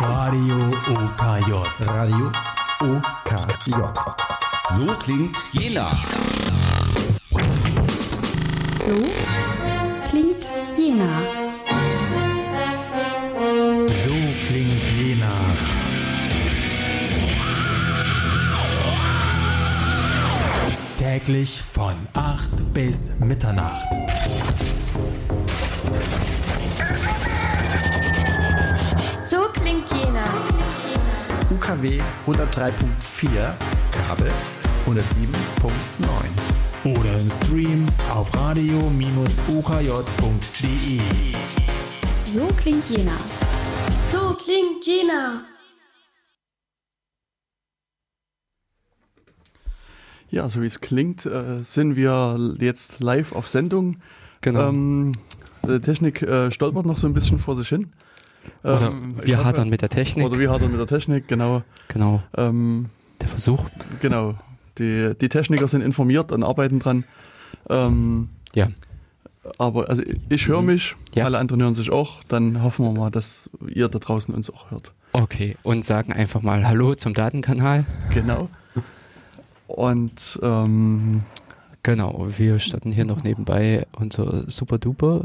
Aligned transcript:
Radio 0.00 0.56
OKJ. 0.88 1.52
Radio 1.84 2.32
OKJ. 2.80 3.74
So 4.74 4.86
klingt 4.98 5.36
Jena. 5.52 5.90
So 8.78 8.94
klingt 10.08 10.48
Jena. 10.78 11.10
So 13.88 14.14
klingt 14.46 14.82
Jena. 14.98 15.34
Täglich 20.96 21.60
von 21.60 21.94
8 22.14 22.72
bis 22.72 23.20
Mitternacht. 23.20 23.84
UKW 31.70 32.02
103.4, 32.26 33.54
Kabel 33.92 34.32
107.9. 34.86 36.98
Oder 36.98 37.16
im 37.16 37.30
Stream 37.30 37.86
auf 38.12 38.34
radio-okj.de. 38.34 41.00
So 42.24 42.48
klingt 42.56 42.90
Jena. 42.90 43.16
So 44.10 44.34
klingt 44.34 44.84
Jena. 44.84 45.44
Ja, 50.30 50.48
so 50.48 50.62
wie 50.62 50.66
es 50.66 50.80
klingt, 50.80 51.24
äh, 51.26 51.62
sind 51.62 51.94
wir 51.94 52.56
jetzt 52.58 52.98
live 52.98 53.30
auf 53.32 53.48
Sendung. 53.48 54.00
Genau. 54.40 54.70
Ähm, 54.70 55.14
die 55.68 55.80
Technik 55.80 56.22
äh, 56.22 56.50
stolpert 56.50 56.86
noch 56.86 56.98
so 56.98 57.06
ein 57.06 57.14
bisschen 57.14 57.38
vor 57.38 57.54
sich 57.54 57.68
hin. 57.68 57.92
Ähm, 58.64 59.16
wir 59.22 59.38
hoffe- 59.38 59.46
hadern 59.46 59.68
mit 59.68 59.82
der 59.82 59.88
Technik. 59.88 60.26
Oder 60.26 60.38
wir 60.38 60.50
hadern 60.50 60.70
mit 60.70 60.80
der 60.80 60.86
Technik, 60.86 61.28
genau. 61.28 61.62
genau. 61.88 62.22
Ähm, 62.36 62.86
Der 63.20 63.28
Versuch. 63.28 63.64
genau. 64.00 64.34
Die, 64.78 65.12
die 65.20 65.28
Techniker 65.28 65.68
sind 65.68 65.82
informiert 65.82 66.32
und 66.32 66.42
arbeiten 66.42 66.78
dran. 66.78 67.04
Ähm, 67.68 68.28
Ja. 68.54 68.68
aber 69.58 69.88
also 69.88 70.02
ich 70.28 70.46
höre 70.48 70.62
mich, 70.62 70.94
Mhm. 70.94 71.04
Ja. 71.14 71.24
alle 71.24 71.38
anderen 71.38 71.62
hören 71.62 71.74
sich 71.74 71.90
auch. 71.90 72.22
Dann 72.28 72.62
hoffen 72.62 72.84
wir 72.86 72.92
mal, 72.92 73.10
dass 73.10 73.50
ihr 73.68 73.88
da 73.88 73.98
draußen 73.98 74.34
uns 74.34 74.48
auch 74.50 74.70
hört. 74.70 74.92
Okay. 75.12 75.56
Und 75.62 75.84
sagen 75.84 76.12
einfach 76.12 76.40
mal 76.42 76.66
Hallo 76.66 76.94
zum 76.94 77.14
Datenkanal. 77.14 77.84
Genau. 78.14 78.48
Und 79.66 80.38
ähm, 80.42 81.22
Genau. 81.82 82.26
Wir 82.36 82.58
starten 82.58 82.92
hier 82.92 83.06
noch 83.06 83.22
nebenbei 83.22 83.86
unser 83.96 84.48
Super 84.50 84.76
Duper. 84.78 85.24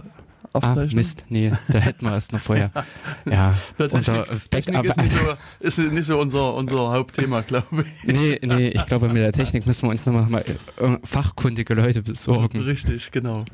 Ach, 0.56 0.70
Aufzeichnung. 0.70 0.96
Mist. 0.96 1.26
Nee, 1.30 1.52
da 1.68 1.80
hätten 1.80 2.06
wir 2.06 2.14
es 2.16 2.32
noch 2.32 2.40
vorher. 2.40 2.72
Ja. 3.26 3.56
Unser 3.92 4.26
Technik 4.52 4.84
ist 4.86 4.98
nicht 4.98 5.12
so, 5.12 5.20
ist 5.60 5.78
nicht 5.80 6.06
so 6.06 6.20
unser, 6.20 6.54
unser 6.54 6.92
Hauptthema, 6.92 7.42
glaube 7.42 7.84
ich. 7.84 8.14
Nee, 8.14 8.40
nee, 8.44 8.68
ich 8.68 8.86
glaube, 8.86 9.08
mit 9.08 9.18
der 9.18 9.32
Technik 9.32 9.66
müssen 9.66 9.88
wir 9.88 9.92
uns 9.92 10.06
nochmal 10.06 10.30
mal 10.30 10.44
äh, 10.78 10.98
fachkundige 11.04 11.74
Leute 11.74 12.04
besorgen. 12.04 12.62
Richtig, 12.62 13.12
genau. 13.12 13.46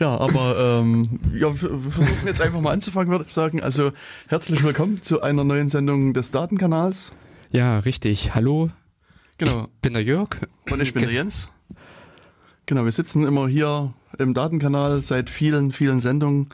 Ja, 0.00 0.18
aber 0.18 0.80
ähm, 0.82 1.20
ja, 1.32 1.48
wir 1.52 1.68
versuchen 1.92 2.26
jetzt 2.26 2.40
einfach 2.42 2.60
mal 2.60 2.72
anzufangen, 2.72 3.10
würde 3.12 3.24
ich 3.28 3.32
sagen. 3.32 3.62
Also 3.62 3.92
herzlich 4.28 4.62
willkommen 4.64 5.02
zu 5.02 5.22
einer 5.22 5.44
neuen 5.44 5.68
Sendung 5.68 6.12
des 6.14 6.32
Datenkanals. 6.32 7.12
Ja, 7.52 7.78
richtig. 7.78 8.34
Hallo, 8.34 8.68
Genau. 9.38 9.68
bin 9.82 9.92
der 9.92 10.02
Jörg. 10.02 10.30
Und 10.70 10.80
ich 10.82 10.92
bin 10.92 11.02
der 11.02 11.12
Jens. 11.12 11.48
Genau, 12.66 12.84
wir 12.84 12.92
sitzen 12.92 13.24
immer 13.24 13.46
hier 13.46 13.94
im 14.18 14.34
Datenkanal 14.34 15.02
seit 15.02 15.30
vielen, 15.30 15.72
vielen 15.72 16.00
Sendungen 16.00 16.48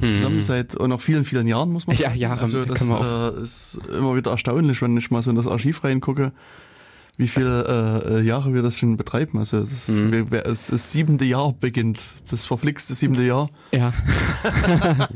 zusammen, 0.00 0.42
seit 0.42 0.74
und 0.76 0.90
noch 0.90 1.00
vielen, 1.00 1.24
vielen 1.24 1.46
Jahren, 1.46 1.70
muss 1.72 1.86
man 1.86 1.96
Mhm. 1.96 2.02
Ja, 2.02 2.08
sagen. 2.10 2.20
Jahre 2.20 2.40
Also 2.42 2.64
das 2.64 2.82
äh, 2.82 3.42
ist 3.42 3.80
immer 3.96 4.14
wieder 4.14 4.30
erstaunlich, 4.30 4.82
wenn 4.82 4.96
ich 4.96 5.10
mal 5.10 5.22
so 5.22 5.30
in 5.30 5.36
das 5.36 5.46
Archiv 5.46 5.82
reingucke, 5.84 6.32
wie 7.16 7.28
viele 7.28 8.02
äh, 8.06 8.20
Jahre 8.22 8.52
wir 8.52 8.60
das 8.60 8.78
schon 8.78 8.98
betreiben. 8.98 9.38
Also 9.38 9.58
ist, 9.60 9.88
Mhm. 9.88 10.12
wir, 10.12 10.30
wir, 10.30 10.46
es, 10.46 10.66
das 10.66 10.90
siebente 10.92 11.24
Jahr 11.24 11.54
beginnt, 11.58 11.98
das 12.30 12.44
verflixte 12.44 12.94
siebente 12.94 13.24
Jahr. 13.24 13.48
Ja, 13.72 13.92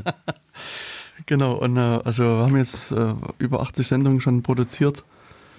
Genau, 1.27 1.53
und 1.53 1.77
äh, 1.77 1.99
also 2.03 2.23
wir 2.23 2.43
haben 2.45 2.57
jetzt 2.57 2.91
äh, 2.91 3.13
über 3.37 3.61
80 3.61 3.87
Sendungen 3.87 4.21
schon 4.21 4.41
produziert 4.41 5.03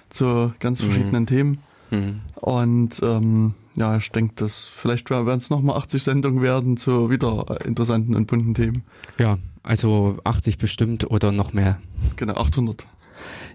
zu 0.09 0.53
ganz 0.59 0.81
Mhm. 0.81 0.85
verschiedenen 0.91 1.25
Themen. 1.25 1.59
Hm. 1.93 2.21
Und 2.41 2.99
ähm, 3.03 3.53
ja, 3.75 3.95
ich 3.97 4.09
denke, 4.11 4.33
dass 4.35 4.65
vielleicht 4.65 5.11
werden 5.11 5.37
es 5.37 5.51
nochmal 5.51 5.77
80 5.77 6.01
Sendungen 6.01 6.41
werden 6.41 6.75
zu 6.75 7.11
wieder 7.11 7.63
interessanten 7.65 8.15
und 8.15 8.25
bunten 8.25 8.55
Themen. 8.55 8.83
ja, 9.19 9.37
also 9.61 10.17
80 10.23 10.57
bestimmt 10.57 11.09
oder 11.09 11.31
noch 11.31 11.53
mehr. 11.53 11.79
Genau, 12.15 12.33
800. 12.33 12.85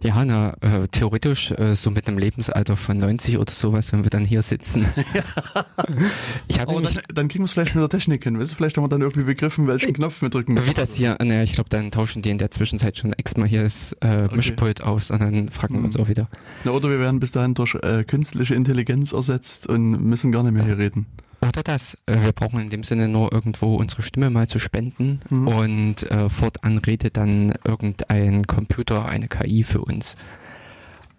Ja, 0.03 0.25
na, 0.25 0.55
äh, 0.61 0.87
theoretisch 0.89 1.51
äh, 1.53 1.75
so 1.75 1.91
mit 1.91 2.07
einem 2.09 2.19
Lebensalter 2.19 2.77
von 2.77 2.99
90 2.99 3.39
oder 3.39 3.53
sowas, 3.53 3.93
wenn 3.93 4.05
wir 4.05 4.11
dann 4.11 4.25
hier 4.25 4.43
sitzen. 4.43 4.87
ich 6.49 6.61
habe 6.61 6.73
Aber 6.73 6.83
dann, 6.83 6.99
dann 7.13 7.29
kriegen 7.29 7.43
wir 7.43 7.47
es 7.47 7.53
vielleicht 7.53 7.75
mit 7.75 7.83
der 7.83 7.89
Technik 7.89 8.25
hin. 8.25 8.39
Weißt 8.39 8.53
du, 8.53 8.57
vielleicht 8.57 8.77
haben 8.77 8.85
wir 8.85 8.89
dann 8.89 9.01
irgendwie 9.03 9.25
begriffen, 9.25 9.67
welchen 9.67 9.93
Knopf 9.93 10.23
wir 10.23 10.31
drücken 10.31 10.55
müssen. 10.55 10.69
wie 10.69 10.75
das 10.75 10.95
hier, 10.95 11.17
ne, 11.23 11.43
ich 11.45 11.55
glaube, 11.55 11.69
dann 11.71 11.91
tauschen 11.91 12.23
die 12.23 12.31
in 12.31 12.39
der 12.39 12.51
Zwischenzeit 12.51 12.97
schon 12.97 13.13
extra 13.15 13.41
mal 13.41 13.49
hier 13.49 13.63
das 13.65 13.93
äh, 14.01 14.29
Mischpult 14.35 14.83
aus 14.83 15.11
und 15.11 15.21
dann 15.21 15.49
fragen 15.49 15.75
wir 15.77 15.85
uns 15.85 15.97
Mhm. 15.97 16.03
auch 16.05 16.09
wieder. 16.09 16.29
Na, 16.65 16.71
oder 16.73 16.89
wir 16.91 17.01
werden 17.01 17.21
bis 17.21 17.33
dahin 17.33 17.55
durch 17.55 17.75
äh, 17.77 18.05
künstliche 18.05 18.55
Intelligenz 18.55 19.13
ersetzt 19.13 19.67
und 19.67 19.91
müssen 20.03 20.33
gar 20.33 20.43
nicht 20.43 20.53
mehr 20.53 20.65
hier 20.65 20.79
reden. 20.79 21.07
Oder 21.41 21.63
das, 21.63 21.97
äh, 22.07 22.21
wir 22.23 22.33
brauchen 22.33 22.61
in 22.61 22.71
dem 22.71 22.83
Sinne 22.83 23.07
nur 23.09 23.33
irgendwo 23.33 23.77
unsere 23.77 24.03
Stimme 24.03 24.29
mal 24.31 24.49
zu 24.49 24.59
spenden 24.59 25.21
Mhm. 25.31 25.49
und 25.49 26.11
äh, 26.11 26.29
fortan 26.29 26.79
redet 26.79 27.17
dann 27.17 27.53
irgendein 27.65 28.47
Computer, 28.47 29.07
eine 29.07 29.29
KI 29.29 29.63
für 29.63 29.81
uns. 29.81 30.17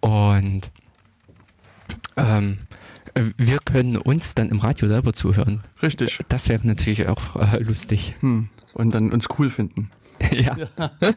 Und 0.00 0.70
ähm, 2.16 2.58
äh, 3.14 3.24
wir 3.36 3.58
können 3.58 3.96
uns 3.96 4.34
dann 4.34 4.50
im 4.50 4.58
Radio 4.60 4.88
selber 4.88 5.12
zuhören. 5.12 5.62
Richtig. 5.82 6.18
Das 6.28 6.48
wäre 6.48 6.66
natürlich 6.66 7.08
auch 7.08 7.36
äh, 7.36 7.58
lustig. 7.62 8.14
Hm. 8.20 8.48
Und 8.74 8.94
dann 8.94 9.10
uns 9.12 9.26
cool 9.38 9.50
finden. 9.50 9.90
ja. 10.32 10.54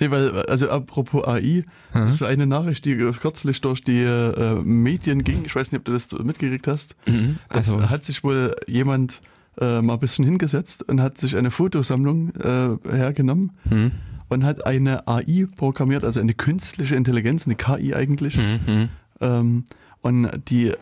Nee, 0.00 0.10
weil, 0.10 0.42
also 0.42 0.68
apropos 0.70 1.26
AI, 1.26 1.64
das 1.92 2.10
ist 2.10 2.18
so 2.18 2.24
eine 2.24 2.46
Nachricht, 2.46 2.84
die 2.84 2.96
kürzlich 2.96 3.60
durch 3.60 3.82
die 3.82 4.02
äh, 4.02 4.54
Medien 4.62 5.24
ging. 5.24 5.44
Ich 5.44 5.54
weiß 5.54 5.72
nicht, 5.72 5.80
ob 5.80 5.84
du 5.84 5.92
das 5.92 6.12
mitgekriegt 6.12 6.66
hast. 6.66 6.96
Mhm. 7.06 7.38
Das 7.48 7.68
Also, 7.68 7.90
hat 7.90 8.04
sich 8.04 8.24
wohl 8.24 8.54
jemand 8.66 9.20
äh, 9.60 9.82
mal 9.82 9.94
ein 9.94 10.00
bisschen 10.00 10.24
hingesetzt 10.24 10.88
und 10.88 11.00
hat 11.00 11.18
sich 11.18 11.36
eine 11.36 11.50
Fotosammlung 11.50 12.32
äh, 12.36 12.76
hergenommen 12.90 13.52
hm, 13.68 13.92
und 14.28 14.44
hat 14.44 14.66
eine 14.66 15.08
AI 15.08 15.46
programmiert, 15.56 16.04
also 16.04 16.20
eine 16.20 16.34
künstliche 16.34 16.94
Intelligenz, 16.94 17.46
eine 17.46 17.56
KI 17.56 17.94
eigentlich, 17.94 18.36
hm, 18.36 18.60
hm. 18.64 18.88
ähm, 19.20 19.64
und 20.00 20.30
die 20.48 20.72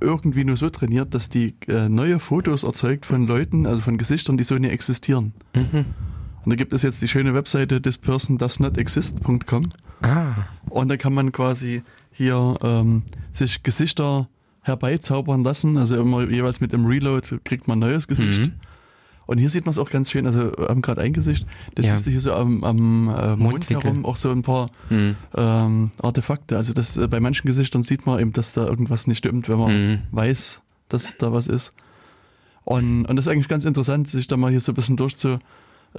irgendwie 0.00 0.44
nur 0.44 0.56
so 0.56 0.70
trainiert, 0.70 1.14
dass 1.14 1.28
die 1.28 1.54
äh, 1.68 1.88
neue 1.88 2.18
Fotos 2.18 2.64
erzeugt 2.64 3.06
von 3.06 3.26
Leuten, 3.26 3.66
also 3.66 3.82
von 3.82 3.98
Gesichtern, 3.98 4.36
die 4.36 4.44
so 4.44 4.56
nie 4.56 4.68
existieren. 4.68 5.32
Mhm. 5.54 5.86
Und 6.44 6.50
da 6.50 6.56
gibt 6.56 6.72
es 6.72 6.82
jetzt 6.82 7.02
die 7.02 7.08
schöne 7.08 7.34
Webseite 7.34 7.80
thispersondoesnotexist.com 7.82 9.68
Ah, 10.02 10.34
und 10.70 10.88
da 10.88 10.96
kann 10.96 11.12
man 11.12 11.32
quasi 11.32 11.82
hier 12.12 12.56
ähm, 12.62 13.02
sich 13.32 13.62
Gesichter 13.62 14.28
herbeizaubern 14.62 15.42
lassen. 15.42 15.76
Also 15.76 15.96
immer 16.00 16.28
jeweils 16.28 16.60
mit 16.60 16.72
dem 16.72 16.86
Reload 16.86 17.38
kriegt 17.44 17.66
man 17.68 17.78
ein 17.78 17.90
neues 17.90 18.06
Gesicht. 18.06 18.40
Mhm. 18.40 18.52
Und 19.26 19.38
hier 19.38 19.50
sieht 19.50 19.66
man 19.66 19.72
es 19.72 19.78
auch 19.78 19.90
ganz 19.90 20.10
schön. 20.10 20.26
Also 20.26 20.52
wir 20.56 20.68
haben 20.68 20.80
gerade 20.80 21.00
ein 21.02 21.12
Gesicht. 21.12 21.46
Das 21.74 21.84
Ja. 21.84 21.92
siehst 21.92 22.06
du 22.06 22.10
hier 22.10 22.20
so 22.20 22.32
am, 22.32 22.64
am 22.64 23.08
äh, 23.14 23.36
Mond 23.36 23.68
herum 23.68 24.06
auch 24.06 24.16
so 24.16 24.30
ein 24.30 24.40
paar 24.42 24.70
hm. 24.88 25.16
ähm, 25.36 25.90
Artefakte. 26.00 26.56
Also 26.56 26.72
das 26.72 26.96
äh, 26.96 27.08
bei 27.08 27.20
manchen 27.20 27.46
Gesichtern 27.46 27.82
sieht 27.82 28.06
man 28.06 28.20
eben, 28.20 28.32
dass 28.32 28.52
da 28.52 28.66
irgendwas 28.66 29.06
nicht 29.06 29.18
stimmt, 29.18 29.48
wenn 29.50 29.58
man 29.58 29.72
Mhm. 29.88 29.98
weiß, 30.12 30.62
dass 30.88 31.18
da 31.18 31.30
was 31.32 31.46
ist. 31.46 31.74
Und, 32.64 33.04
und 33.06 33.16
das 33.16 33.26
ist 33.26 33.32
eigentlich 33.32 33.48
ganz 33.48 33.64
interessant, 33.66 34.08
sich 34.08 34.28
da 34.28 34.36
mal 34.38 34.50
hier 34.50 34.60
so 34.60 34.72
ein 34.72 34.74
bisschen 34.76 34.96
durchzu 34.96 35.38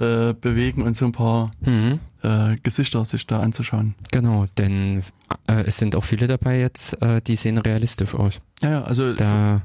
äh, 0.00 0.34
bewegen 0.34 0.82
und 0.82 0.96
so 0.96 1.04
ein 1.06 1.12
paar 1.12 1.52
Hm. 1.62 1.98
äh, 2.22 2.56
Gesichter 2.62 3.04
sich 3.04 3.26
da 3.26 3.40
anzuschauen. 3.40 3.94
Genau, 4.10 4.46
denn 4.58 5.02
äh, 5.46 5.62
es 5.66 5.76
sind 5.76 5.94
auch 5.96 6.04
viele 6.04 6.26
dabei 6.26 6.58
jetzt, 6.60 7.00
äh, 7.02 7.20
die 7.20 7.36
sehen 7.36 7.58
realistisch 7.58 8.14
aus. 8.14 8.40
Ja, 8.62 8.70
ja, 8.70 8.82
also 8.84 9.12
Da 9.14 9.62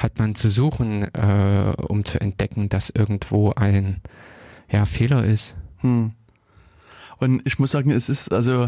hat 0.00 0.18
man 0.18 0.34
zu 0.34 0.48
suchen, 0.50 1.02
äh, 1.14 1.72
um 1.88 2.04
zu 2.04 2.20
entdecken, 2.20 2.68
dass 2.68 2.90
irgendwo 2.90 3.52
ein 3.54 4.00
ja, 4.70 4.84
Fehler 4.86 5.24
ist. 5.24 5.54
Hm. 5.80 6.12
Und 7.18 7.42
ich 7.46 7.58
muss 7.58 7.70
sagen, 7.70 7.90
es 7.90 8.08
ist 8.08 8.32
also 8.32 8.64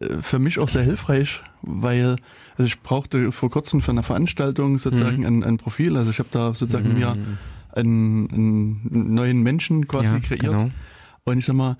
äh, 0.00 0.18
für 0.22 0.38
mich 0.38 0.58
auch 0.58 0.68
sehr 0.68 0.82
hilfreich, 0.82 1.42
weil 1.62 2.16
also 2.56 2.66
ich 2.66 2.80
brauchte 2.82 3.30
vor 3.32 3.50
kurzem 3.50 3.82
für 3.82 3.90
eine 3.90 4.02
Veranstaltung 4.02 4.78
sozusagen 4.78 5.18
Mhm. 5.22 5.26
ein, 5.26 5.44
ein 5.44 5.56
Profil. 5.58 5.96
Also 5.96 6.10
ich 6.10 6.18
habe 6.18 6.28
da 6.32 6.54
sozusagen 6.54 6.92
Mhm. 6.92 6.98
mir 6.98 7.16
einen, 7.74 8.30
einen 8.30 9.14
neuen 9.14 9.42
Menschen 9.42 9.86
quasi 9.88 10.14
ja, 10.14 10.20
kreiert. 10.20 10.40
Genau. 10.52 10.70
Und 11.24 11.38
ich 11.38 11.46
sag 11.46 11.56
mal, 11.56 11.76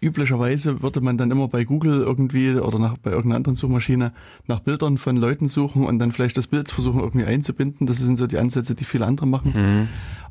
üblicherweise 0.00 0.82
würde 0.82 1.00
man 1.00 1.18
dann 1.18 1.30
immer 1.30 1.48
bei 1.48 1.64
Google 1.64 2.02
irgendwie 2.02 2.54
oder 2.54 2.78
nach, 2.78 2.96
bei 2.98 3.10
irgendeiner 3.10 3.36
anderen 3.36 3.56
Suchmaschine 3.56 4.12
nach 4.46 4.60
Bildern 4.60 4.96
von 4.98 5.16
Leuten 5.16 5.48
suchen 5.48 5.84
und 5.84 5.98
dann 5.98 6.12
vielleicht 6.12 6.36
das 6.36 6.46
Bild 6.46 6.70
versuchen 6.70 7.00
irgendwie 7.00 7.26
einzubinden. 7.26 7.86
Das 7.86 7.98
sind 7.98 8.16
so 8.16 8.26
die 8.26 8.38
Ansätze, 8.38 8.74
die 8.74 8.84
viele 8.84 9.06
andere 9.06 9.26
machen. 9.26 9.52
Mhm. 9.54 9.88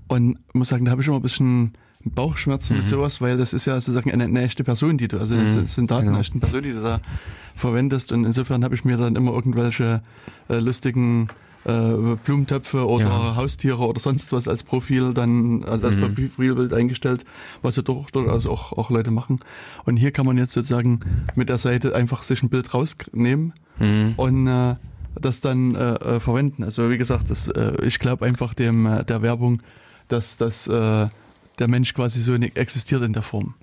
Und 0.07 0.40
muss 0.54 0.69
sagen, 0.69 0.86
da 0.86 0.92
habe 0.92 1.02
ich 1.02 1.07
immer 1.07 1.18
ein 1.18 1.22
bisschen 1.22 1.74
Bauchschmerzen 2.04 2.74
Mhm. 2.74 2.80
mit 2.80 2.88
sowas, 2.88 3.19
weil 3.22 3.38
das 3.38 3.54
ist 3.54 3.66
ja 3.66 3.74
sozusagen 3.75 4.12
eine, 4.12 4.25
eine 4.25 4.44
echte 4.44 4.63
Person, 4.63 4.98
die 4.98 5.07
du, 5.07 5.19
also 5.19 5.36
das 5.36 5.56
Mhm, 5.56 5.66
sind 5.68 5.92
Daten 5.92 6.07
genau. 6.07 6.19
echten 6.19 6.40
Person, 6.40 6.62
die 6.62 6.74
du 6.74 6.81
da 6.81 7.00
verwendest 7.56 8.12
und 8.12 8.25
insofern 8.25 8.63
habe 8.63 8.75
ich 8.75 8.86
mir 8.86 8.98
dann 8.98 9.16
immer 9.16 9.31
irgendwelche 9.34 10.02
äh, 10.50 10.60
lustigen 10.60 11.28
äh, 11.65 12.15
Blumentöpfe 12.23 12.88
oder 12.88 13.06
Ja. 13.06 13.35
Haustiere 13.35 13.79
oder 13.85 14.00
sonst 14.00 14.31
was 14.31 14.47
als 14.47 14.63
Profil 14.63 15.13
dann, 15.13 15.63
also 15.63 15.88
als 15.88 15.95
Mhm. 15.95 16.15
Profilbild 16.15 16.73
eingestellt, 16.73 17.25
was 17.62 17.75
ja 17.75 17.81
doch, 17.83 18.09
durchaus 18.12 18.45
auch, 18.45 18.71
auch 18.73 18.89
Leute 18.89 19.12
machen. 19.12 19.39
Und 19.85 19.97
hier 19.97 20.12
kann 20.12 20.25
man 20.25 20.38
jetzt 20.38 20.53
sozusagen 20.53 21.00
mit 21.35 21.50
der 21.50 21.57
Seite 21.57 21.95
einfach 21.95 22.23
sich 22.23 22.44
ein 22.44 22.50
Bild 22.50 22.73
rausnehmen 22.73 23.53
Mhm. 23.79 24.13
und 24.17 24.47
äh, 24.47 24.75
das 25.19 25.41
dann 25.41 25.75
äh, 25.75 25.94
äh, 25.95 26.19
verwenden. 26.19 26.63
Also 26.63 26.89
wie 26.89 26.97
gesagt, 26.97 27.29
das, 27.29 27.47
äh, 27.47 27.73
ich 27.85 28.00
glaube 28.00 28.25
einfach 28.25 28.53
dem 28.53 28.85
äh, 28.85 29.03
der 29.03 29.21
Werbung, 29.21 29.61
dass, 30.07 30.38
dass 30.38 30.68
äh, 30.68 31.07
der 31.57 31.68
Mensch 31.69 31.94
quasi 31.94 32.21
so 32.21 32.33
nicht 32.38 32.57
existiert 32.57 33.01
in 33.01 33.13
der 33.13 33.21
Form. 33.21 33.53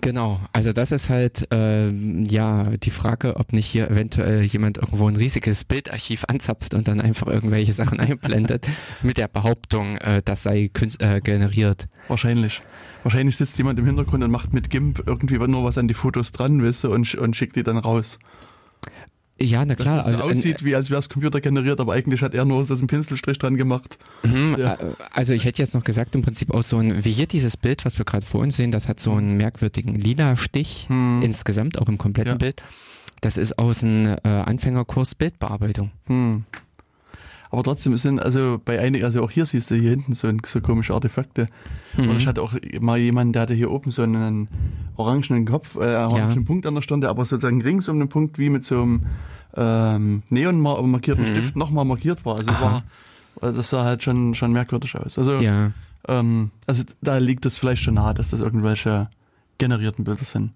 Genau, 0.00 0.40
also 0.52 0.72
das 0.72 0.90
ist 0.90 1.10
halt 1.10 1.46
ähm, 1.52 2.26
ja 2.28 2.64
die 2.64 2.90
Frage, 2.90 3.36
ob 3.36 3.52
nicht 3.52 3.66
hier 3.66 3.88
eventuell 3.88 4.42
jemand 4.42 4.78
irgendwo 4.78 5.06
ein 5.06 5.14
riesiges 5.14 5.62
Bildarchiv 5.62 6.24
anzapft 6.26 6.74
und 6.74 6.88
dann 6.88 7.00
einfach 7.00 7.28
irgendwelche 7.28 7.72
Sachen 7.72 8.00
einblendet 8.00 8.66
mit 9.02 9.16
der 9.16 9.28
Behauptung, 9.28 9.96
äh, 9.98 10.22
das 10.24 10.42
sei 10.42 10.70
äh, 10.98 11.20
generiert. 11.20 11.86
Wahrscheinlich. 12.08 12.62
Wahrscheinlich 13.04 13.36
sitzt 13.36 13.56
jemand 13.58 13.78
im 13.78 13.86
Hintergrund 13.86 14.24
und 14.24 14.32
macht 14.32 14.52
mit 14.52 14.70
GIMP 14.70 15.04
irgendwie 15.06 15.38
nur 15.38 15.62
was 15.62 15.78
an 15.78 15.86
die 15.86 15.94
Fotos 15.94 16.32
dran, 16.32 16.58
du, 16.58 16.92
und, 16.92 17.14
und 17.14 17.36
schickt 17.36 17.54
die 17.54 17.62
dann 17.62 17.78
raus. 17.78 18.18
Ja, 19.38 19.64
na 19.66 19.74
Dass 19.74 19.82
klar. 19.84 19.98
es 20.00 20.06
so 20.06 20.12
also, 20.12 20.24
aussieht, 20.24 20.64
wie 20.64 20.74
als 20.74 20.88
wäre 20.88 20.98
es 20.98 21.10
computergeneriert, 21.10 21.78
aber 21.78 21.92
eigentlich 21.92 22.22
hat 22.22 22.34
er 22.34 22.46
nur 22.46 22.64
so 22.64 22.74
einen 22.74 22.86
Pinselstrich 22.86 23.38
dran 23.38 23.56
gemacht. 23.58 23.98
Mhm, 24.22 24.56
Ja. 24.58 24.74
äh, 24.74 24.94
Also 25.12 25.34
ich 25.34 25.44
hätte 25.44 25.60
jetzt 25.60 25.74
noch 25.74 25.84
gesagt, 25.84 26.14
im 26.14 26.22
Prinzip 26.22 26.52
auch 26.54 26.62
so 26.62 26.78
ein, 26.78 27.04
wie 27.04 27.12
hier 27.12 27.26
dieses 27.26 27.56
Bild, 27.58 27.84
was 27.84 27.98
wir 27.98 28.06
gerade 28.06 28.24
vor 28.24 28.40
uns 28.40 28.56
sehen, 28.56 28.70
das 28.70 28.88
hat 28.88 28.98
so 28.98 29.12
einen 29.12 29.36
merkwürdigen 29.36 29.94
lila 29.94 30.36
Stich 30.36 30.86
Hm. 30.88 31.20
insgesamt, 31.22 31.78
auch 31.78 31.88
im 31.88 31.98
kompletten 31.98 32.32
Ja. 32.32 32.38
Bild. 32.38 32.62
Das 33.20 33.36
ist 33.36 33.58
aus 33.58 33.82
einem 33.84 34.16
äh, 34.24 34.28
Anfängerkurs 34.28 35.14
Bildbearbeitung. 35.14 35.90
Hm. 36.06 36.44
Aber 37.56 37.62
trotzdem 37.62 37.96
sind 37.96 38.20
also 38.20 38.60
bei 38.62 38.78
einigen, 38.78 39.02
also 39.06 39.22
auch 39.22 39.30
hier 39.30 39.46
siehst 39.46 39.70
du 39.70 39.76
hier 39.76 39.88
hinten 39.88 40.12
so, 40.12 40.28
ein, 40.28 40.42
so 40.44 40.60
komische 40.60 40.92
Artefakte. 40.92 41.48
Mhm. 41.96 42.10
Und 42.10 42.18
ich 42.18 42.26
hatte 42.26 42.42
auch 42.42 42.52
mal 42.80 42.98
jemanden, 42.98 43.32
der 43.32 43.40
hatte 43.40 43.54
hier 43.54 43.70
oben 43.70 43.92
so 43.92 44.02
einen 44.02 44.48
orangenen 44.96 45.46
Kopf, 45.46 45.74
äh, 45.76 45.94
orangenen 45.94 46.44
Punkt 46.44 46.66
an 46.66 46.74
der 46.74 46.82
Stirn, 46.82 47.00
der 47.00 47.08
aber 47.08 47.24
sozusagen 47.24 47.62
rings 47.62 47.88
um 47.88 47.98
den 47.98 48.10
Punkt 48.10 48.38
wie 48.38 48.50
mit 48.50 48.66
so 48.66 48.82
einem 48.82 49.06
ähm, 49.56 50.22
neon 50.28 50.60
mar- 50.60 50.82
markierten 50.82 51.24
Mhm. 51.24 51.28
Stift 51.28 51.56
nochmal 51.56 51.86
markiert 51.86 52.26
war. 52.26 52.36
Also 52.36 52.50
Aha. 52.50 52.82
war, 53.40 53.48
äh, 53.50 53.54
das 53.54 53.70
sah 53.70 53.84
halt 53.86 54.02
schon, 54.02 54.34
schon 54.34 54.52
merkwürdig 54.52 54.94
aus. 54.94 55.18
Also, 55.18 55.38
Ja, 55.40 55.72
ähm, 56.08 56.50
also 56.66 56.82
da 57.00 57.16
liegt 57.16 57.46
es 57.46 57.56
vielleicht 57.56 57.82
schon 57.82 57.94
nahe, 57.94 58.12
dass 58.12 58.28
das 58.32 58.40
irgendwelche 58.40 59.08
generierten 59.56 60.04
Bilder 60.04 60.26
sind. 60.26 60.50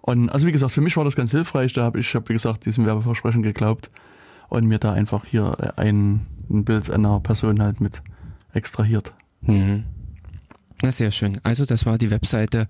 Und 0.00 0.30
also 0.30 0.46
wie 0.46 0.52
gesagt, 0.52 0.72
für 0.72 0.80
mich 0.80 0.96
war 0.96 1.04
das 1.04 1.16
ganz 1.16 1.32
hilfreich. 1.32 1.74
Da 1.74 1.82
habe 1.82 2.00
ich, 2.00 2.14
hab, 2.14 2.30
wie 2.30 2.32
gesagt, 2.32 2.64
diesem 2.64 2.86
Werbeversprechen 2.86 3.42
geglaubt 3.42 3.90
und 4.48 4.66
mir 4.66 4.78
da 4.78 4.92
einfach 4.92 5.24
hier 5.24 5.56
äh, 5.60 5.80
ein, 5.80 6.26
ein 6.50 6.64
Bild 6.64 6.90
einer 6.90 7.20
Person 7.20 7.62
halt 7.62 7.80
mit 7.80 8.02
extrahiert. 8.52 9.12
Mhm. 9.42 9.84
Na, 10.82 10.92
sehr 10.92 11.10
schön. 11.10 11.38
Also 11.42 11.64
das 11.64 11.86
war 11.86 11.98
die 11.98 12.10
Webseite, 12.10 12.68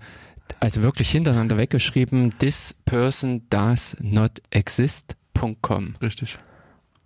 also 0.59 0.81
wirklich 0.81 1.09
hintereinander 1.11 1.57
weggeschrieben, 1.57 2.33
this 2.39 2.75
person 2.85 3.43
does 3.49 3.95
not 4.01 4.41
exist.com. 4.49 5.93
Richtig. 6.01 6.37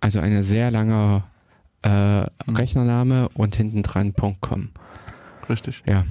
Also 0.00 0.20
eine 0.20 0.42
sehr 0.42 0.70
lange 0.70 1.24
äh, 1.82 2.26
Rechnername 2.50 3.28
und 3.30 3.56
hinten 3.56 3.82
dran 3.82 4.14
.com. 4.40 4.70
Richtig. 5.48 5.82
Ja, 5.86 6.04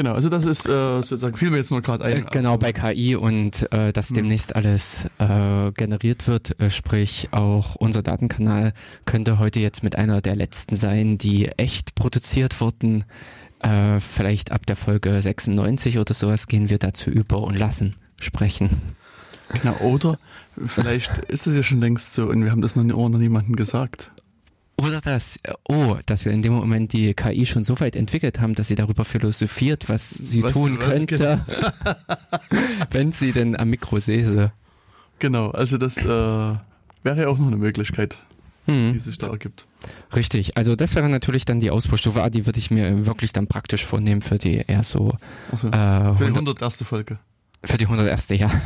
Genau, 0.00 0.14
also 0.14 0.30
das 0.30 0.46
ist 0.46 0.64
äh, 0.64 0.70
sozusagen, 1.02 1.36
fiel 1.36 1.50
mir 1.50 1.58
jetzt 1.58 1.70
nur 1.70 1.82
gerade 1.82 2.04
äh, 2.04 2.14
ein. 2.14 2.26
genau 2.32 2.56
bei 2.56 2.72
KI 2.72 3.16
und 3.16 3.70
äh, 3.70 3.92
dass 3.92 4.08
Hm. 4.08 4.14
demnächst 4.16 4.56
alles 4.56 5.04
äh, 5.18 5.72
generiert 5.72 6.26
wird, 6.26 6.58
äh, 6.58 6.70
sprich 6.70 7.28
auch 7.32 7.74
unser 7.74 8.02
Datenkanal 8.02 8.72
könnte 9.04 9.38
heute 9.38 9.60
jetzt 9.60 9.82
mit 9.84 9.96
einer 9.96 10.22
der 10.22 10.36
letzten 10.36 10.74
sein, 10.74 11.18
die 11.18 11.48
echt 11.58 11.94
produziert 11.96 12.62
wurden. 12.62 13.04
Äh, 13.58 14.00
vielleicht 14.00 14.52
ab 14.52 14.64
der 14.64 14.76
Folge 14.76 15.20
96 15.20 15.98
oder 15.98 16.14
sowas 16.14 16.46
gehen 16.46 16.70
wir 16.70 16.78
dazu 16.78 17.10
über 17.10 17.42
und 17.42 17.58
lassen 17.58 17.94
sprechen. 18.18 18.70
Genau, 19.52 19.74
oder 19.80 20.18
vielleicht 20.66 21.10
ist 21.28 21.46
es 21.46 21.54
ja 21.54 21.62
schon 21.62 21.80
längst 21.80 22.14
so 22.14 22.24
und 22.30 22.42
wir 22.42 22.52
haben 22.52 22.62
das 22.62 22.74
noch, 22.74 22.84
nie- 22.84 22.92
noch 22.94 23.08
niemandem 23.10 23.54
gesagt. 23.54 24.10
Oder 24.82 25.00
das, 25.00 25.36
äh, 25.42 25.52
oh, 25.68 25.96
dass 26.06 26.24
wir 26.24 26.32
in 26.32 26.42
dem 26.42 26.52
Moment 26.54 26.92
die 26.92 27.14
KI 27.14 27.44
schon 27.46 27.64
so 27.64 27.78
weit 27.80 27.96
entwickelt 27.96 28.40
haben, 28.40 28.54
dass 28.54 28.68
sie 28.68 28.74
darüber 28.74 29.04
philosophiert, 29.04 29.88
was 29.88 30.08
sie 30.10 30.42
Was- 30.42 30.52
tun 30.52 30.78
könnte, 30.78 31.44
wenn 32.90 33.12
sie 33.12 33.32
denn 33.32 33.56
am 33.56 33.68
Mikro 33.70 33.98
säße. 33.98 34.52
Genau, 35.18 35.50
also 35.50 35.76
das 35.76 35.98
äh, 35.98 36.04
wäre 36.06 36.58
ja 37.04 37.28
auch 37.28 37.38
noch 37.38 37.46
eine 37.48 37.56
Möglichkeit, 37.56 38.16
die 38.66 38.72
Hm, 38.72 39.00
sich 39.00 39.18
da 39.18 39.26
ergibt. 39.28 39.66
richtig, 40.14 40.56
also 40.56 40.76
das 40.76 40.94
wäre 40.94 41.08
natürlich 41.08 41.44
dann 41.44 41.60
die 41.60 41.70
Ausbaustufe, 41.70 42.22
ah, 42.22 42.30
die 42.30 42.46
würde 42.46 42.58
ich 42.58 42.70
mir 42.70 43.04
wirklich 43.06 43.32
dann 43.32 43.46
praktisch 43.46 43.84
vornehmen 43.84 44.22
für 44.22 44.38
die 44.38 44.56
eher 44.66 44.82
so 44.82 45.12
Also, 45.50 45.68
äh, 45.68 45.72
für 46.16 46.24
die 46.26 46.38
100, 46.38 46.62
101. 46.62 46.84
Folge. 46.84 47.18
für 47.64 47.76
die 47.78 47.84
101. 47.86 48.28
Ja. 48.30 48.48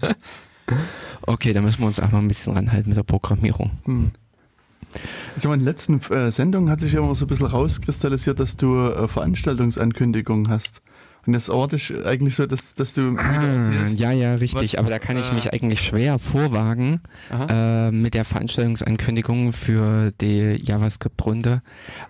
okay, 1.22 1.52
da 1.52 1.60
müssen 1.60 1.80
wir 1.80 1.86
uns 1.86 2.00
auch 2.00 2.10
mal 2.12 2.18
ein 2.18 2.28
bisschen 2.28 2.54
ranhalten 2.54 2.90
mit 2.90 2.96
der 2.96 3.02
Programmierung. 3.04 3.70
Hm. 3.84 4.10
Also 5.34 5.52
in 5.52 5.60
den 5.60 5.66
letzten 5.66 6.00
äh, 6.10 6.32
Sendungen 6.32 6.70
hat 6.70 6.80
sich 6.80 6.92
ja 6.92 7.00
immer 7.00 7.14
so 7.14 7.24
ein 7.24 7.28
bisschen 7.28 7.46
rauskristallisiert, 7.46 8.40
dass 8.40 8.56
du 8.56 8.76
äh, 8.78 9.08
Veranstaltungsankündigungen 9.08 10.48
hast. 10.48 10.80
Und 11.26 11.34
jetzt 11.34 11.48
erwarte 11.48 11.76
ich 11.76 11.92
eigentlich 12.06 12.36
so, 12.36 12.46
dass, 12.46 12.74
dass 12.74 12.94
du 12.94 13.14
Ah, 13.18 13.70
ja, 13.96 14.12
ja, 14.12 14.34
richtig. 14.36 14.72
was, 14.72 14.74
aber 14.76 14.88
da 14.88 14.98
kann 14.98 15.18
ich 15.18 15.30
äh, 15.30 15.34
mich 15.34 15.52
eigentlich 15.52 15.82
schwer 15.82 16.18
vorwagen 16.18 17.02
äh, 17.30 17.90
mit 17.90 18.14
der 18.14 18.24
Veranstaltungsankündigung 18.24 19.52
für 19.52 20.10
die 20.22 20.58
JavaScript-Runde, 20.62 21.60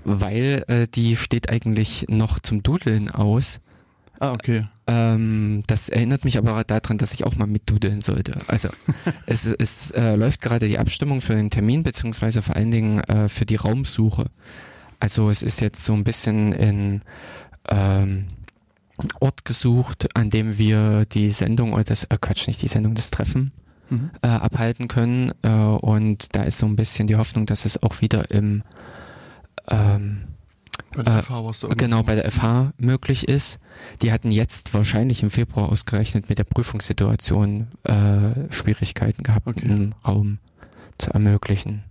weil 0.05 0.63
äh, 0.69 0.87
die 0.87 1.17
steht 1.17 1.51
eigentlich 1.51 2.07
noch 2.09 2.39
zum 2.39 2.63
Dudeln 2.63 3.11
aus. 3.11 3.59
Ah, 4.21 4.33
okay. 4.33 4.67
Ähm, 4.89 5.63
das 5.67 5.91
erinnert 5.91 6.25
mich 6.25 6.39
aber 6.39 6.65
daran, 6.65 6.97
dass 6.97 7.13
ich 7.13 7.25
auch 7.25 7.37
mal 7.37 7.47
mitdudeln 7.47 8.01
sollte. 8.01 8.41
Also 8.49 8.71
es, 9.27 9.45
es 9.45 9.91
äh, 9.91 10.17
läuft 10.17 10.41
gerade 10.41 10.67
die 10.67 10.79
Abstimmung 10.79 11.21
für 11.21 11.35
den 11.35 11.51
Termin, 11.51 11.83
beziehungsweise 11.83 12.41
vor 12.41 12.57
allen 12.57 12.71
Dingen 12.71 13.01
äh, 13.01 13.29
für 13.29 13.45
die 13.45 13.57
Raumsuche. 13.57 14.31
Also 14.99 15.29
es 15.29 15.43
ist 15.43 15.61
jetzt 15.61 15.85
so 15.85 15.93
ein 15.93 16.05
bisschen 16.05 16.53
in 16.53 17.03
ähm, 17.69 18.25
Ort 19.21 19.45
gesucht, 19.45 20.09
an 20.17 20.31
dem 20.31 20.59
wir 20.59 21.05
die 21.05 21.31
Sendung, 21.31 21.75
oder 21.75 21.85
das, 21.85 22.05
äh, 22.05 22.17
Quatsch, 22.19 22.49
nicht 22.49 22.63
die 22.63 22.69
Sendung, 22.69 22.95
das 22.95 23.11
Treffen 23.11 23.53
Mhm. 23.91 24.11
äh, 24.23 24.29
abhalten 24.29 24.89
können. 24.89 25.33
Äh, 25.43 25.49
und 25.49 26.35
da 26.37 26.43
ist 26.43 26.59
so 26.59 26.67
ein 26.67 26.77
bisschen 26.77 27.07
die 27.07 27.17
Hoffnung, 27.17 27.47
dass 27.47 27.65
es 27.65 27.83
auch 27.83 28.01
wieder 28.01 28.31
im 28.31 28.63
ähm, 29.69 30.25
Bei 30.95 31.03
der 31.03 31.19
Äh, 31.19 31.23
FH 31.23 31.45
warst 31.45 31.63
du 31.63 31.69
genau 31.69 32.03
bei 32.03 32.15
der 32.15 32.31
FH 32.31 32.73
möglich 32.79 33.29
ist. 33.29 33.59
Die 34.03 34.13
hatten 34.13 34.31
jetzt 34.31 34.75
wahrscheinlich 34.75 35.23
im 35.23 35.31
Februar 35.31 35.69
ausgerechnet 35.71 36.29
mit 36.29 36.39
der 36.39 36.45
Prüfungssituation 36.45 37.69
äh, 37.85 38.51
Schwierigkeiten 38.53 39.23
gehabt, 39.23 39.47
Okay. 39.47 39.65
einen 39.65 39.95
Raum 40.07 40.39
zu 40.99 41.11
ermöglichen. 41.11 41.85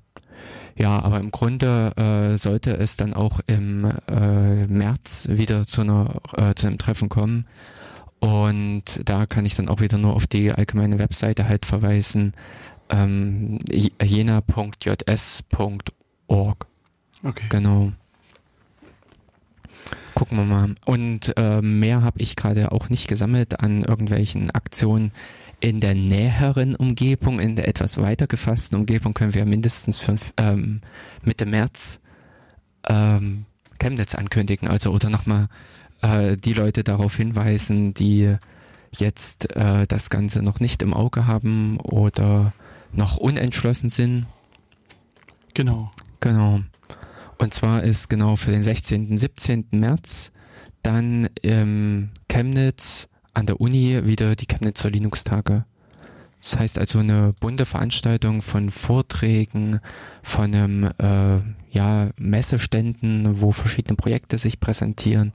Ja, 0.75 1.01
aber 1.01 1.19
im 1.19 1.31
Grunde 1.31 1.91
äh, 1.97 2.37
sollte 2.37 2.77
es 2.77 2.97
dann 2.97 3.13
auch 3.15 3.39
im 3.47 3.85
äh, 4.07 4.67
März 4.67 5.27
wieder 5.31 5.65
zu, 5.65 5.81
einer, 5.81 6.21
äh, 6.33 6.53
zu 6.53 6.67
einem 6.67 6.77
Treffen 6.77 7.09
kommen. 7.09 7.47
Und 8.19 8.83
da 9.05 9.25
kann 9.25 9.45
ich 9.45 9.55
dann 9.55 9.69
auch 9.69 9.79
wieder 9.81 9.97
nur 9.97 10.15
auf 10.15 10.27
die 10.27 10.51
allgemeine 10.51 10.99
Webseite 10.99 11.47
halt 11.47 11.65
verweisen, 11.65 12.33
ähm, 12.89 13.59
jena.js.org. 15.07 16.67
Okay. 17.23 17.45
Genau. 17.49 17.91
Gucken 20.17 20.39
wir 20.39 20.45
mal. 20.45 20.73
Und 20.87 21.37
äh, 21.37 21.61
mehr 21.61 22.01
habe 22.01 22.19
ich 22.19 22.35
gerade 22.35 22.71
auch 22.71 22.89
nicht 22.89 23.07
gesammelt 23.07 23.59
an 23.59 23.83
irgendwelchen 23.83 24.49
Aktionen 24.49 25.11
in 25.59 25.79
der 25.79 25.93
näheren 25.93 26.75
Umgebung. 26.75 27.39
In 27.39 27.55
der 27.55 27.67
etwas 27.67 27.99
weiter 27.99 28.25
gefassten 28.25 28.79
Umgebung 28.79 29.13
können 29.13 29.35
wir 29.35 29.45
mindestens 29.45 29.99
fünf, 29.99 30.33
ähm, 30.37 30.81
Mitte 31.21 31.45
März 31.45 31.99
ähm, 32.87 33.45
Chemnitz 33.77 34.15
ankündigen. 34.15 34.67
Also 34.67 34.89
oder 34.89 35.11
nochmal 35.11 35.49
äh, 36.01 36.35
die 36.35 36.53
Leute 36.53 36.83
darauf 36.83 37.15
hinweisen, 37.15 37.93
die 37.93 38.37
jetzt 38.97 39.55
äh, 39.55 39.85
das 39.85 40.09
Ganze 40.09 40.41
noch 40.41 40.59
nicht 40.59 40.81
im 40.81 40.95
Auge 40.95 41.27
haben 41.27 41.79
oder 41.79 42.53
noch 42.91 43.17
unentschlossen 43.17 43.91
sind. 43.91 44.25
Genau. 45.53 45.91
Genau. 46.21 46.61
Und 47.37 47.53
zwar 47.53 47.83
ist 47.83 48.09
genau 48.09 48.35
für 48.35 48.51
den 48.51 48.63
16. 48.63 49.17
17. 49.17 49.67
März 49.71 50.31
dann 50.81 51.29
im 51.41 52.09
Chemnitz 52.29 53.07
an 53.33 53.45
der 53.45 53.61
Uni 53.61 54.05
wieder 54.05 54.35
die 54.35 54.47
Chemnitzer 54.47 54.89
Linux-Tage 54.89 55.65
Das 56.41 56.57
heißt 56.57 56.79
also 56.79 56.99
eine 56.99 57.33
bunte 57.39 57.65
Veranstaltung 57.65 58.41
von 58.41 58.71
Vorträgen, 58.71 59.79
von 60.23 60.53
einem 60.53 60.83
äh, 60.97 61.39
ja, 61.71 62.09
Messeständen, 62.17 63.41
wo 63.41 63.51
verschiedene 63.51 63.95
Projekte 63.95 64.37
sich 64.37 64.59
präsentieren, 64.59 65.31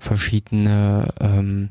verschiedene 0.00 1.08
ähm, 1.20 1.68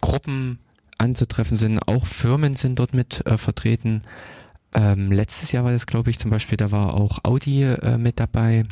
Gruppen 0.00 0.58
anzutreffen 0.98 1.56
sind, 1.56 1.80
auch 1.88 2.06
Firmen 2.06 2.56
sind 2.56 2.78
dort 2.78 2.94
mit 2.94 3.26
äh, 3.26 3.36
vertreten. 3.36 4.02
Ähm, 4.74 5.10
letztes 5.10 5.52
Jahr 5.52 5.64
war 5.64 5.72
das, 5.72 5.86
glaube 5.86 6.10
ich, 6.10 6.18
zum 6.18 6.30
Beispiel, 6.30 6.56
da 6.56 6.70
war 6.70 6.94
auch 6.94 7.18
Audi 7.24 7.64
äh, 7.64 7.98
mit 7.98 8.20
dabei, 8.20 8.64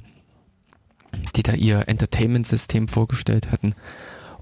die 1.36 1.42
da 1.42 1.52
ihr 1.54 1.88
Entertainment-System 1.88 2.88
vorgestellt 2.88 3.50
hatten 3.52 3.74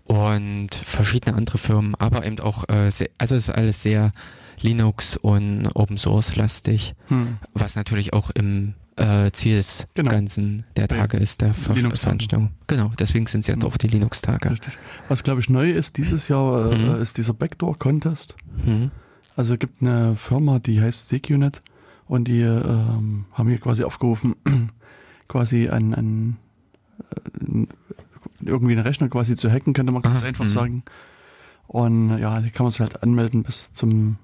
und 0.05 0.75
verschiedene 0.75 1.37
andere 1.37 1.59
Firmen, 1.59 1.95
aber 1.95 2.25
eben 2.26 2.41
auch, 2.41 2.69
äh, 2.69 2.91
sehr, 2.91 3.09
also 3.19 3.35
es 3.35 3.49
ist 3.49 3.55
alles 3.55 3.83
sehr 3.83 4.12
Linux 4.61 5.17
und 5.17 5.69
Open 5.75 5.97
Source 5.99 6.37
lastig, 6.37 6.95
Hm. 7.09 7.38
was 7.55 7.76
natürlich 7.76 8.12
auch 8.12 8.31
im 8.31 8.75
äh, 8.97 9.31
Ziel 9.33 9.57
des 9.57 9.87
Genau. 9.95 10.11
Ganzen 10.11 10.64
der 10.76 10.87
Tage 10.87 11.17
ist, 11.17 11.41
der 11.41 11.55
Ver. 11.55 11.75
Veranstaltung. 11.75 12.50
Genau, 12.67 12.93
deswegen 12.99 13.25
sind 13.26 13.41
es 13.41 13.47
ja 13.47 13.55
auch 13.64 13.79
die 13.79 13.88
Linux-Tage. 13.88 14.55
Was 15.09 15.23
glaube 15.25 15.41
ich 15.41 15.49
neu 15.49 15.71
ist 15.71 15.97
dieses 15.97 16.29
Jahr, 16.29 16.71
äh, 16.73 16.76
Mhm. 16.79 17.00
ist 17.00 17.17
dieser 17.17 17.33
Backdoor-Contest. 17.33 18.37
Mhm. 18.67 18.91
Also 19.35 19.55
es 19.55 19.59
gibt 19.61 19.81
eine 19.81 20.14
Firma, 20.17 20.59
die 20.59 20.81
heißt 20.83 21.09
SecuNet 21.09 21.62
und 22.07 22.29
die 22.29 22.43
ähm, 22.43 23.25
haben 23.33 23.49
hier 23.49 23.59
quasi 23.61 23.83
aufgerufen, 23.83 24.35
quasi 25.29 25.69
ein, 25.71 25.95
ein 25.95 26.37
äh, 26.37 26.51
irgendwie 28.40 28.73
einen 28.73 28.83
Rechner 28.87 29.09
quasi 29.09 29.37
zu 29.37 29.50
hacken, 29.50 29.73
könnte 29.73 29.92
man 29.92 30.02
ganz 30.02 30.23
Ah, 30.23 30.26
einfach 30.26 30.45
mhm. 30.45 30.49
sagen. 30.49 30.83
Und 31.69 32.19
ja, 32.19 32.40
die 32.40 32.50
kann 32.50 32.64
man 32.64 32.73
sich 32.73 32.81
halt 32.81 33.02
anmelden 33.02 33.42
bis 33.42 33.73
zum 33.73 34.16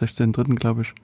16.3. 0.00 0.54
glaube 0.56 0.82
ich. 0.82 0.94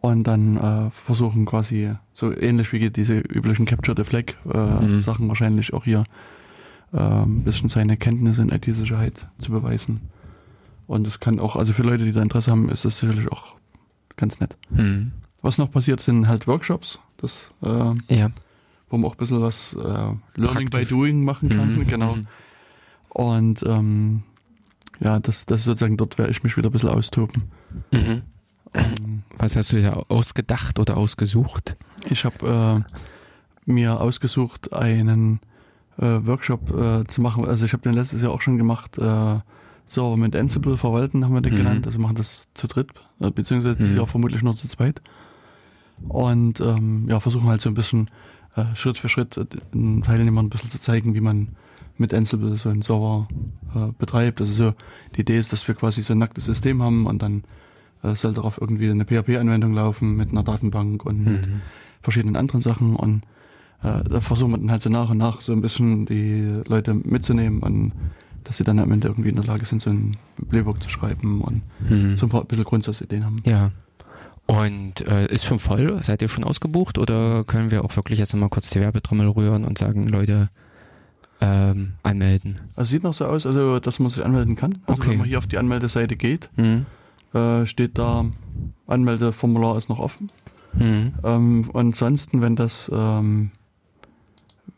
Und 0.00 0.24
dann 0.24 0.56
äh, 0.56 0.90
versuchen 0.90 1.44
quasi 1.44 1.92
so 2.14 2.32
ähnlich 2.32 2.72
wie 2.72 2.88
diese 2.90 3.18
üblichen 3.18 3.66
Capture 3.66 3.96
the 3.96 4.04
Flag 4.04 4.34
äh, 4.52 4.84
Mhm. 4.84 5.00
Sachen 5.00 5.28
wahrscheinlich 5.28 5.72
auch 5.74 5.84
hier 5.84 6.04
äh, 6.92 6.98
ein 6.98 7.42
bisschen 7.42 7.68
seine 7.68 7.96
Kenntnisse 7.96 8.42
in 8.42 8.50
IT-Sicherheit 8.50 9.26
zu 9.38 9.50
beweisen. 9.52 10.00
Und 10.86 11.06
es 11.06 11.20
kann 11.20 11.38
auch, 11.40 11.56
also 11.56 11.72
für 11.72 11.82
Leute, 11.82 12.04
die 12.04 12.12
da 12.12 12.22
Interesse 12.22 12.50
haben, 12.50 12.68
ist 12.70 12.84
das 12.84 12.98
sicherlich 12.98 13.30
auch 13.30 13.56
ganz 14.16 14.40
nett. 14.40 14.56
Mhm. 14.70 15.12
Was 15.42 15.58
noch 15.58 15.70
passiert, 15.70 16.00
sind 16.00 16.26
halt 16.28 16.46
Workshops, 16.46 16.98
das, 17.18 17.52
äh, 17.62 17.92
Ja. 18.14 18.30
Wo 18.90 18.96
man 18.96 19.10
auch 19.10 19.14
ein 19.14 19.18
bisschen 19.18 19.40
was 19.40 19.74
äh, 19.74 19.78
Learning 19.78 20.16
Praktisch. 20.70 20.70
by 20.70 20.84
Doing 20.86 21.24
machen 21.24 21.48
kann. 21.50 21.74
Mhm. 21.76 21.86
Genau. 21.86 22.16
Mhm. 22.16 22.26
Und 23.10 23.62
ähm, 23.66 24.22
ja, 25.00 25.18
das, 25.20 25.46
das 25.46 25.60
ist 25.60 25.64
sozusagen 25.64 25.96
dort 25.96 26.18
werde 26.18 26.30
ich 26.32 26.42
mich 26.42 26.56
wieder 26.56 26.68
ein 26.68 26.72
bisschen 26.72 26.88
austoben. 26.90 27.44
Mhm. 27.92 28.22
Ähm, 28.74 29.22
Was 29.38 29.56
hast 29.56 29.72
du 29.72 29.76
dir 29.76 30.04
ausgedacht 30.10 30.78
oder 30.78 30.96
ausgesucht? 30.96 31.76
Ich 32.10 32.24
habe 32.24 32.84
äh, 33.66 33.70
mir 33.70 34.00
ausgesucht, 34.00 34.72
einen 34.72 35.40
äh, 35.98 36.04
Workshop 36.26 36.70
äh, 36.70 37.04
zu 37.04 37.20
machen. 37.22 37.44
Also 37.46 37.64
ich 37.64 37.72
habe 37.72 37.82
den 37.82 37.94
letztes 37.94 38.22
Jahr 38.22 38.30
auch 38.32 38.40
schon 38.42 38.56
gemacht. 38.58 38.98
Äh, 38.98 39.36
Server 39.90 40.18
mit 40.18 40.36
Ansible 40.36 40.76
verwalten 40.76 41.24
haben 41.24 41.32
wir 41.32 41.40
den 41.40 41.54
Mhm. 41.54 41.58
genannt. 41.58 41.86
Also 41.86 41.98
machen 41.98 42.16
das 42.16 42.48
zu 42.54 42.66
dritt, 42.66 42.90
äh, 43.20 43.30
beziehungsweise 43.30 43.76
dieses 43.76 43.92
Mhm. 43.92 43.98
Jahr 43.98 44.06
vermutlich 44.06 44.42
nur 44.42 44.54
zu 44.54 44.68
zweit. 44.68 45.00
Und 46.08 46.60
ähm, 46.60 47.06
ja, 47.08 47.18
versuchen 47.20 47.48
halt 47.48 47.60
so 47.62 47.68
ein 47.70 47.74
bisschen 47.74 48.10
äh, 48.56 48.64
Schritt 48.74 48.98
für 48.98 49.08
Schritt 49.08 49.36
äh, 49.36 49.46
den 49.74 50.02
Teilnehmern 50.02 50.46
ein 50.46 50.50
bisschen 50.50 50.70
zu 50.70 50.80
zeigen, 50.80 51.14
wie 51.14 51.20
man 51.20 51.48
mit 51.96 52.14
Ansible 52.14 52.56
so 52.56 52.68
einen 52.68 52.82
Server 52.82 53.28
äh, 53.74 53.92
betreibt. 53.98 54.40
Also 54.40 54.52
so 54.52 54.74
die 55.16 55.22
Idee 55.22 55.38
ist, 55.38 55.52
dass 55.52 55.66
wir 55.66 55.74
quasi 55.74 56.02
so 56.02 56.12
ein 56.12 56.18
nacktes 56.18 56.44
System 56.44 56.82
haben 56.82 57.06
und 57.06 57.22
dann 57.22 57.42
äh, 58.04 58.14
soll 58.14 58.32
darauf 58.34 58.60
irgendwie 58.60 58.88
eine 58.90 59.04
PHP-Anwendung 59.04 59.72
laufen 59.72 60.16
mit 60.16 60.30
einer 60.30 60.42
Datenbank 60.44 61.04
und 61.04 61.24
mit 61.24 61.46
Mhm. 61.48 61.60
verschiedenen 62.02 62.36
anderen 62.36 62.60
Sachen 62.60 62.94
und 62.94 63.22
äh, 63.82 64.02
da 64.08 64.20
versuchen 64.20 64.52
wir 64.52 64.58
dann 64.58 64.70
halt 64.70 64.82
so 64.82 64.90
nach 64.90 65.10
und 65.10 65.18
nach 65.18 65.40
so 65.40 65.52
ein 65.52 65.60
bisschen 65.60 66.06
die 66.06 66.62
Leute 66.68 66.94
mitzunehmen 66.94 67.60
und 67.60 67.92
dass 68.44 68.56
sie 68.56 68.64
dann 68.64 68.78
am 68.78 68.90
Ende 68.92 69.08
irgendwie 69.08 69.28
in 69.30 69.34
der 69.36 69.44
Lage 69.44 69.64
sind, 69.66 69.82
so 69.82 69.90
ein 69.90 70.16
Playbook 70.48 70.80
zu 70.82 70.88
schreiben 70.88 71.40
und 71.42 71.62
Mhm. 71.90 72.16
so 72.16 72.26
ein 72.26 72.28
paar 72.28 72.44
bisschen 72.44 72.64
Grundsatzideen 72.64 73.24
haben. 73.24 73.36
Ja. 73.44 73.72
Und 74.50 75.06
äh, 75.06 75.26
ist 75.26 75.44
schon 75.44 75.58
voll? 75.58 76.00
Seid 76.04 76.22
ihr 76.22 76.28
schon 76.30 76.42
ausgebucht 76.42 76.96
oder 76.96 77.44
können 77.44 77.70
wir 77.70 77.84
auch 77.84 77.94
wirklich 77.96 78.18
jetzt 78.18 78.32
nochmal 78.32 78.48
kurz 78.48 78.70
die 78.70 78.80
Werbetrommel 78.80 79.28
rühren 79.28 79.62
und 79.64 79.76
sagen, 79.76 80.08
Leute, 80.08 80.48
ähm, 81.42 81.92
anmelden? 82.02 82.58
Also 82.74 82.90
sieht 82.92 83.02
noch 83.02 83.12
so 83.12 83.26
aus, 83.26 83.44
also 83.44 83.78
dass 83.78 83.98
man 83.98 84.08
sich 84.08 84.24
anmelden 84.24 84.56
kann. 84.56 84.72
Also 84.86 85.02
Okay. 85.02 85.10
wenn 85.10 85.18
man 85.18 85.28
hier 85.28 85.36
auf 85.38 85.46
die 85.46 85.58
Anmeldeseite 85.58 86.16
geht, 86.16 86.48
Mhm. 86.56 86.86
äh, 87.34 87.66
steht 87.66 87.98
da, 87.98 88.24
Anmeldeformular 88.86 89.76
ist 89.76 89.90
noch 89.90 89.98
offen. 89.98 90.28
Mhm. 90.72 91.12
Ähm, 91.22 91.70
ansonsten, 91.74 92.40
wenn 92.40 92.56
das 92.56 92.90
ähm, 92.92 93.50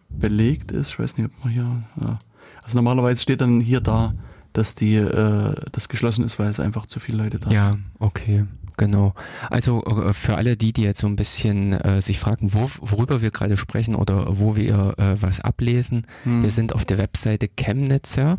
belegt 0.08 0.72
ist, 0.72 0.88
ich 0.90 0.98
weiß 0.98 1.16
nicht, 1.16 1.26
ob 1.32 1.44
man 1.44 1.52
hier, 1.52 1.82
ja. 2.00 2.18
also 2.64 2.76
normalerweise 2.76 3.22
steht 3.22 3.40
dann 3.40 3.60
hier 3.60 3.80
da, 3.80 4.14
dass 4.52 4.74
die, 4.74 4.96
äh, 4.96 5.54
das 5.70 5.88
geschlossen 5.88 6.24
ist, 6.24 6.40
weil 6.40 6.50
es 6.50 6.58
einfach 6.58 6.86
zu 6.86 6.98
viele 6.98 7.18
Leute 7.22 7.38
da 7.38 7.44
sind. 7.48 7.54
Ja, 7.56 7.78
okay, 8.00 8.46
genau. 8.80 9.14
Also 9.50 9.84
äh, 9.84 10.12
für 10.14 10.36
alle 10.36 10.56
die, 10.56 10.72
die 10.72 10.82
jetzt 10.82 10.98
so 11.00 11.06
ein 11.06 11.14
bisschen 11.14 11.74
äh, 11.74 12.00
sich 12.00 12.18
fragen, 12.18 12.52
wo, 12.54 12.68
worüber 12.80 13.22
wir 13.22 13.30
gerade 13.30 13.56
sprechen 13.56 13.94
oder 13.94 14.40
wo 14.40 14.56
wir 14.56 14.94
äh, 14.98 15.22
was 15.22 15.38
ablesen, 15.40 16.04
Hm. 16.24 16.42
wir 16.42 16.50
sind 16.50 16.74
auf 16.74 16.84
der 16.84 16.98
Webseite 16.98 17.48
Chemnitzer, 17.48 18.38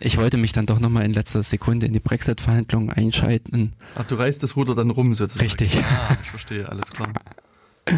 Ich 0.00 0.16
wollte 0.18 0.36
mich 0.36 0.52
dann 0.52 0.66
doch 0.66 0.80
nochmal 0.80 1.04
in 1.04 1.12
letzter 1.12 1.42
Sekunde 1.44 1.86
in 1.86 1.92
die 1.92 2.00
Brexit-Verhandlungen 2.00 2.90
einschalten. 2.90 3.72
Ach, 3.94 4.04
du 4.04 4.16
reißt 4.16 4.42
das 4.42 4.56
Ruder 4.56 4.74
dann 4.74 4.90
rum 4.90 5.14
sozusagen. 5.14 5.44
Richtig. 5.44 5.78
Ah, 5.78 6.16
ich 6.22 6.30
verstehe, 6.30 6.68
alles 6.68 6.90
klar. 6.90 7.08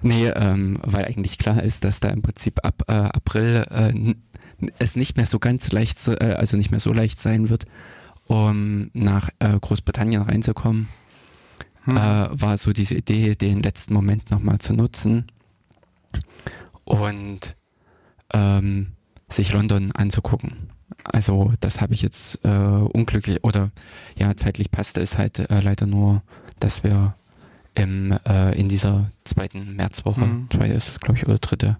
Nee, 0.00 0.28
ähm, 0.28 0.78
weil 0.82 1.04
eigentlich 1.04 1.36
klar 1.36 1.62
ist, 1.62 1.84
dass 1.84 2.00
da 2.00 2.08
im 2.08 2.22
Prinzip 2.22 2.64
ab 2.64 2.82
äh, 2.88 2.92
April 2.92 3.66
äh, 3.70 4.14
es 4.78 4.96
nicht 4.96 5.16
mehr 5.18 5.26
so 5.26 5.38
ganz 5.38 5.72
leicht, 5.72 5.98
äh, 6.08 6.34
also 6.38 6.56
nicht 6.56 6.70
mehr 6.70 6.80
so 6.80 6.90
leicht 6.92 7.20
sein 7.20 7.50
wird, 7.50 7.64
um 8.26 8.90
nach 8.94 9.28
äh, 9.38 9.58
Großbritannien 9.60 10.22
reinzukommen, 10.22 10.88
Hm. 11.86 11.96
äh, 11.96 12.28
war 12.40 12.56
so 12.58 12.72
diese 12.72 12.96
Idee, 12.96 13.34
den 13.34 13.62
letzten 13.62 13.94
Moment 13.94 14.30
nochmal 14.30 14.58
zu 14.58 14.74
nutzen 14.74 15.26
und 16.84 17.56
ähm, 18.32 18.88
sich 19.28 19.52
London 19.52 19.92
anzugucken. 19.92 20.70
Also 21.04 21.52
das 21.60 21.80
habe 21.80 21.94
ich 21.94 22.02
jetzt 22.02 22.44
äh, 22.44 22.48
unglücklich 22.48 23.42
oder 23.44 23.70
ja 24.16 24.36
zeitlich 24.36 24.70
passte 24.70 25.00
es 25.00 25.18
halt 25.18 25.38
äh, 25.38 25.60
leider 25.60 25.86
nur, 25.86 26.22
dass 26.60 26.84
wir 26.84 27.14
im, 27.74 28.12
äh, 28.26 28.58
in 28.58 28.68
dieser 28.68 29.10
zweiten 29.24 29.76
Märzwoche, 29.76 30.20
Mhm. 30.22 30.48
zweite 30.50 30.74
ist 30.74 30.90
es 30.90 31.00
glaube 31.00 31.18
ich 31.18 31.26
oder 31.26 31.38
dritte, 31.38 31.76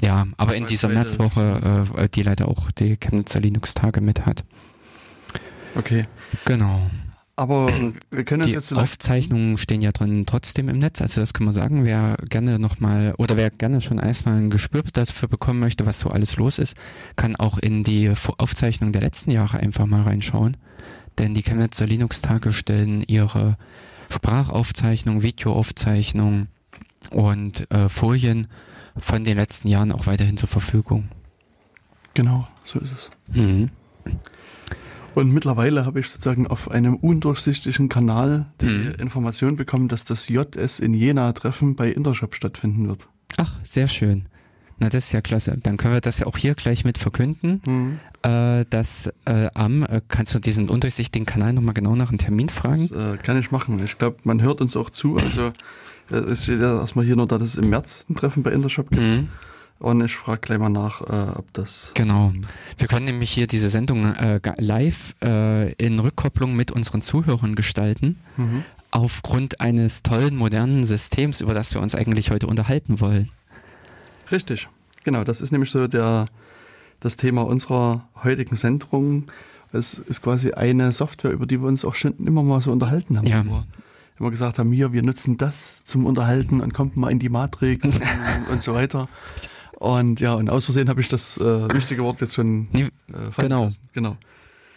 ja, 0.00 0.26
aber 0.36 0.54
in 0.54 0.66
dieser. 0.66 0.88
Märzwoche, 0.88 1.86
äh, 1.96 2.08
die 2.08 2.22
leider 2.22 2.48
auch 2.48 2.70
die 2.70 2.96
Chemnitzer 2.96 3.40
Linux-Tage 3.40 4.00
mit 4.00 4.26
hat. 4.26 4.44
Okay. 5.74 6.06
Genau. 6.44 6.90
Aber 7.36 7.70
wir 8.10 8.24
können 8.24 8.42
uns 8.42 8.50
Die 8.50 8.54
jetzt 8.54 8.72
Aufzeichnungen 8.72 9.58
stehen 9.58 9.82
ja 9.82 9.92
drin 9.92 10.24
trotzdem 10.26 10.68
im 10.68 10.78
Netz, 10.78 11.00
also 11.02 11.20
das 11.20 11.34
kann 11.34 11.44
man 11.44 11.54
sagen, 11.54 11.84
wer 11.84 12.16
gerne 12.28 12.58
nochmal 12.58 13.14
oder 13.18 13.36
wer 13.36 13.50
gerne 13.50 13.80
schon 13.80 13.98
erstmal 13.98 14.38
ein 14.38 14.50
Gespür 14.50 14.82
dafür 14.92 15.28
bekommen 15.28 15.60
möchte, 15.60 15.86
was 15.86 16.00
so 16.00 16.10
alles 16.10 16.36
los 16.36 16.58
ist, 16.58 16.76
kann 17.16 17.36
auch 17.36 17.58
in 17.58 17.84
die 17.84 18.12
Aufzeichnung 18.38 18.92
der 18.92 19.02
letzten 19.02 19.30
Jahre 19.30 19.58
einfach 19.58 19.86
mal 19.86 20.02
reinschauen. 20.02 20.56
Denn 21.18 21.34
die 21.34 21.42
Chemnitzer 21.42 21.86
Linux-Tage 21.86 22.52
stellen 22.52 23.02
ihre 23.06 23.56
Sprachaufzeichnung, 24.10 25.22
Videoaufzeichnung 25.22 26.48
und 27.10 27.70
äh, 27.70 27.88
Folien 27.88 28.48
von 28.98 29.24
den 29.24 29.36
letzten 29.36 29.68
Jahren 29.68 29.92
auch 29.92 30.06
weiterhin 30.06 30.36
zur 30.36 30.48
Verfügung. 30.48 31.08
Genau, 32.14 32.48
so 32.64 32.80
ist 32.80 32.92
es. 32.92 33.10
Mhm. 33.34 33.70
Und 35.16 35.32
mittlerweile 35.32 35.86
habe 35.86 35.98
ich 36.00 36.08
sozusagen 36.08 36.46
auf 36.46 36.70
einem 36.70 36.94
undurchsichtigen 36.96 37.88
Kanal 37.88 38.52
die 38.60 38.66
Mhm. 38.66 38.92
Information 39.00 39.56
bekommen, 39.56 39.88
dass 39.88 40.04
das 40.04 40.28
JS 40.28 40.78
in 40.78 40.92
Jena-Treffen 40.92 41.74
bei 41.74 41.90
Intershop 41.90 42.34
stattfinden 42.34 42.86
wird. 42.86 43.08
Ach, 43.38 43.56
sehr 43.62 43.86
schön. 43.88 44.24
Na, 44.78 44.90
das 44.90 45.06
ist 45.06 45.12
ja 45.12 45.22
klasse. 45.22 45.56
Dann 45.62 45.78
können 45.78 45.94
wir 45.94 46.02
das 46.02 46.18
ja 46.18 46.26
auch 46.26 46.36
hier 46.36 46.54
gleich 46.54 46.84
mit 46.84 46.98
verkünden, 46.98 47.62
Mhm. 47.64 47.98
äh, 48.30 48.66
dass 48.68 49.10
äh, 49.24 49.48
am, 49.54 49.84
äh, 49.84 50.02
kannst 50.06 50.34
du 50.34 50.38
diesen 50.38 50.68
undurchsichtigen 50.68 51.24
Kanal 51.24 51.54
nochmal 51.54 51.72
genau 51.72 51.96
nach 51.96 52.10
einem 52.10 52.18
Termin 52.18 52.50
fragen? 52.50 52.86
Das 52.90 53.14
äh, 53.14 53.16
kann 53.16 53.40
ich 53.40 53.50
machen. 53.50 53.82
Ich 53.82 53.96
glaube, 53.96 54.18
man 54.24 54.42
hört 54.42 54.60
uns 54.60 54.76
auch 54.76 54.90
zu. 54.90 55.16
Also 55.16 55.52
äh, 56.12 56.16
es 56.16 56.42
steht 56.42 56.60
ja 56.60 56.78
erstmal 56.78 57.06
hier 57.06 57.16
nur, 57.16 57.26
dass 57.26 57.40
es 57.40 57.56
im 57.56 57.70
März 57.70 58.04
ein 58.10 58.16
Treffen 58.16 58.42
bei 58.42 58.52
Intershop 58.52 58.90
gibt. 58.90 59.00
Mhm. 59.00 59.28
Und 59.78 60.00
ich 60.02 60.16
frage 60.16 60.40
gleich 60.40 60.58
mal 60.58 60.70
nach, 60.70 61.02
äh, 61.02 61.38
ob 61.38 61.52
das. 61.52 61.90
Genau. 61.94 62.32
Wir 62.78 62.88
können 62.88 63.04
nämlich 63.04 63.30
hier 63.30 63.46
diese 63.46 63.68
Sendung 63.68 64.04
äh, 64.14 64.40
live 64.58 65.14
äh, 65.22 65.72
in 65.74 65.98
Rückkopplung 65.98 66.56
mit 66.56 66.70
unseren 66.70 67.02
Zuhörern 67.02 67.54
gestalten, 67.54 68.16
Mhm. 68.38 68.64
aufgrund 68.90 69.60
eines 69.60 70.02
tollen 70.02 70.34
modernen 70.36 70.84
Systems, 70.84 71.40
über 71.42 71.52
das 71.52 71.74
wir 71.74 71.82
uns 71.82 71.94
eigentlich 71.94 72.30
heute 72.30 72.46
unterhalten 72.46 73.00
wollen. 73.00 73.30
Richtig. 74.32 74.68
Genau, 75.04 75.24
das 75.24 75.40
ist 75.40 75.52
nämlich 75.52 75.70
so 75.70 75.86
der, 75.86 76.26
das 77.00 77.16
Thema 77.16 77.42
unserer 77.42 78.08
heutigen 78.24 78.56
Sendung. 78.56 79.24
Es 79.72 79.94
ist 79.98 80.22
quasi 80.22 80.52
eine 80.52 80.90
Software, 80.92 81.32
über 81.32 81.44
die 81.46 81.60
wir 81.60 81.68
uns 81.68 81.84
auch 81.84 81.94
schon 81.94 82.14
immer 82.18 82.42
mal 82.42 82.60
so 82.60 82.72
unterhalten 82.72 83.18
haben. 83.18 83.26
Ja. 83.26 83.44
Immer 84.18 84.30
gesagt 84.30 84.58
haben, 84.58 84.72
hier, 84.72 84.94
wir 84.94 85.02
nutzen 85.02 85.36
das 85.36 85.84
zum 85.84 86.06
Unterhalten 86.06 86.62
und 86.62 86.72
kommt 86.72 86.96
mal 86.96 87.10
in 87.10 87.18
die 87.18 87.28
Matrix 87.28 87.84
und, 87.86 88.00
und 88.50 88.62
so 88.62 88.72
weiter. 88.72 89.08
Und 89.78 90.20
ja, 90.20 90.34
und 90.34 90.48
aus 90.48 90.64
Versehen 90.64 90.88
habe 90.88 91.00
ich 91.00 91.08
das 91.08 91.36
äh, 91.36 91.74
wichtige 91.74 92.02
Wort 92.02 92.20
jetzt 92.20 92.34
schon 92.34 92.68
äh, 92.72 92.88
genau. 93.36 93.64
lassen. 93.64 93.88
Genau. 93.92 94.16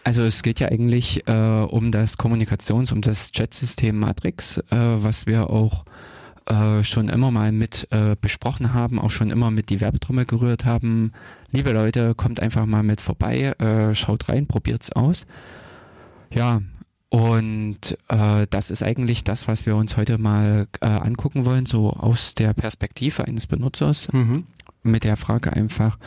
Also 0.03 0.24
es 0.24 0.44
geht 0.44 0.60
ja 0.60 0.68
eigentlich 0.68 1.27
äh, 1.27 1.32
um 1.32 1.91
das 1.91 2.18
Kommunikations-, 2.18 2.91
um 2.91 3.01
das 3.01 3.32
Chatsystem 3.32 3.98
Matrix, 3.98 4.58
äh, 4.58 4.62
was 4.72 5.25
wir 5.25 5.50
auch 5.50 5.86
äh, 6.48 6.84
schon 6.84 7.10
immer 7.10 7.32
mal 7.32 7.51
mit 7.51 7.88
äh, 7.91 8.15
besprochen 8.20 8.74
haben, 8.74 9.00
auch 9.00 9.12
schon 9.12 9.29
immer 9.29 9.51
mit 9.51 9.70
die 9.70 9.79
Werbetrommel 9.82 10.25
gerührt 10.25 10.65
haben. 10.65 11.13
Liebe 11.51 11.72
Leute, 11.72 12.15
kommt 12.15 12.41
einfach 12.41 12.65
mal 12.65 12.84
mit 12.84 13.00
vorbei, 13.01 13.53
äh, 13.60 13.96
schaut 13.96 14.27
rein, 14.29 14.48
probiert's 14.48 14.91
aus. 14.91 15.25
Ja, 16.34 16.62
und 17.10 17.98
äh, 18.08 18.48
das 18.50 18.70
ist 18.70 18.84
eigentlich 18.84 19.24
das, 19.24 19.48
was 19.48 19.65
wir 19.65 19.75
uns 19.75 19.98
heute 19.98 20.18
mal 20.18 20.68
äh, 20.82 20.86
angucken 20.88 21.46
wollen, 21.46 21.65
so 21.65 21.91
aus 21.91 22.36
der 22.36 22.53
Perspektive 22.53 23.25
eines 23.25 23.48
Benutzers 23.48 24.12
Mhm. 24.12 24.46
Mit 24.84 25.04
der 25.04 25.18
Frage 25.18 25.54
einfach, 25.54 25.98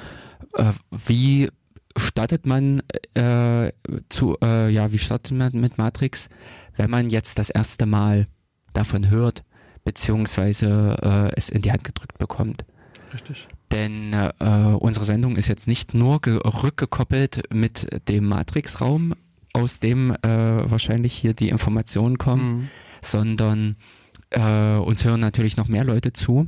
äh, 0.55 0.73
wie 0.91 1.49
startet 1.97 2.47
man 2.47 2.83
äh, 3.15 3.73
zu, 4.09 4.37
äh, 4.43 4.71
ja, 4.71 4.93
wie 4.93 4.99
startet 4.99 5.37
man 5.37 5.53
mit 5.53 5.77
Matrix, 5.79 6.29
wenn 6.77 6.91
man 6.91 7.11
jetzt 7.11 7.39
das 7.39 7.51
erste 7.51 7.85
Mal 7.87 8.27
davon 8.73 9.11
hört, 9.11 9.43
beziehungsweise 9.85 10.97
äh, 11.03 11.37
es 11.37 11.49
in 11.51 11.63
die 11.63 11.71
Hand 11.73 11.85
gedrückt 11.85 12.19
bekommt. 12.19 12.65
Richtig. 13.13 13.47
Denn 13.71 14.13
äh, 14.15 14.31
unsere 14.79 15.05
Sendung 15.05 15.37
ist 15.37 15.49
jetzt 15.49 15.69
nicht 15.69 15.93
nur 15.95 16.21
ge- 16.21 16.41
rückgekoppelt 16.45 17.53
mit 17.53 18.09
dem 18.09 18.25
Matrix-Raum, 18.27 19.15
aus 19.53 19.81
dem 19.81 20.13
äh, 20.23 20.71
wahrscheinlich 20.71 21.13
hier 21.13 21.35
die 21.35 21.51
Informationen 21.51 22.17
kommen, 22.17 22.43
Mhm. 22.61 22.69
sondern 23.03 23.77
äh, 24.31 24.77
uns 24.77 25.05
hören 25.05 25.21
natürlich 25.21 25.59
noch 25.59 25.69
mehr 25.69 25.85
Leute 25.85 26.13
zu. 26.15 26.47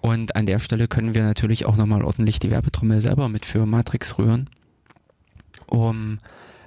Und 0.00 0.36
an 0.36 0.46
der 0.46 0.58
Stelle 0.58 0.88
können 0.88 1.14
wir 1.14 1.24
natürlich 1.24 1.66
auch 1.66 1.76
nochmal 1.76 2.02
ordentlich 2.02 2.38
die 2.38 2.50
Werbetrommel 2.50 3.00
selber 3.00 3.28
mit 3.28 3.44
für 3.44 3.66
Matrix 3.66 4.18
rühren, 4.18 4.48
um 5.66 6.18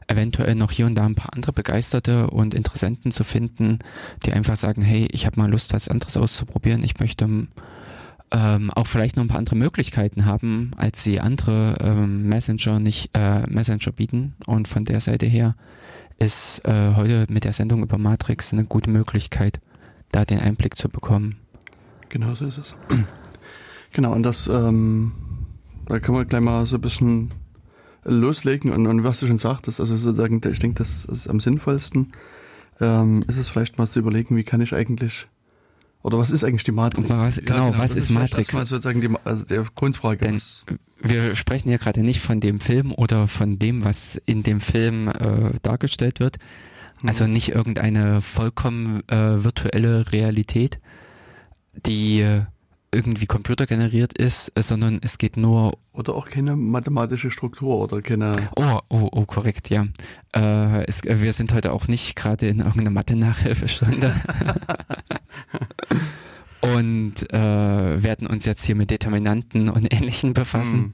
eventuell 0.07 0.55
noch 0.55 0.71
hier 0.71 0.85
und 0.85 0.95
da 0.95 1.05
ein 1.05 1.15
paar 1.15 1.33
andere 1.33 1.53
Begeisterte 1.53 2.29
und 2.29 2.53
Interessenten 2.53 3.11
zu 3.11 3.23
finden, 3.23 3.79
die 4.25 4.33
einfach 4.33 4.57
sagen, 4.57 4.81
hey, 4.81 5.07
ich 5.11 5.25
habe 5.25 5.39
mal 5.39 5.49
Lust, 5.49 5.73
was 5.73 5.87
anderes 5.87 6.17
auszuprobieren, 6.17 6.83
ich 6.83 6.99
möchte 6.99 7.47
ähm, 8.31 8.71
auch 8.71 8.87
vielleicht 8.87 9.15
noch 9.15 9.23
ein 9.23 9.27
paar 9.27 9.39
andere 9.39 9.55
Möglichkeiten 9.55 10.25
haben, 10.25 10.71
als 10.77 11.03
sie 11.03 11.19
andere 11.19 11.77
ähm, 11.81 12.27
Messenger 12.27 12.79
nicht 12.79 13.11
äh, 13.13 13.47
Messenger 13.47 13.91
bieten. 13.91 14.35
Und 14.47 14.67
von 14.67 14.85
der 14.85 15.01
Seite 15.01 15.25
her 15.25 15.55
ist 16.17 16.63
äh, 16.65 16.93
heute 16.95 17.25
mit 17.29 17.43
der 17.43 17.53
Sendung 17.53 17.83
über 17.83 17.97
Matrix 17.97 18.53
eine 18.53 18.65
gute 18.65 18.89
Möglichkeit, 18.89 19.59
da 20.11 20.23
den 20.23 20.39
Einblick 20.39 20.75
zu 20.75 20.87
bekommen. 20.87 21.37
Genau 22.09 22.35
so 22.35 22.45
ist 22.45 22.57
es. 22.57 22.75
Genau, 23.93 24.13
und 24.13 24.23
das, 24.23 24.47
ähm, 24.47 25.11
da 25.85 25.99
können 25.99 26.17
wir 26.17 26.25
gleich 26.25 26.41
mal 26.41 26.65
so 26.65 26.77
ein 26.77 26.81
bisschen 26.81 27.31
loslegen 28.03 28.71
und, 28.71 28.87
und 28.87 29.03
was 29.03 29.19
du 29.19 29.27
schon 29.27 29.37
sagtest, 29.37 29.79
also 29.79 29.95
sozusagen, 29.97 30.41
ich 30.51 30.59
denke, 30.59 30.77
das 30.77 31.05
ist 31.05 31.27
am 31.27 31.39
sinnvollsten, 31.39 32.13
ähm, 32.79 33.23
ist 33.27 33.37
es 33.37 33.49
vielleicht 33.49 33.77
mal 33.77 33.87
zu 33.87 33.99
überlegen, 33.99 34.35
wie 34.37 34.43
kann 34.43 34.61
ich 34.61 34.73
eigentlich, 34.73 35.27
oder 36.01 36.17
was 36.17 36.31
ist 36.31 36.43
eigentlich 36.43 36.63
die 36.63 36.71
Matrix? 36.71 37.09
Was- 37.09 37.41
genau, 37.41 37.69
was 37.77 37.91
das 37.91 37.97
ist 37.97 38.07
vielleicht 38.07 38.31
Matrix? 38.31 38.47
erstmal 38.47 38.65
sozusagen 38.65 39.01
die, 39.01 39.09
also 39.23 39.45
der 39.45 39.65
Grundfrage. 39.75 40.17
Denn 40.19 40.35
was, 40.35 40.65
wir 41.01 41.35
sprechen 41.35 41.69
ja 41.69 41.77
gerade 41.77 42.01
nicht 42.01 42.21
von 42.21 42.39
dem 42.39 42.59
Film 42.59 42.91
oder 42.91 43.27
von 43.27 43.59
dem, 43.59 43.83
was 43.83 44.19
in 44.25 44.41
dem 44.41 44.61
Film 44.61 45.09
äh, 45.09 45.51
dargestellt 45.61 46.19
wird. 46.19 46.37
Also 47.03 47.25
nicht 47.25 47.49
irgendeine 47.49 48.21
vollkommen 48.21 49.01
äh, 49.09 49.43
virtuelle 49.43 50.11
Realität, 50.11 50.79
die 51.87 52.21
äh, 52.21 52.43
irgendwie 52.91 53.25
computergeneriert 53.25 54.17
ist, 54.17 54.51
äh, 54.55 54.61
sondern 54.61 54.99
es 55.01 55.17
geht 55.17 55.37
nur 55.37 55.77
oder 55.93 56.15
auch 56.15 56.29
keine 56.29 56.55
mathematische 56.55 57.31
Struktur 57.31 57.79
oder 57.79 58.01
keine, 58.01 58.35
Oh, 58.55 58.79
oh, 58.89 59.09
oh, 59.11 59.25
korrekt, 59.25 59.69
ja. 59.69 59.87
Äh, 60.33 60.85
es, 60.85 61.05
äh, 61.05 61.21
wir 61.21 61.33
sind 61.33 61.53
heute 61.53 61.73
auch 61.73 61.87
nicht 61.87 62.15
gerade 62.15 62.47
in 62.47 62.59
irgendeiner 62.59 62.91
Mathe-Nachhilfestunde. 62.91 64.13
und 66.61 67.33
äh, 67.33 68.03
werden 68.03 68.27
uns 68.27 68.45
jetzt 68.45 68.63
hier 68.63 68.75
mit 68.75 68.91
Determinanten 68.91 69.69
und 69.69 69.91
Ähnlichen 69.91 70.33
befassen. 70.33 70.73
Hm. 70.73 70.93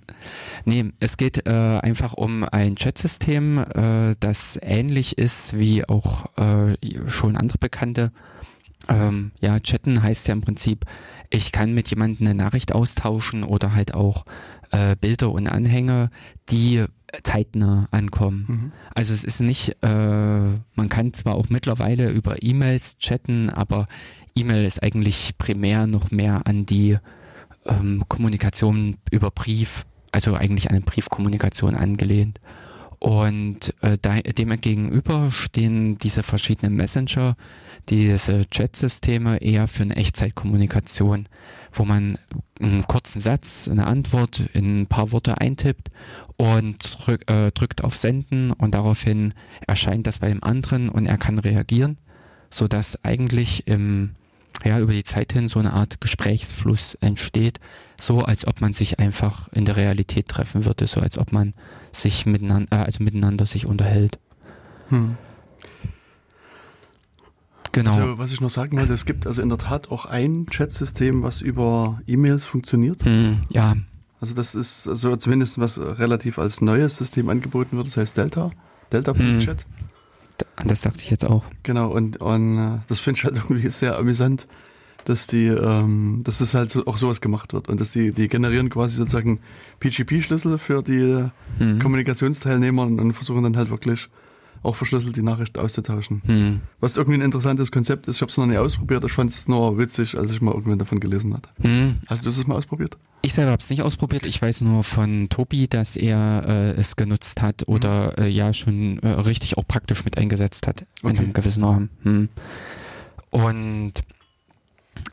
Nee, 0.66 0.86
es 1.00 1.18
geht 1.18 1.46
äh, 1.46 1.52
einfach 1.52 2.14
um 2.14 2.44
ein 2.44 2.76
Chatsystem, 2.76 3.60
äh, 3.60 4.16
das 4.20 4.58
ähnlich 4.62 5.18
ist 5.18 5.58
wie 5.58 5.88
auch 5.88 6.26
äh, 6.38 6.76
schon 7.08 7.38
andere 7.38 7.58
bekannte. 7.58 8.12
Ähm, 8.90 9.32
ja, 9.42 9.60
chatten 9.60 10.02
heißt 10.02 10.28
ja 10.28 10.34
im 10.34 10.42
Prinzip, 10.42 10.86
ich 11.30 11.52
kann 11.52 11.74
mit 11.74 11.90
jemandem 11.90 12.28
eine 12.28 12.36
Nachricht 12.36 12.74
austauschen 12.74 13.44
oder 13.44 13.74
halt 13.74 13.94
auch 13.94 14.26
äh, 14.72 14.96
Bilder 14.96 15.32
und 15.32 15.48
Anhänge, 15.48 16.10
die 16.50 16.86
zeitnah 17.24 17.88
ankommen. 17.92 18.46
Mhm. 18.48 18.72
Also 18.94 19.14
es 19.14 19.24
ist 19.24 19.42
nicht, 19.42 19.78
äh, 19.82 19.88
man 19.88 20.90
kann 20.90 21.14
zwar 21.14 21.36
auch 21.36 21.50
mittlerweile 21.50 22.10
über 22.10 22.42
E-Mails 22.42 22.98
chatten, 22.98 23.50
aber 23.50 23.88
E-Mail 24.36 24.66
ist 24.66 24.84
eigentlich 24.84 25.38
primär 25.38 25.88
noch 25.88 26.12
mehr 26.12 26.46
an 26.46 26.66
die 26.66 26.98
ähm, 27.66 28.04
Kommunikation 28.08 28.98
über 29.12 29.32
Brief, 29.32 29.86
also 30.12 30.36
eigentlich 30.36 30.70
an 30.70 30.76
eine 30.76 30.86
Briefkommunikation 30.86 31.76
angelehnt. 31.76 32.40
Und 33.00 33.76
äh, 33.82 33.98
da, 34.02 34.20
dem 34.20 34.60
gegenüber 34.60 35.32
stehen 35.32 35.98
diese 36.00 36.24
verschiedenen 36.24 36.76
Messenger, 36.76 37.36
diese 37.90 38.46
Chat-Systeme 38.50 39.38
eher 39.38 39.68
für 39.68 39.84
eine 39.84 39.96
Echtzeitkommunikation, 39.96 41.28
wo 41.72 41.86
man 41.86 42.18
einen 42.60 42.86
kurzen 42.88 43.22
Satz, 43.22 43.68
eine 43.68 43.88
Antwort 43.88 44.42
in 44.54 44.82
ein 44.82 44.88
paar 44.88 45.12
Worte 45.12 45.40
eintippt 45.40 45.90
und 46.38 47.06
drück, 47.06 47.30
äh, 47.30 47.52
drückt 47.52 47.84
auf 47.84 47.98
Senden 47.98 48.52
und 48.52 48.74
daraufhin 48.74 49.34
erscheint 49.66 50.08
das 50.08 50.20
bei 50.20 50.30
dem 50.30 50.44
anderen 50.44 50.90
und 50.90 51.06
er 51.06 51.18
kann 51.18 51.40
reagieren, 51.40 51.98
so 52.50 52.68
dass 52.68 53.04
eigentlich 53.04 53.68
im 53.68 54.16
ja, 54.66 54.80
über 54.80 54.94
die 54.94 55.04
Zeit 55.04 55.34
hin 55.34 55.48
so 55.48 55.60
eine 55.60 55.74
Art 55.74 56.02
Gesprächsfluss 56.02 56.96
entsteht, 56.96 57.60
so 58.00 58.22
als 58.22 58.48
ob 58.48 58.60
man 58.62 58.74
sich 58.74 59.00
einfach 59.00 59.48
in 59.50 59.66
der 59.66 59.76
Realität 59.76 60.28
treffen 60.28 60.66
würde, 60.66 60.88
so 60.88 61.00
als 61.00 61.18
ob 61.18 61.32
man 61.32 61.54
sich 61.92 62.26
miteinander, 62.26 62.76
äh, 62.76 62.84
also 62.84 63.04
miteinander 63.04 63.46
sich 63.46 63.66
unterhält. 63.68 64.18
Hm. 64.90 65.18
Genau. 67.78 67.92
Also, 67.94 68.18
was 68.18 68.32
ich 68.32 68.42
noch 68.42 68.50
sagen 68.50 68.78
wollte, 68.78 68.94
es 68.94 69.06
gibt 69.06 69.28
also 69.28 69.42
in 69.42 69.50
der 69.50 69.58
Tat 69.58 69.92
auch 69.92 70.06
ein 70.06 70.46
Chatsystem, 70.50 71.24
was 71.24 71.42
über 71.42 72.02
E-Mails 72.08 72.46
funktioniert. 72.46 73.04
hm, 73.06 73.42
ja, 73.50 73.76
Also 74.20 74.34
das 74.34 74.56
ist 74.56 74.84
so 74.84 75.16
zumindest 75.16 75.60
was 75.60 75.80
relativ 75.80 76.40
als 76.40 76.62
neues 76.62 76.98
System 76.98 77.30
angeboten 77.30 77.78
wird, 77.78 77.88
das 77.88 77.98
heißt 77.98 78.18
Delta, 78.18 78.52
Delta.chat. 78.92 79.60
d- 80.42 80.46
an 80.56 80.68
das 80.68 80.82
dachte 80.82 81.00
ich 81.02 81.10
jetzt 81.12 81.26
auch. 81.28 81.46
Genau, 81.64 81.90
und, 81.92 82.18
und 82.18 82.58
äh, 82.58 82.80
das 82.90 83.00
finde 83.00 83.20
ich 83.20 83.26
halt 83.26 83.36
irgendwie 83.36 83.68
sehr 83.70 83.98
amüsant, 83.98 84.48
dass 85.06 85.28
die, 85.28 85.46
ähm, 85.48 86.22
dass 86.24 86.40
das 86.40 86.54
halt 86.54 86.70
so, 86.72 86.86
auch 86.88 86.98
sowas 86.98 87.22
gemacht 87.22 87.54
wird 87.54 87.70
und 87.70 87.80
dass 87.80 87.92
die, 87.92 88.12
die 88.12 88.28
generieren 88.28 88.70
quasi 88.70 88.96
sozusagen 88.96 89.40
PGP-Schlüssel 89.80 90.58
für 90.58 90.82
die 90.84 91.26
Hm. 91.60 91.80
Kommunikationsteilnehmer 91.80 92.84
und, 92.84 93.00
und 93.00 93.14
versuchen 93.14 93.44
dann 93.44 93.56
halt 93.58 93.70
wirklich 93.70 94.10
auch 94.64 94.76
verschlüsselt 94.76 95.16
die 95.16 95.22
Nachricht 95.22 95.58
auszutauschen. 95.58 96.22
Hm. 96.26 96.62
Was 96.80 96.98
irgendwie 96.98 97.18
ein 97.20 97.22
interessantes 97.22 97.72
Konzept 97.72 98.08
ist. 98.08 98.18
Ich 98.18 98.22
habe 98.22 98.30
es 98.32 98.38
noch 98.38 98.46
nicht 98.46 98.58
ausprobiert. 98.58 99.04
Ich 99.06 99.12
fand 99.14 99.32
es 99.32 99.48
nur 99.48 99.78
witzig, 99.78 100.18
als 100.18 100.32
ich 100.32 100.42
mal 100.42 100.54
irgendwann 100.54 100.80
davon 100.80 101.00
gelesen 101.00 101.34
hatte. 101.34 101.50
Hm. 101.62 101.98
Hast 102.08 102.26
du 102.26 102.30
das 102.30 102.46
mal 102.48 102.56
ausprobiert? 102.56 102.98
Ich 103.22 103.34
selber 103.34 103.52
habe 103.52 103.62
es 103.62 103.70
nicht 103.70 103.82
ausprobiert. 103.82 104.26
Ich 104.26 104.42
weiß 104.42 104.62
nur 104.62 104.84
von 104.84 105.28
Tobi, 105.30 105.68
dass 105.68 105.96
er 105.96 106.44
äh, 106.48 106.72
es 106.80 106.96
genutzt 106.96 107.42
hat 107.42 107.68
oder 107.68 108.18
äh, 108.18 108.28
ja 108.28 108.54
schon 108.54 109.00
äh, 109.00 109.08
richtig 109.10 109.58
auch 109.58 109.68
praktisch 109.68 110.06
mit 110.06 110.18
eingesetzt 110.18 110.68
hat 110.68 110.86
in 111.02 111.10
Okay. 111.10 111.18
einem 111.20 111.34
gewissen 111.34 111.64
Rahmen. 111.64 111.90
Hm. 112.04 112.30
Und 113.32 113.94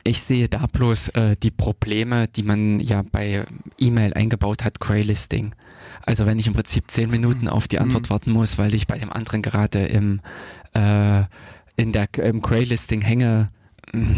ich 0.03 0.21
sehe 0.21 0.47
da 0.47 0.65
bloß 0.71 1.09
äh, 1.09 1.35
die 1.41 1.51
Probleme, 1.51 2.27
die 2.27 2.43
man 2.43 2.79
ja 2.79 3.03
bei 3.11 3.45
E-Mail 3.77 4.13
eingebaut 4.13 4.63
hat, 4.63 4.79
Graylisting. 4.79 5.53
Also 6.05 6.25
wenn 6.25 6.39
ich 6.39 6.47
im 6.47 6.53
Prinzip 6.53 6.89
zehn 6.91 7.09
Minuten 7.09 7.47
auf 7.47 7.67
die 7.67 7.79
Antwort 7.79 8.09
warten 8.09 8.31
muss, 8.31 8.57
weil 8.57 8.73
ich 8.73 8.87
bei 8.87 8.97
dem 8.97 9.11
anderen 9.11 9.41
gerade 9.41 9.85
im 9.85 10.21
äh, 10.73 11.23
in 11.77 11.91
der 11.91 12.07
im 12.17 12.41
Graylisting 12.41 13.01
hänge, 13.01 13.49
hm, 13.91 14.15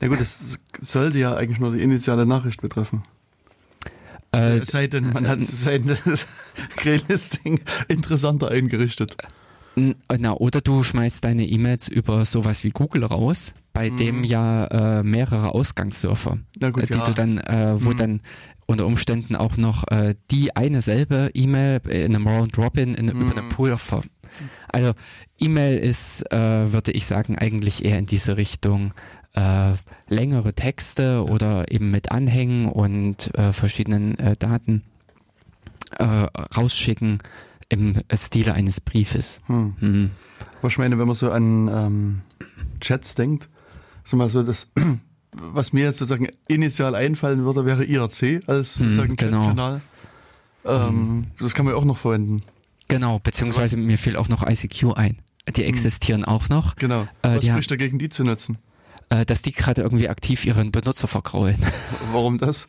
Na 0.00 0.08
gut, 0.08 0.20
das 0.20 0.58
sollte 0.80 1.18
ja 1.18 1.34
eigentlich 1.34 1.58
nur 1.60 1.72
die 1.72 1.82
initiale 1.82 2.24
Nachricht 2.26 2.60
betreffen. 2.62 3.02
äh, 4.32 4.60
sei 4.64 4.86
denn, 4.86 5.12
man 5.12 5.28
hat 5.28 5.40
sein 5.46 5.96
Graylisting 6.76 7.60
interessanter 7.88 8.50
eingerichtet. 8.50 9.16
N- 9.76 9.94
Na, 10.18 10.32
oder 10.34 10.60
du 10.60 10.82
schmeißt 10.82 11.24
deine 11.24 11.46
E-Mails 11.46 11.88
über 11.88 12.24
sowas 12.24 12.64
wie 12.64 12.70
Google 12.70 13.04
raus, 13.04 13.52
bei 13.72 13.88
dem 13.88 14.24
ja 14.24 14.98
äh, 14.98 15.02
mehrere 15.02 15.54
Ausgangssurfer, 15.54 16.38
Na 16.58 16.68
äh, 16.68 16.72
gut, 16.72 16.88
die 16.88 16.98
ja. 16.98 17.04
du 17.04 17.12
dann, 17.14 17.38
äh, 17.38 17.74
wo 17.76 17.90
Mhm. 17.90 17.96
dann 17.96 18.20
unter 18.70 18.86
Umständen 18.86 19.36
auch 19.36 19.56
noch 19.56 19.86
äh, 19.88 20.14
die 20.30 20.56
eine 20.56 20.80
selbe 20.80 21.30
E-Mail 21.34 21.80
in 21.88 22.14
einem 22.14 22.26
Round 22.26 22.56
Robin 22.56 22.94
in, 22.94 23.08
über 23.08 23.36
einen 23.36 23.46
Mhm. 23.46 23.48
Pool 23.50 23.76
ver 23.76 24.02
Also 24.68 24.92
E-Mail 25.38 25.78
ist, 25.78 26.30
äh, 26.32 26.72
würde 26.72 26.92
ich 26.92 27.04
sagen, 27.06 27.36
eigentlich 27.36 27.84
eher 27.84 27.98
in 27.98 28.06
diese 28.06 28.36
Richtung 28.36 28.94
äh, 29.34 29.72
längere 30.08 30.54
Texte 30.54 31.24
oder 31.24 31.70
eben 31.70 31.90
mit 31.90 32.12
Anhängen 32.12 32.66
und 32.66 33.36
äh, 33.36 33.52
verschiedenen 33.52 34.18
äh, 34.18 34.36
Daten 34.36 34.82
äh, 35.98 36.04
rausschicken 36.56 37.18
im 37.68 37.94
Stile 38.12 38.54
eines 38.54 38.80
Briefes. 38.80 39.40
Hm. 39.46 39.74
Hm. 39.80 40.10
Aber 40.58 40.68
ich 40.68 40.78
meine, 40.78 40.98
wenn 40.98 41.06
man 41.06 41.16
so 41.16 41.30
an 41.30 41.68
ähm, 41.68 42.20
Chats 42.80 43.14
denkt, 43.14 43.48
so 44.04 44.16
mal 44.16 44.28
so 44.28 44.42
das, 44.42 44.68
was 45.32 45.72
mir 45.72 45.84
jetzt 45.84 45.98
sozusagen 45.98 46.28
initial 46.48 46.94
einfallen 46.94 47.44
würde, 47.44 47.64
wäre 47.64 47.84
IRC 47.84 48.42
als 48.48 48.76
Hm, 48.78 48.84
sozusagen 48.86 49.16
genau. 49.16 49.38
Chatkanal. 49.46 49.80
Ähm, 50.64 51.26
Das 51.38 51.54
kann 51.54 51.64
man 51.64 51.74
ja 51.74 51.80
auch 51.80 51.84
noch 51.84 51.98
verwenden. 51.98 52.42
Genau, 52.88 53.18
beziehungsweise 53.20 53.76
mir 53.76 53.98
fiel 53.98 54.16
auch 54.16 54.28
noch 54.28 54.46
ICQ 54.46 54.94
ein. 54.94 55.16
Die 55.56 55.64
existieren 55.64 56.24
auch 56.24 56.48
noch, 56.48 56.76
Genau. 56.76 57.02
Äh, 57.22 57.36
was 57.36 57.44
spricht 57.46 57.70
dagegen, 57.70 57.98
die 57.98 58.08
zu 58.08 58.24
nutzen? 58.24 58.58
äh, 59.08 59.24
dass 59.24 59.42
die 59.42 59.50
gerade 59.52 59.82
irgendwie 59.82 60.08
aktiv 60.08 60.44
ihren 60.44 60.70
Benutzer 60.70 61.08
vergraulen. 61.08 61.56
Warum 62.12 62.38
das? 62.38 62.68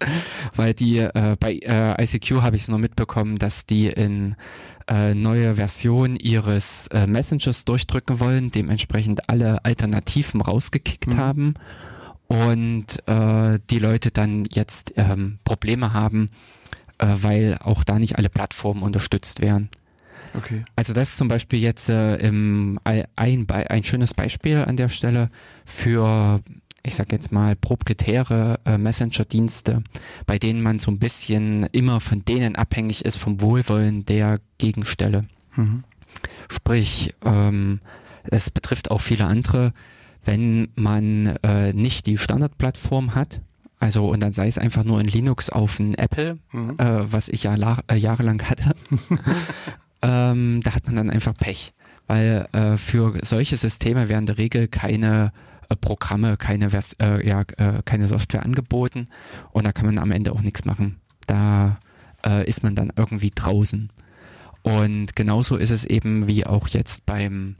Weil 0.55 0.73
die 0.73 0.97
äh, 0.99 1.35
bei 1.39 1.53
äh, 1.55 2.01
ICQ 2.03 2.41
habe 2.41 2.55
ich 2.55 2.63
es 2.63 2.67
noch 2.67 2.77
mitbekommen, 2.79 3.37
dass 3.37 3.65
die 3.67 3.87
in 3.87 4.35
äh, 4.87 5.13
neue 5.13 5.55
Version 5.55 6.15
ihres 6.15 6.87
äh, 6.87 7.05
Messengers 7.07 7.65
durchdrücken 7.65 8.19
wollen, 8.19 8.49
dementsprechend 8.51 9.29
alle 9.29 9.63
Alternativen 9.65 10.41
rausgekickt 10.41 11.07
Mhm. 11.13 11.17
haben 11.17 11.53
und 12.31 12.85
äh, 13.07 13.59
die 13.69 13.79
Leute 13.79 14.09
dann 14.09 14.45
jetzt 14.49 14.93
ähm, 14.95 15.39
Probleme 15.43 15.91
haben, 15.91 16.29
äh, 16.97 17.07
weil 17.07 17.57
auch 17.57 17.83
da 17.83 17.99
nicht 17.99 18.17
alle 18.17 18.29
Plattformen 18.29 18.83
unterstützt 18.83 19.41
werden. 19.41 19.69
Okay. 20.33 20.63
Also 20.77 20.93
das 20.93 21.09
ist 21.09 21.17
zum 21.17 21.27
Beispiel 21.27 21.59
jetzt 21.59 21.89
äh, 21.89 22.15
im, 22.15 22.79
ein, 22.85 23.49
ein 23.49 23.83
schönes 23.83 24.13
Beispiel 24.13 24.59
an 24.59 24.77
der 24.77 24.87
Stelle 24.87 25.29
für, 25.65 26.41
ich 26.83 26.95
sag 26.95 27.11
jetzt 27.11 27.33
mal, 27.33 27.57
proprietäre 27.57 28.61
äh, 28.63 28.77
Messenger-Dienste, 28.77 29.83
bei 30.25 30.39
denen 30.39 30.61
man 30.61 30.79
so 30.79 30.89
ein 30.89 30.99
bisschen 30.99 31.63
immer 31.73 31.99
von 31.99 32.23
denen 32.23 32.55
abhängig 32.55 33.03
ist, 33.03 33.17
vom 33.17 33.41
Wohlwollen 33.41 34.05
der 34.05 34.39
Gegenstelle. 34.57 35.25
Mhm. 35.57 35.83
Sprich, 36.49 37.13
ähm, 37.25 37.81
es 38.23 38.49
betrifft 38.49 38.89
auch 38.89 39.01
viele 39.01 39.25
andere, 39.25 39.73
wenn 40.23 40.69
man 40.75 41.27
äh, 41.43 41.73
nicht 41.73 42.05
die 42.05 42.17
Standardplattform 42.17 43.15
hat, 43.15 43.41
also 43.79 44.09
und 44.09 44.21
dann 44.21 44.33
sei 44.33 44.47
es 44.47 44.57
einfach 44.57 44.83
nur 44.83 44.99
in 44.99 45.07
Linux 45.07 45.49
auf 45.49 45.79
ein 45.79 45.95
Apple, 45.95 46.37
Mhm. 46.51 46.75
äh, 46.77 47.11
was 47.11 47.29
ich 47.29 47.43
ja 47.43 47.55
äh, 47.87 47.95
jahrelang 47.95 48.41
hatte, 48.43 48.73
ähm, 50.01 50.61
da 50.63 50.75
hat 50.75 50.85
man 50.85 50.95
dann 50.95 51.09
einfach 51.09 51.33
Pech. 51.35 51.73
Weil 52.07 52.47
äh, 52.51 52.77
für 52.77 53.17
solche 53.23 53.55
Systeme 53.57 54.09
werden 54.09 54.23
in 54.23 54.25
der 54.27 54.37
Regel 54.37 54.67
keine 54.67 55.31
äh, 55.69 55.75
Programme, 55.75 56.35
keine, 56.37 56.69
Vers 56.71 56.93
äh, 57.01 57.25
ja, 57.27 57.41
äh, 57.57 57.81
keine 57.85 58.07
Software 58.07 58.43
angeboten 58.43 59.07
und 59.51 59.65
da 59.65 59.71
kann 59.71 59.85
man 59.85 59.97
am 59.97 60.11
Ende 60.11 60.33
auch 60.33 60.41
nichts 60.41 60.65
machen. 60.65 60.97
Da 61.27 61.77
ist 62.45 62.61
man 62.61 62.75
dann 62.75 62.93
irgendwie 62.95 63.31
draußen. 63.33 63.89
Und 64.61 65.15
genauso 65.15 65.57
ist 65.57 65.71
es 65.71 65.85
eben 65.85 66.27
wie 66.27 66.45
auch 66.45 66.67
jetzt 66.67 67.07
beim 67.07 67.55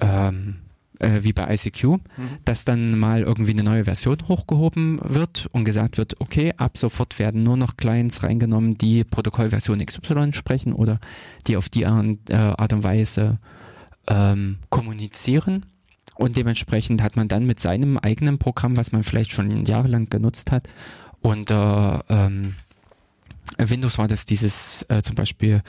ähm, 0.00 0.56
äh, 1.00 1.22
wie 1.22 1.32
bei 1.32 1.52
ICQ, 1.52 1.98
dass 2.44 2.64
dann 2.64 2.98
mal 2.98 3.22
irgendwie 3.22 3.52
eine 3.52 3.64
neue 3.64 3.84
Version 3.84 4.18
hochgehoben 4.28 5.00
wird 5.02 5.48
und 5.52 5.64
gesagt 5.64 5.98
wird, 5.98 6.20
okay, 6.20 6.54
ab 6.56 6.78
sofort 6.78 7.18
werden 7.18 7.42
nur 7.42 7.56
noch 7.56 7.76
Clients 7.76 8.22
reingenommen, 8.22 8.78
die 8.78 9.04
Protokollversion 9.04 9.84
XY 9.84 10.32
sprechen 10.32 10.72
oder 10.72 10.98
die 11.46 11.56
auf 11.56 11.68
die 11.68 11.86
Art, 11.86 12.06
äh, 12.28 12.34
Art 12.34 12.72
und 12.72 12.82
Weise 12.84 13.38
ähm, 14.06 14.58
kommunizieren. 14.68 15.66
Und 16.14 16.36
dementsprechend 16.36 17.02
hat 17.02 17.16
man 17.16 17.28
dann 17.28 17.46
mit 17.46 17.60
seinem 17.60 17.96
eigenen 17.96 18.38
Programm, 18.38 18.76
was 18.76 18.92
man 18.92 19.02
vielleicht 19.02 19.30
schon 19.30 19.64
jahrelang 19.64 20.10
genutzt 20.10 20.52
hat, 20.52 20.68
unter 21.22 22.04
ähm, 22.08 22.54
Windows 23.58 23.98
war 23.98 24.08
das 24.08 24.26
dieses 24.26 24.84
äh, 24.88 25.02
zum 25.02 25.14
Beispiel 25.14 25.62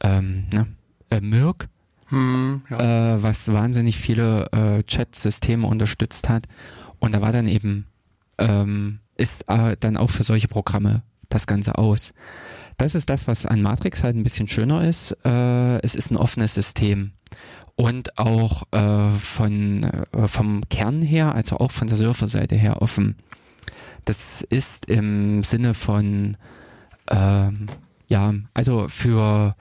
ähm, 0.00 0.44
ne, 0.52 0.66
äh, 1.10 1.20
Mirk, 1.20 1.68
Hm, 2.12 2.60
ja. 2.68 3.14
äh, 3.14 3.22
was 3.22 3.50
wahnsinnig 3.50 3.96
viele 3.96 4.52
äh, 4.52 4.82
Chat-Systeme 4.82 5.66
unterstützt 5.66 6.28
hat. 6.28 6.46
Und 6.98 7.14
da 7.14 7.22
war 7.22 7.32
dann 7.32 7.48
eben, 7.48 7.86
ähm, 8.36 9.00
ist 9.16 9.48
äh, 9.48 9.76
dann 9.80 9.96
auch 9.96 10.10
für 10.10 10.22
solche 10.22 10.46
Programme 10.46 11.02
das 11.30 11.46
Ganze 11.46 11.78
aus. 11.78 12.12
Das 12.76 12.94
ist 12.94 13.08
das, 13.08 13.26
was 13.26 13.46
an 13.46 13.62
Matrix 13.62 14.04
halt 14.04 14.14
ein 14.14 14.24
bisschen 14.24 14.46
schöner 14.46 14.86
ist. 14.86 15.16
Äh, 15.24 15.78
es 15.80 15.94
ist 15.94 16.10
ein 16.10 16.18
offenes 16.18 16.52
System. 16.52 17.12
Und 17.76 18.18
auch 18.18 18.64
äh, 18.72 19.10
von, 19.12 19.84
äh, 19.84 20.28
vom 20.28 20.68
Kern 20.68 21.00
her, 21.00 21.34
also 21.34 21.56
auch 21.58 21.72
von 21.72 21.88
der 21.88 21.96
Surferseite 21.96 22.56
her 22.56 22.82
offen. 22.82 23.16
Das 24.04 24.42
ist 24.42 24.90
im 24.90 25.44
Sinne 25.44 25.72
von, 25.72 26.36
ähm, 27.08 27.68
ja, 28.08 28.34
also 28.52 28.88
für 28.88 29.56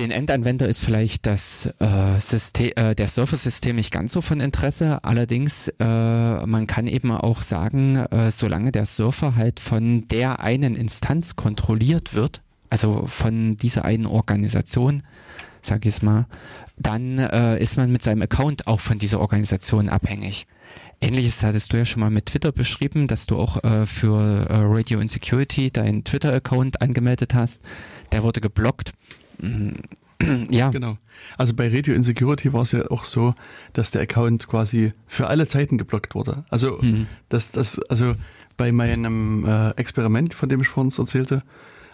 den 0.00 0.10
Endanwender 0.10 0.66
ist 0.66 0.82
vielleicht 0.82 1.26
das 1.26 1.68
äh, 1.78 2.18
System, 2.18 2.72
äh, 2.76 2.94
der 2.94 3.06
Surfer-System 3.06 3.76
nicht 3.76 3.92
ganz 3.92 4.12
so 4.12 4.22
von 4.22 4.40
Interesse. 4.40 5.04
Allerdings, 5.04 5.68
äh, 5.78 6.46
man 6.46 6.66
kann 6.66 6.86
eben 6.86 7.10
auch 7.12 7.42
sagen, 7.42 7.96
äh, 7.96 8.30
solange 8.30 8.72
der 8.72 8.86
Surfer 8.86 9.36
halt 9.36 9.60
von 9.60 10.08
der 10.08 10.40
einen 10.40 10.74
Instanz 10.74 11.36
kontrolliert 11.36 12.14
wird, 12.14 12.40
also 12.70 13.04
von 13.06 13.58
dieser 13.58 13.84
einen 13.84 14.06
Organisation, 14.06 15.02
sag 15.60 15.84
ich 15.84 15.94
es 15.94 16.02
mal, 16.02 16.26
dann 16.78 17.18
äh, 17.18 17.60
ist 17.60 17.76
man 17.76 17.92
mit 17.92 18.02
seinem 18.02 18.22
Account 18.22 18.66
auch 18.66 18.80
von 18.80 18.98
dieser 18.98 19.20
Organisation 19.20 19.90
abhängig. 19.90 20.46
Ähnliches 21.02 21.42
hattest 21.42 21.74
du 21.74 21.76
ja 21.76 21.84
schon 21.84 22.00
mal 22.00 22.10
mit 22.10 22.26
Twitter 22.26 22.52
beschrieben, 22.52 23.06
dass 23.06 23.26
du 23.26 23.36
auch 23.36 23.62
äh, 23.64 23.84
für 23.84 24.46
äh, 24.48 24.54
Radio 24.62 24.98
Insecurity 25.00 25.70
deinen 25.70 26.04
Twitter-Account 26.04 26.80
angemeldet 26.80 27.34
hast. 27.34 27.60
Der 28.12 28.22
wurde 28.22 28.40
geblockt. 28.40 28.92
Ja, 30.50 30.68
Genau. 30.68 30.96
Also 31.38 31.54
bei 31.54 31.68
Radio 31.74 31.94
Insecurity 31.94 32.52
war 32.52 32.62
es 32.62 32.72
ja 32.72 32.90
auch 32.90 33.04
so, 33.04 33.34
dass 33.72 33.90
der 33.90 34.02
Account 34.02 34.48
quasi 34.48 34.92
für 35.06 35.28
alle 35.28 35.46
Zeiten 35.46 35.78
geblockt 35.78 36.14
wurde. 36.14 36.44
Also 36.50 36.78
Mhm. 36.82 37.06
das, 37.30 37.50
das, 37.50 37.78
also 37.88 38.14
bei 38.58 38.70
meinem 38.72 39.46
äh, 39.46 39.70
Experiment, 39.76 40.34
von 40.34 40.48
dem 40.50 40.60
ich 40.60 40.68
vorhin 40.68 40.92
erzählte, 40.96 41.42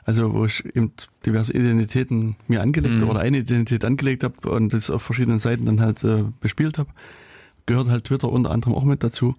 also 0.05 0.33
wo 0.35 0.45
ich 0.45 0.65
eben 0.75 0.93
diverse 1.25 1.53
Identitäten 1.53 2.35
mir 2.49 2.63
angelegt 2.63 3.01
Mhm. 3.01 3.09
oder 3.09 3.21
eine 3.21 3.39
Identität 3.39 3.85
angelegt 3.85 4.25
habe 4.25 4.49
und 4.51 4.73
das 4.73 4.91
auf 4.91 5.03
verschiedenen 5.03 5.39
Seiten 5.39 5.67
dann 5.67 5.81
halt 5.81 6.03
äh, 6.03 6.25
bespielt 6.41 6.79
habe, 6.79 6.91
gehört 7.67 7.89
halt 7.89 8.05
Twitter 8.05 8.29
unter 8.31 8.51
anderem 8.51 8.75
auch 8.75 8.85
mit 8.85 9.05
dazu. 9.05 9.37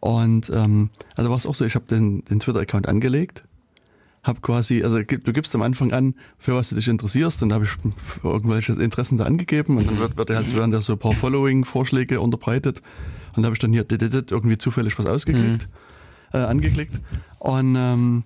Und 0.00 0.50
ähm, 0.50 0.90
also 1.16 1.30
war 1.30 1.36
es 1.36 1.46
auch 1.46 1.54
so, 1.54 1.64
ich 1.64 1.74
habe 1.74 1.86
den, 1.86 2.24
den 2.26 2.38
Twitter-Account 2.40 2.86
angelegt, 2.88 3.42
habe 4.24 4.40
quasi, 4.40 4.82
also 4.82 4.98
du 5.02 5.32
gibst 5.32 5.54
am 5.54 5.62
Anfang 5.62 5.92
an, 5.92 6.14
für 6.38 6.54
was 6.54 6.70
du 6.70 6.74
dich 6.74 6.88
interessierst, 6.88 7.40
dann 7.42 7.52
habe 7.52 7.64
ich 7.66 7.70
irgendwelche 8.24 8.72
Interessen 8.72 9.18
da 9.18 9.24
angegeben 9.26 9.76
und 9.76 9.86
dann 9.86 9.98
wird, 9.98 10.16
wird 10.16 10.30
halt, 10.30 10.52
werden 10.56 10.72
da 10.72 10.80
so 10.80 10.94
ein 10.94 10.98
paar 10.98 11.12
Following-Vorschläge 11.12 12.20
unterbreitet 12.20 12.80
und 13.36 13.42
da 13.42 13.46
habe 13.46 13.54
ich 13.54 13.60
dann 13.60 13.72
hier 13.72 13.84
irgendwie 13.88 14.58
zufällig 14.58 14.98
was 14.98 15.06
ausgeklickt, 15.06 15.68
äh, 16.32 16.38
angeklickt 16.38 16.98
und 17.38 17.76
ähm, 17.76 18.24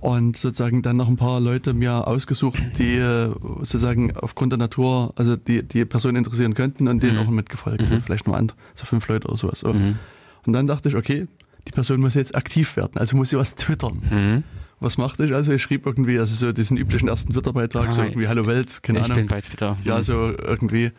und 0.00 0.36
sozusagen 0.36 0.82
dann 0.82 0.96
noch 0.96 1.06
ein 1.06 1.16
paar 1.16 1.40
Leute 1.40 1.74
mir 1.74 2.08
ausgesucht, 2.08 2.60
die 2.76 2.96
äh, 2.96 3.32
sozusagen 3.58 4.16
aufgrund 4.16 4.50
der 4.50 4.58
Natur, 4.58 5.12
also 5.14 5.36
die 5.36 5.62
die 5.62 5.84
Person 5.84 6.16
interessieren 6.16 6.54
könnten 6.54 6.88
und 6.88 7.00
denen 7.04 7.14
Mhm. 7.14 7.22
auch 7.22 7.30
mitgefolgt. 7.30 7.88
Mhm. 7.88 8.02
Vielleicht 8.02 8.26
nur 8.26 8.36
andere, 8.36 8.58
so 8.74 8.84
fünf 8.84 9.06
Leute 9.06 9.28
oder 9.28 9.36
sowas. 9.36 9.60
So. 9.60 9.72
Mhm. 9.72 10.00
Und 10.44 10.52
dann 10.54 10.66
dachte 10.66 10.88
ich, 10.88 10.96
okay, 10.96 11.28
die 11.68 11.70
Person 11.70 12.00
muss 12.00 12.14
jetzt 12.14 12.34
aktiv 12.34 12.76
werden, 12.76 12.98
also 12.98 13.16
muss 13.16 13.28
sie 13.30 13.36
was 13.38 13.54
twittern. 13.54 14.42
Mhm. 14.82 14.86
Was 14.86 14.98
machte 14.98 15.24
ich? 15.24 15.34
Also 15.34 15.52
ich 15.52 15.62
schrieb 15.62 15.86
irgendwie, 15.86 16.18
also 16.18 16.34
so 16.34 16.52
diesen 16.52 16.76
üblichen 16.76 17.08
ersten 17.08 17.32
Twitter-Beitrag, 17.32 17.92
so 17.92 18.00
Ah, 18.00 18.04
irgendwie 18.04 18.28
Hallo 18.28 18.46
Welt, 18.46 18.82
keine 18.82 18.98
ich 18.98 19.04
Ahnung. 19.06 19.16
bin 19.18 19.26
bei 19.28 19.40
Twitter. 19.40 19.76
Ja, 19.84 19.98
Mhm. 19.98 20.02
so 20.02 20.14
irgendwie. 20.36 20.90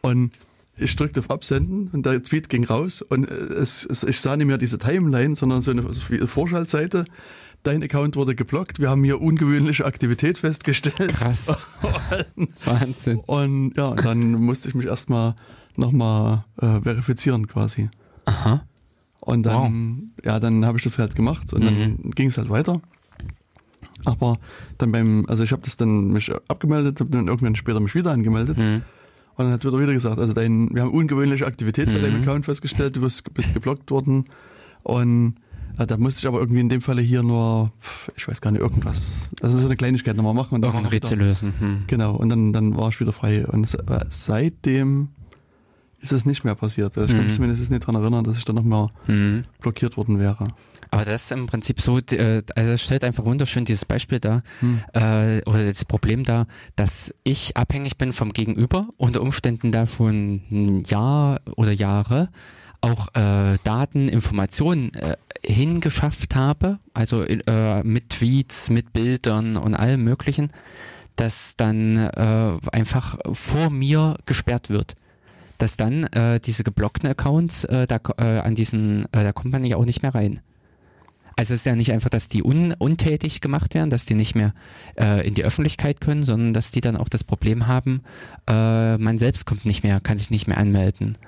Und 0.00 0.32
ich 0.78 0.94
drückte 0.96 1.20
auf 1.20 1.30
Absenden 1.30 1.88
und 1.92 2.04
der 2.04 2.22
Tweet 2.22 2.48
ging 2.48 2.64
raus 2.64 3.00
und 3.02 3.30
es, 3.30 3.84
es, 3.84 4.02
ich 4.04 4.20
sah 4.20 4.36
nicht 4.36 4.46
mehr 4.46 4.58
diese 4.58 4.78
Timeline, 4.78 5.34
sondern 5.34 5.62
so 5.62 5.70
eine 5.70 5.82
Vorschaltseite. 6.26 7.04
Dein 7.62 7.82
Account 7.82 8.14
wurde 8.16 8.34
geblockt. 8.34 8.78
Wir 8.78 8.90
haben 8.90 9.02
hier 9.02 9.20
ungewöhnliche 9.20 9.86
Aktivität 9.86 10.38
festgestellt. 10.38 11.14
Krass. 11.14 11.48
Wahnsinn. 12.64 13.18
Und 13.26 13.76
ja, 13.76 13.94
dann 13.94 14.32
musste 14.32 14.68
ich 14.68 14.74
mich 14.74 14.86
erstmal 14.86 15.34
nochmal 15.76 16.44
äh, 16.60 16.80
verifizieren 16.82 17.46
quasi. 17.48 17.90
Aha. 18.26 18.64
Und 19.20 19.44
dann, 19.44 20.12
ja, 20.24 20.38
dann 20.38 20.64
habe 20.64 20.78
ich 20.78 20.84
das 20.84 20.98
halt 20.98 21.16
gemacht 21.16 21.52
und 21.52 21.64
dann 21.64 21.98
ging 22.14 22.28
es 22.28 22.38
halt 22.38 22.48
weiter. 22.50 22.80
Aber 24.06 24.38
dann 24.78 24.92
beim, 24.92 25.26
also 25.28 25.42
ich 25.42 25.52
habe 25.52 25.62
das 25.62 25.76
dann 25.76 26.08
mich 26.08 26.32
abgemeldet, 26.48 27.00
habe 27.00 27.10
dann 27.10 27.26
irgendwann 27.28 27.56
später 27.56 27.80
mich 27.80 27.94
wieder 27.94 28.12
angemeldet. 28.12 28.58
Mhm. 28.58 28.82
Und 29.34 29.44
dann 29.44 29.52
hat 29.52 29.60
Twitter 29.60 29.78
wieder 29.78 29.92
gesagt, 29.92 30.18
also 30.18 30.32
dein, 30.32 30.74
wir 30.74 30.82
haben 30.82 30.92
ungewöhnliche 30.92 31.46
Aktivität 31.46 31.86
bei 31.86 31.98
Mhm. 31.98 32.02
deinem 32.02 32.22
Account 32.22 32.44
festgestellt, 32.46 32.96
du 32.96 33.00
bist, 33.02 33.34
bist 33.34 33.52
geblockt 33.52 33.90
worden. 33.90 34.24
Und 34.82 35.34
äh, 35.78 35.86
da 35.86 35.98
musste 35.98 36.20
ich 36.20 36.26
aber 36.28 36.38
irgendwie 36.38 36.60
in 36.60 36.68
dem 36.70 36.80
Falle 36.80 37.02
hier 37.02 37.22
nur, 37.22 37.70
ich 38.16 38.26
weiß 38.26 38.40
gar 38.40 38.50
nicht, 38.52 38.62
irgendwas, 38.62 39.32
also 39.42 39.58
so 39.58 39.66
eine 39.66 39.76
Kleinigkeit 39.76 40.16
nochmal 40.16 40.32
machen. 40.34 40.54
Und 40.54 40.62
dann 40.62 40.72
war 40.72 40.80
wieder- 40.80 40.92
Rätsel 40.92 41.18
lösen. 41.18 41.52
Hm. 41.58 41.78
Genau, 41.86 42.14
und 42.16 42.30
dann, 42.30 42.52
dann 42.54 42.76
war 42.76 42.88
ich 42.88 43.00
wieder 43.00 43.12
frei. 43.12 43.46
Und 43.46 43.74
äh, 43.74 44.04
seitdem 44.08 45.08
ist 46.00 46.12
es 46.12 46.24
nicht 46.24 46.44
mehr 46.44 46.54
passiert. 46.54 46.96
Also 46.96 47.04
ich 47.06 47.10
kann 47.10 47.18
Mhm. 47.20 47.24
mich 47.26 47.34
zumindest 47.34 47.70
nicht 47.70 47.82
daran 47.82 48.00
erinnern, 48.00 48.24
dass 48.24 48.38
ich 48.38 48.44
dann 48.44 48.54
nochmal 48.56 48.88
Mhm. 49.06 49.44
blockiert 49.60 49.96
worden 49.96 50.18
wäre. 50.18 50.46
Aber 50.96 51.04
das 51.04 51.24
ist 51.24 51.32
im 51.32 51.44
Prinzip 51.44 51.82
so, 51.82 51.98
äh, 51.98 52.42
also 52.54 52.70
das 52.70 52.82
stellt 52.82 53.04
einfach 53.04 53.26
wunderschön 53.26 53.66
dieses 53.66 53.84
Beispiel 53.84 54.18
dar, 54.18 54.42
Hm. 54.60 54.80
äh, 54.94 55.42
oder 55.44 55.66
das 55.66 55.84
Problem 55.84 56.24
dar, 56.24 56.46
dass 56.74 57.12
ich 57.22 57.54
abhängig 57.54 57.98
bin 57.98 58.14
vom 58.14 58.30
Gegenüber, 58.32 58.88
unter 58.96 59.20
Umständen 59.20 59.72
da 59.72 59.86
schon 59.86 60.40
ein 60.50 60.84
Jahr 60.84 61.40
oder 61.56 61.72
Jahre 61.72 62.30
auch 62.80 63.08
äh, 63.14 63.58
Daten, 63.62 64.08
Informationen 64.08 64.94
äh, 64.94 65.16
hingeschafft 65.44 66.34
habe, 66.34 66.78
also 66.94 67.24
äh, 67.24 67.82
mit 67.82 68.08
Tweets, 68.08 68.70
mit 68.70 68.94
Bildern 68.94 69.58
und 69.58 69.74
allem 69.74 70.02
möglichen, 70.02 70.48
dass 71.16 71.56
dann 71.58 71.96
äh, 71.96 72.52
einfach 72.72 73.18
vor 73.32 73.68
mir 73.68 74.16
gesperrt 74.24 74.70
wird. 74.70 74.94
Dass 75.58 75.76
dann 75.76 76.04
äh, 76.04 76.40
diese 76.40 76.64
geblockten 76.64 77.08
Accounts, 77.10 77.64
äh, 77.64 77.86
da, 77.86 77.98
äh, 78.16 78.38
an 78.38 78.54
diesen, 78.54 79.04
äh, 79.12 79.24
da 79.24 79.32
kommt 79.32 79.52
man 79.52 79.62
ja 79.64 79.76
auch 79.76 79.84
nicht 79.84 80.00
mehr 80.02 80.14
rein. 80.14 80.40
Also 81.36 81.52
es 81.52 81.60
ist 81.60 81.66
ja 81.66 81.76
nicht 81.76 81.92
einfach, 81.92 82.08
dass 82.08 82.30
die 82.30 82.42
un 82.42 82.72
untätig 82.72 83.42
gemacht 83.42 83.74
werden, 83.74 83.90
dass 83.90 84.06
die 84.06 84.14
nicht 84.14 84.34
mehr 84.34 84.54
äh, 84.98 85.26
in 85.26 85.34
die 85.34 85.44
Öffentlichkeit 85.44 86.00
können, 86.00 86.22
sondern 86.22 86.54
dass 86.54 86.70
die 86.70 86.80
dann 86.80 86.96
auch 86.96 87.10
das 87.10 87.24
Problem 87.24 87.66
haben, 87.66 88.02
äh, 88.48 88.96
man 88.96 89.18
selbst 89.18 89.44
kommt 89.44 89.66
nicht 89.66 89.84
mehr, 89.84 90.00
kann 90.00 90.16
sich 90.16 90.30
nicht 90.30 90.48
mehr 90.48 90.56
anmelden. 90.56 91.18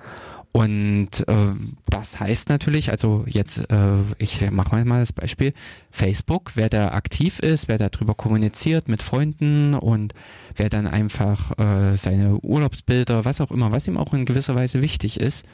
Und 0.53 1.29
äh, 1.29 1.53
das 1.91 2.21
heißt 2.21 2.49
natürlich, 2.49 2.91
also 2.91 3.25
jetzt, 3.29 3.71
äh, 3.71 3.99
ich 4.19 4.51
mache 4.51 4.83
mal 4.85 5.01
das 5.01 5.13
Beispiel, 5.13 5.53
Facebook, 5.91 6.53
wer 6.55 6.71
da 6.71 6.93
aktiv 6.93 7.39
ist, 7.39 7.69
wer 7.69 7.77
darüber 7.77 8.15
kommuniziert 8.15 8.89
mit 8.89 9.03
Freunden 9.03 9.75
und 9.75 10.15
wer 10.57 10.71
dann 10.71 10.87
einfach 10.87 11.59
äh, 11.59 11.97
seine 11.97 12.39
Urlaubsbilder, 12.39 13.27
was 13.27 13.43
auch 13.43 13.51
immer, 13.51 13.73
was 13.73 13.87
ihm 13.87 13.99
auch 13.99 14.15
in 14.15 14.25
gewisser 14.25 14.55
Weise 14.55 14.81
wichtig 14.81 15.21
ist, 15.21 15.45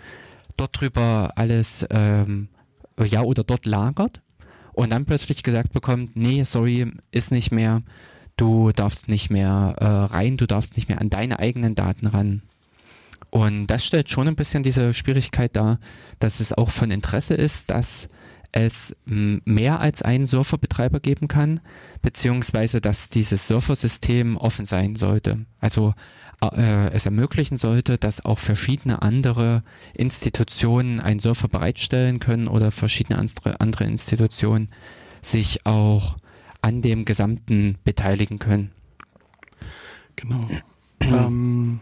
dort 0.56 0.80
drüber 0.80 1.32
alles 1.34 1.84
ähm, 1.90 2.48
ja 3.04 3.22
oder 3.22 3.42
dort 3.42 3.66
lagert 3.66 4.22
und 4.74 4.90
dann 4.90 5.06
plötzlich 5.06 5.42
gesagt 5.42 5.72
bekommt, 5.72 6.16
nee, 6.16 6.44
sorry, 6.44 6.92
ist 7.10 7.30
nicht 7.30 7.52
mehr, 7.52 7.82
du 8.36 8.72
darfst 8.72 9.08
nicht 9.08 9.30
mehr 9.30 9.76
äh, 9.78 9.84
rein, 9.84 10.36
du 10.36 10.46
darfst 10.46 10.76
nicht 10.76 10.88
mehr 10.88 11.00
an 11.00 11.10
deine 11.10 11.38
eigenen 11.38 11.74
Daten 11.74 12.06
ran. 12.06 12.42
Und 13.30 13.66
das 13.66 13.84
stellt 13.84 14.10
schon 14.10 14.28
ein 14.28 14.36
bisschen 14.36 14.62
diese 14.62 14.92
Schwierigkeit 14.92 15.56
dar, 15.56 15.80
dass 16.18 16.40
es 16.40 16.52
auch 16.52 16.70
von 16.70 16.90
Interesse 16.90 17.34
ist, 17.34 17.70
dass 17.70 18.08
es 18.54 18.94
mehr 19.04 19.80
als 19.80 20.02
einen 20.02 20.26
Surferbetreiber 20.26 21.00
geben 21.00 21.26
kann, 21.26 21.60
beziehungsweise 22.02 22.80
dass 22.80 23.08
dieses 23.08 23.48
Surfersystem 23.48 24.36
offen 24.36 24.64
sein 24.64 24.94
sollte. 24.94 25.44
Also 25.58 25.92
äh, 26.40 26.92
es 26.92 27.04
ermöglichen 27.04 27.56
sollte, 27.56 27.98
dass 27.98 28.24
auch 28.24 28.38
verschiedene 28.38 29.02
andere 29.02 29.64
Institutionen 29.92 31.00
einen 31.00 31.18
Surfer 31.18 31.48
bereitstellen 31.48 32.20
können 32.20 32.46
oder 32.46 32.70
verschiedene 32.70 33.18
andere, 33.18 33.60
andere 33.60 33.84
Institutionen 33.84 34.68
sich 35.20 35.66
auch 35.66 36.16
an 36.62 36.80
dem 36.80 37.04
Gesamten 37.04 37.76
beteiligen 37.82 38.38
können. 38.38 38.70
Genau. 40.14 40.48
ähm, 41.00 41.80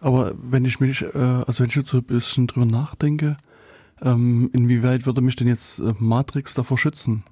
aber 0.00 0.34
wenn 0.40 0.64
ich 0.64 0.80
mich, 0.80 1.02
äh, 1.02 1.18
also 1.18 1.62
wenn 1.62 1.68
ich 1.68 1.76
jetzt 1.76 1.88
so 1.88 1.98
ein 1.98 2.04
bisschen 2.04 2.46
drüber 2.46 2.64
nachdenke, 2.64 3.36
ähm, 4.02 4.50
inwieweit 4.52 5.06
würde 5.06 5.20
mich 5.20 5.36
denn 5.36 5.48
jetzt 5.48 5.78
äh, 5.78 5.94
Matrix 5.98 6.54
davor 6.54 6.78
schützen? 6.78 7.24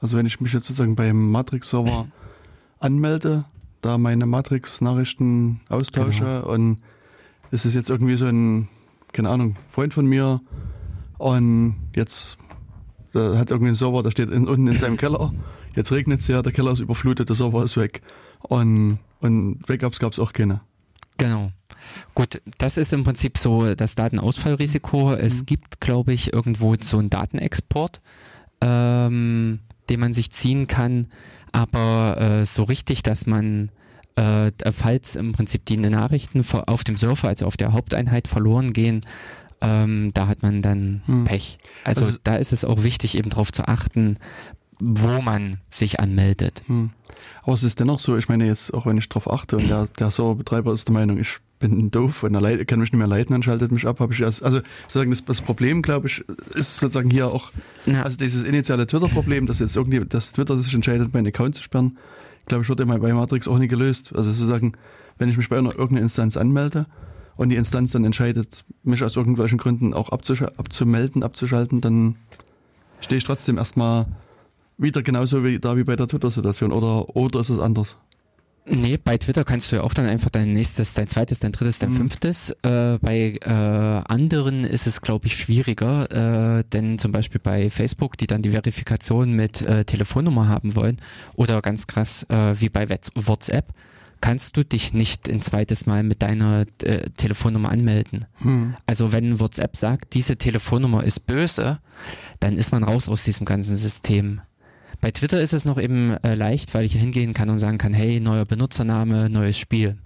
Also 0.00 0.16
wenn 0.16 0.26
ich 0.26 0.40
mich 0.40 0.52
jetzt 0.52 0.64
sozusagen 0.64 0.96
beim 0.96 1.30
Matrix-Server 1.30 2.06
anmelde, 2.78 3.44
da 3.82 3.98
meine 3.98 4.26
Matrix-Nachrichten 4.26 5.60
austausche 5.68 6.44
und 6.44 6.78
es 7.50 7.66
ist 7.66 7.74
jetzt 7.74 7.90
irgendwie 7.90 8.16
so 8.16 8.26
ein, 8.26 8.68
keine 9.12 9.28
Ahnung, 9.28 9.54
Freund 9.68 9.92
von 9.92 10.06
mir 10.06 10.40
und 11.18 11.76
jetzt 11.94 12.38
da 13.12 13.38
hat 13.38 13.50
irgendwie 13.50 13.72
ein 13.72 13.74
Server, 13.74 14.02
der 14.02 14.10
steht 14.10 14.30
in, 14.30 14.46
unten 14.46 14.68
in 14.68 14.78
seinem 14.78 14.96
Keller, 14.96 15.32
jetzt 15.74 15.90
regnet 15.92 16.20
es 16.20 16.28
ja, 16.28 16.42
der 16.42 16.52
Keller 16.52 16.72
ist 16.72 16.80
überflutet, 16.80 17.28
der 17.28 17.36
Server 17.36 17.64
ist 17.64 17.76
weg 17.76 18.02
und, 18.40 18.98
und 19.20 19.66
Backups 19.66 19.98
gab 19.98 20.12
es 20.12 20.18
auch 20.18 20.32
keine. 20.32 20.60
Genau. 21.18 21.50
Gut, 22.14 22.40
das 22.58 22.76
ist 22.76 22.92
im 22.92 23.04
Prinzip 23.04 23.38
so 23.38 23.74
das 23.74 23.94
Datenausfallrisiko. 23.94 25.12
Es 25.14 25.46
gibt, 25.46 25.80
glaube 25.80 26.12
ich, 26.12 26.32
irgendwo 26.32 26.74
so 26.80 26.98
einen 26.98 27.10
Datenexport, 27.10 28.00
ähm, 28.60 29.60
den 29.88 30.00
man 30.00 30.12
sich 30.12 30.30
ziehen 30.30 30.66
kann, 30.66 31.06
aber 31.52 32.16
äh, 32.18 32.44
so 32.44 32.62
richtig, 32.64 33.02
dass 33.02 33.26
man, 33.26 33.70
äh, 34.16 34.50
falls 34.72 35.16
im 35.16 35.32
Prinzip 35.32 35.64
die 35.66 35.76
Nachrichten 35.76 36.44
auf 36.66 36.84
dem 36.84 36.96
Surfer, 36.96 37.28
also 37.28 37.46
auf 37.46 37.56
der 37.56 37.72
Haupteinheit 37.72 38.28
verloren 38.28 38.72
gehen, 38.72 39.00
ähm, 39.62 40.10
da 40.14 40.26
hat 40.26 40.42
man 40.42 40.62
dann 40.62 41.02
Hm. 41.06 41.24
Pech. 41.24 41.58
Also, 41.84 42.06
Also- 42.06 42.18
da 42.24 42.36
ist 42.36 42.52
es 42.52 42.64
auch 42.64 42.82
wichtig, 42.82 43.16
eben 43.16 43.30
darauf 43.30 43.52
zu 43.52 43.68
achten, 43.68 44.16
wo 44.78 45.20
man 45.20 45.60
sich 45.70 46.00
anmeldet. 46.00 46.62
Hm. 46.66 46.90
Aber 47.42 47.52
es 47.54 47.62
ist 47.62 47.80
dennoch 47.80 48.00
so, 48.00 48.16
ich 48.16 48.28
meine 48.28 48.46
jetzt, 48.46 48.72
auch 48.72 48.86
wenn 48.86 48.96
ich 48.96 49.08
drauf 49.08 49.30
achte 49.30 49.58
und 49.58 49.68
der, 49.68 49.86
der 49.98 50.10
Serverbetreiber 50.10 50.72
ist 50.72 50.88
der 50.88 50.94
Meinung, 50.94 51.18
ich 51.20 51.38
bin 51.60 51.90
doof 51.90 52.24
und 52.24 52.34
er 52.34 52.64
kann 52.64 52.80
mich 52.80 52.90
nicht 52.90 52.98
mehr 52.98 53.06
leiten 53.06 53.34
und 53.34 53.44
schaltet 53.44 53.70
mich 53.70 53.86
ab, 53.86 54.00
habe 54.00 54.12
ich 54.12 54.20
erst, 54.20 54.42
also 54.42 54.60
sozusagen 54.88 55.10
das, 55.10 55.24
das 55.24 55.40
Problem, 55.40 55.82
glaube 55.82 56.08
ich, 56.08 56.24
ist 56.54 56.78
sozusagen 56.78 57.10
hier 57.10 57.28
auch, 57.28 57.52
Na, 57.86 58.02
also 58.02 58.16
dieses 58.16 58.42
initiale 58.42 58.86
Twitter-Problem, 58.86 59.46
dass 59.46 59.60
jetzt 59.60 59.76
irgendwie, 59.76 60.00
dass 60.00 60.32
Twitter 60.32 60.58
sich 60.58 60.74
entscheidet, 60.74 61.14
meinen 61.14 61.28
Account 61.28 61.54
zu 61.54 61.62
sperren, 61.62 61.96
glaube 62.46 62.64
ich, 62.64 62.68
wird 62.68 62.80
immer 62.80 62.98
bei 62.98 63.12
Matrix 63.12 63.46
auch 63.46 63.58
nie 63.58 63.68
gelöst. 63.68 64.12
Also 64.14 64.32
sozusagen, 64.32 64.72
wenn 65.18 65.28
ich 65.28 65.36
mich 65.36 65.48
bei 65.48 65.58
einer 65.58 65.70
irgendeiner 65.70 66.02
Instanz 66.02 66.36
anmelde 66.36 66.86
und 67.36 67.50
die 67.50 67.56
Instanz 67.56 67.92
dann 67.92 68.04
entscheidet, 68.04 68.64
mich 68.82 69.04
aus 69.04 69.16
irgendwelchen 69.16 69.58
Gründen 69.58 69.94
auch 69.94 70.08
abzusch 70.08 70.42
abzumelden, 70.42 71.22
abzuschalten, 71.22 71.80
dann 71.80 72.16
stehe 73.00 73.18
ich 73.18 73.24
trotzdem 73.24 73.58
erstmal 73.58 74.06
wieder 74.78 75.02
genauso 75.02 75.44
wie 75.44 75.58
da 75.58 75.76
wie 75.76 75.84
bei 75.84 75.94
der 75.94 76.08
Twitter-Situation 76.08 76.72
oder 76.72 77.14
oder 77.14 77.40
ist 77.40 77.50
es 77.50 77.58
anders? 77.58 77.96
Nee, 78.70 78.98
bei 79.02 79.18
Twitter 79.18 79.44
kannst 79.44 79.70
du 79.72 79.76
ja 79.76 79.82
auch 79.82 79.94
dann 79.94 80.06
einfach 80.06 80.30
dein 80.30 80.52
nächstes, 80.52 80.94
dein 80.94 81.08
zweites, 81.08 81.40
dein 81.40 81.52
drittes, 81.52 81.80
dein 81.80 81.90
Mhm. 81.90 81.96
fünftes. 81.96 82.50
Äh, 82.62 82.98
bei 83.00 83.38
äh, 83.42 83.48
anderen 83.48 84.64
ist 84.64 84.86
es, 84.86 85.00
glaube 85.00 85.26
ich, 85.26 85.36
schwieriger, 85.36 86.58
äh, 86.58 86.64
denn 86.72 86.98
zum 86.98 87.10
Beispiel 87.12 87.40
bei 87.42 87.68
Facebook, 87.70 88.16
die 88.16 88.26
dann 88.26 88.42
die 88.42 88.50
Verifikation 88.50 89.32
mit 89.32 89.62
äh, 89.62 89.84
Telefonnummer 89.84 90.48
haben 90.48 90.76
wollen, 90.76 90.98
oder 91.34 91.60
ganz 91.62 91.86
krass 91.86 92.24
äh, 92.28 92.60
wie 92.60 92.68
bei 92.68 92.88
WhatsApp, 93.14 93.74
kannst 94.20 94.56
du 94.56 94.64
dich 94.64 94.92
nicht 94.92 95.28
ein 95.28 95.40
zweites 95.42 95.86
Mal 95.86 96.02
mit 96.02 96.22
deiner 96.22 96.66
äh, 96.82 97.08
Telefonnummer 97.16 97.70
anmelden. 97.70 98.26
Hm. 98.42 98.74
Also 98.86 99.12
wenn 99.12 99.40
WhatsApp 99.40 99.76
sagt, 99.76 100.14
diese 100.14 100.36
Telefonnummer 100.36 101.04
ist 101.04 101.26
böse, 101.26 101.80
dann 102.38 102.56
ist 102.56 102.70
man 102.70 102.84
raus 102.84 103.08
aus 103.08 103.24
diesem 103.24 103.46
ganzen 103.46 103.76
System. 103.76 104.42
Bei 105.00 105.10
Twitter 105.10 105.40
ist 105.40 105.52
es 105.52 105.64
noch 105.64 105.80
eben 105.80 106.16
äh, 106.22 106.34
leicht, 106.34 106.74
weil 106.74 106.84
ich 106.84 106.92
hingehen 106.92 107.32
kann 107.32 107.48
und 107.48 107.58
sagen 107.58 107.78
kann, 107.78 107.92
hey, 107.92 108.20
neuer 108.20 108.44
Benutzername, 108.44 109.30
neues 109.30 109.58
Spiel. 109.58 109.96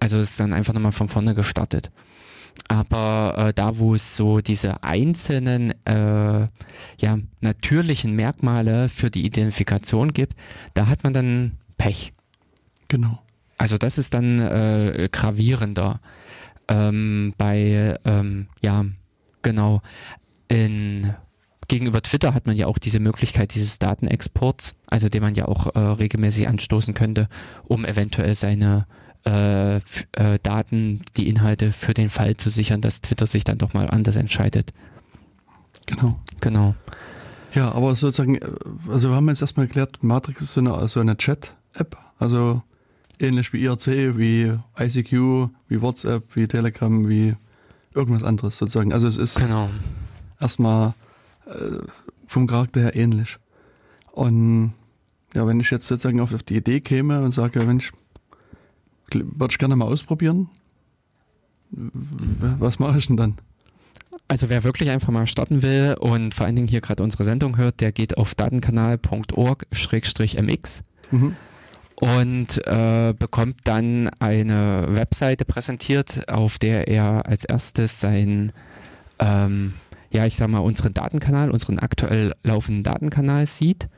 Also 0.00 0.18
ist 0.18 0.40
dann 0.40 0.52
einfach 0.52 0.74
nochmal 0.74 0.92
von 0.92 1.08
vorne 1.08 1.34
gestartet. 1.34 1.90
Aber 2.68 3.34
äh, 3.36 3.52
da, 3.52 3.78
wo 3.78 3.94
es 3.94 4.16
so 4.16 4.40
diese 4.40 4.82
einzelnen 4.82 5.72
äh, 5.84 6.48
ja, 7.00 7.18
natürlichen 7.40 8.14
Merkmale 8.14 8.88
für 8.88 9.10
die 9.10 9.24
Identifikation 9.24 10.12
gibt, 10.12 10.34
da 10.74 10.88
hat 10.88 11.04
man 11.04 11.12
dann 11.12 11.52
Pech. 11.78 12.12
Genau. 12.88 13.22
Also 13.58 13.78
das 13.78 13.98
ist 13.98 14.14
dann 14.14 14.38
äh, 14.38 15.08
gravierender. 15.10 16.00
Ähm, 16.68 17.34
bei, 17.38 17.96
ähm, 18.04 18.48
ja, 18.60 18.84
genau. 19.42 19.82
In, 20.48 21.14
gegenüber 21.68 22.00
Twitter 22.02 22.34
hat 22.34 22.46
man 22.46 22.56
ja 22.56 22.66
auch 22.66 22.78
diese 22.78 23.00
Möglichkeit 23.00 23.54
dieses 23.54 23.78
Datenexports, 23.78 24.74
also 24.86 25.08
den 25.08 25.22
man 25.22 25.34
ja 25.34 25.46
auch 25.46 25.74
äh, 25.74 25.78
regelmäßig 25.78 26.48
anstoßen 26.48 26.94
könnte, 26.94 27.28
um 27.64 27.84
eventuell 27.84 28.34
seine 28.34 28.86
äh, 29.24 29.76
äh, 29.76 30.38
Daten, 30.42 31.02
die 31.16 31.28
Inhalte 31.28 31.72
für 31.72 31.94
den 31.94 32.08
Fall 32.08 32.36
zu 32.36 32.50
sichern, 32.50 32.80
dass 32.80 33.00
Twitter 33.00 33.26
sich 33.26 33.44
dann 33.44 33.58
doch 33.58 33.74
mal 33.74 33.90
anders 33.90 34.16
entscheidet. 34.16 34.72
Genau. 35.86 36.18
Genau. 36.40 36.74
Ja, 37.54 37.72
aber 37.72 37.94
sozusagen, 37.96 38.36
äh, 38.36 38.40
also 38.88 39.10
wir 39.10 39.16
haben 39.16 39.28
jetzt 39.28 39.40
erstmal 39.42 39.66
geklärt, 39.66 39.98
Matrix 40.02 40.42
ist 40.42 40.52
so 40.52 40.60
eine, 40.60 40.74
also 40.74 41.00
eine 41.00 41.16
Chat-App, 41.16 41.96
also 42.18 42.62
ähnlich 43.18 43.52
wie 43.52 43.62
IRC, 43.64 44.16
wie 44.16 44.52
ICQ, 44.78 45.48
wie 45.68 45.80
WhatsApp, 45.80 46.24
wie 46.36 46.46
Telegram, 46.46 47.08
wie 47.08 47.34
irgendwas 47.94 48.22
anderes 48.22 48.58
sozusagen. 48.58 48.92
Also 48.92 49.06
es 49.08 49.16
ist 49.16 49.36
Genau. 49.40 49.70
erstmal 50.38 50.94
äh, 51.46 51.78
vom 52.26 52.46
Charakter 52.46 52.80
her 52.80 52.94
ähnlich. 52.96 53.38
Und 54.12 54.72
ja, 55.34 55.46
wenn 55.46 55.60
ich 55.60 55.70
jetzt 55.70 55.86
sozusagen 55.86 56.20
auf, 56.20 56.32
auf 56.34 56.42
die 56.42 56.56
Idee 56.56 56.80
käme 56.80 57.22
und 57.22 57.34
sage, 57.34 57.62
Mensch, 57.64 57.92
würde 59.12 59.52
ich 59.52 59.58
gerne 59.58 59.76
mal 59.76 59.84
ausprobieren, 59.86 60.48
was 61.70 62.78
mache 62.78 62.98
ich 62.98 63.06
denn 63.08 63.16
dann? 63.16 63.36
Also 64.28 64.48
wer 64.48 64.62
wirklich 64.64 64.88
einfach 64.90 65.10
mal 65.10 65.26
starten 65.26 65.62
will 65.62 65.96
und 66.00 66.34
vor 66.34 66.46
allen 66.46 66.56
Dingen 66.56 66.68
hier 66.68 66.80
gerade 66.80 67.02
unsere 67.02 67.24
Sendung 67.24 67.56
hört, 67.58 67.80
der 67.80 67.92
geht 67.92 68.16
auf 68.18 68.34
datenkanal.org-mx 68.34 70.82
Mhm. 71.12 71.36
und 72.00 72.66
äh, 72.66 73.14
bekommt 73.16 73.60
dann 73.64 74.08
eine 74.18 74.86
Webseite 74.90 75.44
präsentiert, 75.44 76.28
auf 76.28 76.58
der 76.58 76.88
er 76.88 77.26
als 77.26 77.44
erstes 77.44 78.00
sein, 78.00 78.50
ähm, 79.20 79.74
ja, 80.10 80.26
ich 80.26 80.36
sag 80.36 80.48
mal, 80.48 80.58
unseren 80.58 80.94
Datenkanal, 80.94 81.50
unseren 81.50 81.78
aktuell 81.78 82.34
laufenden 82.42 82.82
Datenkanal 82.82 83.46
sieht. 83.46 83.88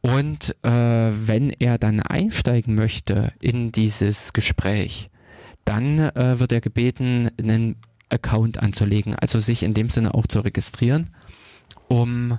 Und 0.00 0.56
äh, 0.62 0.70
wenn 0.70 1.50
er 1.50 1.78
dann 1.78 2.00
einsteigen 2.00 2.74
möchte 2.74 3.32
in 3.40 3.70
dieses 3.70 4.32
Gespräch, 4.32 5.10
dann 5.64 5.98
äh, 5.98 6.40
wird 6.40 6.52
er 6.52 6.60
gebeten, 6.60 7.30
einen 7.38 7.76
Account 8.08 8.60
anzulegen, 8.62 9.14
also 9.14 9.38
sich 9.38 9.62
in 9.62 9.74
dem 9.74 9.90
Sinne 9.90 10.14
auch 10.14 10.26
zu 10.26 10.40
registrieren, 10.40 11.10
um 11.88 12.38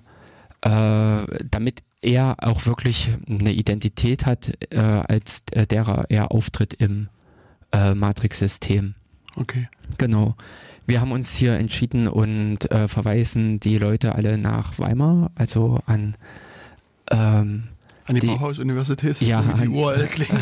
äh, 0.61 1.23
damit 1.49 1.83
er 2.01 2.35
auch 2.39 2.65
wirklich 2.65 3.09
eine 3.27 3.53
Identität 3.53 4.25
hat, 4.25 4.51
äh, 4.71 4.79
als 4.79 5.43
äh, 5.51 5.65
derer 5.65 6.05
er 6.09 6.31
auftritt 6.31 6.73
im 6.73 7.09
äh, 7.71 7.93
Matrix-System. 7.93 8.95
Okay. 9.35 9.67
Genau. 9.97 10.35
Wir 10.85 10.99
haben 11.01 11.11
uns 11.11 11.33
hier 11.35 11.53
entschieden 11.57 12.07
und 12.07 12.69
äh, 12.71 12.87
verweisen 12.87 13.59
die 13.59 13.77
Leute 13.77 14.15
alle 14.15 14.37
nach 14.37 14.77
Weimar, 14.79 15.31
also 15.35 15.79
an 15.85 16.15
ähm, 17.11 17.63
An 18.05 18.15
die, 18.15 18.19
Die- 18.19 18.27
Bauhaus-Universität, 18.27 19.21
Ja, 19.21 19.41
so 19.47 19.59
wie 19.61 19.61
die 19.67 19.69
URL 19.69 20.07
klingt. 20.07 20.41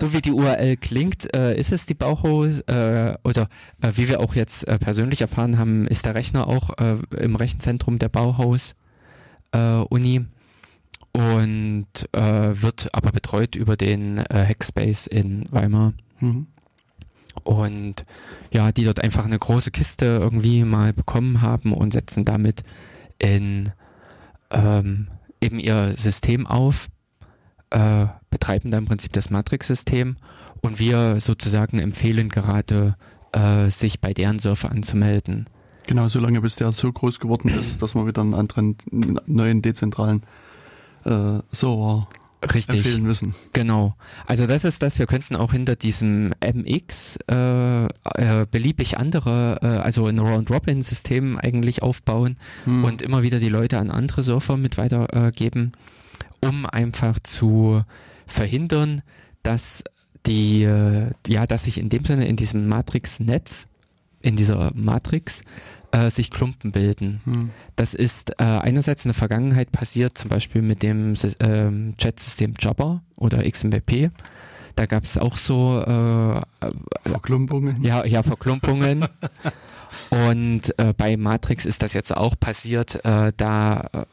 so 0.00 0.12
wie 0.12 0.20
die 0.20 0.32
URL 0.32 0.76
klingt, 0.76 1.34
äh, 1.36 1.56
ist 1.56 1.70
es 1.72 1.86
die 1.86 1.94
Bauhaus 1.94 2.60
äh, 2.66 3.14
oder 3.22 3.48
äh, 3.80 3.92
wie 3.94 4.08
wir 4.08 4.20
auch 4.20 4.34
jetzt 4.34 4.66
äh, 4.66 4.78
persönlich 4.78 5.20
erfahren 5.20 5.56
haben, 5.58 5.86
ist 5.86 6.04
der 6.04 6.14
Rechner 6.16 6.48
auch 6.48 6.70
äh, 6.78 6.96
im 7.22 7.36
Rechenzentrum 7.36 7.98
der 8.00 8.08
Bauhaus 8.08 8.74
äh, 9.52 9.58
Uni 9.88 10.24
und 11.12 11.86
wird 12.12 12.88
aber 12.92 13.12
betreut 13.12 13.54
über 13.54 13.76
den 13.76 14.18
Hackspace 14.18 15.06
in 15.06 15.46
Weimar 15.52 15.92
Mhm. 16.18 16.46
Und 17.42 18.04
ja, 18.52 18.72
die 18.72 18.84
dort 18.84 19.02
einfach 19.02 19.24
eine 19.24 19.38
große 19.38 19.70
Kiste 19.70 20.06
irgendwie 20.20 20.64
mal 20.64 20.92
bekommen 20.92 21.42
haben 21.42 21.72
und 21.72 21.92
setzen 21.92 22.24
damit 22.24 22.62
in 23.18 23.72
ähm, 24.50 25.08
eben 25.40 25.58
ihr 25.58 25.94
System 25.96 26.46
auf, 26.46 26.88
äh, 27.70 28.06
betreiben 28.30 28.70
da 28.70 28.78
im 28.78 28.86
Prinzip 28.86 29.12
das 29.12 29.30
Matrix-System 29.30 30.16
und 30.62 30.78
wir 30.78 31.20
sozusagen 31.20 31.78
empfehlen 31.78 32.28
gerade, 32.28 32.96
äh, 33.32 33.68
sich 33.68 34.00
bei 34.00 34.14
deren 34.14 34.38
Server 34.38 34.70
anzumelden. 34.70 35.46
Genau, 35.86 36.08
solange 36.08 36.40
bis 36.40 36.56
der 36.56 36.72
so 36.72 36.90
groß 36.90 37.20
geworden 37.20 37.48
ist, 37.48 37.82
dass 37.82 37.94
wir 37.94 38.06
wieder 38.06 38.22
einen 38.22 38.34
anderen, 38.34 38.76
neuen 39.26 39.60
dezentralen 39.60 40.22
äh, 41.04 41.40
Server 41.52 42.08
Richtig. 42.52 42.78
empfehlen 42.78 43.02
müssen. 43.02 43.34
Genau. 43.52 43.94
Also 44.26 44.46
das 44.46 44.64
ist 44.64 44.82
das, 44.82 44.98
wir 44.98 45.06
könnten 45.06 45.36
auch 45.36 45.52
hinter 45.52 45.76
diesem 45.76 46.32
MX 46.40 47.18
äh, 47.30 47.84
äh, 47.84 48.46
beliebig 48.50 48.98
andere, 48.98 49.58
äh, 49.62 49.66
also 49.66 50.06
ein 50.06 50.18
Round-Robin-System 50.18 51.38
eigentlich 51.38 51.82
aufbauen 51.82 52.36
Hm. 52.64 52.84
und 52.84 53.02
immer 53.02 53.22
wieder 53.22 53.38
die 53.38 53.48
Leute 53.48 53.78
an 53.78 53.90
andere 53.90 54.22
Server 54.22 54.56
mit 54.56 54.76
weitergeben, 54.78 55.72
um 56.40 56.66
einfach 56.66 57.18
zu 57.20 57.82
verhindern, 58.26 59.02
dass 59.42 59.84
die, 60.26 60.62
äh, 60.64 61.10
ja, 61.26 61.46
dass 61.46 61.64
sich 61.64 61.78
in 61.78 61.88
dem 61.88 62.04
Sinne 62.04 62.26
in 62.26 62.36
diesem 62.36 62.66
Matrix-Netz, 62.68 63.68
in 64.20 64.36
dieser 64.36 64.72
Matrix, 64.74 65.42
äh, 65.94 66.10
sich 66.10 66.30
Klumpen 66.30 66.72
bilden. 66.72 67.20
Hm. 67.24 67.50
Das 67.76 67.94
ist 67.94 68.30
äh, 68.32 68.44
einerseits 68.44 69.04
in 69.04 69.10
der 69.10 69.14
Vergangenheit 69.14 69.70
passiert, 69.70 70.18
zum 70.18 70.28
Beispiel 70.28 70.60
mit 70.60 70.82
dem 70.82 71.14
ähm, 71.38 71.94
Chat-System 71.96 72.54
Jabber 72.58 73.02
oder 73.16 73.48
XMPP. 73.48 74.10
Da 74.74 74.86
gab 74.86 75.04
es 75.04 75.16
auch 75.16 75.36
so 75.36 75.80
äh, 75.80 76.40
Verklumpungen. 77.08 77.82
ja, 77.84 78.04
ja, 78.04 78.22
Verklumpungen. 78.24 79.06
Und 80.10 80.78
äh, 80.78 80.92
bei 80.96 81.16
Matrix 81.16 81.64
ist 81.64 81.82
das 81.82 81.92
jetzt 81.92 82.16
auch 82.16 82.34
passiert, 82.38 83.04
äh, 83.04 83.32
da, 83.36 83.88
äh, 83.92 84.04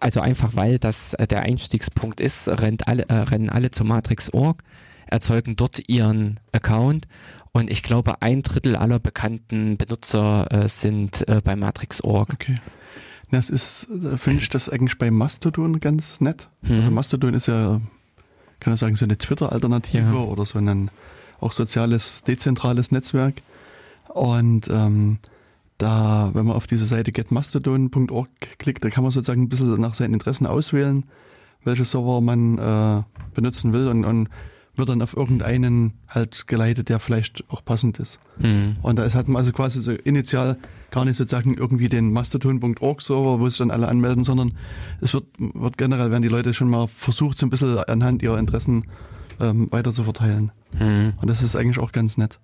also 0.00 0.20
einfach 0.20 0.56
weil 0.56 0.78
das 0.78 1.14
äh, 1.14 1.26
der 1.26 1.42
Einstiegspunkt 1.42 2.20
ist, 2.20 2.48
rennt 2.48 2.88
alle, 2.88 3.08
äh, 3.08 3.14
rennen 3.14 3.48
alle 3.48 3.70
zu 3.70 3.84
Matrix.org, 3.84 4.62
erzeugen 5.06 5.56
dort 5.56 5.88
ihren 5.88 6.38
Account 6.52 7.06
und 7.52 7.70
ich 7.70 7.82
glaube, 7.82 8.22
ein 8.22 8.42
Drittel 8.42 8.76
aller 8.76 8.98
bekannten 8.98 9.76
Benutzer 9.76 10.46
äh, 10.50 10.68
sind 10.68 11.26
äh, 11.28 11.40
bei 11.42 11.56
Matrix.org. 11.56 12.30
Okay. 12.32 12.60
Das 13.30 13.50
ist, 13.50 13.88
äh, 13.90 14.16
finde 14.16 14.42
ich 14.42 14.48
das 14.48 14.68
eigentlich 14.68 14.98
bei 14.98 15.10
Mastodon 15.10 15.80
ganz 15.80 16.20
nett. 16.20 16.48
Mhm. 16.62 16.76
Also 16.76 16.90
Mastodon 16.90 17.34
ist 17.34 17.46
ja, 17.46 17.80
kann 18.60 18.70
man 18.70 18.76
sagen, 18.76 18.96
so 18.96 19.04
eine 19.04 19.18
Twitter-Alternative 19.18 19.98
Ja. 20.02 20.14
oder 20.14 20.44
so 20.44 20.58
ein 20.58 20.90
auch 21.40 21.52
soziales, 21.52 22.22
dezentrales 22.24 22.90
Netzwerk. 22.90 23.42
Und 24.08 24.68
ähm, 24.68 25.18
da, 25.76 26.30
wenn 26.34 26.46
man 26.46 26.56
auf 26.56 26.66
diese 26.66 26.86
Seite 26.86 27.12
getmastodon.org 27.12 28.28
klickt, 28.58 28.84
da 28.84 28.90
kann 28.90 29.04
man 29.04 29.12
sozusagen 29.12 29.42
ein 29.42 29.48
bisschen 29.48 29.80
nach 29.80 29.94
seinen 29.94 30.14
Interessen 30.14 30.46
auswählen, 30.46 31.04
welche 31.62 31.84
Server 31.84 32.20
man 32.20 32.58
äh, 32.58 33.02
benutzen 33.34 33.72
will 33.72 33.86
und, 33.88 34.04
und 34.04 34.28
wird 34.78 34.88
dann 34.88 35.02
auf 35.02 35.16
irgendeinen 35.16 35.92
halt 36.08 36.46
geleitet, 36.46 36.88
der 36.88 37.00
vielleicht 37.00 37.44
auch 37.48 37.64
passend 37.64 37.98
ist. 37.98 38.18
Hm. 38.38 38.76
Und 38.82 38.96
da 38.98 39.04
ist- 39.04 39.14
hat 39.14 39.28
man 39.28 39.36
also 39.36 39.52
quasi 39.52 39.82
so 39.82 39.92
initial 39.92 40.56
gar 40.90 41.04
nicht 41.04 41.16
sozusagen 41.16 41.54
irgendwie 41.54 41.88
den 41.88 42.12
mastodon.org 42.12 43.02
Server, 43.02 43.40
wo 43.40 43.48
sich 43.48 43.58
dann 43.58 43.70
alle 43.70 43.88
anmelden, 43.88 44.24
sondern 44.24 44.52
es 45.00 45.12
wird, 45.12 45.26
wird 45.38 45.76
generell, 45.76 46.10
werden 46.10 46.22
die 46.22 46.28
Leute 46.28 46.54
schon 46.54 46.68
mal 46.70 46.86
versucht, 46.88 47.36
so 47.38 47.44
ein 47.46 47.50
bisschen 47.50 47.76
anhand 47.78 48.22
ihrer 48.22 48.38
Interessen 48.38 48.84
ähm, 49.40 49.66
weiter 49.70 49.92
zu 49.92 50.04
verteilen. 50.04 50.50
Hm. 50.76 51.12
Und 51.20 51.28
das 51.28 51.42
ist 51.42 51.56
eigentlich 51.56 51.78
auch 51.78 51.92
ganz 51.92 52.16
nett. 52.16 52.40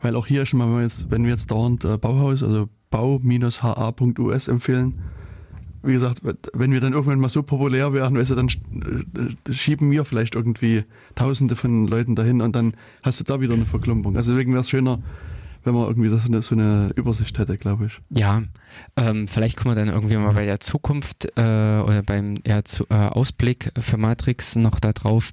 Weil 0.00 0.14
auch 0.14 0.26
hier 0.26 0.44
schon 0.44 0.58
mal, 0.58 0.66
wenn 0.68 0.76
wir 0.76 0.82
jetzt, 0.82 1.10
wenn 1.10 1.24
wir 1.24 1.30
jetzt 1.30 1.50
dauernd 1.50 1.84
äh, 1.84 1.96
Bauhaus, 1.96 2.42
also 2.42 2.68
bau-ha.us 2.90 4.48
empfehlen, 4.48 4.94
wie 5.82 5.92
gesagt, 5.92 6.20
wenn 6.52 6.72
wir 6.72 6.80
dann 6.80 6.92
irgendwann 6.92 7.20
mal 7.20 7.28
so 7.28 7.42
populär 7.42 7.92
werden, 7.92 8.18
weißt 8.18 8.30
du, 8.30 8.34
dann 8.34 8.48
äh, 8.48 9.52
schieben 9.52 9.90
wir 9.90 10.04
vielleicht 10.04 10.34
irgendwie 10.34 10.84
tausende 11.14 11.56
von 11.56 11.86
Leuten 11.86 12.16
dahin 12.16 12.40
und 12.40 12.56
dann 12.56 12.74
hast 13.02 13.20
du 13.20 13.24
da 13.24 13.40
wieder 13.40 13.54
eine 13.54 13.66
Verklumpung. 13.66 14.16
Also 14.16 14.32
deswegen 14.32 14.52
wäre 14.52 14.62
es 14.62 14.70
schöner, 14.70 15.00
wenn 15.64 15.74
man 15.74 15.88
irgendwie 15.88 16.08
so 16.08 16.18
eine, 16.24 16.42
so 16.42 16.54
eine 16.54 16.90
Übersicht 16.94 17.38
hätte, 17.38 17.58
glaube 17.58 17.86
ich. 17.86 17.98
Ja, 18.10 18.42
ähm, 18.96 19.26
vielleicht 19.26 19.56
kommen 19.56 19.74
wir 19.74 19.84
dann 19.84 19.92
irgendwie 19.92 20.16
mal 20.16 20.32
bei 20.32 20.46
der 20.46 20.60
Zukunft 20.60 21.26
äh, 21.36 21.40
oder 21.40 22.02
beim 22.04 22.34
ja, 22.46 22.62
zu, 22.64 22.84
äh, 22.88 22.94
Ausblick 22.94 23.72
für 23.78 23.96
Matrix 23.96 24.56
noch 24.56 24.78
da 24.78 24.92
drauf, 24.92 25.32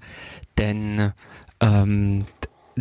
denn 0.58 1.12
ähm, 1.60 2.26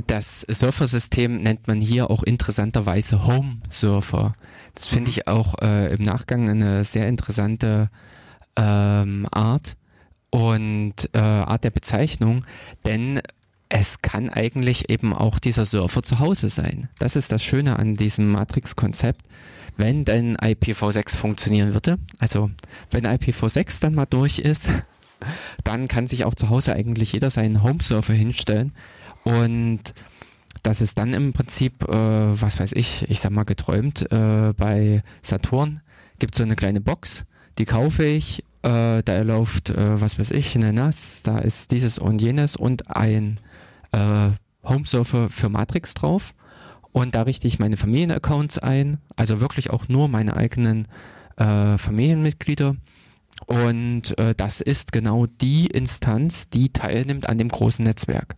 das 0.07 0.46
Surfer-System 0.48 1.42
nennt 1.42 1.66
man 1.68 1.81
hier 1.81 2.11
auch 2.11 2.22
interessanterweise 2.22 3.27
Home-Surfer. 3.27 4.35
Das 4.74 4.87
finde 4.87 5.11
ich 5.11 5.28
auch 5.28 5.54
äh, 5.61 5.92
im 5.94 6.02
Nachgang 6.02 6.48
eine 6.48 6.85
sehr 6.85 7.08
interessante 7.08 7.90
ähm, 8.57 9.26
Art 9.30 9.76
und 10.30 11.11
äh, 11.12 11.18
Art 11.18 11.64
der 11.64 11.70
Bezeichnung, 11.70 12.44
denn 12.86 13.20
es 13.68 14.03
kann 14.03 14.28
eigentlich 14.28 14.90
eben 14.90 15.14
auch 15.14 15.38
dieser 15.38 15.64
Surfer 15.64 16.03
zu 16.03 16.18
Hause 16.18 16.51
sein. 16.51 16.88
Das 16.99 17.16
ist 17.16 17.32
das 17.32 17.42
Schöne 17.42 17.78
an 17.78 17.94
diesem 17.94 18.30
Matrix-Konzept. 18.30 19.22
Wenn 19.78 20.05
denn 20.05 20.36
IPv6 20.36 21.16
funktionieren 21.16 21.72
würde, 21.72 21.99
also 22.18 22.51
wenn 22.90 23.07
IPv6 23.07 23.80
dann 23.80 23.94
mal 23.94 24.05
durch 24.05 24.38
ist, 24.38 24.68
dann 25.64 25.88
kann 25.88 26.07
sich 26.07 26.26
auch 26.26 26.34
zu 26.34 26.51
Hause 26.51 26.74
eigentlich 26.74 27.12
jeder 27.12 27.30
seinen 27.30 27.62
Home-Surfer 27.62 28.12
hinstellen 28.12 28.74
und 29.24 29.94
das 30.62 30.80
ist 30.80 30.98
dann 30.98 31.12
im 31.12 31.32
Prinzip, 31.32 31.82
äh, 31.88 31.92
was 31.92 32.60
weiß 32.60 32.72
ich, 32.74 33.08
ich 33.10 33.20
sag 33.20 33.32
mal 33.32 33.44
geträumt, 33.44 34.10
äh, 34.12 34.52
bei 34.56 35.02
Saturn 35.20 35.80
gibt 36.18 36.34
es 36.34 36.38
so 36.38 36.44
eine 36.44 36.56
kleine 36.56 36.80
Box, 36.80 37.24
die 37.58 37.64
kaufe 37.64 38.04
ich, 38.04 38.44
äh, 38.62 39.02
da 39.02 39.22
läuft, 39.22 39.70
äh, 39.70 40.00
was 40.00 40.18
weiß 40.18 40.30
ich, 40.30 40.54
eine 40.54 40.72
NAS, 40.72 41.22
da 41.24 41.38
ist 41.38 41.72
dieses 41.72 41.98
und 41.98 42.22
jenes 42.22 42.56
und 42.56 42.90
ein 42.90 43.40
äh, 43.90 44.30
Home-Surfer 44.64 45.30
für 45.30 45.48
Matrix 45.48 45.94
drauf. 45.94 46.34
Und 46.92 47.14
da 47.14 47.22
richte 47.22 47.48
ich 47.48 47.58
meine 47.58 47.76
Familienaccounts 47.76 48.58
ein, 48.58 48.98
also 49.16 49.40
wirklich 49.40 49.70
auch 49.70 49.88
nur 49.88 50.08
meine 50.08 50.36
eigenen 50.36 50.86
äh, 51.36 51.78
Familienmitglieder. 51.78 52.76
Und 53.46 54.16
äh, 54.18 54.34
das 54.36 54.60
ist 54.60 54.92
genau 54.92 55.26
die 55.26 55.66
Instanz, 55.66 56.48
die 56.50 56.72
teilnimmt 56.72 57.28
an 57.28 57.38
dem 57.38 57.48
großen 57.48 57.84
Netzwerk. 57.84 58.36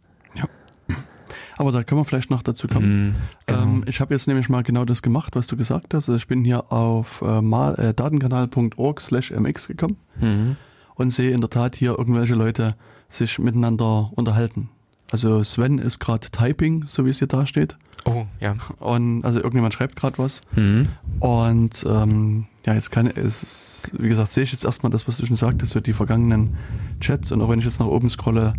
Aber 1.56 1.70
da 1.72 1.84
können 1.84 2.00
wir 2.00 2.04
vielleicht 2.04 2.30
noch 2.30 2.42
dazu 2.42 2.66
kommen. 2.66 3.06
Mhm, 3.08 3.14
genau. 3.46 3.62
Ähm, 3.62 3.84
ich 3.86 4.00
habe 4.00 4.12
jetzt 4.14 4.26
nämlich 4.26 4.48
mal 4.48 4.62
genau 4.62 4.84
das 4.84 5.02
gemacht, 5.02 5.36
was 5.36 5.46
du 5.46 5.56
gesagt 5.56 5.94
hast. 5.94 6.08
Also 6.08 6.16
ich 6.16 6.26
bin 6.26 6.44
hier 6.44 6.72
auf 6.72 7.22
äh, 7.22 7.38
äh, 7.38 7.94
datenkanal.org 7.94 9.00
slash 9.00 9.30
mx 9.30 9.68
gekommen 9.68 9.96
Mhm. 10.20 10.56
und 10.96 11.10
sehe 11.12 11.30
in 11.30 11.40
der 11.40 11.50
Tat 11.50 11.76
hier 11.76 11.98
irgendwelche 11.98 12.34
Leute 12.34 12.74
sich 13.08 13.38
miteinander 13.38 14.10
unterhalten. 14.14 14.68
Also 15.12 15.44
Sven 15.44 15.78
ist 15.78 16.00
gerade 16.00 16.28
Typing, 16.30 16.84
so 16.88 17.04
wie 17.06 17.10
es 17.10 17.18
hier 17.18 17.28
da 17.28 17.46
steht. 17.46 17.76
Oh, 18.04 18.26
ja. 18.40 18.56
Und 18.80 19.24
also 19.24 19.38
irgendjemand 19.38 19.74
schreibt 19.74 19.96
gerade 19.96 20.18
was. 20.18 20.40
Mhm. 20.56 20.88
Und 21.20 21.84
ähm, 21.88 22.46
ja, 22.66 22.74
jetzt 22.74 22.90
kann 22.90 23.06
es, 23.06 23.92
wie 23.98 24.08
gesagt, 24.08 24.32
sehe 24.32 24.42
ich 24.44 24.52
jetzt 24.52 24.64
erstmal 24.64 24.90
das, 24.90 25.06
was 25.06 25.16
du 25.18 25.26
schon 25.26 25.36
sagtest, 25.36 25.72
so 25.72 25.80
die 25.80 25.92
vergangenen 25.92 26.56
Chats. 27.00 27.30
Und 27.32 27.40
auch 27.42 27.48
wenn 27.48 27.60
ich 27.60 27.64
jetzt 27.64 27.78
nach 27.80 27.86
oben 27.86 28.10
scrolle, 28.10 28.54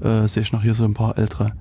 äh, 0.00 0.28
sehe 0.28 0.42
ich 0.44 0.52
noch 0.52 0.62
hier 0.62 0.74
so 0.74 0.84
ein 0.84 0.94
paar 0.94 1.18
ältere 1.18 1.52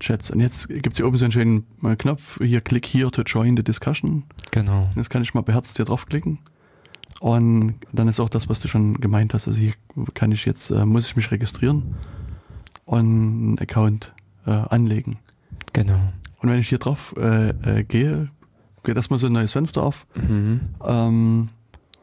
Chats. 0.00 0.30
Und 0.30 0.40
jetzt 0.40 0.68
gibt 0.68 0.92
es 0.92 0.96
hier 0.96 1.06
oben 1.06 1.16
so 1.18 1.24
einen 1.24 1.32
schönen 1.32 1.66
äh, 1.84 1.94
Knopf, 1.96 2.38
hier 2.42 2.60
klick 2.60 2.86
here 2.86 3.10
to 3.10 3.22
join 3.22 3.56
the 3.56 3.62
discussion. 3.62 4.24
Genau. 4.50 4.88
Jetzt 4.96 5.10
kann 5.10 5.22
ich 5.22 5.32
mal 5.34 5.42
beherzt 5.42 5.76
hier 5.76 5.84
draufklicken. 5.84 6.38
Und 7.20 7.74
dann 7.92 8.08
ist 8.08 8.18
auch 8.18 8.28
das, 8.30 8.48
was 8.48 8.60
du 8.60 8.68
schon 8.68 8.94
gemeint 9.00 9.34
hast. 9.34 9.46
Also 9.46 9.58
hier 9.58 9.74
kann 10.14 10.32
ich 10.32 10.44
jetzt, 10.46 10.70
äh, 10.70 10.84
muss 10.86 11.06
ich 11.06 11.16
mich 11.16 11.30
registrieren 11.30 11.94
und 12.86 12.98
einen 12.98 13.58
Account 13.58 14.12
äh, 14.46 14.50
anlegen. 14.50 15.18
Genau. 15.74 16.00
Und 16.38 16.48
wenn 16.48 16.58
ich 16.58 16.68
hier 16.68 16.78
drauf 16.78 17.14
äh, 17.18 17.50
äh, 17.50 17.84
gehe, 17.84 18.30
geht 18.84 18.96
erstmal 18.96 19.18
so 19.18 19.26
ein 19.26 19.32
neues 19.34 19.52
Fenster 19.52 19.82
auf. 19.82 20.06
Mhm. 20.14 20.60
Ähm, 20.84 21.48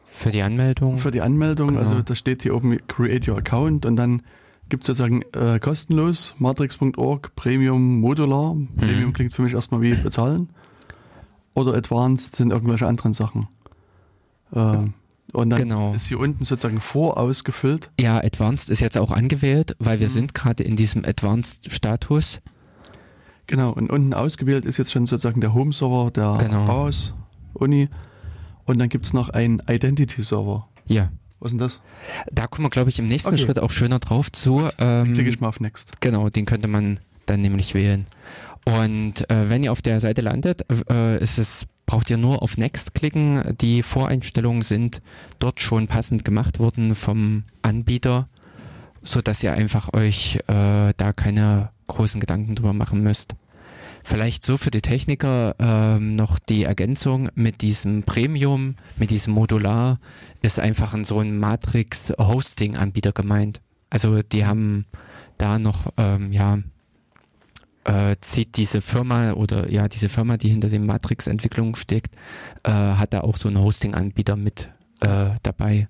Für 0.06 0.30
die 0.30 0.42
Anmeldung. 0.42 0.98
für 0.98 1.10
die 1.10 1.20
Anmeldung, 1.20 1.70
Genau. 1.70 1.80
also 1.80 2.00
da 2.02 2.14
steht 2.14 2.42
hier 2.42 2.54
oben 2.54 2.78
Create 2.86 3.26
Your 3.28 3.38
Account 3.38 3.84
und 3.84 3.96
dann 3.96 4.22
gibt 4.68 4.82
es 4.84 4.86
sozusagen 4.88 5.22
äh, 5.34 5.58
kostenlos 5.60 6.34
matrix.org 6.38 7.34
Premium 7.36 8.00
Modular. 8.00 8.54
Mhm. 8.54 8.68
Premium 8.76 9.12
klingt 9.12 9.32
für 9.34 9.42
mich 9.42 9.54
erstmal 9.54 9.80
wie 9.80 9.94
bezahlen. 9.94 10.50
Oder 11.54 11.74
Advanced 11.74 12.36
sind 12.36 12.50
irgendwelche 12.52 12.86
anderen 12.86 13.12
Sachen. 13.12 13.48
Äh, 14.52 14.78
und 15.32 15.50
dann 15.50 15.58
Genau. 15.58 15.92
ist 15.92 16.06
hier 16.06 16.18
unten 16.20 16.44
sozusagen 16.44 16.80
vorausgefüllt. 16.80 17.90
ja, 18.00 18.18
Advanced 18.18 18.70
ist 18.70 18.80
jetzt 18.80 18.96
auch 18.96 19.10
angewählt, 19.10 19.76
weil 19.78 20.00
wir 20.00 20.06
Mhm. 20.06 20.12
sind 20.12 20.34
gerade 20.34 20.62
in 20.62 20.76
diesem 20.76 21.04
Advanced-Status. 21.04 22.40
Genau, 23.46 23.72
und 23.72 23.90
unten 23.90 24.14
ausgewählt 24.14 24.64
ist 24.64 24.76
jetzt 24.76 24.92
schon 24.92 25.06
sozusagen 25.06 25.40
der 25.40 25.54
Home-Server 25.54 26.10
der 26.10 26.36
Genau. 26.38 26.66
Bauhaus 26.66 27.14
Uni. 27.54 27.88
Und 28.66 28.78
dann 28.78 28.88
gibt 28.90 29.06
es 29.06 29.12
noch 29.14 29.30
einen 29.30 29.60
Identity-Server. 29.66 30.68
Ja. 30.86 31.10
Was 31.40 31.48
ist 31.48 31.52
denn 31.52 31.58
das? 31.58 31.80
Da 32.32 32.46
kommen 32.46 32.66
wir, 32.66 32.70
glaube 32.70 32.90
ich, 32.90 32.98
im 32.98 33.08
nächsten 33.08 33.34
Okay. 33.34 33.38
Schritt 33.44 33.58
auch 33.58 33.70
schöner 33.70 33.98
drauf 33.98 34.30
zu. 34.32 34.68
Ähm, 34.78 35.14
Klicke 35.14 35.30
ich 35.30 35.40
mal 35.40 35.48
auf 35.48 35.60
Next. 35.60 36.00
Genau, 36.00 36.28
den 36.30 36.46
könnte 36.46 36.68
man 36.68 36.98
dann 37.26 37.40
nämlich 37.40 37.74
wählen. 37.74 38.06
Und 38.64 39.28
äh, 39.30 39.48
wenn 39.48 39.62
ihr 39.64 39.72
auf 39.72 39.82
der 39.82 40.00
Seite 40.00 40.20
landet, 40.20 40.66
äh, 40.90 41.18
ist 41.22 41.38
es, 41.38 41.66
braucht 41.86 42.10
ihr 42.10 42.16
nur 42.16 42.42
auf 42.42 42.56
Next 42.56 42.94
klicken. 42.94 43.42
Die 43.60 43.82
Voreinstellungen 43.82 44.62
sind 44.62 45.00
dort 45.38 45.60
schon 45.60 45.86
passend 45.86 46.24
gemacht 46.24 46.58
worden 46.58 46.94
vom 46.94 47.44
Anbieter, 47.62 48.28
so 49.02 49.20
dass 49.22 49.42
ihr 49.42 49.52
einfach 49.52 49.92
euch 49.94 50.36
äh, 50.48 50.92
da 50.96 51.12
keine 51.14 51.70
großen 51.86 52.20
Gedanken 52.20 52.56
drüber 52.56 52.72
machen 52.72 53.02
müsst. 53.02 53.34
Vielleicht 54.04 54.44
so 54.44 54.56
für 54.56 54.70
die 54.70 54.80
Techniker 54.80 55.54
ähm, 55.58 56.16
noch 56.16 56.38
die 56.38 56.64
Ergänzung 56.64 57.30
mit 57.34 57.62
diesem 57.62 58.02
Premium, 58.04 58.76
mit 58.96 59.10
diesem 59.10 59.34
Modular, 59.34 59.98
ist 60.42 60.58
einfach 60.58 60.94
ein, 60.94 61.04
so 61.04 61.20
ein 61.20 61.38
Matrix-Hosting-Anbieter 61.38 63.12
gemeint. 63.12 63.60
Also 63.90 64.22
die 64.22 64.46
haben 64.46 64.86
da 65.38 65.58
noch, 65.58 65.92
ähm, 65.96 66.32
ja, 66.32 66.58
äh, 67.84 68.16
zieht 68.20 68.56
diese 68.56 68.80
Firma 68.80 69.32
oder 69.32 69.70
ja, 69.70 69.88
diese 69.88 70.08
Firma, 70.08 70.36
die 70.36 70.50
hinter 70.50 70.68
den 70.68 70.84
Matrix-Entwicklungen 70.84 71.74
steckt, 71.74 72.14
äh, 72.64 72.70
hat 72.70 73.14
da 73.14 73.20
auch 73.20 73.36
so 73.36 73.48
einen 73.48 73.58
Hosting-Anbieter 73.58 74.36
mit 74.36 74.68
äh, 75.00 75.30
dabei. 75.42 75.88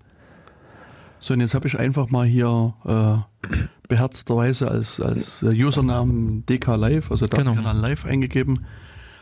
So, 1.20 1.34
und 1.34 1.40
jetzt 1.40 1.54
habe 1.54 1.66
ich 1.66 1.78
einfach 1.78 2.10
mal 2.10 2.26
hier 2.26 2.74
äh, 2.84 3.56
beherzterweise 3.88 4.70
als, 4.70 5.00
als 5.00 5.42
äh, 5.42 5.46
Usernamen 5.48 6.44
DK 6.46 6.76
Live, 6.76 7.10
also 7.10 7.26
Genau. 7.26 7.52
Datenkanal 7.52 7.76
Live 7.76 8.04
eingegeben. 8.04 8.64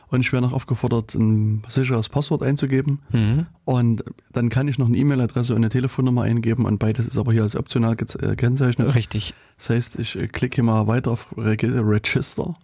Und 0.08 0.20
ich 0.20 0.32
werde 0.32 0.46
noch 0.46 0.52
aufgefordert, 0.52 1.14
ein 1.14 1.64
sicheres 1.68 2.08
Passwort 2.08 2.42
einzugeben. 2.42 3.00
Mhm. 3.10 3.46
Und 3.64 4.04
dann 4.32 4.50
kann 4.50 4.68
ich 4.68 4.78
noch 4.78 4.86
eine 4.86 4.96
E-Mail-Adresse 4.96 5.52
und 5.52 5.58
eine 5.58 5.68
Telefonnummer 5.68 6.22
eingeben 6.22 6.64
und 6.64 6.78
beides 6.78 7.08
ist 7.08 7.18
aber 7.18 7.32
hier 7.32 7.42
als 7.42 7.56
optional 7.56 7.94
äh, 7.94 7.96
gekennzeichnet. 7.96 8.94
Richtig. 8.94 9.34
Das 9.58 9.70
heißt, 9.70 9.98
ich 9.98 10.14
äh, 10.16 10.28
klicke 10.28 10.56
hier 10.56 10.64
mal 10.64 10.86
weiter 10.86 11.10
auf 11.10 11.26
Reg 11.36 11.64
Register. 11.64 12.56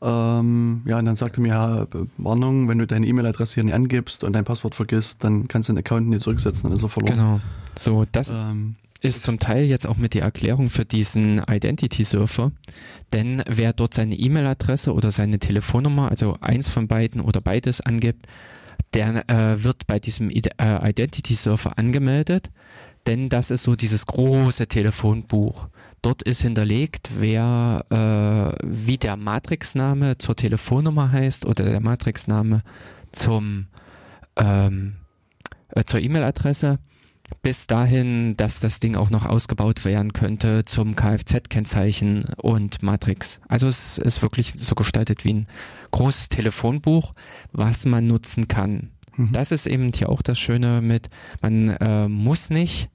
Ähm, 0.00 0.82
ja, 0.86 0.98
und 0.98 1.06
dann 1.06 1.16
sagt 1.16 1.38
er 1.38 1.42
mir, 1.42 1.48
ja, 1.48 1.86
Warnung, 2.18 2.68
wenn 2.68 2.78
du 2.78 2.86
deine 2.86 3.06
E-Mail-Adresse 3.06 3.54
hier 3.54 3.64
nicht 3.64 3.74
angibst 3.74 4.22
und 4.22 4.32
dein 4.32 4.44
Passwort 4.44 4.74
vergisst, 4.74 5.24
dann 5.24 5.48
kannst 5.48 5.68
du 5.68 5.72
den 5.72 5.78
Account 5.78 6.08
nicht 6.08 6.22
zurücksetzen, 6.22 6.64
dann 6.64 6.76
ist 6.76 6.84
er 6.84 6.88
verloren. 6.88 7.16
Genau. 7.16 7.40
So, 7.76 8.04
das 8.12 8.30
Ähm, 8.30 8.76
ist 9.00 9.22
zum 9.22 9.38
Teil 9.38 9.64
jetzt 9.64 9.86
auch 9.86 9.96
mit 9.96 10.14
die 10.14 10.20
Erklärung 10.20 10.70
für 10.70 10.84
diesen 10.84 11.42
Identity-Surfer. 11.48 12.52
Denn 13.12 13.42
wer 13.48 13.72
dort 13.72 13.94
seine 13.94 14.16
E-Mail-Adresse 14.16 14.92
oder 14.92 15.10
seine 15.10 15.38
Telefonnummer, 15.38 16.10
also 16.10 16.36
eins 16.40 16.68
von 16.68 16.88
beiden 16.88 17.20
oder 17.20 17.40
beides 17.40 17.80
angibt, 17.80 18.26
der 18.94 19.28
äh, 19.28 19.62
wird 19.62 19.86
bei 19.86 19.98
diesem 19.98 20.30
äh, 20.30 20.42
Identity-Surfer 20.58 21.78
angemeldet. 21.78 22.50
Denn 23.06 23.28
das 23.28 23.50
ist 23.50 23.62
so 23.62 23.76
dieses 23.76 24.06
große 24.06 24.66
Telefonbuch. 24.66 25.68
Dort 26.02 26.22
ist 26.22 26.42
hinterlegt, 26.42 27.10
wer, 27.18 27.84
äh, 27.90 28.64
wie 28.64 28.98
der 28.98 29.16
Matrix-Name 29.16 30.18
zur 30.18 30.36
Telefonnummer 30.36 31.10
heißt 31.10 31.44
oder 31.46 31.64
der 31.64 31.80
Matrix-Name 31.80 32.62
zum, 33.12 33.66
ähm, 34.36 34.96
äh, 35.70 35.84
zur 35.84 36.00
E-Mail-Adresse 36.00 36.78
bis 37.42 37.66
dahin, 37.66 38.36
dass 38.36 38.60
das 38.60 38.80
Ding 38.80 38.96
auch 38.96 39.10
noch 39.10 39.26
ausgebaut 39.26 39.84
werden 39.84 40.12
könnte 40.12 40.64
zum 40.64 40.96
Kfz-Kennzeichen 40.96 42.24
und 42.36 42.82
Matrix. 42.82 43.40
Also 43.48 43.68
es 43.68 43.98
ist 43.98 44.22
wirklich 44.22 44.54
so 44.56 44.74
gestaltet 44.74 45.24
wie 45.24 45.34
ein 45.34 45.48
großes 45.90 46.30
Telefonbuch, 46.30 47.12
was 47.52 47.84
man 47.84 48.06
nutzen 48.06 48.48
kann. 48.48 48.90
Mhm. 49.16 49.32
Das 49.32 49.52
ist 49.52 49.66
eben 49.66 49.92
hier 49.92 50.08
auch 50.08 50.22
das 50.22 50.38
Schöne 50.38 50.80
mit, 50.80 51.10
man 51.42 51.68
äh, 51.68 52.08
muss 52.08 52.50
nicht, 52.50 52.88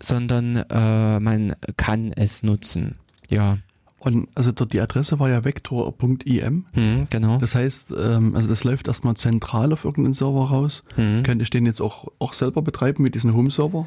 sondern 0.00 0.56
äh, 0.56 1.20
man 1.20 1.54
kann 1.76 2.12
es 2.12 2.42
nutzen. 2.42 2.96
Ja, 3.28 3.58
Und 3.98 4.28
also 4.34 4.52
dort 4.52 4.72
die 4.72 4.80
Adresse 4.80 5.18
war 5.18 5.28
ja 5.28 5.44
vector.im. 5.44 6.64
hm, 6.72 7.06
genau. 7.10 7.38
Das 7.38 7.54
heißt, 7.54 7.92
ähm, 8.00 8.36
also 8.36 8.48
das 8.48 8.64
läuft 8.64 8.88
erstmal 8.88 9.16
zentral 9.16 9.72
auf 9.72 9.84
irgendeinen 9.84 10.14
Server 10.14 10.48
raus. 10.48 10.84
Hm. 10.94 11.22
Könnte 11.24 11.42
ich 11.42 11.50
den 11.50 11.66
jetzt 11.66 11.80
auch, 11.80 12.08
auch 12.18 12.32
selber 12.32 12.62
betreiben 12.62 13.02
mit 13.02 13.14
diesem 13.14 13.34
Home-Server? 13.34 13.86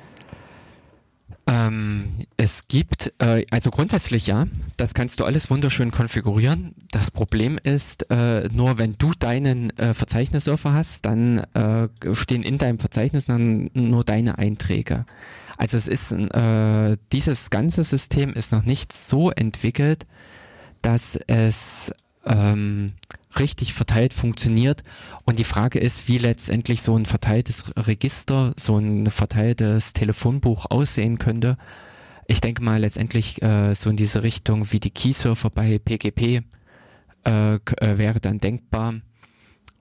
Ähm, 1.48 2.10
es 2.38 2.68
gibt, 2.68 3.14
äh, 3.18 3.46
also 3.50 3.72
grundsätzlich 3.72 4.28
ja, 4.28 4.48
das 4.78 4.94
kannst 4.94 5.20
du 5.20 5.26
alles 5.26 5.50
wunderschön 5.50 5.90
konfigurieren. 5.92 6.76
Das 6.92 7.10
Problem 7.10 7.58
ist, 7.62 8.12
äh, 8.12 8.48
nur 8.54 8.78
wenn 8.78 8.94
du 9.00 9.14
deinen 9.18 9.76
äh, 9.78 9.94
Verzeichnissurfer 9.94 10.74
hast, 10.74 11.06
dann 11.06 11.40
äh, 11.56 11.88
stehen 12.14 12.44
in 12.44 12.58
deinem 12.58 12.78
Verzeichnis 12.80 13.26
dann 13.26 13.72
nur 13.74 14.04
deine 14.04 14.38
Einträge. 14.38 15.06
Also 15.62 15.78
es 15.78 15.88
ist, 15.88 16.12
äh, 16.12 16.98
dieses 17.12 17.52
ganze 17.52 17.84
System 17.84 18.34
ist 18.34 18.52
noch 18.52 18.64
nicht 18.64 18.92
so 18.92 19.30
entwickelt, 19.30 20.08
dass 20.82 21.20
es 21.28 21.94
ähm, 22.26 22.94
richtig 23.38 23.76
verteilt 23.76 24.12
funktioniert. 24.12 24.82
Und 25.24 25.38
die 25.38 25.44
Frage 25.44 25.78
ist, 25.78 26.08
wie 26.08 26.18
letztendlich 26.18 26.82
so 26.82 26.98
ein 26.98 27.06
verteiltes 27.06 27.74
Register, 27.78 28.56
so 28.58 28.80
ein 28.80 29.06
verteiltes 29.06 29.94
Telefonbuch 29.94 30.66
aussehen 30.72 31.20
könnte. 31.20 31.58
ich 32.26 32.42
denke 32.42 32.64
mal 32.64 32.80
letztendlich 32.80 33.40
äh, 33.44 33.76
so 33.76 33.92
in 33.92 33.98
diese 33.98 34.24
Richtung 34.24 34.72
wie 34.72 34.80
die 34.80 34.90
Keysurfer 34.90 35.52
bei 35.52 35.78
PGP 35.78 36.44
äh, 37.24 37.54
äh, 37.54 37.60
wäre 38.00 38.20
dann 38.20 38.40
denkbar 38.40 38.96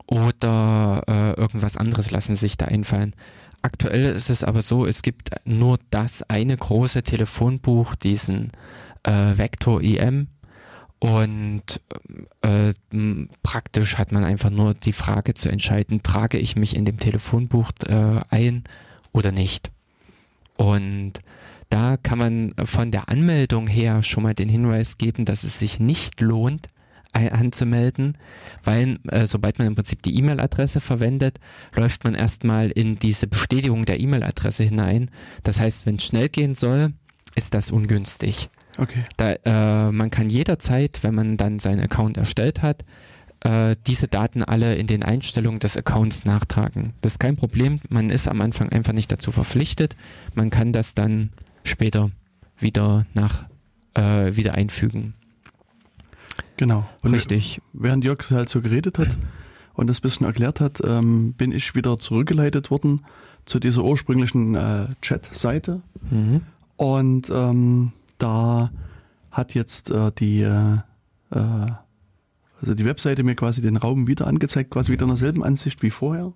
oder 0.07 1.05
äh, 1.09 1.41
irgendwas 1.41 1.78
anderes 1.78 2.11
lassen 2.11 2.37
sich 2.37 2.59
da 2.59 2.66
einfallen. 2.66 3.14
Aktuell 3.62 4.14
ist 4.14 4.30
es 4.30 4.42
aber 4.42 4.62
so, 4.62 4.86
es 4.86 5.02
gibt 5.02 5.30
nur 5.44 5.78
das 5.90 6.22
eine 6.28 6.56
große 6.56 7.02
Telefonbuch, 7.02 7.94
diesen 7.94 8.52
äh, 9.02 9.36
Vector 9.36 9.82
EM 9.82 10.28
und 11.00 11.80
äh, 12.42 12.74
praktisch 13.42 13.96
hat 13.96 14.12
man 14.12 14.24
einfach 14.24 14.50
nur 14.50 14.74
die 14.74 14.92
Frage 14.92 15.34
zu 15.34 15.48
entscheiden, 15.48 16.02
trage 16.02 16.38
ich 16.38 16.56
mich 16.56 16.76
in 16.76 16.84
dem 16.84 16.98
Telefonbuch 16.98 17.70
äh, 17.86 18.20
ein 18.28 18.64
oder 19.12 19.32
nicht. 19.32 19.70
Und 20.56 21.14
da 21.70 21.96
kann 21.96 22.18
man 22.18 22.54
von 22.64 22.90
der 22.90 23.08
Anmeldung 23.08 23.66
her 23.66 24.02
schon 24.02 24.24
mal 24.24 24.34
den 24.34 24.48
Hinweis 24.48 24.98
geben, 24.98 25.24
dass 25.24 25.42
es 25.42 25.58
sich 25.58 25.80
nicht 25.80 26.20
lohnt, 26.20 26.68
anzumelden, 27.12 28.16
weil 28.62 28.98
äh, 29.08 29.26
sobald 29.26 29.58
man 29.58 29.68
im 29.68 29.74
Prinzip 29.74 30.02
die 30.02 30.16
E-Mail-Adresse 30.16 30.80
verwendet, 30.80 31.38
läuft 31.74 32.04
man 32.04 32.14
erstmal 32.14 32.70
in 32.70 32.98
diese 32.98 33.26
Bestätigung 33.26 33.84
der 33.84 34.00
E-Mail-Adresse 34.00 34.64
hinein. 34.64 35.11
Das 35.42 35.61
heißt, 35.61 35.86
wenn 35.86 35.96
es 35.96 36.04
schnell 36.04 36.28
gehen 36.28 36.54
soll, 36.54 36.92
ist 37.34 37.54
das 37.54 37.70
ungünstig. 37.70 38.48
Okay. 38.78 39.04
Da, 39.16 39.32
äh, 39.44 39.92
man 39.92 40.11
kann 40.11 40.28
jederzeit, 40.28 41.00
wenn 41.02 41.14
man 41.14 41.36
dann 41.36 41.58
seinen 41.58 41.80
Account 41.80 42.16
erstellt 42.16 42.62
hat, 42.62 42.84
äh, 43.40 43.76
diese 43.86 44.08
Daten 44.08 44.44
alle 44.44 44.74
in 44.76 44.86
den 44.86 45.02
Einstellungen 45.02 45.61
des 45.61 45.76
Accounts 45.76 46.24
nachtragen. 46.24 46.94
Das 47.00 47.12
ist 47.12 47.18
kein 47.18 47.36
Problem. 47.36 47.80
Man 47.90 48.11
ist 48.11 48.28
am 48.28 48.40
Anfang 48.40 48.70
einfach 48.70 48.92
nicht 48.92 49.11
dazu 49.11 49.32
verpflichtet. 49.32 49.96
Man 50.34 50.50
kann 50.50 50.72
das 50.72 50.94
dann 50.94 51.30
später 51.64 52.11
wieder 52.58 53.06
nach 53.14 53.44
äh, 53.94 54.36
wieder 54.36 54.54
einfügen. 54.54 55.14
Genau. 56.61 56.86
Und 57.02 57.14
Richtig. 57.14 57.62
Während 57.72 58.04
Jörg 58.04 58.30
halt 58.30 58.50
so 58.50 58.61
geredet 58.61 58.98
hat 58.98 59.08
und 59.72 59.86
das 59.86 60.02
bisschen 60.02 60.26
erklärt 60.26 60.61
hat, 60.61 60.82
ähm, 60.86 61.32
bin 61.32 61.52
ich 61.52 61.74
wieder 61.74 61.98
zurückgeleitet 61.98 62.70
worden 62.70 63.00
zu 63.46 63.58
dieser 63.58 63.82
ursprünglichen 63.82 64.54
äh, 64.56 64.88
Chat-Seite. 65.00 65.80
Mhm. 66.11 66.42
Und 66.76 67.30
ähm, 67.30 67.92
da 68.18 68.70
hat 69.30 69.54
jetzt 69.54 69.88
äh, 69.88 70.12
die, 70.18 70.42
äh, 70.42 70.74
äh, 71.30 71.70
also 72.61 72.74
die 72.74 72.84
Webseite 72.84 73.22
mir 73.22 73.36
quasi 73.36 73.62
den 73.62 73.78
Raum 73.78 74.06
wieder 74.06 74.26
angezeigt, 74.26 74.70
quasi 74.70 74.92
wieder 74.92 75.04
in 75.04 75.08
derselben 75.08 75.42
Ansicht 75.42 75.82
wie 75.82 75.90
vorher. 75.90 76.34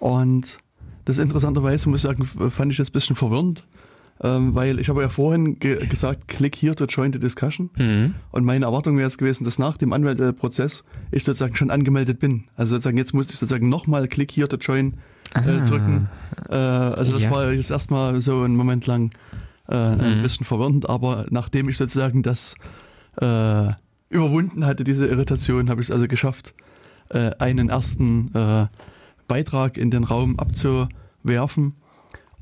Und 0.00 0.58
das 1.04 1.18
interessanterweise, 1.18 1.88
muss 1.88 2.00
ich 2.00 2.08
sagen, 2.10 2.26
fand 2.26 2.72
ich 2.72 2.78
das 2.78 2.88
ein 2.88 2.92
bisschen 2.92 3.14
verwirrend, 3.14 3.68
ähm, 4.22 4.54
weil 4.54 4.80
ich 4.80 4.88
habe 4.88 5.02
ja 5.02 5.08
vorhin 5.08 5.58
ge 5.58 5.86
gesagt, 5.86 6.28
klick 6.28 6.56
hier 6.56 6.74
to 6.74 6.86
join 6.86 7.12
the 7.12 7.18
discussion. 7.18 7.70
Mhm. 7.76 8.14
Und 8.30 8.44
meine 8.44 8.64
Erwartung 8.64 8.96
wäre 8.96 9.08
es 9.08 9.18
gewesen, 9.18 9.44
dass 9.44 9.58
nach 9.58 9.76
dem 9.76 9.92
Anmeldeprozess 9.92 10.84
ich 11.10 11.24
sozusagen 11.24 11.56
schon 11.56 11.70
angemeldet 11.70 12.18
bin. 12.18 12.44
Also 12.56 12.74
sozusagen 12.74 12.96
jetzt 12.98 13.12
musste 13.12 13.34
ich 13.34 13.38
sozusagen 13.38 13.68
nochmal 13.68 14.08
klick 14.08 14.30
hier 14.30 14.48
to 14.48 14.56
join 14.56 14.94
äh, 15.34 15.38
ah. 15.38 15.66
drücken. 15.66 16.08
Äh, 16.48 16.54
also 16.54 17.12
das 17.12 17.24
ja. 17.24 17.30
war 17.30 17.52
jetzt 17.52 17.70
erstmal 17.70 18.20
so 18.22 18.42
ein 18.42 18.56
Moment 18.56 18.86
lang 18.86 19.12
äh, 19.68 19.74
ein 19.74 20.18
mhm. 20.18 20.22
bisschen 20.22 20.46
verwirrend, 20.46 20.88
aber 20.88 21.26
nachdem 21.30 21.68
ich 21.68 21.76
sozusagen 21.76 22.22
das 22.22 22.56
äh, 23.20 23.72
überwunden 24.08 24.64
hatte, 24.64 24.84
diese 24.84 25.06
Irritation, 25.06 25.68
habe 25.68 25.80
ich 25.80 25.88
es 25.88 25.90
also 25.90 26.06
geschafft, 26.06 26.54
äh, 27.10 27.32
einen 27.38 27.68
ersten 27.68 28.34
äh, 28.34 28.66
Beitrag 29.28 29.76
in 29.76 29.90
den 29.90 30.04
Raum 30.04 30.38
abzuwerfen. 30.38 31.74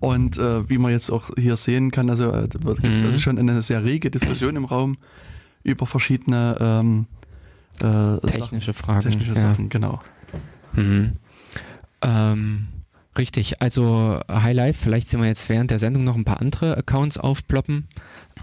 Und 0.04 0.38
äh, 0.38 0.68
wie 0.68 0.78
man 0.78 0.92
jetzt 0.92 1.10
auch 1.10 1.30
hier 1.38 1.56
sehen 1.56 1.90
kann, 1.90 2.10
also 2.10 2.30
äh, 2.30 2.48
gibt 2.48 2.64
es 2.66 3.00
mhm. 3.00 3.06
also 3.06 3.18
schon 3.18 3.38
eine 3.38 3.62
sehr 3.62 3.84
rege 3.84 4.10
Diskussion 4.10 4.56
im 4.56 4.64
Raum 4.64 4.98
über 5.62 5.86
verschiedene 5.86 6.56
ähm, 6.60 7.06
äh, 7.82 8.18
technische 8.26 8.72
Sachen, 8.72 8.84
Fragen. 8.84 9.10
Technische 9.10 9.32
ja. 9.32 9.40
Sachen, 9.40 9.68
genau. 9.70 10.00
Mhm. 10.74 11.12
Ähm, 12.02 12.66
richtig, 13.16 13.62
also 13.62 14.20
Highlife, 14.30 14.78
vielleicht 14.82 15.08
sehen 15.08 15.20
wir 15.20 15.26
jetzt 15.26 15.48
während 15.48 15.70
der 15.70 15.78
Sendung 15.78 16.04
noch 16.04 16.16
ein 16.16 16.24
paar 16.24 16.40
andere 16.40 16.76
Accounts 16.76 17.16
aufploppen 17.16 17.88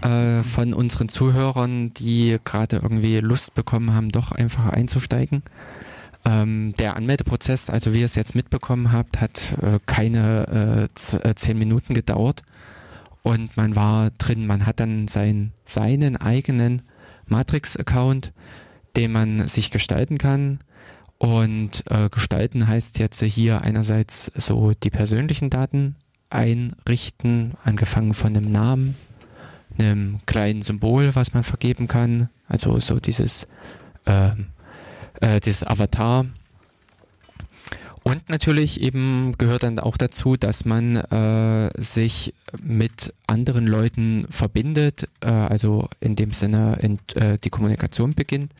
äh, 0.02 0.42
von 0.42 0.74
unseren 0.74 1.08
Zuhörern, 1.08 1.94
die 1.94 2.38
gerade 2.44 2.76
irgendwie 2.76 3.18
Lust 3.18 3.54
bekommen 3.54 3.94
haben, 3.94 4.08
doch 4.08 4.32
einfach 4.32 4.66
einzusteigen. 4.70 5.42
Ähm, 6.24 6.74
der 6.78 6.96
Anmeldeprozess, 6.96 7.68
also 7.68 7.92
wie 7.92 8.00
ihr 8.00 8.04
es 8.04 8.14
jetzt 8.14 8.34
mitbekommen 8.34 8.92
habt, 8.92 9.20
hat 9.20 9.56
äh, 9.60 9.78
keine 9.86 10.88
äh, 10.88 11.16
äh, 11.16 11.34
zehn 11.34 11.58
Minuten 11.58 11.94
gedauert 11.94 12.42
und 13.22 13.56
man 13.56 13.74
war 13.74 14.10
drin. 14.18 14.46
Man 14.46 14.66
hat 14.66 14.80
dann 14.80 15.08
sein, 15.08 15.52
seinen 15.64 16.16
eigenen 16.16 16.82
Matrix-Account, 17.26 18.32
den 18.96 19.12
man 19.12 19.48
sich 19.48 19.70
gestalten 19.70 20.18
kann. 20.18 20.58
Und 21.18 21.84
äh, 21.88 22.08
gestalten 22.08 22.66
heißt 22.66 22.98
jetzt 22.98 23.22
hier 23.22 23.62
einerseits 23.62 24.26
so 24.34 24.72
die 24.72 24.90
persönlichen 24.90 25.50
Daten 25.50 25.96
einrichten, 26.30 27.54
angefangen 27.62 28.14
von 28.14 28.36
einem 28.36 28.50
Namen, 28.50 28.96
einem 29.78 30.18
kleinen 30.26 30.62
Symbol, 30.62 31.14
was 31.14 31.32
man 31.32 31.44
vergeben 31.44 31.86
kann, 31.86 32.28
also 32.48 32.80
so 32.80 32.98
dieses 32.98 33.46
ähm, 34.06 34.46
äh, 35.20 35.40
das 35.40 35.64
Avatar. 35.64 36.26
Und 38.04 38.28
natürlich 38.28 38.80
eben 38.80 39.34
gehört 39.38 39.62
dann 39.62 39.78
auch 39.78 39.96
dazu, 39.96 40.36
dass 40.36 40.64
man 40.64 40.96
äh, 40.96 41.70
sich 41.80 42.34
mit 42.60 43.14
anderen 43.26 43.66
Leuten 43.66 44.26
verbindet, 44.28 45.08
äh, 45.20 45.28
also 45.28 45.88
in 46.00 46.16
dem 46.16 46.32
Sinne 46.32 46.78
in, 46.82 46.98
äh, 47.14 47.38
die 47.38 47.50
Kommunikation 47.50 48.10
beginnt. 48.10 48.52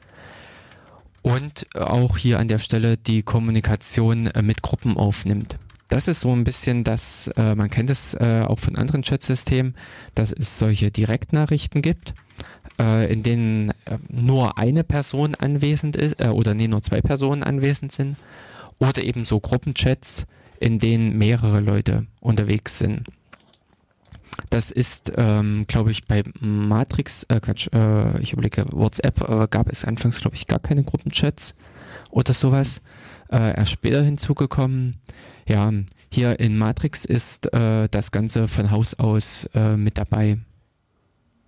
Und 1.23 1.67
auch 1.77 2.17
hier 2.19 2.39
an 2.39 2.49
der 2.49 2.59
Stelle 2.59 2.97
die 2.97 3.23
Kommunikation 3.23 4.27
äh, 4.29 4.43
mit 4.43 4.63
Gruppen 4.63 4.97
aufnimmt. 4.97 5.59
Das 5.89 6.09
ist 6.09 6.21
so 6.21 6.33
ein 6.33 6.45
bisschen 6.45 6.85
das, 6.85 7.29
äh, 7.37 7.55
man 7.55 7.69
kennt 7.69 7.91
es 7.91 8.15
äh, 8.15 8.45
auch 8.47 8.59
von 8.59 8.77
anderen 8.77 9.03
Chatsystemen, 9.03 9.75
dass 10.15 10.33
es 10.33 10.59
solche 10.59 10.91
Direktnachrichten 10.91 11.83
gibt 11.83 12.15
äh, 12.83 13.13
in 13.13 13.23
denen 13.23 13.71
äh, 13.71 13.99
nur 14.09 14.59
eine 14.59 14.83
Person 14.83 15.35
anwesend 15.35 15.97
ist 15.97 16.21
äh, 16.21 16.29
oder 16.29 16.55
nee, 16.55 16.69
nur 16.69 16.83
zwei 16.83 17.01
Personen 17.01 17.43
anwesend 17.43 17.93
sind 17.93 18.17
oder 18.81 19.03
eben 19.05 19.25
so 19.25 19.39
Gruppenchats, 19.39 20.27
in 20.59 20.79
denen 20.79 21.17
mehrere 21.17 21.61
Leute 21.61 22.07
unterwegs 22.21 22.79
sind. 22.79 23.05
Das 24.51 24.71
ist, 24.71 25.13
ähm, 25.17 25.67
glaube 25.69 25.91
ich, 25.91 26.07
bei 26.07 26.25
Matrix, 26.41 27.25
äh, 27.25 27.41
Quatsch, 27.41 27.69
äh, 27.73 28.21
ich 28.21 28.33
überlege, 28.33 28.67
WhatsApp 28.73 29.21
äh, 29.29 29.47
gab 29.49 29.69
es 29.69 29.85
anfangs, 29.85 30.21
glaube 30.21 30.37
ich, 30.37 30.47
gar 30.47 30.59
keine 30.59 30.83
Gruppenchats 30.83 31.55
oder 32.11 32.33
sowas. 32.33 32.81
Äh, 33.31 33.57
erst 33.57 33.73
später 33.73 34.03
hinzugekommen. 34.03 34.97
Ja, 35.47 35.71
hier 36.11 36.41
in 36.41 36.59
Matrix 36.59 37.05
ist 37.05 37.53
äh, 37.53 37.89
das 37.91 38.11
Ganze 38.11 38.49
von 38.49 38.71
Haus 38.71 38.95
aus 38.95 39.49
äh, 39.55 39.77
mit 39.77 39.99
dabei. 39.99 40.39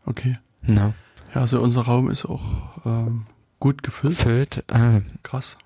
Okay. 0.06 0.34
No. 0.62 0.94
Ja, 1.34 1.40
also 1.40 1.60
unser 1.60 1.82
Raum 1.82 2.10
ist 2.10 2.24
auch 2.24 2.42
ähm, 2.84 3.26
gut 3.58 3.82
gefüllt. 3.82 4.14
Füllt, 4.14 4.64
ah. 4.70 4.98
Krass. 5.22 5.56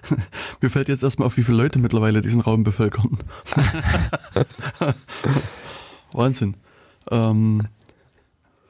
Mir 0.60 0.70
fällt 0.70 0.88
jetzt 0.88 1.02
erstmal 1.02 1.26
auf, 1.26 1.36
wie 1.36 1.44
viele 1.44 1.58
Leute 1.58 1.78
mittlerweile 1.78 2.22
diesen 2.22 2.40
Raum 2.40 2.64
bevölkern. 2.64 3.18
Wahnsinn. 6.12 6.56
Ähm, 7.10 7.68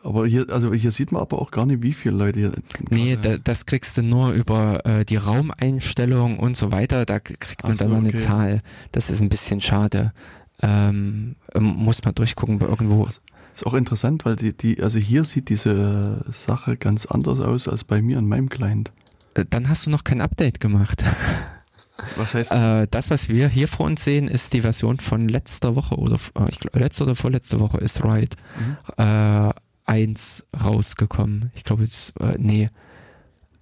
aber 0.02 0.26
hier, 0.26 0.46
also 0.50 0.74
hier 0.74 0.90
sieht 0.90 1.12
man 1.12 1.22
aber 1.22 1.40
auch 1.40 1.52
gar 1.52 1.64
nicht, 1.64 1.82
wie 1.82 1.92
viele 1.92 2.16
Leute 2.16 2.38
hier. 2.40 2.52
Nee, 2.90 3.16
da, 3.20 3.38
das 3.38 3.66
kriegst 3.66 3.96
du 3.96 4.02
nur 4.02 4.32
über 4.32 4.84
äh, 4.84 5.04
die 5.04 5.16
Raumeinstellung 5.16 6.38
und 6.38 6.56
so 6.56 6.72
weiter. 6.72 7.06
Da 7.06 7.20
kriegt 7.20 7.62
man 7.62 7.76
so, 7.76 7.84
dann 7.84 7.92
mal 7.92 8.00
okay. 8.00 8.10
eine 8.10 8.18
Zahl. 8.18 8.62
Das 8.90 9.10
ist 9.10 9.22
ein 9.22 9.28
bisschen 9.28 9.60
schade. 9.60 10.12
Ähm, 10.60 11.36
muss 11.58 12.04
man 12.04 12.14
durchgucken 12.14 12.58
bei 12.58 12.66
irgendwo. 12.66 13.04
Also, 13.04 13.20
ist 13.52 13.66
auch 13.66 13.74
interessant, 13.74 14.24
weil 14.24 14.36
die, 14.36 14.56
die, 14.56 14.82
also 14.82 14.98
hier 14.98 15.24
sieht 15.24 15.48
diese 15.48 16.24
Sache 16.32 16.76
ganz 16.76 17.06
anders 17.06 17.40
aus 17.40 17.68
als 17.68 17.84
bei 17.84 18.00
mir 18.00 18.18
an 18.18 18.26
meinem 18.26 18.48
Client. 18.48 18.90
Äh, 19.34 19.44
dann 19.48 19.68
hast 19.68 19.86
du 19.86 19.90
noch 19.90 20.04
kein 20.04 20.20
Update 20.20 20.60
gemacht. 20.60 21.04
Was 22.16 22.34
heißt 22.34 22.50
das? 22.50 22.82
Äh, 22.82 22.86
das, 22.90 23.10
was 23.10 23.28
wir 23.28 23.48
hier 23.48 23.68
vor 23.68 23.86
uns 23.86 24.02
sehen, 24.02 24.26
ist 24.26 24.54
die 24.54 24.62
Version 24.62 24.98
von 24.98 25.28
letzter 25.28 25.76
Woche 25.76 25.96
oder 25.96 26.16
äh, 26.36 26.50
ich 26.50 26.58
glaube, 26.58 26.78
letzte 26.78 27.04
oder 27.04 27.14
vorletzte 27.14 27.60
Woche 27.60 27.78
ist 27.78 28.02
Right 28.02 28.34
mhm. 28.58 28.76
äh, 28.96 29.52
1 29.84 30.46
rausgekommen. 30.64 31.50
Ich 31.54 31.64
glaube 31.64 31.82
jetzt, 31.82 32.18
äh, 32.20 32.34
nee, 32.38 32.70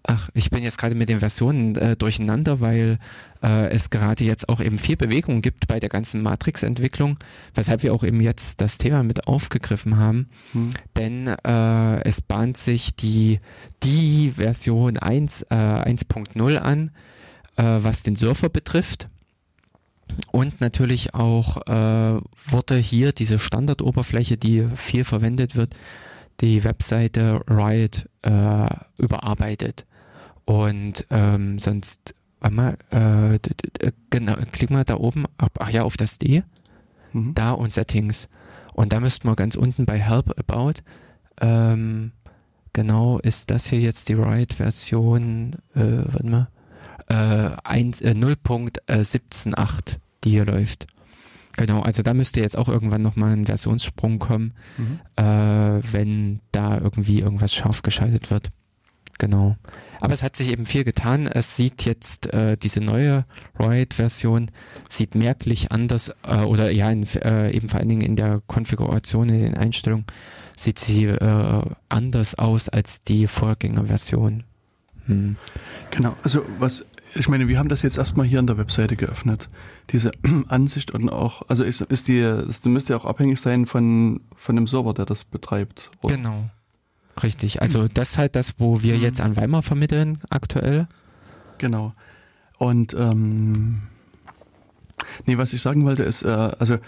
Ach, 0.02 0.30
ich 0.32 0.50
bin 0.50 0.62
jetzt 0.62 0.78
gerade 0.78 0.94
mit 0.94 1.10
den 1.10 1.20
Versionen 1.20 1.76
äh, 1.76 1.94
durcheinander, 1.94 2.60
weil 2.60 2.98
äh, 3.42 3.68
es 3.68 3.90
gerade 3.90 4.24
jetzt 4.24 4.48
auch 4.48 4.60
eben 4.60 4.78
viel 4.78 4.96
Bewegung 4.96 5.42
gibt 5.42 5.66
bei 5.66 5.78
der 5.78 5.90
ganzen 5.90 6.22
Matrix-Entwicklung, 6.22 7.18
weshalb 7.54 7.82
wir 7.82 7.92
auch 7.92 8.02
eben 8.02 8.20
jetzt 8.20 8.62
das 8.62 8.78
Thema 8.78 9.02
mit 9.02 9.26
aufgegriffen 9.26 9.98
haben. 9.98 10.30
Hm. 10.52 10.70
Denn 10.96 11.26
äh, 11.26 12.02
es 12.08 12.22
bahnt 12.22 12.56
sich 12.56 12.96
die, 12.96 13.40
die 13.82 14.32
Version 14.36 14.96
1, 14.96 15.48
1.0 15.48 16.50
äh, 16.50 16.56
an, 16.56 16.92
äh, 17.56 17.62
was 17.62 18.02
den 18.02 18.16
Surfer 18.16 18.48
betrifft. 18.48 19.08
Und 20.32 20.60
natürlich 20.60 21.14
auch 21.14 21.58
äh, 21.68 22.20
wurde 22.46 22.76
hier 22.76 23.12
diese 23.12 23.38
Standardoberfläche, 23.38 24.38
die 24.38 24.66
viel 24.74 25.04
verwendet 25.04 25.56
wird, 25.56 25.74
die 26.40 26.64
Webseite 26.64 27.42
Riot 27.48 28.06
überarbeitet. 28.98 29.86
Und 30.50 31.06
ähm, 31.10 31.60
sonst, 31.60 32.16
warte 32.40 32.56
mal, 32.56 32.76
äh, 32.90 33.38
genau, 34.10 34.34
klick 34.50 34.70
mal 34.70 34.82
da 34.82 34.96
oben, 34.96 35.26
ach, 35.38 35.46
ach 35.60 35.70
ja, 35.70 35.84
auf 35.84 35.96
das 35.96 36.18
D, 36.18 36.42
Mhm. 37.12 37.34
da 37.34 37.52
und 37.52 37.70
Settings. 37.70 38.28
Und 38.74 38.92
da 38.92 38.98
müssten 38.98 39.28
wir 39.28 39.36
ganz 39.36 39.54
unten 39.54 39.86
bei 39.86 39.96
Help 40.00 40.36
About, 40.40 40.80
ähm, 41.40 42.10
genau, 42.72 43.20
ist 43.20 43.52
das 43.52 43.66
hier 43.68 43.78
jetzt 43.78 44.08
die 44.08 44.14
Riot-Version, 44.14 45.54
äh, 45.76 46.02
warte 46.06 46.26
mal, 46.26 46.48
äh, 47.08 47.56
1, 47.62 48.00
äh, 48.00 48.14
0.178, 48.14 49.98
die 50.24 50.30
hier 50.30 50.46
läuft. 50.46 50.88
Genau, 51.56 51.80
also 51.82 52.02
da 52.02 52.12
müsste 52.12 52.40
jetzt 52.40 52.58
auch 52.58 52.68
irgendwann 52.68 53.02
nochmal 53.02 53.34
ein 53.36 53.46
Versionssprung 53.46 54.18
kommen, 54.18 54.54
Mhm. 54.78 55.00
äh, 55.14 55.22
wenn 55.92 56.40
da 56.50 56.76
irgendwie 56.78 57.20
irgendwas 57.20 57.54
scharf 57.54 57.82
geschaltet 57.82 58.32
wird. 58.32 58.50
Genau. 59.20 59.56
Aber 60.00 60.14
es 60.14 60.22
hat 60.22 60.34
sich 60.34 60.50
eben 60.50 60.64
viel 60.64 60.82
getan. 60.82 61.26
Es 61.26 61.54
sieht 61.54 61.84
jetzt, 61.84 62.32
äh, 62.32 62.56
diese 62.56 62.80
neue 62.80 63.26
Riot-Version 63.58 64.50
sieht 64.88 65.14
merklich 65.14 65.70
anders, 65.70 66.10
äh, 66.26 66.40
oder 66.40 66.70
ja, 66.70 66.88
in, 66.88 67.06
äh, 67.16 67.50
eben 67.50 67.68
vor 67.68 67.80
allen 67.80 67.90
Dingen 67.90 68.00
in 68.00 68.16
der 68.16 68.40
Konfiguration, 68.46 69.28
in 69.28 69.42
den 69.42 69.54
Einstellungen, 69.58 70.06
sieht 70.56 70.78
sie 70.78 71.04
äh, 71.04 71.62
anders 71.90 72.34
aus 72.36 72.70
als 72.70 73.02
die 73.02 73.26
Vorgängerversion. 73.26 74.44
Hm. 75.04 75.36
Genau, 75.90 76.16
also 76.22 76.42
was, 76.58 76.86
ich 77.14 77.28
meine, 77.28 77.46
wir 77.46 77.58
haben 77.58 77.68
das 77.68 77.82
jetzt 77.82 77.98
erstmal 77.98 78.26
hier 78.26 78.38
an 78.38 78.46
der 78.46 78.56
Webseite 78.56 78.96
geöffnet. 78.96 79.50
Diese 79.90 80.12
Ansicht 80.48 80.92
und 80.92 81.10
auch, 81.10 81.42
also 81.48 81.62
ist, 81.62 81.82
ist 81.82 82.08
die, 82.08 82.22
das 82.22 82.64
müsste 82.64 82.94
ja 82.94 82.98
auch 82.98 83.04
abhängig 83.04 83.38
sein 83.38 83.66
von, 83.66 84.22
von 84.34 84.56
dem 84.56 84.66
Server, 84.66 84.94
der 84.94 85.04
das 85.04 85.24
betreibt. 85.24 85.90
oder? 86.00 86.16
Genau. 86.16 86.48
Richtig. 87.22 87.60
Also 87.62 87.88
das 87.88 88.12
ist 88.12 88.18
halt 88.18 88.36
das, 88.36 88.54
wo 88.58 88.82
wir 88.82 88.96
Mhm. 88.96 89.02
jetzt 89.02 89.20
an 89.20 89.36
Weimar 89.36 89.62
vermitteln 89.62 90.18
aktuell. 90.30 90.88
Genau. 91.58 91.92
Und 92.58 92.94
ähm, 92.94 93.82
nee, 95.26 95.36
was 95.38 95.52
ich 95.52 95.62
sagen 95.62 95.84
wollte 95.84 96.02
ist, 96.02 96.22
äh, 96.22 96.28
also 96.28 96.78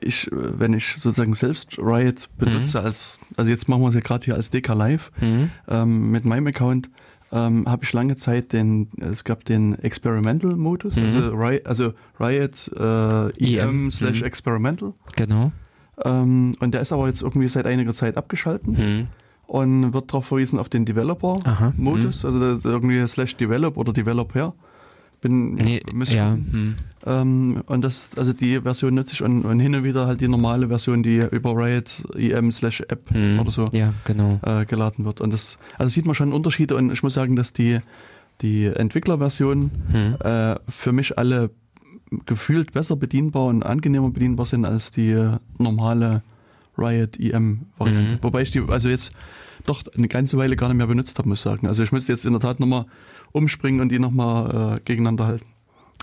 ich, 0.00 0.28
wenn 0.30 0.74
ich 0.74 0.94
sozusagen 0.98 1.34
selbst 1.34 1.78
Riot 1.78 2.28
benutze 2.38 2.80
als, 2.80 3.18
also 3.36 3.50
jetzt 3.50 3.68
machen 3.68 3.82
wir 3.82 3.88
es 3.88 3.94
ja 3.94 4.00
gerade 4.00 4.24
hier 4.24 4.34
als 4.34 4.50
DK 4.50 4.74
Live 4.74 5.10
Hm? 5.18 5.50
ähm, 5.68 6.10
mit 6.10 6.24
meinem 6.26 6.46
Account, 6.48 6.90
ähm, 7.32 7.66
habe 7.68 7.84
ich 7.84 7.92
lange 7.92 8.16
Zeit 8.16 8.52
den, 8.52 8.88
es 9.00 9.24
gab 9.24 9.44
den 9.44 9.78
Experimental 9.78 10.56
Modus, 10.56 10.96
Mhm. 10.96 11.02
also, 11.04 11.18
Riot, 11.34 11.66
also 11.66 11.92
Riot 12.20 12.70
äh, 12.76 13.56
EM 13.58 13.90
slash 13.90 14.20
mhm. 14.20 14.26
Experimental. 14.26 14.92
Genau. 15.16 15.52
Ähm, 16.04 16.54
und 16.60 16.74
der 16.74 16.80
ist 16.82 16.92
aber 16.92 17.06
jetzt 17.08 17.22
irgendwie 17.22 17.48
seit 17.48 17.66
einiger 17.66 17.92
Zeit 17.94 18.16
abgeschalten 18.16 18.76
Hm. 18.76 19.06
Und 19.48 19.92
wird 19.92 20.10
darauf 20.12 20.26
verwiesen 20.26 20.58
auf 20.60 20.68
den 20.68 20.84
Developer-Modus, 20.84 22.24
also 22.24 22.38
das 22.38 22.58
ist 22.58 22.64
irgendwie 22.64 23.04
slash 23.08 23.34
Develop 23.36 23.76
oder 23.76 23.92
Developer. 23.92 24.54
Bin, 25.20 25.54
Nee, 25.56 25.80
ja. 26.10 26.34
Hm. 26.34 26.76
Ähm, 27.04 27.62
und 27.66 27.82
das, 27.82 28.10
also 28.16 28.32
die 28.32 28.60
Version 28.60 28.94
nutze 28.94 29.14
ich 29.14 29.22
und, 29.22 29.42
und 29.44 29.58
hin 29.58 29.74
und 29.74 29.82
wieder 29.82 30.06
halt 30.06 30.20
die 30.20 30.28
normale 30.28 30.68
Version, 30.68 31.02
die 31.02 31.16
über 31.32 31.56
Riot 31.56 32.04
EM 32.16 32.52
slash 32.52 32.82
App 32.82 33.10
Hm. 33.10 33.40
oder 33.40 33.50
so 33.50 33.64
Ja, 33.72 33.92
genau. 34.04 34.38
äh, 34.44 34.64
geladen 34.64 35.04
wird. 35.04 35.20
Und 35.20 35.32
das, 35.32 35.58
also 35.76 35.90
sieht 35.90 36.06
man 36.06 36.14
schon 36.14 36.32
Unterschiede 36.32 36.76
und 36.76 36.92
ich 36.92 37.02
muss 37.02 37.14
sagen, 37.14 37.34
dass 37.34 37.52
die, 37.52 37.80
die 38.42 38.66
Entwicklerversionen 38.66 39.70
Hm. 39.90 40.14
äh, 40.20 40.54
für 40.68 40.92
mich 40.92 41.18
alle 41.18 41.50
gefühlt 42.24 42.72
besser 42.72 42.94
bedienbar 42.94 43.46
und 43.46 43.64
angenehmer 43.64 44.10
bedienbar 44.10 44.46
sind 44.46 44.64
als 44.64 44.92
die 44.92 45.16
normale 45.58 46.22
Riot 46.78 47.18
EM 47.18 47.66
Variante. 47.76 48.12
Mhm. 48.12 48.18
Wobei 48.22 48.42
ich 48.42 48.50
die 48.50 48.62
also 48.68 48.88
jetzt 48.88 49.12
doch 49.66 49.82
eine 49.96 50.08
ganze 50.08 50.38
Weile 50.38 50.56
gar 50.56 50.68
nicht 50.68 50.78
mehr 50.78 50.86
benutzt 50.86 51.18
habe, 51.18 51.28
muss 51.28 51.40
ich 51.40 51.44
sagen. 51.44 51.66
Also 51.66 51.82
ich 51.82 51.92
müsste 51.92 52.12
jetzt 52.12 52.24
in 52.24 52.32
der 52.32 52.40
Tat 52.40 52.60
nochmal 52.60 52.86
umspringen 53.32 53.80
und 53.80 53.90
die 53.90 53.98
nochmal 53.98 54.76
äh, 54.76 54.80
gegeneinander 54.84 55.26
halten. 55.26 55.46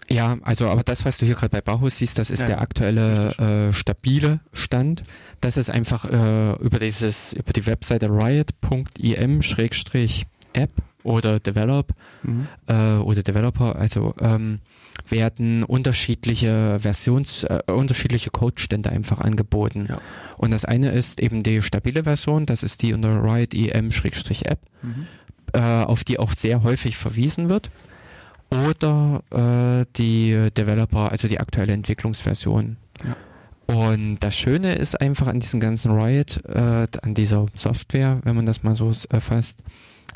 Ja, 0.07 0.37
also 0.43 0.67
aber 0.67 0.83
das, 0.83 1.03
was 1.03 1.17
du 1.17 1.25
hier 1.25 1.33
gerade 1.33 1.49
bei 1.49 1.61
Bauhaus 1.61 1.97
siehst, 1.97 2.19
das 2.19 2.29
ist 2.29 2.41
Ja, 2.41 2.45
der 2.47 2.61
aktuelle 2.61 3.69
äh, 3.69 3.73
stabile 3.73 4.39
Stand. 4.53 5.03
Das 5.41 5.57
ist 5.57 5.71
einfach 5.71 6.05
äh, 6.05 6.53
über 6.63 6.77
dieses 6.77 7.33
über 7.33 7.53
die 7.53 7.65
Webseite 7.65 8.09
riot.im-app 9.25 10.71
oder 11.03 11.39
develop 11.39 11.91
Mhm. 12.23 12.47
äh, 12.67 12.97
oder 12.97 13.21
Developer, 13.23 13.75
also 13.75 14.13
ähm, 14.19 14.59
werden 15.07 15.63
unterschiedliche 15.63 16.79
Versions, 16.79 17.43
äh, 17.43 17.61
unterschiedliche 17.67 18.29
Codestände 18.31 18.89
einfach 18.89 19.19
angeboten. 19.19 19.87
Ja. 19.89 19.99
Und 20.37 20.51
das 20.51 20.65
eine 20.65 20.91
ist 20.91 21.19
eben 21.19 21.43
die 21.43 21.61
stabile 21.61 22.03
Version, 22.03 22.45
das 22.45 22.63
ist 22.63 22.81
die 22.81 22.93
unter 22.93 23.23
Riot 23.23 23.53
EM-App, 23.53 24.59
Mhm. 24.81 25.07
äh, 25.53 25.59
auf 25.59 26.03
die 26.03 26.19
auch 26.19 26.31
sehr 26.31 26.63
häufig 26.63 26.97
verwiesen 26.97 27.49
wird. 27.49 27.69
Oder 28.49 29.23
äh, 29.31 29.85
die 29.97 30.49
Developer, 30.55 31.11
also 31.11 31.27
die 31.27 31.39
aktuelle 31.39 31.73
Entwicklungsversion. 31.73 32.77
Ja. 33.03 33.15
Und 33.67 34.19
das 34.19 34.37
Schöne 34.37 34.75
ist 34.75 35.01
einfach 35.01 35.27
an 35.27 35.39
diesem 35.39 35.59
ganzen 35.59 35.91
Riot, 35.91 36.43
äh, 36.45 36.87
an 37.01 37.13
dieser 37.15 37.47
Software, 37.55 38.19
wenn 38.23 38.35
man 38.35 38.45
das 38.45 38.61
mal 38.61 38.75
so 38.75 38.91
äh, 39.09 39.19
fasst, 39.19 39.59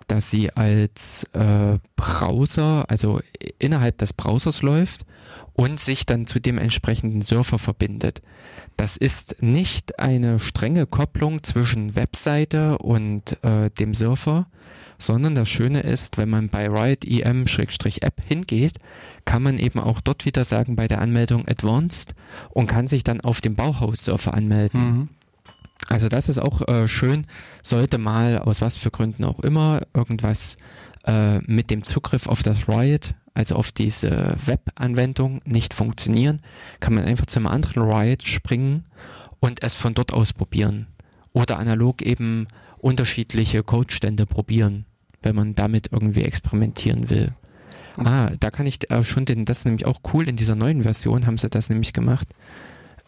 dass 0.10 0.32
sie 0.32 0.52
als 0.52 1.24
äh, 1.34 1.78
Browser, 1.96 2.90
also 2.90 3.22
innerhalb 3.60 3.98
des 4.00 4.14
Browsers 4.14 4.62
läuft 4.62 5.06
und 5.54 5.80
sich 5.80 6.06
dann 6.06 6.26
zu 6.26 6.40
dem 6.40 6.58
entsprechenden 6.58 7.22
Surfer 7.22 7.60
verbindet. 7.60 8.22
Das 8.76 8.98
ist 8.98 9.42
nicht 9.42 10.00
eine 10.00 10.40
strenge 10.40 10.88
Kopplung 10.88 11.44
zwischen 11.44 11.96
Webseite 11.96 12.80
und 12.80 13.42
äh, 13.44 13.70
dem 13.70 13.94
Surfer, 13.94 14.48
sondern 14.98 15.36
das 15.36 15.48
Schöne 15.48 15.82
ist, 15.82 16.18
wenn 16.18 16.30
man 16.30 16.50
bei 16.50 16.68
Riot 16.68 17.06
EM-App 17.06 18.22
hingeht, 18.26 18.78
kann 19.26 19.44
man 19.44 19.60
eben 19.60 19.80
auch 19.80 20.02
dort 20.02 20.26
wieder 20.26 20.44
sagen 20.44 20.76
bei 20.76 20.88
der 20.88 21.02
Anmeldung 21.02 21.48
Advanced 21.48 22.16
und 22.50 22.68
kann 22.68 22.88
sich 22.88 23.04
dann 23.04 23.22
auf 23.22 23.42
dem 23.42 23.56
Bauhaus-Surfer 23.56 24.34
anmelden. 24.34 24.82
Mhm. 24.82 25.10
Also 25.90 26.08
das 26.08 26.30
ist 26.30 26.38
auch 26.38 26.68
äh, 26.68 26.88
schön, 26.88 27.26
sollte 27.64 27.98
mal 27.98 28.38
aus 28.38 28.62
was 28.62 28.78
für 28.78 28.92
Gründen 28.92 29.26
auch 29.26 29.40
immer 29.40 29.82
irgendwas 29.94 30.56
äh, 31.06 31.40
mit 31.40 31.72
dem 31.72 31.84
Zugriff 31.84 32.28
auf 32.28 32.44
das 32.44 32.70
Riot, 32.70 33.16
also 33.34 33.56
auf 33.56 33.72
diese 33.72 34.36
Web-Anwendung 34.46 35.42
nicht 35.46 35.74
funktionieren, 35.74 36.42
kann 36.80 36.94
man 36.94 37.06
einfach 37.06 37.26
zum 37.26 37.48
anderen 37.48 37.92
Riot 37.92 38.22
springen 38.22 38.84
und 39.40 39.64
es 39.64 39.74
von 39.74 39.96
dort 39.96 40.14
aus 40.14 40.32
probieren. 40.32 40.86
Oder 41.34 41.58
analog 41.58 42.04
eben 42.04 42.48
unterschiedliche 42.78 43.64
Codestände 43.64 44.28
probieren, 44.28 44.86
wenn 45.24 45.36
man 45.36 45.56
damit 45.56 45.92
irgendwie 45.92 46.24
experimentieren 46.24 47.10
will. 47.10 47.34
Ah, 47.98 48.32
da 48.40 48.52
kann 48.52 48.68
ich 48.68 48.90
äh, 48.92 49.04
schon 49.04 49.26
den, 49.26 49.46
das 49.46 49.60
ist 49.60 49.66
nämlich 49.66 49.88
auch 49.88 50.02
cool, 50.14 50.30
in 50.30 50.36
dieser 50.36 50.56
neuen 50.56 50.84
Version 50.84 51.26
haben 51.26 51.40
sie 51.40 51.50
das 51.50 51.70
nämlich 51.70 51.94
gemacht. 51.94 52.28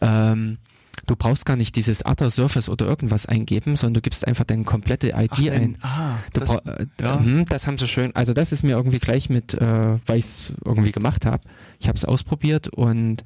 Ähm, 0.00 0.58
du 1.06 1.16
brauchst 1.16 1.46
gar 1.46 1.56
nicht 1.56 1.76
dieses 1.76 2.04
Other 2.04 2.30
Surface 2.30 2.68
oder 2.68 2.86
irgendwas 2.86 3.26
eingeben, 3.26 3.76
sondern 3.76 3.94
du 3.94 4.00
gibst 4.02 4.26
einfach 4.26 4.44
deine 4.44 4.64
komplette 4.64 5.08
ID 5.08 5.30
Ach, 5.32 5.38
ein. 5.38 5.78
ah, 5.82 6.14
das, 6.32 6.50
äh, 6.50 6.86
ja. 7.00 7.16
mhm, 7.16 7.44
das 7.46 7.66
haben 7.66 7.78
sie 7.78 7.88
schön, 7.88 8.14
also 8.14 8.32
das 8.32 8.52
ist 8.52 8.62
mir 8.62 8.72
irgendwie 8.72 8.98
gleich 8.98 9.30
mit, 9.30 9.54
äh, 9.54 9.98
weil 10.06 10.18
ich 10.18 10.24
es 10.24 10.52
irgendwie 10.64 10.92
gemacht 10.92 11.26
habe. 11.26 11.42
Ich 11.80 11.88
habe 11.88 11.96
es 11.96 12.04
ausprobiert 12.04 12.68
und 12.68 13.24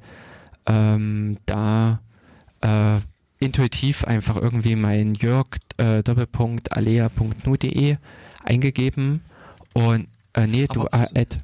ähm, 0.65 1.37
da 1.45 2.01
äh, 2.61 2.99
intuitiv 3.39 4.03
einfach 4.05 4.35
irgendwie 4.35 4.75
mein 4.75 5.13
Jörg 5.15 5.47
äh, 5.77 6.03
Doppelpunkt 6.03 6.73
alea.nu.de 6.73 7.97
eingegeben 8.43 9.21
und 9.73 10.07
äh, 10.33 10.47
nee, 10.47 10.67
du 10.67 10.81
Aber 10.81 11.07
äh, 11.13 11.21
Ad, 11.21 11.37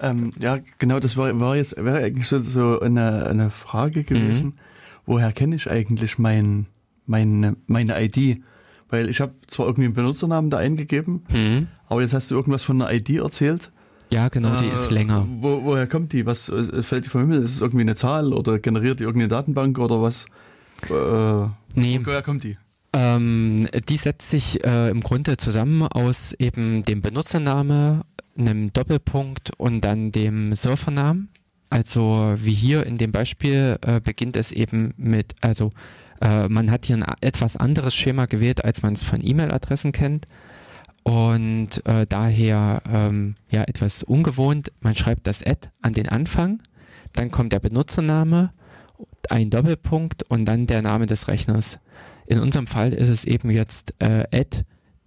Ähm, 0.00 0.32
ja, 0.38 0.58
genau, 0.78 1.00
das 1.00 1.16
war, 1.16 1.38
war 1.38 1.56
jetzt 1.56 1.76
wäre 1.76 1.98
eigentlich 1.98 2.28
so, 2.28 2.40
so 2.40 2.80
eine, 2.80 3.26
eine 3.26 3.50
Frage 3.50 4.04
gewesen. 4.04 4.54
Woher 5.08 5.32
kenne 5.32 5.56
ich 5.56 5.70
eigentlich 5.70 6.18
mein, 6.18 6.66
meine, 7.06 7.56
meine 7.66 7.94
ID? 8.04 8.42
Weil 8.90 9.08
ich 9.08 9.20
habe 9.22 9.32
zwar 9.46 9.66
irgendwie 9.66 9.86
einen 9.86 9.94
Benutzernamen 9.94 10.50
da 10.50 10.58
eingegeben, 10.58 11.24
hm, 11.30 11.66
aber 11.88 12.02
jetzt 12.02 12.12
hast 12.12 12.30
du 12.30 12.34
irgendwas 12.34 12.62
von 12.62 12.80
einer 12.82 12.92
ID 12.92 13.16
erzählt. 13.16 13.70
ja 14.12 14.28
genau, 14.28 14.54
die 14.56 14.66
Äh, 14.66 14.74
ist 14.74 14.90
länger. 14.90 15.26
Wo, 15.40 15.62
woher 15.64 15.86
kommt 15.86 16.12
die? 16.12 16.26
Was 16.26 16.50
äh, 16.50 16.82
fällt 16.82 17.06
die 17.06 17.08
vom 17.08 17.22
Himmel? 17.22 17.42
Ist 17.42 17.54
es 17.54 17.60
irgendwie 17.62 17.82
eine 17.82 17.94
Zahl 17.94 18.34
oder 18.34 18.58
generiert 18.58 19.00
die 19.00 19.04
irgendeine 19.04 19.28
Datenbank 19.28 19.78
oder 19.78 20.02
was? 20.02 20.26
Äh, 20.90 21.48
Nee, 21.74 22.00
woher 22.04 22.22
kommt 22.22 22.44
die? 22.44 22.56
Ähm, 22.92 23.66
die 23.88 23.96
setzt 23.96 24.30
sich 24.30 24.64
äh, 24.64 24.90
im 24.90 25.00
Grunde 25.00 25.36
zusammen 25.36 25.82
aus 25.82 26.34
eben 26.38 26.84
dem 26.84 27.00
Benutzername, 27.02 28.02
einem 28.36 28.72
Doppelpunkt 28.72 29.52
und 29.58 29.82
dann 29.84 30.12
dem 30.12 30.54
Surfernamen. 30.54 31.28
Also 31.70 32.34
wie 32.36 32.54
hier 32.54 32.86
in 32.86 32.96
dem 32.96 33.12
Beispiel 33.12 33.78
äh, 33.82 34.00
beginnt 34.00 34.36
es 34.36 34.52
eben 34.52 34.94
mit, 34.96 35.34
also 35.40 35.70
äh, 36.20 36.48
man 36.48 36.70
hat 36.70 36.86
hier 36.86 36.96
ein 36.96 37.04
etwas 37.20 37.56
anderes 37.56 37.94
Schema 37.94 38.26
gewählt, 38.26 38.64
als 38.64 38.82
man 38.82 38.94
es 38.94 39.02
von 39.02 39.24
E-Mail-Adressen 39.24 39.92
kennt. 39.92 40.26
Und 41.02 41.86
äh, 41.86 42.06
daher 42.06 42.82
ähm, 42.90 43.34
ja 43.50 43.62
etwas 43.64 44.02
ungewohnt. 44.02 44.72
Man 44.80 44.94
schreibt 44.94 45.26
das 45.26 45.42
Ad 45.42 45.68
an 45.80 45.92
den 45.92 46.08
Anfang, 46.08 46.62
dann 47.14 47.30
kommt 47.30 47.52
der 47.52 47.60
Benutzername, 47.60 48.52
ein 49.30 49.50
Doppelpunkt 49.50 50.24
und 50.24 50.44
dann 50.44 50.66
der 50.66 50.82
Name 50.82 51.06
des 51.06 51.28
Rechners. 51.28 51.78
In 52.26 52.40
unserem 52.40 52.66
Fall 52.66 52.92
ist 52.92 53.08
es 53.08 53.24
eben 53.24 53.50
jetzt 53.50 53.94
äh, 54.00 54.44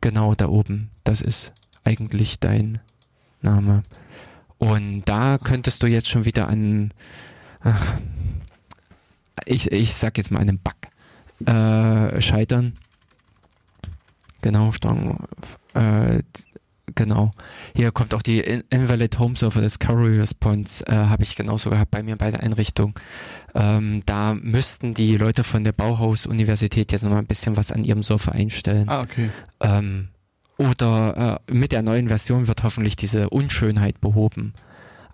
Genau 0.00 0.34
da 0.34 0.48
oben. 0.48 0.90
Das 1.04 1.20
ist 1.20 1.52
eigentlich 1.84 2.40
dein 2.40 2.78
Name. 3.40 3.82
Und 4.58 5.04
da 5.06 5.38
könntest 5.38 5.82
du 5.82 5.86
jetzt 5.86 6.08
schon 6.08 6.24
wieder 6.24 6.48
an. 6.48 6.90
Ach, 7.60 7.94
ich, 9.44 9.72
ich 9.72 9.94
sag 9.94 10.16
jetzt 10.18 10.30
mal 10.30 10.40
einen 10.40 10.58
Bug 10.58 10.76
äh, 11.48 12.20
scheitern. 12.20 12.74
Genau, 14.40 14.72
strong. 14.72 15.24
Äh, 15.74 16.22
genau. 16.94 17.30
Hier 17.74 17.90
kommt 17.92 18.14
auch 18.14 18.22
die 18.22 18.40
Invalid 18.40 19.18
Home 19.18 19.36
Server 19.36 19.60
Discovery 19.60 20.18
Response, 20.18 20.84
äh, 20.86 20.92
habe 20.92 21.22
ich 21.22 21.36
genauso 21.36 21.70
gehabt 21.70 21.90
bei 21.90 22.02
mir 22.02 22.16
bei 22.16 22.30
der 22.30 22.42
Einrichtung. 22.42 22.94
Ähm, 23.54 24.02
da 24.06 24.34
müssten 24.34 24.94
die 24.94 25.16
Leute 25.16 25.44
von 25.44 25.64
der 25.64 25.72
Bauhaus-Universität 25.72 26.92
jetzt 26.92 27.02
nochmal 27.02 27.20
ein 27.20 27.26
bisschen 27.26 27.56
was 27.56 27.72
an 27.72 27.84
ihrem 27.84 28.02
Server 28.02 28.32
einstellen. 28.32 28.88
Ah, 28.88 29.00
okay. 29.00 29.30
Ähm, 29.60 30.08
oder 30.58 31.40
äh, 31.48 31.52
mit 31.52 31.72
der 31.72 31.82
neuen 31.82 32.08
Version 32.08 32.48
wird 32.48 32.62
hoffentlich 32.62 32.96
diese 32.96 33.30
Unschönheit 33.30 34.00
behoben. 34.00 34.54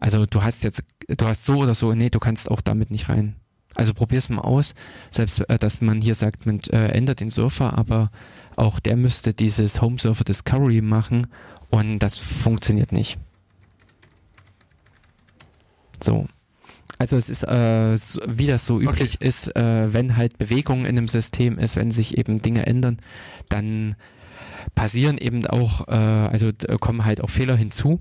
Also 0.00 0.26
du 0.26 0.42
hast 0.42 0.64
jetzt, 0.64 0.82
du 1.08 1.26
hast 1.26 1.44
so 1.44 1.56
oder 1.58 1.74
so, 1.74 1.92
nee, 1.94 2.10
du 2.10 2.18
kannst 2.18 2.50
auch 2.50 2.60
damit 2.60 2.90
nicht 2.90 3.08
rein. 3.08 3.36
Also 3.74 3.94
probier's 3.94 4.28
mal 4.28 4.40
aus. 4.40 4.74
Selbst, 5.10 5.48
äh, 5.48 5.58
dass 5.58 5.80
man 5.80 6.00
hier 6.00 6.14
sagt, 6.14 6.46
man 6.46 6.60
äh, 6.70 6.88
ändert 6.88 7.20
den 7.20 7.30
Surfer, 7.30 7.78
aber 7.78 8.10
auch 8.56 8.80
der 8.80 8.96
müsste 8.96 9.32
dieses 9.32 9.80
Home 9.80 9.98
Surfer 9.98 10.24
Discovery 10.24 10.80
machen 10.80 11.28
und 11.70 12.00
das 12.00 12.18
funktioniert 12.18 12.92
nicht. 12.92 13.18
So. 16.02 16.26
Also 16.98 17.16
es 17.16 17.28
ist, 17.28 17.44
äh, 17.44 17.96
wie 18.26 18.46
das 18.46 18.66
so 18.66 18.80
üblich 18.80 19.14
Okay. 19.16 19.28
ist, 19.28 19.54
äh, 19.54 19.92
wenn 19.92 20.16
halt 20.16 20.36
Bewegung 20.38 20.80
in 20.80 20.98
einem 20.98 21.06
System 21.06 21.56
ist, 21.58 21.76
wenn 21.76 21.92
sich 21.92 22.18
eben 22.18 22.42
Dinge 22.42 22.66
ändern, 22.66 22.96
dann 23.48 23.94
passieren 24.74 25.18
eben 25.18 25.46
auch, 25.46 25.88
äh, 25.88 25.92
also 25.92 26.50
kommen 26.80 27.04
halt 27.04 27.20
auch 27.22 27.30
Fehler 27.30 27.56
hinzu. 27.56 28.00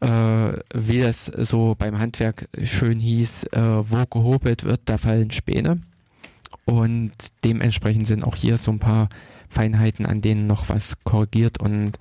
Äh, 0.00 0.52
wie 0.72 1.00
das 1.00 1.26
so 1.26 1.74
beim 1.76 1.98
Handwerk 1.98 2.48
schön 2.62 3.00
hieß, 3.00 3.44
äh, 3.52 3.60
wo 3.60 4.06
gehobelt 4.06 4.62
wird, 4.62 4.82
da 4.84 4.96
fallen 4.96 5.32
Späne. 5.32 5.80
Und 6.64 7.12
dementsprechend 7.44 8.06
sind 8.06 8.22
auch 8.22 8.36
hier 8.36 8.58
so 8.58 8.70
ein 8.70 8.78
paar 8.78 9.08
Feinheiten, 9.48 10.06
an 10.06 10.20
denen 10.20 10.46
noch 10.46 10.68
was 10.68 10.98
korrigiert 11.02 11.58
und 11.58 11.98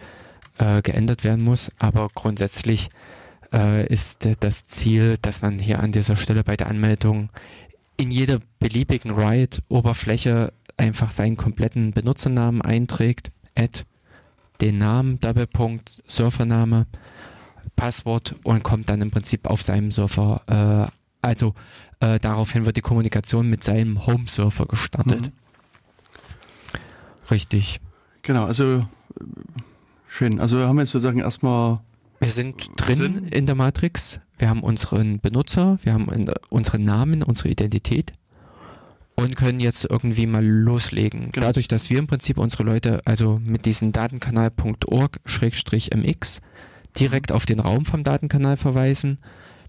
äh, 0.60 0.82
geändert 0.82 1.24
werden 1.24 1.44
muss. 1.44 1.72
Aber 1.80 2.10
grundsätzlich 2.14 2.90
äh, 3.54 3.88
ist 3.88 4.28
das 4.42 4.66
Ziel, 4.66 5.18
dass 5.22 5.42
man 5.42 5.58
hier 5.58 5.80
an 5.80 5.92
dieser 5.92 6.16
Stelle 6.16 6.44
bei 6.44 6.56
der 6.56 6.68
Anmeldung 6.68 7.30
in 7.96 8.12
jeder 8.12 8.40
beliebigen 8.60 9.12
Riot-Oberfläche 9.12 10.54
einfach 10.78 11.12
seinen 11.12 11.38
kompletten 11.38 11.92
Benutzernamen 11.92 12.62
einträgt, 12.62 13.32
Add, 13.56 13.84
den 14.62 14.78
Namen, 14.78 15.20
Doppelpunkt, 15.20 16.02
Surfername, 16.08 16.86
Passwort 17.76 18.36
und 18.44 18.64
kommt 18.64 18.90
dann 18.90 19.02
im 19.02 19.12
Prinzip 19.12 19.48
auf 19.48 19.62
seinem 19.62 19.92
Surfer, 19.92 20.42
äh, 20.88 20.92
also 21.22 21.54
äh, 22.00 22.20
daraufhin 22.20 22.66
wird 22.66 22.78
die 22.78 22.82
Kommunikation 22.82 23.50
mit 23.50 23.64
seinem 23.64 24.06
Home-Surfer 24.06 24.66
gestartet. 24.66 25.22
Mhm. 25.22 25.32
Richtig. 27.30 27.80
Genau, 28.22 28.46
also 28.46 28.88
schön. 30.08 30.40
Also 30.40 30.58
wir 30.58 30.68
haben 30.68 30.80
jetzt 30.80 30.92
sozusagen 30.92 31.20
erstmal 31.20 31.80
Wir 32.20 32.30
sind 32.30 32.70
drin, 32.78 33.00
Drin? 33.00 33.28
in 33.28 33.46
der 33.46 33.56
Matrix. 33.56 34.20
Wir 34.38 34.50
haben 34.50 34.62
unseren 34.62 35.20
Benutzer, 35.20 35.80
wir 35.84 35.94
haben 35.94 36.08
unseren 36.50 36.86
Namen, 36.86 37.24
unsere 37.24 37.50
Identität 37.50 38.12
und 39.18 39.36
können 39.36 39.60
jetzt 39.60 39.86
irgendwie 39.90 40.28
mal 40.28 40.46
loslegen. 40.46 41.32
Genau. 41.32 41.48
Dadurch, 41.48 41.68
dass 41.68 41.90
wir 41.90 42.00
im 42.00 42.08
Prinzip 42.08 42.38
unsere 42.38 42.64
Leute, 42.64 43.02
also 43.06 43.42
mit 43.44 43.66
diesem 43.66 43.92
Datenkanal.org-mx 43.92 46.42
direkt 47.00 47.32
auf 47.32 47.46
den 47.46 47.60
Raum 47.60 47.86
vom 47.86 48.04
Datenkanal 48.04 48.58
verweisen, 48.58 49.20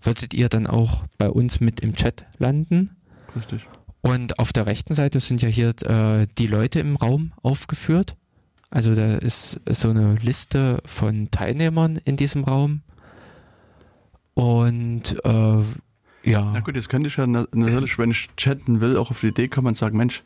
würdet 0.03 0.35
ihr 0.35 0.49
dann 0.49 0.67
auch 0.67 1.05
bei 1.17 1.31
uns 1.31 1.61
mit 1.61 1.81
im 1.81 1.95
Chat 1.95 2.27
landen. 2.39 2.97
richtig. 3.35 3.67
Und 4.01 4.39
auf 4.39 4.53
der 4.53 4.67
rechten 4.67 4.95
Seite 4.95 5.19
sind 5.19 5.43
ja 5.43 5.49
hier 5.49 5.71
äh, 5.83 6.29
die 6.39 6.47
Leute 6.47 6.79
im 6.79 6.95
Raum 6.95 7.33
aufgeführt. 7.43 8.15
Also 8.71 8.95
da 8.95 9.17
ist 9.17 9.61
so 9.69 9.91
eine 9.91 10.15
Liste 10.17 10.81
von 10.85 11.31
Teilnehmern 11.31 11.99
in 12.05 12.17
diesem 12.17 12.45
Raum. 12.45 12.83
Und 14.35 15.17
äh, 15.25 15.63
ja, 16.25 16.51
Na 16.53 16.61
gut, 16.61 16.77
jetzt 16.77 16.89
könnte 16.89 17.09
ich 17.09 17.17
ja 17.17 17.27
na- 17.27 17.47
natürlich, 17.53 17.99
wenn 17.99 18.11
ich 18.11 18.29
chatten 18.37 18.81
will, 18.81 18.97
auch 18.97 19.11
auf 19.11 19.21
die 19.21 19.29
Idee 19.29 19.49
kommen 19.49 19.69
und 19.69 19.77
sagen, 19.79 19.97
Mensch, 19.97 20.23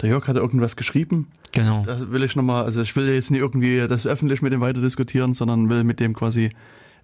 der 0.00 0.08
Jörg 0.08 0.26
hat 0.26 0.36
irgendwas 0.36 0.76
geschrieben. 0.76 1.28
genau. 1.52 1.84
Da 1.86 2.10
will 2.10 2.22
ich 2.24 2.34
nochmal, 2.34 2.64
also 2.64 2.80
ich 2.82 2.96
will 2.96 3.08
jetzt 3.12 3.30
nicht 3.30 3.40
irgendwie 3.40 3.86
das 3.88 4.06
öffentlich 4.06 4.42
mit 4.42 4.52
dem 4.52 4.60
weiter 4.60 4.80
diskutieren, 4.80 5.34
sondern 5.34 5.68
will 5.68 5.84
mit 5.84 6.00
dem 6.00 6.14
quasi 6.14 6.50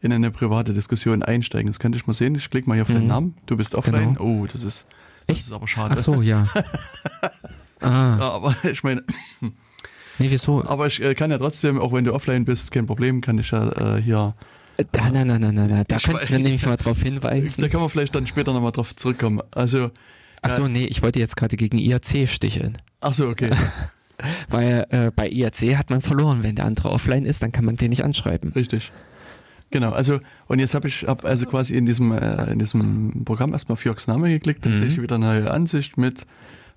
in 0.00 0.12
eine 0.12 0.30
private 0.30 0.74
Diskussion 0.74 1.22
einsteigen. 1.22 1.70
Das 1.70 1.78
könnte 1.80 1.98
ich 1.98 2.06
mal 2.06 2.12
sehen. 2.14 2.34
Ich 2.36 2.50
klicke 2.50 2.68
mal 2.68 2.74
hier 2.74 2.82
auf 2.82 2.88
Mhm. 2.88 2.94
deinen 2.94 3.06
Namen. 3.09 3.34
Du 3.46 3.56
bist 3.56 3.74
offline. 3.74 4.14
Genau. 4.14 4.20
Oh, 4.42 4.46
das 4.46 4.62
ist, 4.62 4.86
das 5.26 5.38
Echt? 5.38 5.46
ist 5.48 5.52
aber 5.52 5.68
schade. 5.68 5.94
Ach 5.96 6.00
so, 6.02 6.22
ja. 6.22 6.46
ah, 7.80 8.16
Ja, 8.18 8.30
aber 8.32 8.54
ich 8.70 8.82
meine, 8.84 9.02
nee, 9.40 10.30
wieso? 10.30 10.64
aber 10.64 10.86
ich 10.86 11.02
äh, 11.02 11.14
kann 11.14 11.30
ja 11.30 11.38
trotzdem, 11.38 11.78
auch 11.80 11.92
wenn 11.92 12.04
du 12.04 12.14
offline 12.14 12.44
bist, 12.44 12.72
kein 12.72 12.86
Problem, 12.86 13.20
kann 13.20 13.38
ich 13.38 13.50
ja 13.50 13.96
äh, 13.96 14.02
hier, 14.02 14.34
Äh, 14.78 14.84
Nein, 14.96 15.12
nein, 15.12 15.26
nein, 15.26 15.40
nein, 15.40 15.54
nein, 15.54 15.70
nein. 15.70 15.84
Da 15.88 15.96
Ich 15.96 16.04
könnten 16.04 16.28
wir 16.28 16.38
nämlich 16.38 16.64
mal 16.64 16.76
drauf 16.76 16.98
da 16.98 17.04
hinweisen. 17.04 17.68
kann 17.70 17.80
man 17.80 17.90
vielleicht 17.90 18.14
dann 18.14 18.26
später 18.26 18.52
nochmal 18.52 18.72
drauf 18.72 18.96
zurückkommen. 18.96 19.40
Also, 19.50 19.90
Ach 20.40 20.50
so, 20.50 20.68
nee, 20.68 20.84
ich 20.84 21.02
wollte 21.02 21.18
jetzt 21.18 21.36
gerade 21.36 21.56
gegen 21.56 21.78
IAC 21.78 22.28
sticheln. 22.28 22.78
ach 23.00 23.12
so, 23.12 23.28
okay. 23.28 23.50
Weil 24.48 24.86
äh, 24.90 25.10
bei 25.14 25.28
IAC 25.28 25.76
hat 25.76 25.90
man 25.90 26.00
verloren. 26.00 26.42
Wenn 26.42 26.54
der 26.56 26.64
andere 26.64 26.90
offline 26.90 27.24
ist, 27.24 27.42
dann 27.42 27.52
kann 27.52 27.64
man 27.64 27.76
den 27.76 27.90
nicht 27.90 28.02
anschreiben. 28.04 28.52
Richtig. 28.52 28.90
Genau, 29.70 29.92
also 29.92 30.20
und 30.46 30.60
jetzt 30.60 30.74
habe 30.74 30.88
ich 30.88 31.04
hab 31.06 31.24
also 31.26 31.44
quasi 31.46 31.76
in 31.76 31.84
diesem 31.86 32.10
äh, 32.12 32.50
in 32.50 32.58
diesem 32.58 33.24
Programm 33.26 33.52
erstmal 33.52 33.74
auf 33.74 33.84
Jörgs 33.84 34.06
Name 34.06 34.30
geklickt, 34.30 34.64
dann 34.64 34.72
Mhm. 34.72 34.76
sehe 34.76 34.86
ich 34.88 35.02
wieder 35.02 35.16
eine 35.16 35.26
neue 35.26 35.50
Ansicht 35.50 35.98
mit 35.98 36.22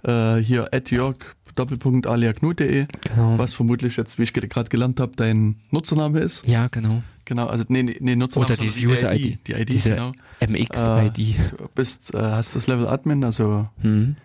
äh, 0.03 0.35
hier 0.37 0.69
Jörg 0.89 1.15
Doppelpunkt 1.55 2.07
aliaknu.de, 2.07 2.87
Genau. 3.01 3.37
was 3.37 3.53
vermutlich 3.53 3.97
jetzt, 3.97 4.17
wie 4.19 4.23
ich 4.23 4.33
ge- 4.33 4.47
gerade 4.47 4.69
gelernt 4.69 4.99
habe, 4.99 5.13
dein 5.15 5.55
Nutzername 5.71 6.19
ist. 6.19 6.47
Ja, 6.47 6.67
genau. 6.67 7.03
Genau, 7.25 7.47
also 7.47 7.63
nee, 7.67 7.83
nee, 7.83 8.15
Nutzername 8.15 8.53
Oder 8.53 8.61
diese 8.61 8.85
User-ID. 8.87 9.39
Die 9.47 9.53
ID, 9.53 9.69
Diese 9.69 9.91
genau. 9.91 10.11
MX-ID. 10.39 11.35
Du 11.57 11.67
bist, 11.75 12.13
äh, 12.13 12.17
hast 12.17 12.55
das 12.55 12.67
Level 12.67 12.87
Admin, 12.87 13.23
also 13.23 13.67
Hm. 13.81 14.15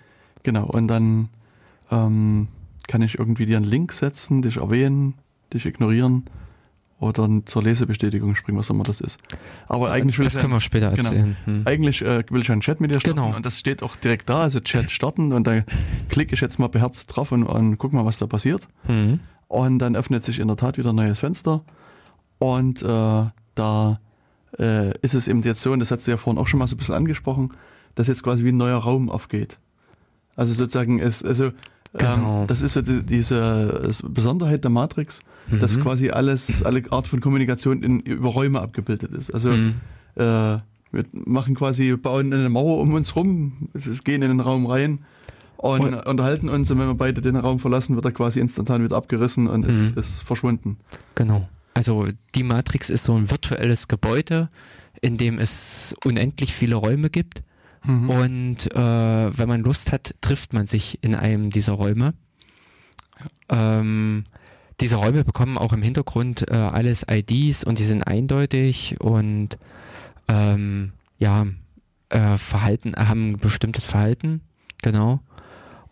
genau, 0.43 0.67
und 0.67 0.89
dann 0.89 1.29
ähm, 1.91 2.49
kann 2.89 3.03
ich 3.03 3.19
irgendwie 3.19 3.47
dir 3.47 3.57
einen 3.59 3.67
Link 3.67 3.93
setzen, 3.93 4.43
dich 4.43 4.57
erwähnen, 4.57 5.15
dich 5.53 5.67
ignorieren 5.67 6.25
oder 6.99 7.29
zur 7.45 7.63
Lesebestätigung 7.63 8.35
springen, 8.37 8.59
was 8.59 8.71
auch 8.71 8.75
immer 8.75 8.85
das 8.85 9.01
ist. 9.01 9.19
Aber 9.69 9.91
eigentlich 9.91 10.19
will 10.19 10.25
das 10.25 10.37
ich 10.37 10.41
können 10.41 10.53
wir 10.53 10.61
später 10.61 10.91
genau. 10.91 11.09
erzählen. 11.09 11.37
Hm. 11.45 11.63
Eigentlich 11.67 12.03
äh, 12.03 12.25
will 12.31 12.41
ich 12.41 12.51
einen 12.51 12.63
Chat 12.63 12.81
mit 12.81 12.91
dir 12.91 13.01
starten 13.01 13.21
Genau. 13.21 13.37
und 13.37 13.45
das 13.45 13.59
steht 13.59 13.83
auch 13.83 13.97
direkt 13.97 14.29
da, 14.29 14.41
also 14.41 14.61
Chat 14.61 14.91
starten 14.91 15.33
und 15.33 15.47
da 15.47 15.63
klicke 16.09 16.35
ich 16.35 16.41
jetzt 16.41 16.59
mal 16.59 16.69
beherzt 16.69 17.15
drauf 17.15 17.33
und, 17.33 17.45
und 17.45 17.77
guck 17.79 17.93
mal, 17.93 18.05
was 18.07 18.19
da 18.19 18.27
passiert. 18.27 18.67
Hm. 18.87 19.21
Und 19.49 19.79
dann 19.79 19.95
öffnet 19.95 20.25
sich 20.25 20.39
in 20.39 20.49
der 20.49 20.57
Tat 20.57 20.79
wieder 20.79 20.91
ein 20.91 20.97
neues 20.97 21.19
Fenster 21.19 21.65
und 22.39 22.83
äh, 22.83 23.25
da 23.55 24.01
äh, 24.59 24.99
ist 25.01 25.15
es 25.15 25.29
eben 25.29 25.43
jetzt 25.43 25.61
so, 25.61 25.73
und 25.73 25.81
das 25.81 25.91
hat 25.91 26.01
sie 26.01 26.11
ja 26.11 26.17
vorhin 26.17 26.41
auch 26.41 26.47
schon 26.47 26.59
mal 26.59 26.67
so 26.67 26.77
ein 26.77 26.79
bisschen 26.79 26.95
angesprochen, 26.95 27.53
dass 27.95 28.07
jetzt 28.07 28.23
quasi 28.23 28.45
wie 28.45 28.53
ein 28.53 28.57
neuer 28.57 28.79
Raum 28.79 29.11
aufgeht. 29.11 29.59
Also 30.35 30.53
sozusagen, 30.55 30.99
es, 30.99 31.23
also 31.23 31.53
Genau. 31.99 32.43
ähm, 32.43 32.47
das 32.47 32.63
ist 32.63 32.75
so 32.75 32.83
die, 32.83 33.03
diese 33.05 33.91
Besonderheit 34.09 34.65
der 34.65 34.71
Matrix, 34.71 35.21
dass 35.61 35.77
Mhm. 35.77 35.83
quasi 35.83 36.11
alles, 36.11 36.63
alle 36.65 36.83
Art 36.91 37.07
von 37.09 37.21
Kommunikation 37.21 37.83
in, 37.83 38.01
über 38.01 38.29
Räume 38.31 38.61
abgebildet 38.61 39.13
ist. 39.13 39.33
Also 39.33 39.53
Hm. 39.53 39.75
äh, 40.17 40.23
wir 40.93 41.05
machen 41.27 41.55
quasi, 41.55 41.97
bauen 41.97 42.33
eine 42.33 42.49
Mauer 42.49 42.79
um 42.81 42.95
uns 42.95 43.15
rum, 43.17 43.69
gehen 44.05 44.23
in 44.23 44.29
den 44.29 44.41
Raum 44.41 44.67
rein 44.67 45.01
und 45.57 45.81
Und- 45.81 46.07
unterhalten 46.07 46.49
uns 46.49 46.71
und 46.71 46.79
wenn 46.79 46.87
wir 46.87 46.95
beide 46.95 47.21
den 47.21 47.37
Raum 47.37 47.59
verlassen, 47.59 47.95
wird 47.97 48.05
er 48.05 48.13
quasi 48.13 48.41
instantan 48.41 48.83
wieder 48.85 48.97
abgerissen 48.97 49.49
und 49.49 49.65
ist, 49.67 49.95
Mhm. 49.95 50.01
ist 50.01 50.23
verschwunden. 50.23 50.79
Genau. 51.15 51.49
Also 51.75 52.09
die 52.35 52.43
Matrix 52.43 52.89
ist 52.89 53.05
so 53.05 53.15
ein 53.15 53.31
virtuelles 53.31 53.89
Gebäude, 53.89 54.49
in 55.03 55.19
dem 55.19 55.39
es 55.39 55.95
unendlich 56.05 56.55
viele 56.55 56.77
Räume 56.77 57.11
gibt. 57.11 57.43
Mhm. 57.87 58.11
Und 58.11 58.75
äh, 58.75 59.39
wenn 59.39 59.49
man 59.49 59.63
Lust 59.63 59.93
hat, 59.93 60.15
trifft 60.21 60.53
man 60.53 60.67
sich 60.67 60.99
in 61.03 61.15
einem 61.15 61.51
dieser 61.51 61.73
Räume. 61.73 62.15
Ähm, 63.49 64.25
diese 64.81 64.97
Räume 64.97 65.25
bekommen 65.25 65.57
auch 65.57 65.73
im 65.73 65.83
Hintergrund 65.83 66.51
äh, 66.51 66.55
alles 66.55 67.07
IDs 67.09 67.65
und 67.65 67.79
die 67.79 67.85
sind 67.85 68.03
eindeutig 68.03 68.97
und 69.01 69.57
ähm, 70.29 70.93
ja, 71.19 71.47
äh, 72.11 72.37
Verhalten, 72.37 72.95
haben 72.97 73.29
ein 73.29 73.37
bestimmtes 73.39 73.87
Verhalten, 73.87 74.43
genau. 74.83 75.21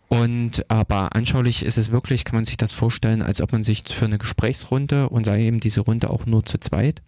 Und 0.07 0.69
aber 0.69 1.15
anschaulich 1.15 1.65
ist 1.65 1.79
es 1.79 1.89
wirklich, 1.91 2.25
kann 2.25 2.35
man 2.35 2.45
sich 2.45 2.57
das 2.57 2.73
vorstellen, 2.73 3.23
als 3.23 3.41
ob 3.41 3.51
man 3.51 3.63
sich 3.63 3.83
für 3.87 4.05
eine 4.05 4.19
Gesprächsrunde 4.19 5.09
und 5.09 5.25
sei 5.25 5.41
eben 5.41 5.59
diese 5.59 5.81
Runde 5.81 6.11
auch 6.11 6.27
nur 6.27 6.45
zu 6.45 6.59
zweit, 6.59 7.01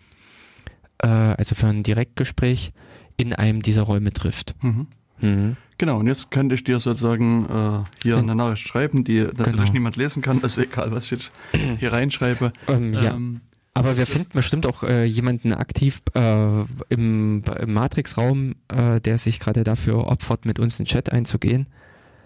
äh, 1.00 1.08
also 1.08 1.54
für 1.54 1.68
ein 1.68 1.84
Direktgespräch 1.84 2.72
in 3.18 3.34
einem 3.34 3.62
dieser 3.62 3.82
Räume 3.84 4.14
trifft. 4.14 4.56
Mhm. 4.64 4.88
Mhm. 5.20 5.58
Genau, 5.80 6.00
und 6.00 6.08
jetzt 6.08 6.32
könnte 6.32 6.56
ich 6.56 6.64
dir 6.64 6.80
sozusagen 6.80 7.46
äh, 7.46 7.84
hier 8.02 8.18
eine 8.18 8.34
Nachricht 8.36 8.68
schreiben, 8.68 9.04
die 9.04 9.22
natürlich 9.22 9.46
Genau. 9.56 9.72
niemand 9.74 9.96
lesen 9.96 10.22
kann, 10.22 10.40
also 10.42 10.62
egal, 10.68 10.92
was 10.92 11.06
ich 11.06 11.12
jetzt 11.12 11.32
hier 11.80 11.92
reinschreibe. 11.92 12.52
Ähm, 12.68 12.94
ja. 12.94 13.14
Ähm, 13.14 13.42
Aber 13.76 13.96
wir 13.98 14.08
finden 14.08 14.30
bestimmt 14.34 14.66
auch 14.66 14.82
äh, 14.84 15.06
jemanden 15.06 15.54
aktiv 15.54 16.02
äh, 16.16 16.62
im, 16.90 17.44
im 17.60 17.74
Matrix-Raum, 17.74 18.56
äh, 18.70 19.00
der 19.02 19.18
sich 19.20 19.40
gerade 19.40 19.64
dafür 19.64 20.08
opfert, 20.08 20.46
mit 20.46 20.58
uns 20.60 20.80
in 20.80 20.86
den 20.86 20.90
Chat 20.90 21.12
einzugehen. 21.12 21.68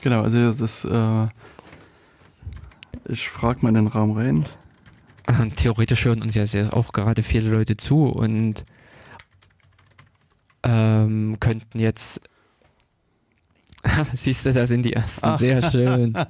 genau, 0.02 0.22
also 0.22 0.54
das, 0.54 0.86
äh, 0.86 1.28
ich 3.12 3.30
frage 3.30 3.60
mal 3.64 3.70
in 3.70 3.76
den 3.76 3.88
Raum 3.88 4.12
rein. 4.12 4.46
Theoretisch 5.56 6.06
hören 6.06 6.22
uns 6.22 6.36
ja 6.36 6.44
auch 6.74 6.92
gerade 6.94 7.24
viele 7.24 7.50
Leute 7.50 7.78
zu 7.78 8.06
und 8.08 8.64
ähm, 10.64 11.38
könnten 11.40 11.80
jetzt. 11.80 12.22
Siehst 14.14 14.46
du, 14.46 14.54
da 14.54 14.68
sind 14.68 14.86
die 14.86 14.94
ersten. 14.94 15.26
Ah. 15.26 15.38
Sehr 15.38 15.62
schön. 15.64 16.14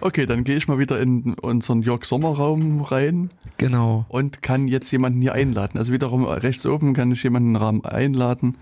Okay, 0.00 0.26
dann 0.26 0.44
gehe 0.44 0.56
ich 0.56 0.68
mal 0.68 0.78
wieder 0.78 1.00
in 1.00 1.34
unseren 1.34 1.82
Jörg 1.82 2.04
Sommer-Raum 2.04 2.82
rein 2.82 3.30
Genau. 3.56 4.04
und 4.08 4.42
kann 4.42 4.68
jetzt 4.68 4.90
jemanden 4.92 5.20
hier 5.20 5.32
einladen. 5.32 5.78
Also 5.78 5.92
wiederum 5.92 6.24
rechts 6.24 6.64
oben 6.66 6.94
kann 6.94 7.10
ich 7.10 7.22
jemanden 7.22 7.56
Raum 7.56 7.84
einladen. 7.84 8.56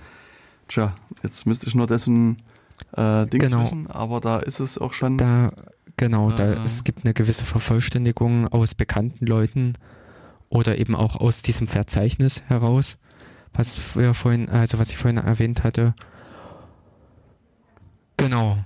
Tja, 0.69 0.95
jetzt 1.23 1.45
müsste 1.47 1.67
ich 1.67 1.75
nur 1.75 1.87
dessen 1.87 2.39
äh, 2.97 3.27
Dings 3.27 3.45
Genau. 3.51 3.63
wissen, 3.65 3.89
aber 3.91 4.21
da 4.21 4.39
ist 4.39 4.61
es 4.61 4.79
auch 4.79 4.95
schon. 4.95 5.19
Da, 5.19 5.51
genau, 5.97 6.31
da, 6.31 6.53
Ah. 6.53 6.65
es 6.65 6.85
gibt 6.85 7.05
eine 7.05 7.15
gewisse 7.15 7.45
Vervollständigung 7.45 8.49
aus 8.49 8.75
bekannten 8.75 9.27
Leuten 9.27 9.75
oder 10.49 10.79
eben 10.79 10.95
auch 10.95 11.17
aus 11.17 11.43
diesem 11.43 11.67
Verzeichnis 11.69 12.43
heraus, 12.47 12.97
was 13.55 13.97
wir 13.97 14.15
vorhin, 14.15 14.49
also 14.51 14.79
was 14.79 14.91
ich 14.91 14.97
vorhin 14.97 15.17
erwähnt 15.19 15.65
hatte. 15.65 15.95
Genau. 18.17 18.59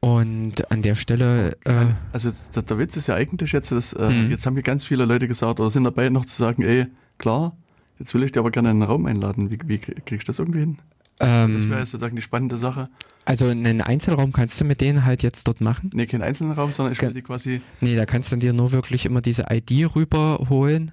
Und 0.00 0.70
an 0.70 0.82
der 0.82 0.94
Stelle, 0.94 1.56
äh, 1.64 1.86
Also 2.12 2.28
jetzt, 2.28 2.54
der, 2.54 2.62
der 2.62 2.78
Witz 2.78 2.96
ist 2.96 3.06
ja 3.06 3.14
eigentlich 3.14 3.52
jetzt, 3.52 3.72
dass, 3.72 3.92
äh, 3.94 4.08
Mhm. 4.10 4.30
jetzt 4.30 4.44
haben 4.44 4.54
hier 4.54 4.62
ganz 4.62 4.84
viele 4.84 5.04
Leute 5.06 5.26
gesagt 5.28 5.60
oder 5.60 5.70
sind 5.70 5.84
dabei 5.84 6.08
noch 6.10 6.26
zu 6.26 6.36
sagen, 6.36 6.62
ey, 6.62 6.86
klar, 7.18 7.56
jetzt 7.98 8.12
will 8.14 8.22
ich 8.22 8.32
dir 8.32 8.40
aber 8.40 8.50
gerne 8.50 8.70
in 8.70 8.80
den 8.80 8.88
Raum 8.88 9.06
einladen. 9.06 9.50
Wie, 9.50 9.58
wie 9.66 9.78
kriege 9.78 10.16
ich 10.16 10.24
das 10.24 10.38
irgendwie 10.38 10.60
hin? 10.60 10.78
Das 11.16 11.28
ähm, 11.48 11.70
wäre 11.70 11.86
sozusagen 11.86 12.16
die 12.16 12.22
spannende 12.22 12.58
Sache. 12.58 12.88
also 13.24 13.46
einen 13.46 13.80
Einzelraum 13.80 14.32
kannst 14.32 14.60
du 14.60 14.64
mit 14.64 14.80
denen 14.80 15.04
halt 15.04 15.22
jetzt 15.22 15.46
dort 15.48 15.60
machen. 15.60 15.90
Nee, 15.94 16.06
keinen 16.06 16.22
einzelnen 16.22 16.52
Raum, 16.52 16.72
sondern 16.72 16.92
ich 16.92 17.00
will 17.00 17.14
die 17.14 17.22
quasi, 17.22 17.62
Nee, 17.80 17.94
da 17.96 18.04
kannst 18.04 18.32
du 18.32 18.36
dir 18.36 18.52
nur 18.52 18.72
wirklich 18.72 19.06
immer 19.06 19.20
diese 19.22 19.46
ID 19.48 19.94
rüberholen 19.94 20.90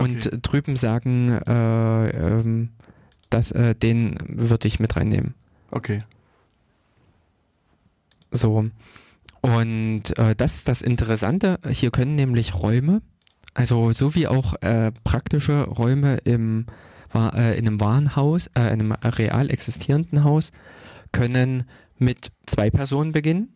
und 0.00 0.26
Okay. 0.26 0.38
drüben 0.42 0.76
sagen, 0.76 1.30
äh, 1.46 2.08
ähm, 2.10 2.70
dass 3.30 3.52
äh, 3.52 3.74
den 3.74 4.16
würde 4.26 4.66
ich 4.68 4.80
mit 4.80 4.96
reinnehmen. 4.96 5.34
okay. 5.70 6.00
So. 8.32 8.66
Und 9.40 10.02
äh, 10.18 10.34
das 10.36 10.54
ist 10.56 10.68
das 10.68 10.82
Interessante. 10.82 11.58
Hier 11.68 11.90
können 11.90 12.14
nämlich 12.14 12.54
Räume, 12.54 13.00
also 13.54 13.90
so 13.92 14.14
wie 14.14 14.26
auch 14.28 14.54
äh, 14.62 14.92
praktische 15.02 15.64
Räume 15.64 16.18
im, 16.24 16.66
wa- 17.10 17.30
äh, 17.30 17.58
in 17.58 17.66
einem 17.66 17.80
Warenhaus, 17.80 18.48
äh, 18.54 18.64
in 18.72 18.80
einem 18.80 18.92
real 18.92 19.50
existierenden 19.50 20.24
Haus, 20.24 20.52
können 21.12 21.64
mit 21.98 22.30
zwei 22.46 22.70
Personen 22.70 23.12
beginnen. 23.12 23.48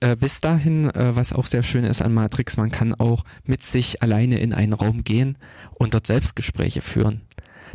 Äh, 0.00 0.16
bis 0.16 0.40
dahin, 0.40 0.90
äh, 0.90 1.16
was 1.16 1.32
auch 1.32 1.46
sehr 1.46 1.62
schön 1.62 1.84
ist 1.84 2.02
an 2.02 2.14
Matrix, 2.14 2.56
man 2.56 2.70
kann 2.70 2.94
auch 2.94 3.24
mit 3.44 3.62
sich 3.62 4.02
alleine 4.02 4.38
in 4.38 4.52
einen 4.52 4.72
Raum 4.72 5.04
gehen 5.04 5.38
und 5.74 5.94
dort 5.94 6.06
Selbstgespräche 6.06 6.82
führen. 6.82 7.22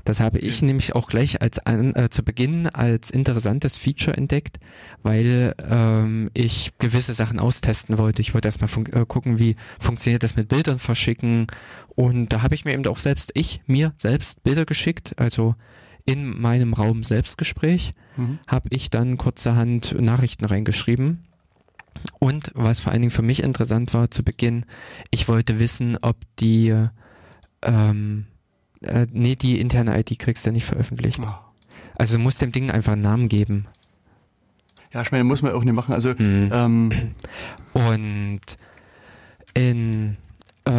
Das 0.05 0.19
habe 0.19 0.39
ich 0.39 0.61
nämlich 0.61 0.95
auch 0.95 1.09
gleich 1.09 1.41
als 1.41 1.59
an, 1.59 1.93
äh, 1.95 2.09
zu 2.09 2.23
Beginn 2.23 2.67
als 2.67 3.09
interessantes 3.09 3.75
Feature 3.75 4.15
entdeckt, 4.15 4.57
weil 5.03 5.53
ähm, 5.69 6.29
ich 6.33 6.71
gewisse 6.77 7.13
Sachen 7.13 7.39
austesten 7.39 7.97
wollte. 7.97 8.21
Ich 8.21 8.33
wollte 8.33 8.47
erstmal 8.47 8.69
äh, 8.93 9.05
gucken, 9.05 9.39
wie 9.39 9.55
funktioniert 9.79 10.23
das 10.23 10.35
mit 10.35 10.47
Bildern 10.47 10.79
verschicken. 10.79 11.47
Und 11.95 12.31
da 12.31 12.41
habe 12.41 12.55
ich 12.55 12.63
mir 12.63 12.73
eben 12.73 12.85
auch 12.87 12.99
selbst, 12.99 13.31
ich 13.33 13.61
mir 13.65 13.91
selbst 13.97 14.43
Bilder 14.43 14.65
geschickt, 14.65 15.13
also 15.17 15.55
in 16.05 16.39
meinem 16.39 16.73
Raum 16.73 17.03
Selbstgespräch 17.03 17.93
Mhm. 18.15 18.39
habe 18.47 18.69
ich 18.71 18.89
dann 18.89 19.17
kurzerhand 19.17 19.95
Nachrichten 19.99 20.45
reingeschrieben. 20.45 21.23
Und 22.19 22.51
was 22.55 22.79
vor 22.79 22.91
allen 22.91 23.01
Dingen 23.01 23.11
für 23.11 23.21
mich 23.21 23.43
interessant 23.43 23.93
war 23.93 24.09
zu 24.11 24.23
Beginn, 24.23 24.65
ich 25.11 25.27
wollte 25.27 25.59
wissen, 25.59 25.97
ob 26.01 26.17
die, 26.39 26.73
ähm, 27.61 28.25
äh, 28.81 29.05
nee, 29.11 29.35
die 29.35 29.59
interne 29.59 29.97
ID 29.99 30.17
kriegst 30.19 30.45
du 30.45 30.51
nicht 30.51 30.65
veröffentlicht. 30.65 31.19
Ah. 31.21 31.43
Also 31.97 32.17
du 32.17 32.23
musst 32.23 32.41
dem 32.41 32.51
Ding 32.51 32.71
einfach 32.71 32.93
einen 32.93 33.01
Namen 33.01 33.27
geben. 33.27 33.67
Ja, 34.93 35.01
ich 35.01 35.11
meine, 35.11 35.23
muss 35.25 35.41
man 35.41 35.51
auch 35.51 35.63
nicht 35.63 35.73
machen. 35.73 35.93
Also, 35.93 36.09
Mhm. 36.17 36.49
ähm, 36.53 36.91
Und 37.73 38.41
in 39.53 40.17
äh, 40.65 40.71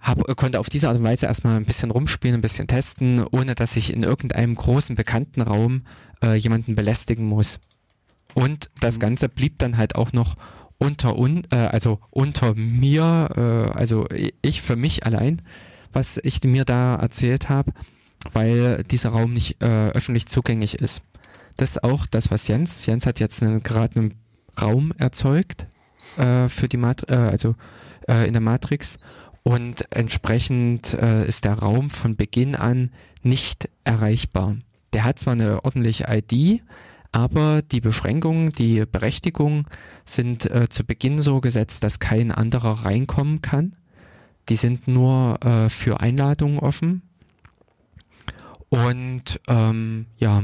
hab, 0.00 0.36
konnte 0.36 0.58
auf 0.58 0.68
diese 0.68 0.88
Art 0.88 0.96
und 0.98 1.04
Weise 1.04 1.26
erstmal 1.26 1.56
ein 1.56 1.64
bisschen 1.66 1.90
rumspielen, 1.92 2.36
ein 2.38 2.40
bisschen 2.42 2.66
testen, 2.66 3.24
ohne 3.30 3.54
dass 3.54 3.76
ich 3.76 3.92
in 3.92 4.02
irgendeinem 4.02 4.54
großen 4.56 4.96
bekannten 4.96 5.40
Raum 5.40 5.82
äh, 6.22 6.34
jemanden 6.34 6.74
belästigen 6.74 7.26
muss. 7.26 7.60
Und 8.34 8.70
das 8.80 8.96
Mhm. 8.96 9.00
Ganze 9.00 9.28
blieb 9.28 9.58
dann 9.58 9.76
halt 9.76 9.94
auch 9.94 10.12
noch 10.12 10.34
unter 10.78 11.18
un, 11.18 11.42
äh, 11.50 11.56
also 11.56 12.00
unter 12.10 12.54
mir, 12.54 13.30
äh, 13.36 13.76
also 13.76 14.06
ich 14.42 14.62
für 14.62 14.76
mich 14.76 15.06
allein, 15.06 15.42
was 15.92 16.20
ich 16.22 16.42
mir 16.44 16.64
da 16.64 16.96
erzählt 16.96 17.48
habe, 17.48 17.72
weil 18.32 18.82
dieser 18.84 19.10
Raum 19.10 19.32
nicht 19.32 19.62
äh, 19.62 19.88
öffentlich 19.90 20.26
zugänglich 20.26 20.76
ist. 20.76 21.02
Das 21.56 21.70
ist 21.70 21.84
auch 21.84 22.06
das, 22.06 22.30
was 22.30 22.48
Jens, 22.48 22.84
Jens 22.86 23.06
hat 23.06 23.20
jetzt 23.20 23.42
einen, 23.42 23.62
gerade 23.62 24.00
einen 24.00 24.14
Raum 24.60 24.92
erzeugt 24.98 25.66
äh, 26.16 26.48
für 26.48 26.68
die 26.68 26.76
Mat 26.76 27.08
äh, 27.08 27.14
also 27.14 27.54
äh, 28.08 28.26
in 28.26 28.32
der 28.32 28.42
Matrix 28.42 28.98
und 29.42 29.90
entsprechend 29.92 30.94
äh, 30.94 31.26
ist 31.26 31.44
der 31.44 31.54
Raum 31.54 31.90
von 31.90 32.16
Beginn 32.16 32.56
an 32.56 32.90
nicht 33.22 33.68
erreichbar. 33.84 34.56
Der 34.92 35.04
hat 35.04 35.18
zwar 35.18 35.34
eine 35.34 35.64
ordentliche 35.64 36.06
ID, 36.08 36.62
aber 37.16 37.62
die 37.62 37.80
Beschränkungen, 37.80 38.52
die 38.52 38.84
Berechtigungen 38.84 39.64
sind 40.04 40.50
äh, 40.50 40.68
zu 40.68 40.84
Beginn 40.84 41.18
so 41.18 41.40
gesetzt, 41.40 41.82
dass 41.82 41.98
kein 41.98 42.30
anderer 42.30 42.84
reinkommen 42.84 43.40
kann. 43.40 43.72
Die 44.50 44.56
sind 44.56 44.86
nur 44.86 45.42
äh, 45.42 45.70
für 45.70 45.98
Einladungen 46.00 46.58
offen. 46.58 47.00
Und 48.68 49.40
ähm, 49.48 50.04
ja, 50.18 50.42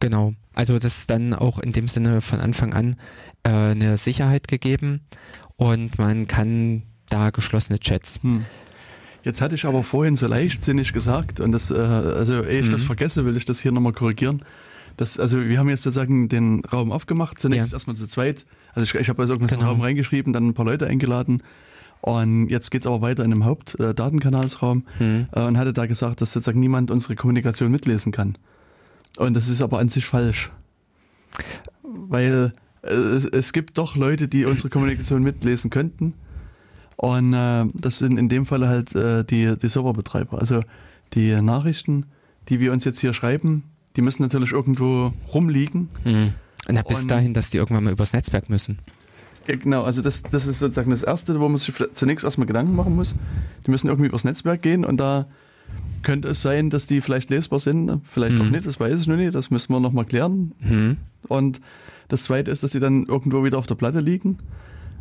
genau. 0.00 0.32
Also 0.54 0.78
das 0.78 1.00
ist 1.00 1.10
dann 1.10 1.34
auch 1.34 1.58
in 1.58 1.72
dem 1.72 1.86
Sinne 1.86 2.22
von 2.22 2.40
Anfang 2.40 2.72
an 2.72 2.96
äh, 3.42 3.50
eine 3.50 3.98
Sicherheit 3.98 4.48
gegeben 4.48 5.02
und 5.56 5.98
man 5.98 6.26
kann 6.26 6.82
da 7.10 7.28
geschlossene 7.28 7.78
Chats. 7.78 8.20
hm. 8.22 8.46
Jetzt 9.22 9.42
hatte 9.42 9.56
ich 9.56 9.66
aber 9.66 9.82
vorhin 9.82 10.16
so 10.16 10.28
leichtsinnig 10.28 10.92
gesagt, 10.94 11.40
und 11.40 11.50
das, 11.52 11.70
äh, 11.72 11.74
also 11.74 12.42
ehe 12.42 12.60
ich 12.60 12.70
das 12.70 12.82
Mhm. 12.82 12.86
vergesse, 12.86 13.26
will 13.26 13.36
ich 13.36 13.44
das 13.44 13.58
hier 13.60 13.72
nochmal 13.72 13.92
korrigieren. 13.92 14.42
Das, 14.96 15.18
also 15.18 15.44
wir 15.46 15.58
haben 15.58 15.68
jetzt 15.68 15.82
sozusagen 15.82 16.28
den 16.28 16.64
Raum 16.64 16.90
aufgemacht, 16.92 17.38
zunächst 17.38 17.72
Ja. 17.72 17.76
erstmal 17.76 17.96
zu 17.96 18.06
zweit. 18.06 18.46
Also 18.74 18.84
ich, 18.84 18.94
ich 19.00 19.08
habe 19.08 19.20
also 19.22 19.34
irgendwas 19.34 19.52
in 19.52 19.58
den 19.58 19.60
Genau. 19.60 19.72
Raum 19.72 19.80
reingeschrieben, 19.82 20.32
dann 20.32 20.48
ein 20.48 20.54
paar 20.54 20.64
Leute 20.64 20.86
eingeladen. 20.86 21.42
Und 22.00 22.48
jetzt 22.48 22.70
geht's 22.70 22.86
aber 22.86 23.00
weiter 23.00 23.24
in 23.24 23.30
dem 23.30 23.44
Hauptdatenkanalsraum 23.44 24.84
äh, 25.00 25.24
und 25.40 25.58
hatte 25.58 25.72
da 25.72 25.86
gesagt, 25.86 26.20
dass 26.20 26.32
sozusagen 26.32 26.60
niemand 26.60 26.90
unsere 26.90 27.16
Kommunikation 27.16 27.70
mitlesen 27.70 28.12
kann. 28.12 28.36
Und 29.16 29.34
das 29.34 29.48
ist 29.48 29.60
aber 29.62 29.78
an 29.78 29.88
sich 29.88 30.06
falsch. 30.06 30.50
Weil 31.82 32.52
äh, 32.82 32.88
es, 32.90 33.24
es 33.24 33.52
gibt 33.52 33.78
doch 33.78 33.96
Leute, 33.96 34.28
die 34.28 34.44
unsere 34.44 34.68
Kommunikation 34.70 35.22
mitlesen 35.22 35.70
könnten. 35.70 36.14
Und 36.96 37.34
äh, 37.34 37.64
das 37.74 37.98
sind 37.98 38.18
in 38.18 38.28
dem 38.28 38.46
Fall 38.46 38.66
halt 38.68 38.94
die, 38.94 39.56
die 39.56 39.68
Serverbetreiber. 39.68 40.38
Also 40.38 40.62
die 41.14 41.40
Nachrichten, 41.42 42.06
die 42.48 42.60
wir 42.60 42.72
uns 42.72 42.84
jetzt 42.84 43.00
hier 43.00 43.12
schreiben, 43.14 43.64
die 43.96 44.02
müssen 44.02 44.22
natürlich 44.22 44.52
irgendwo 44.52 45.12
rumliegen. 45.32 45.88
Hm. 46.04 46.32
Na, 46.68 46.82
bis 46.82 47.02
Und- 47.02 47.10
dahin, 47.10 47.32
dass 47.34 47.50
die 47.50 47.58
irgendwann 47.58 47.84
mal 47.84 47.92
übers 47.92 48.12
Netzwerk 48.12 48.48
müssen. 48.50 48.78
Ja, 49.48 49.54
genau, 49.56 49.82
also 49.84 50.02
das, 50.02 50.22
das 50.24 50.46
ist 50.46 50.58
sozusagen 50.58 50.90
das 50.90 51.02
Erste, 51.04 51.38
wo 51.40 51.48
man 51.48 51.58
sich 51.58 51.72
vielleicht 51.72 51.96
zunächst 51.96 52.24
erstmal 52.24 52.46
Gedanken 52.48 52.74
machen 52.74 52.96
muss. 52.96 53.14
Die 53.66 53.70
müssen 53.70 53.86
irgendwie 53.88 54.08
übers 54.08 54.24
Netzwerk 54.24 54.60
gehen 54.62 54.84
und 54.84 54.96
da 54.98 55.26
könnte 56.02 56.28
es 56.28 56.42
sein, 56.42 56.68
dass 56.70 56.86
die 56.86 57.00
vielleicht 57.00 57.30
lesbar 57.30 57.60
sind, 57.60 58.00
vielleicht 58.04 58.38
auch 58.40 58.44
Mhm. 58.44 58.50
nicht, 58.50 58.66
das 58.66 58.78
weiß 58.80 59.00
ich 59.00 59.06
noch 59.06 59.16
nicht, 59.16 59.34
das 59.34 59.50
müssen 59.50 59.72
wir 59.72 59.78
nochmal 59.80 60.04
klären. 60.04 60.52
Hm. 60.60 60.96
Und 61.28 61.60
das 62.08 62.24
zweite 62.24 62.50
ist, 62.50 62.62
dass 62.64 62.72
sie 62.72 62.80
dann 62.80 63.04
irgendwo 63.04 63.44
wieder 63.44 63.58
auf 63.58 63.66
der 63.68 63.74
Platte 63.76 64.00
liegen. 64.00 64.36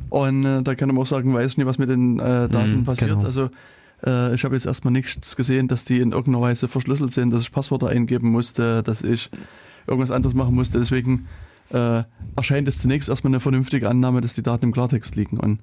Und 0.09 0.45
äh, 0.45 0.61
da 0.61 0.75
kann 0.75 0.87
man 0.89 0.97
auch 0.99 1.05
sagen, 1.07 1.33
weiß 1.33 1.57
nicht, 1.57 1.65
was 1.65 1.77
mit 1.79 1.89
den 1.89 2.19
äh, 2.19 2.47
Daten 2.47 2.77
Mhm, 2.77 2.83
passiert. 2.85 3.11
genau. 3.11 3.25
Also 3.25 3.49
äh, 4.05 4.35
ich 4.35 4.43
habe 4.43 4.55
jetzt 4.55 4.65
erstmal 4.65 4.91
nichts 4.93 5.35
gesehen, 5.35 5.67
dass 5.67 5.85
die 5.85 5.99
in 5.99 6.11
irgendeiner 6.11 6.41
Weise 6.41 6.67
verschlüsselt 6.67 7.11
sind, 7.13 7.31
dass 7.31 7.41
ich 7.41 7.51
Passwörter 7.51 7.89
eingeben 7.89 8.31
musste, 8.31 8.83
dass 8.83 9.01
ich 9.01 9.29
irgendwas 9.87 10.11
anderes 10.11 10.35
machen 10.35 10.55
musste. 10.55 10.79
Deswegen 10.79 11.27
äh, 11.71 12.03
erscheint 12.35 12.67
es 12.67 12.81
zunächst 12.81 13.09
erstmal 13.09 13.31
eine 13.31 13.39
vernünftige 13.39 13.89
Annahme, 13.89 14.21
dass 14.21 14.33
die 14.35 14.43
Daten 14.43 14.65
im 14.65 14.71
Klartext 14.71 15.15
liegen. 15.15 15.39
Und 15.39 15.59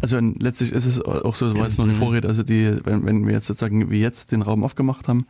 also 0.00 0.18
und 0.18 0.42
letztlich 0.42 0.72
ist 0.72 0.84
es 0.84 1.00
auch 1.00 1.36
so, 1.36 1.48
so 1.48 1.56
war 1.56 1.64
jetzt 1.64 1.78
noch 1.78 1.86
die 1.86 1.92
Mhm. 1.92 1.98
Vorrede, 1.98 2.28
also 2.28 2.42
die, 2.42 2.78
wenn, 2.84 3.06
wenn 3.06 3.26
wir 3.26 3.32
jetzt 3.32 3.46
sozusagen 3.46 3.90
wie 3.90 4.00
jetzt 4.00 4.30
den 4.30 4.42
Raum 4.42 4.62
aufgemacht 4.62 5.08
haben, 5.08 5.26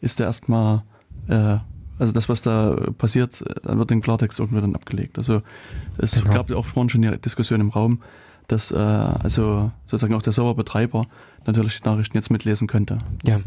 ist 0.00 0.18
der 0.18 0.26
erstmal, 0.26 0.82
äh, 1.28 1.56
also 1.98 2.12
das, 2.12 2.28
was 2.28 2.40
da 2.40 2.74
passiert, 2.96 3.42
äh, 3.42 3.54
dann 3.64 3.78
wird 3.78 3.90
im 3.90 4.00
Klartext 4.00 4.38
irgendwie 4.38 4.62
dann 4.62 4.74
abgelegt. 4.74 5.18
Also 5.18 5.42
es 5.98 6.12
Genau. 6.12 6.32
gab 6.32 6.48
ja 6.48 6.56
auch 6.56 6.64
vorhin 6.64 6.88
schon 6.88 7.02
die 7.02 7.18
Diskussion 7.20 7.60
im 7.60 7.68
Raum, 7.68 8.00
dass 8.46 8.70
äh, 8.70 8.76
also 8.76 9.70
sozusagen 9.84 10.14
auch 10.14 10.22
der 10.22 10.32
Serverbetreiber 10.32 11.06
natürlich 11.46 11.80
die 11.80 11.88
Nachrichten 11.88 12.16
jetzt 12.16 12.30
mitlesen 12.30 12.66
könnte. 12.66 12.98
Ja. 13.24 13.40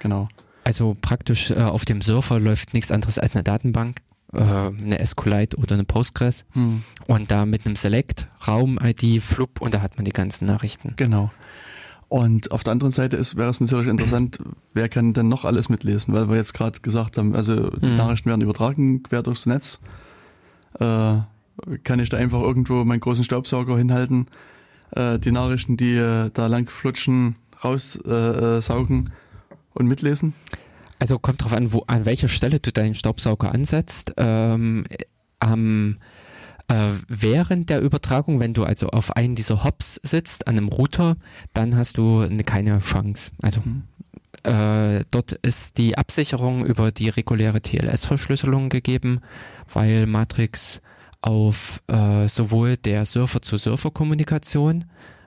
Genau. 0.00 0.28
Also 0.64 0.96
praktisch 1.00 1.50
äh, 1.50 1.54
auf 1.62 1.84
dem 1.84 2.00
Server 2.02 2.38
läuft 2.38 2.74
nichts 2.74 2.90
anderes 2.90 3.18
als 3.18 3.34
eine 3.34 3.42
Datenbank, 3.44 4.00
äh, 4.34 4.38
eine 4.40 5.04
SQLite 5.04 5.56
oder 5.56 5.74
eine 5.74 5.84
Postgres 5.84 6.44
Hm, 6.52 6.82
und 7.06 7.30
da 7.30 7.46
mit 7.46 7.64
einem 7.66 7.74
Select, 7.76 8.28
Raum-ID, 8.46 9.22
Flup 9.22 9.60
und 9.60 9.72
da 9.74 9.80
hat 9.80 9.96
man 9.96 10.04
die 10.04 10.12
ganzen 10.12 10.44
Nachrichten. 10.46 10.94
genau. 10.96 11.30
Und 12.10 12.52
auf 12.52 12.64
der 12.64 12.72
anderen 12.72 12.90
Seite 12.90 13.16
ist, 13.16 13.36
wäre 13.36 13.50
es 13.50 13.60
natürlich 13.60 13.86
interessant, 13.88 14.38
wer 14.72 14.88
kann 14.88 15.12
denn 15.12 15.28
noch 15.28 15.44
alles 15.44 15.68
mitlesen, 15.68 16.14
weil 16.14 16.28
wir 16.30 16.36
jetzt 16.36 16.54
gerade 16.54 16.80
gesagt 16.80 17.18
haben, 17.18 17.34
also 17.36 17.68
die 17.70 17.86
Mhm. 17.86 17.96
Nachrichten 17.96 18.30
werden 18.30 18.40
übertragen 18.40 19.02
quer 19.02 19.22
durchs 19.22 19.44
Netz. 19.44 19.78
Äh, 20.80 21.16
kann 21.84 21.98
ich 22.00 22.08
da 22.08 22.16
einfach 22.16 22.40
irgendwo 22.40 22.84
meinen 22.84 23.00
großen 23.00 23.24
Staubsauger 23.24 23.76
hinhalten, 23.76 24.26
äh, 24.92 25.18
die 25.18 25.32
Nachrichten, 25.32 25.76
die 25.76 25.94
äh, 25.96 26.30
da 26.32 26.46
lang 26.46 26.68
flutschen, 26.70 27.36
raussaugen 27.62 28.58
äh, 28.58 28.62
saugen 28.62 29.10
und 29.74 29.86
mitlesen? 29.86 30.34
Also 30.98 31.18
kommt 31.18 31.42
drauf 31.42 31.52
an, 31.52 31.72
wo, 31.72 31.84
an 31.86 32.06
welcher 32.06 32.28
Stelle 32.28 32.60
du 32.60 32.72
deinen 32.72 32.94
Staubsauger 32.94 33.52
ansetzt. 33.52 34.14
Ähm, 34.16 34.84
am, 35.38 35.98
äh, 36.68 36.90
während 37.06 37.70
der 37.70 37.80
Übertragung, 37.80 38.40
wenn 38.40 38.54
du 38.54 38.64
also 38.64 38.88
auf 38.88 39.16
einen 39.16 39.34
dieser 39.34 39.64
Hops 39.64 40.00
sitzt, 40.02 40.48
an 40.48 40.56
einem 40.56 40.68
Router, 40.68 41.16
dann 41.54 41.76
hast 41.76 41.98
du 41.98 42.20
eine, 42.20 42.42
keine 42.42 42.80
Chance. 42.80 43.30
Also 43.40 43.62
Mhm. 43.64 43.84
äh, 44.42 45.04
dort 45.10 45.32
ist 45.32 45.78
die 45.78 45.96
Absicherung 45.96 46.66
über 46.66 46.90
die 46.90 47.08
reguläre 47.08 47.60
TLS-Verschlüsselung 47.60 48.68
gegeben, 48.68 49.20
weil 49.72 50.06
Matrix 50.06 50.80
auf 51.20 51.82
äh, 51.88 52.28
sowohl 52.28 52.76
der 52.76 53.04
Server-zu-Server-Kommunikation 53.04 54.84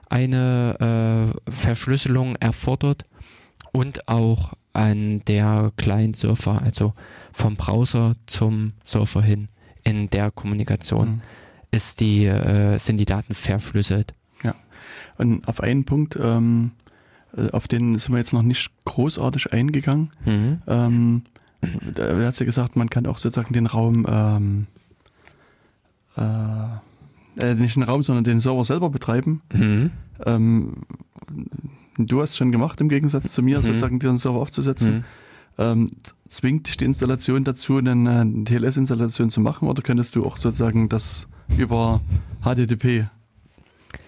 eine 0.08 1.32
äh, 1.46 1.50
Verschlüsselung 1.50 2.36
erfordert 2.36 3.04
und 3.72 4.08
auch 4.08 4.52
an 4.74 5.22
der 5.26 5.72
Client-Server, 5.76 6.62
also 6.62 6.94
vom 7.32 7.56
Browser 7.56 8.16
zum 8.26 8.72
Server 8.84 9.22
hin 9.22 9.48
in 9.84 10.08
der 10.10 10.30
Kommunikation 10.30 11.08
Mhm. 11.08 11.20
ist 11.72 12.00
die, 12.00 12.24
äh, 12.26 12.78
sind 12.78 12.98
die 12.98 13.04
Daten 13.06 13.34
verschlüsselt. 13.34 14.14
Und 15.18 15.46
auf 15.46 15.60
einen 15.60 15.84
Punkt, 15.84 16.18
ähm, 16.20 16.72
äh, 17.36 17.50
auf 17.50 17.68
den 17.68 17.98
sind 17.98 18.12
wir 18.12 18.18
jetzt 18.18 18.32
noch 18.32 18.42
nicht 18.42 18.70
großartig 18.86 19.52
eingegangen. 19.52 20.10
Mhm. 20.24 20.62
Ähm, 20.66 21.22
da 21.94 22.16
hat 22.26 22.34
sie 22.34 22.46
gesagt, 22.46 22.76
man 22.76 22.88
kann 22.90 23.06
auch 23.06 23.18
sozusagen 23.18 23.52
den 23.52 23.66
Raum, 23.66 24.06
ähm, 24.08 24.66
äh, 26.16 27.42
äh, 27.50 27.54
nicht 27.54 27.76
den 27.76 27.82
Raum, 27.84 28.02
sondern 28.02 28.24
den 28.24 28.40
Server 28.40 28.64
selber 28.64 28.90
betreiben. 28.90 29.40
Mhm. 29.52 29.90
Ähm, 30.26 30.72
du 31.98 32.20
hast 32.20 32.36
schon 32.36 32.52
gemacht, 32.52 32.80
im 32.80 32.88
Gegensatz 32.88 33.32
zu 33.32 33.42
mir, 33.42 33.58
Mhm. 33.58 33.62
sozusagen 33.62 33.98
den 33.98 34.18
Server 34.18 34.38
aufzusetzen. 34.40 34.94
Mhm. 34.96 35.04
Ähm, 35.58 35.90
zwingt 36.28 36.66
dich 36.66 36.76
die 36.78 36.84
Installation 36.86 37.44
dazu, 37.44 37.76
eine, 37.76 37.90
eine 37.92 38.44
TLS-Installation 38.44 39.30
zu 39.30 39.40
machen 39.40 39.68
oder 39.68 39.82
könntest 39.82 40.16
du 40.16 40.24
auch 40.24 40.38
sozusagen 40.38 40.88
das 40.88 41.28
über 41.58 42.00
HTTP 42.42 43.06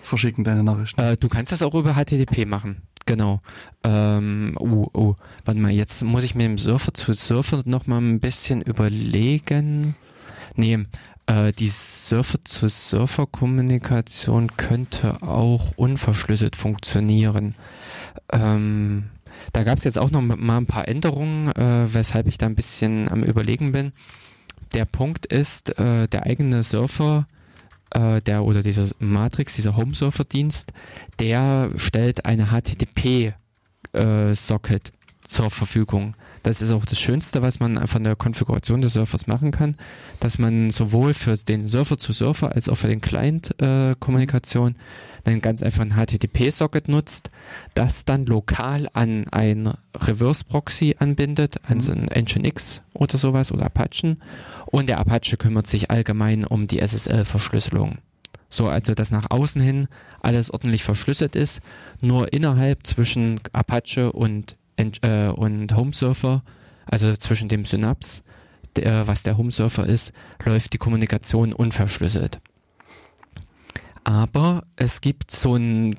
verschicken, 0.03 0.45
deine 0.45 0.63
Nachrichten? 0.65 1.01
Äh, 1.01 1.17
du 1.19 1.29
kannst 1.29 1.53
das 1.53 1.63
auch 1.63 1.75
über 1.75 1.95
HTTP 1.95 2.47
machen. 2.47 2.77
Genau. 3.07 3.43
Ähm, 3.83 4.57
oh, 4.59 4.89
oh, 4.95 5.15
warte 5.45 5.61
mal, 5.61 5.71
jetzt 5.71 6.03
muss 6.03 6.25
ich 6.25 6.35
mir 6.35 6.47
im 6.47 6.57
Surfer 6.57 6.95
zu 6.95 7.13
Surfer 7.13 7.61
noch 7.67 7.87
mal 7.87 7.99
ein 8.01 8.21
bisschen 8.21 8.63
überlegen. 8.63 9.95
Nee, 10.57 10.87
äh, 11.27 11.53
die 11.53 11.69
Surfer-zu-Surfer-Kommunikation 11.69 14.57
könnte 14.57 15.23
auch 15.23 15.73
unverschlüsselt 15.77 16.57
funktionieren. 16.57 17.55
Ähm, 18.31 19.11
da 19.53 19.65
gab 19.65 19.79
es 19.79 19.85
jetzt 19.85 19.99
auch 19.99 20.11
noch 20.11 20.23
mal 20.23 20.57
ein 20.57 20.67
paar 20.67 20.89
Änderungen, 20.89 21.53
äh, 21.53 21.93
weshalb 21.93 22.27
ich 22.27 22.39
da 22.39 22.47
ein 22.47 22.55
bisschen 22.55 23.09
am 23.09 23.23
Überlegen 23.23 23.73
bin. 23.73 23.93
Der 24.75 24.85
Punkt 24.85 25.27
ist, 25.27 25.79
äh, 25.79 26.09
der 26.09 26.25
eigene 26.25 26.63
Surfer 26.63 27.27
äh, 27.91 28.21
der 28.21 28.45
oder 28.45 28.63
dieser 28.63 28.87
Matrix, 28.99 29.55
dieser 29.55 29.77
Home-Surfer-Dienst, 29.77 30.75
der 31.21 31.71
stellt 31.77 32.27
eine 32.27 32.51
HTTP-Socket 32.51 34.93
zur 35.27 35.51
Verfügung. 35.51 36.15
Das 36.45 36.61
ist 36.61 36.73
auch 36.73 36.85
das 36.85 37.01
Schönste, 37.01 37.41
was 37.41 37.59
man 37.59 37.87
von 37.87 38.05
der 38.05 38.17
Konfiguration 38.17 38.83
des 38.83 38.93
Surfers 38.93 39.27
machen 39.27 39.51
kann, 39.51 39.77
dass 40.21 40.39
man 40.39 40.71
sowohl 40.71 41.15
für 41.15 41.35
den 41.35 41.67
Server 41.67 41.97
zu 41.97 42.13
Surfer 42.13 42.55
als 42.55 42.69
auch 42.69 42.77
für 42.77 42.87
den 42.87 43.01
Client-Kommunikation 43.01 44.75
einen 45.25 45.41
ganz 45.41 45.63
einfachen 45.63 45.95
HTTP-Socket 45.95 46.89
nutzt, 46.89 47.31
das 47.75 48.05
dann 48.05 48.27
lokal 48.27 48.91
an 48.93 49.27
ein 49.31 49.73
Reverse-Proxy 49.97 50.97
anbindet, 50.99 51.57
an 51.67 51.81
so 51.81 51.93
ein 51.93 52.11
Nginx 52.15 52.83
oder 52.93 53.17
sowas 53.17 53.51
oder 53.51 53.65
Apachen 53.65 54.23
und 54.67 54.91
der 54.91 54.99
Apache 54.99 55.39
kümmert 55.39 55.67
sich 55.67 55.91
allgemein 55.91 56.45
um 56.45 56.67
die 56.67 56.79
SSL-Verschlüsselung. 56.79 57.99
So, 58.51 58.69
also 58.69 58.93
dass 58.93 59.11
nach 59.11 59.31
außen 59.31 59.63
hin 59.63 59.89
alles 60.21 60.51
ordentlich 60.51 60.85
verschlüsselt 60.85 61.37
ist, 61.37 61.63
nur 62.03 62.35
innerhalb 62.35 62.87
zwischen 62.87 63.41
Apache 63.53 64.13
und, 64.13 64.57
äh, 64.77 65.29
und 65.29 65.75
Homesurfer, 65.75 66.43
also 66.87 67.15
zwischen 67.17 67.49
dem 67.49 67.65
Synapse, 67.65 68.23
der, 68.77 69.07
was 69.07 69.23
der 69.23 69.37
Homesurfer 69.37 69.87
ist, 69.87 70.13
läuft 70.45 70.73
die 70.73 70.79
Kommunikation 70.79 71.53
unverschlüsselt. 71.53 72.41
Aber 74.05 74.65
es 74.77 75.01
gibt 75.01 75.31
so 75.31 75.55
ein 75.57 75.97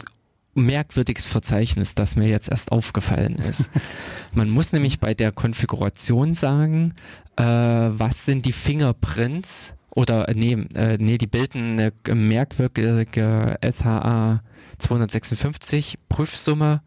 merkwürdiges 0.53 1.25
Verzeichnis, 1.25 1.95
das 1.95 2.15
mir 2.15 2.27
jetzt 2.27 2.49
erst 2.49 2.71
aufgefallen 2.71 3.35
ist. 3.35 3.69
Man 4.33 4.49
muss 4.49 4.71
nämlich 4.71 4.99
bei 4.99 5.13
der 5.13 5.31
Konfiguration 5.31 6.33
sagen, 6.33 6.93
äh, 7.35 7.43
was 7.43 8.25
sind 8.25 8.45
die 8.45 8.51
Fingerprints 8.51 9.73
oder 9.89 10.29
äh, 10.29 10.33
nee, 10.33 10.53
äh, 10.75 10.97
nee, 10.99 11.17
die 11.17 11.27
bilden 11.27 11.79
eine 11.79 11.91
merkwürdige 12.15 13.57
SHA 13.63 14.41
256 14.77 15.97
Prüfsumme 16.09 16.81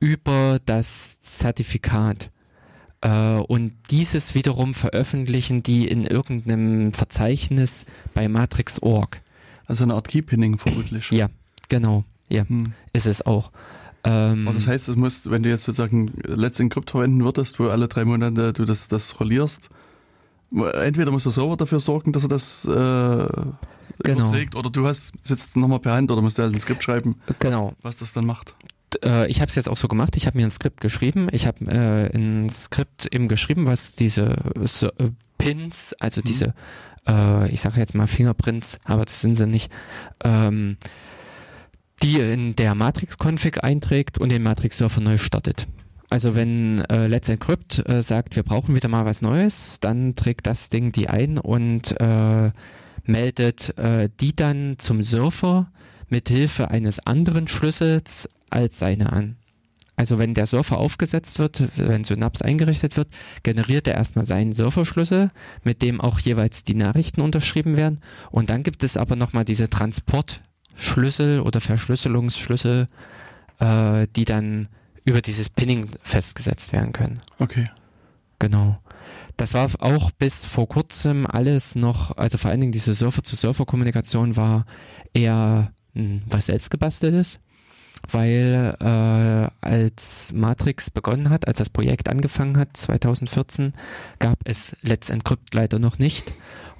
über 0.00 0.58
das 0.64 1.20
Zertifikat. 1.20 2.30
Äh, 3.00 3.36
und 3.38 3.72
dieses 3.90 4.34
wiederum 4.34 4.74
veröffentlichen 4.74 5.62
die 5.62 5.86
in 5.88 6.04
irgendeinem 6.04 6.92
Verzeichnis 6.92 7.86
bei 8.14 8.28
Matrix.org. 8.28 9.18
Also 9.66 9.84
eine 9.84 9.94
Art 9.94 10.08
Keypinning 10.08 10.58
vermutlich. 10.58 11.10
Ja, 11.10 11.28
genau. 11.68 12.04
Ja, 12.28 12.46
Hm. 12.48 12.72
ist 12.92 13.06
es 13.06 13.24
auch. 13.24 13.50
Ähm, 14.04 14.46
Aber 14.48 14.54
das 14.56 14.66
heißt, 14.66 14.88
es 14.88 14.96
muss, 14.96 15.30
wenn 15.30 15.42
du 15.42 15.48
jetzt 15.48 15.64
sozusagen 15.64 16.12
Let's 16.26 16.60
Encrypt 16.60 16.90
verwenden 16.90 17.24
würdest, 17.24 17.58
wo 17.58 17.68
alle 17.68 17.88
drei 17.88 18.04
Monate 18.04 18.52
du 18.52 18.64
das, 18.66 18.88
das 18.88 19.18
rollierst, 19.20 19.70
entweder 20.52 21.10
muss 21.10 21.22
der 21.24 21.32
Server 21.32 21.56
dafür 21.56 21.80
sorgen, 21.80 22.12
dass 22.12 22.22
er 22.24 22.28
das 22.28 22.64
äh, 22.66 23.26
Genau. 24.02 24.22
überträgt, 24.28 24.54
oder 24.56 24.70
du 24.70 24.86
hast 24.86 25.12
sitzt 25.22 25.56
nochmal 25.56 25.78
per 25.78 25.92
Hand 25.92 26.10
oder 26.10 26.22
musst 26.22 26.38
halt 26.38 26.54
ein 26.54 26.60
Skript 26.60 26.82
schreiben, 26.82 27.16
genau. 27.38 27.74
was 27.82 27.98
das 27.98 28.12
dann 28.14 28.24
macht. 28.26 28.54
Äh, 29.02 29.26
ich 29.28 29.40
habe 29.40 29.48
es 29.48 29.54
jetzt 29.54 29.68
auch 29.68 29.76
so 29.76 29.88
gemacht. 29.88 30.16
Ich 30.16 30.26
habe 30.26 30.38
mir 30.38 30.44
ein 30.44 30.50
Skript 30.50 30.80
geschrieben. 30.80 31.28
Ich 31.32 31.46
habe 31.46 31.64
äh, 31.66 32.14
ein 32.16 32.48
Skript 32.50 33.06
eben 33.12 33.28
geschrieben, 33.28 33.66
was 33.66 33.94
diese 33.94 34.36
so, 34.64 34.88
äh, 34.88 35.10
Pins, 35.38 35.94
also 36.00 36.20
Mhm. 36.20 36.24
diese, 36.24 36.54
äh, 37.06 37.50
ich 37.50 37.60
sage 37.60 37.80
jetzt 37.80 37.94
mal 37.94 38.06
Fingerprints, 38.06 38.78
aber 38.84 39.04
das 39.04 39.20
sind 39.20 39.34
sie 39.34 39.46
nicht, 39.46 39.70
ähm, 40.22 40.76
die 42.02 42.18
in 42.20 42.54
der 42.56 42.74
Matrix-Config 42.74 43.62
einträgt 43.64 44.18
und 44.18 44.30
den 44.30 44.42
Matrix-Server 44.42 45.00
neu 45.00 45.18
startet. 45.18 45.66
Also 46.10 46.36
wenn 46.36 46.84
äh, 46.90 47.06
Let's 47.06 47.28
Encrypt 47.28 47.82
äh, 47.88 48.02
sagt, 48.02 48.36
wir 48.36 48.42
brauchen 48.42 48.74
wieder 48.74 48.88
mal 48.88 49.04
was 49.04 49.22
Neues, 49.22 49.80
dann 49.80 50.14
trägt 50.14 50.46
das 50.46 50.68
Ding 50.68 50.92
die 50.92 51.08
ein 51.08 51.38
und 51.38 51.98
äh, 52.00 52.50
meldet 53.04 53.76
äh, 53.78 54.08
die 54.20 54.36
dann 54.36 54.76
zum 54.78 55.02
Server 55.02 55.70
mit 56.08 56.28
Hilfe 56.28 56.70
eines 56.70 57.04
anderen 57.06 57.48
Schlüssels 57.48 58.28
als 58.50 58.78
seine 58.78 59.12
an. 59.12 59.36
Also 59.96 60.18
wenn 60.18 60.34
der 60.34 60.46
Surfer 60.46 60.78
aufgesetzt 60.78 61.38
wird, 61.38 61.62
wenn 61.76 62.02
Synapse 62.02 62.44
eingerichtet 62.44 62.96
wird, 62.96 63.08
generiert 63.42 63.86
er 63.86 63.94
erstmal 63.94 64.24
seinen 64.24 64.52
Surferschlüssel, 64.52 65.30
mit 65.62 65.82
dem 65.82 66.00
auch 66.00 66.18
jeweils 66.18 66.64
die 66.64 66.74
Nachrichten 66.74 67.20
unterschrieben 67.20 67.76
werden. 67.76 68.00
Und 68.30 68.50
dann 68.50 68.64
gibt 68.64 68.82
es 68.82 68.96
aber 68.96 69.14
nochmal 69.14 69.44
diese 69.44 69.70
Transportschlüssel 69.70 71.40
oder 71.40 71.60
Verschlüsselungsschlüssel, 71.60 72.88
äh, 73.60 74.06
die 74.16 74.24
dann 74.24 74.68
über 75.04 75.20
dieses 75.20 75.48
Pinning 75.48 75.90
festgesetzt 76.02 76.72
werden 76.72 76.92
können. 76.92 77.20
Okay. 77.38 77.70
Genau. 78.40 78.78
Das 79.36 79.54
war 79.54 79.70
auch 79.80 80.10
bis 80.10 80.44
vor 80.44 80.68
kurzem 80.68 81.26
alles 81.26 81.74
noch, 81.76 82.16
also 82.16 82.38
vor 82.38 82.50
allen 82.50 82.60
Dingen 82.60 82.72
diese 82.72 82.94
Surfer-zu-Surfer-Kommunikation 82.94 84.36
war 84.36 84.64
eher 85.12 85.72
mh, 85.94 86.22
was 86.28 86.46
selbstgebasteltes 86.46 87.40
weil 88.10 88.76
äh, 88.80 89.66
als 89.66 90.32
Matrix 90.34 90.90
begonnen 90.90 91.30
hat, 91.30 91.48
als 91.48 91.58
das 91.58 91.70
Projekt 91.70 92.08
angefangen 92.08 92.58
hat, 92.58 92.76
2014, 92.76 93.72
gab 94.18 94.38
es 94.44 94.76
Let's 94.82 95.10
Encrypt 95.10 95.54
leider 95.54 95.78
noch 95.78 95.98
nicht. 95.98 96.32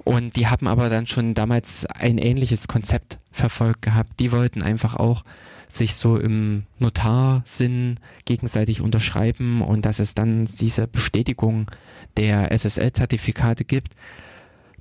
Und 0.03 0.35
die 0.35 0.47
haben 0.47 0.67
aber 0.67 0.89
dann 0.89 1.07
schon 1.07 1.33
damals 1.33 1.85
ein 1.87 2.19
ähnliches 2.19 2.67
Konzept 2.67 3.17
verfolgt 3.31 3.81
gehabt. 3.81 4.19
Die 4.19 4.31
wollten 4.31 4.61
einfach 4.61 4.95
auch 4.95 5.23
sich 5.67 5.95
so 5.95 6.17
im 6.17 6.63
Notarsinn 6.77 7.95
gegenseitig 8.25 8.81
unterschreiben 8.81 9.61
und 9.61 9.85
dass 9.85 9.97
es 9.97 10.13
dann 10.13 10.45
diese 10.45 10.87
Bestätigung 10.87 11.71
der 12.17 12.51
SSL-Zertifikate 12.51 13.65
gibt. 13.65 13.93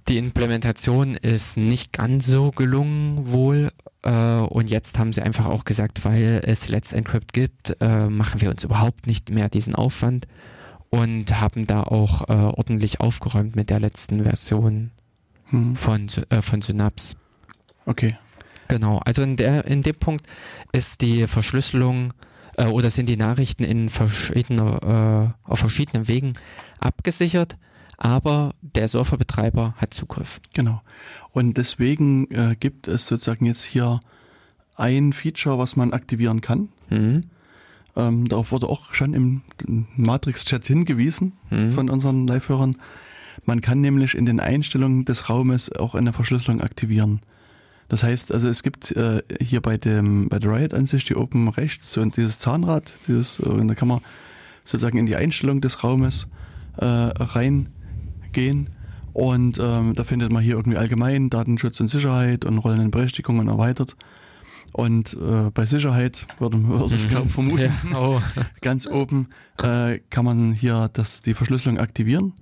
Die 0.09 0.19
Implementation 0.19 1.15
ist 1.15 1.57
nicht 1.57 1.93
ganz 1.93 2.27
so 2.27 2.51
gelungen 2.51 3.33
wohl 3.33 3.73
äh, 4.03 4.11
und 4.11 4.71
jetzt 4.71 4.99
haben 4.99 5.13
sie 5.13 5.23
einfach 5.23 5.47
auch 5.47 5.65
gesagt, 5.65 6.05
weil 6.05 6.43
es 6.45 6.69
Let's 6.69 6.93
Encrypt 6.93 7.33
gibt, 7.33 7.77
äh, 7.81 8.09
machen 8.09 8.41
wir 8.41 8.51
uns 8.51 8.65
überhaupt 8.65 9.07
nicht 9.07 9.31
mehr 9.31 9.49
diesen 9.49 9.75
Aufwand 9.75 10.27
und 10.91 11.41
haben 11.41 11.67
da 11.67 11.83
auch 11.83 12.29
äh, 12.29 12.33
ordentlich 12.33 13.01
aufgeräumt 13.01 13.57
mit 13.57 13.71
der 13.71 13.81
letzten 13.81 14.25
Version 14.25 14.91
Hm. 15.55 15.77
von, 15.77 16.07
äh, 16.31 16.43
von 16.43 16.61
Synapse. 16.61 17.17
Okay. 17.87 18.17
Genau, 18.69 18.99
also 19.05 19.23
in, 19.23 19.37
der, 19.37 19.67
in 19.67 19.83
dem 19.83 19.95
Punkt 19.95 20.27
ist 20.73 21.03
die 21.03 21.27
Verschlüsselung 21.27 22.13
äh, 22.57 22.67
oder 22.67 22.91
sind 22.91 23.09
die 23.09 23.17
Nachrichten 23.17 23.63
in 23.63 23.91
verschiedene, 23.91 25.35
äh, 25.47 25.51
auf 25.51 25.59
verschiedenen 25.59 26.09
Wegen 26.09 26.35
abgesichert, 26.81 27.57
aber 28.05 28.53
der 28.61 28.87
Surferbetreiber 28.87 29.73
hat 29.79 29.95
Zugriff. 29.95 30.39
Genau. 30.53 30.83
Und 31.33 31.57
deswegen 31.57 32.31
äh, 32.31 32.55
gibt 32.55 32.87
es 32.87 33.07
sozusagen 33.07 33.47
jetzt 33.47 33.65
hier 33.65 34.01
ein 34.77 35.15
Feature, 35.15 35.59
was 35.59 35.75
man 35.75 35.95
aktivieren 35.95 36.43
kann. 36.43 36.69
Mhm. 36.91 37.25
Ähm, 37.97 38.29
darauf 38.29 38.53
wurde 38.53 38.69
auch 38.69 38.93
schon 38.93 39.15
im 39.15 39.41
Matrix-Chat 39.97 40.67
hingewiesen 40.67 41.33
Mhm. 41.51 41.71
von 41.71 41.89
unseren 41.89 42.27
Live-Hörern. 42.27 42.77
Man 43.47 43.63
kann 43.63 43.81
nämlich 43.81 44.15
in 44.15 44.27
den 44.27 44.39
Einstellungen 44.39 45.07
des 45.07 45.31
Raumes 45.31 45.73
auch 45.73 45.95
eine 45.95 46.13
Verschlüsselung 46.13 46.61
aktivieren. 46.61 47.21
Das 47.89 48.03
heißt, 48.03 48.33
also 48.33 48.49
es 48.49 48.63
gibt 48.63 48.91
äh, 48.91 49.23
hier 49.41 49.63
bei 49.63 49.79
dem 49.79 50.29
bei 50.29 50.39
der 50.39 50.51
Riot-Ansicht 50.51 51.09
hier 51.09 51.19
oben 51.19 51.49
rechts 51.49 51.93
so 51.93 52.05
dieses 52.05 52.39
Zahnrad, 52.39 52.93
dieses, 53.09 53.39
äh, 53.39 53.45
und 53.45 53.69
da 53.69 53.75
kann 53.75 53.89
man 53.89 54.01
sozusagen 54.63 54.99
in 54.99 55.07
die 55.07 55.17
Einstellung 55.17 55.63
des 55.63 55.83
Raumes 55.83 56.27
äh, 56.77 56.85
reingehen 58.35 58.71
und 59.13 59.59
ähm, 59.61 59.95
da 59.95 60.05
findet 60.05 60.33
man 60.33 60.43
hier 60.43 60.57
irgendwie 60.57 60.77
allgemein 60.79 61.31
Datenschutz 61.31 61.81
und 61.81 61.89
Sicherheit 61.89 62.45
und 62.45 62.59
rollenden 62.59 62.91
Berechtigungen 62.91 63.49
erweitert. 63.49 63.97
Und 64.73 65.15
äh, 65.15 65.51
bei 65.53 65.67
Sicherheit 65.67 66.27
würde 66.41 66.57
man 66.59 66.91
es 66.93 67.09
kaum 67.09 67.29
vermuten 67.29 67.71
Ja, 67.93 67.99
oh. 67.99 68.21
ganz 68.61 68.89
oben 68.89 69.29
äh, 69.63 70.01
kann 70.11 70.25
man 70.25 70.53
hier 70.53 70.91
das, 70.93 71.23
die 71.23 71.35
Verschlüsselung 71.35 71.79
aktivieren. 71.79 72.33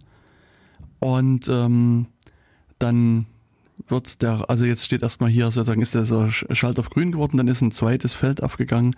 Und 0.99 1.49
ähm, 1.49 2.07
dann 2.79 3.27
wird 3.89 4.23
der, 4.23 4.49
also 4.49 4.65
jetzt 4.65 4.87
steht 4.87 5.03
erstmal 5.03 5.29
hier 5.29 5.51
sozusagen, 5.51 5.83
ist 5.83 5.95
der 5.95 6.05
Sch- 6.05 6.55
Schalter 6.55 6.81
auf 6.81 6.91
grün 6.91 7.13
geworden, 7.13 7.37
dann 7.37 7.49
ist 7.49 7.61
ein 7.61 7.73
zweites 7.73 8.15
Feld 8.15 8.43
aufgegangen, 8.43 8.97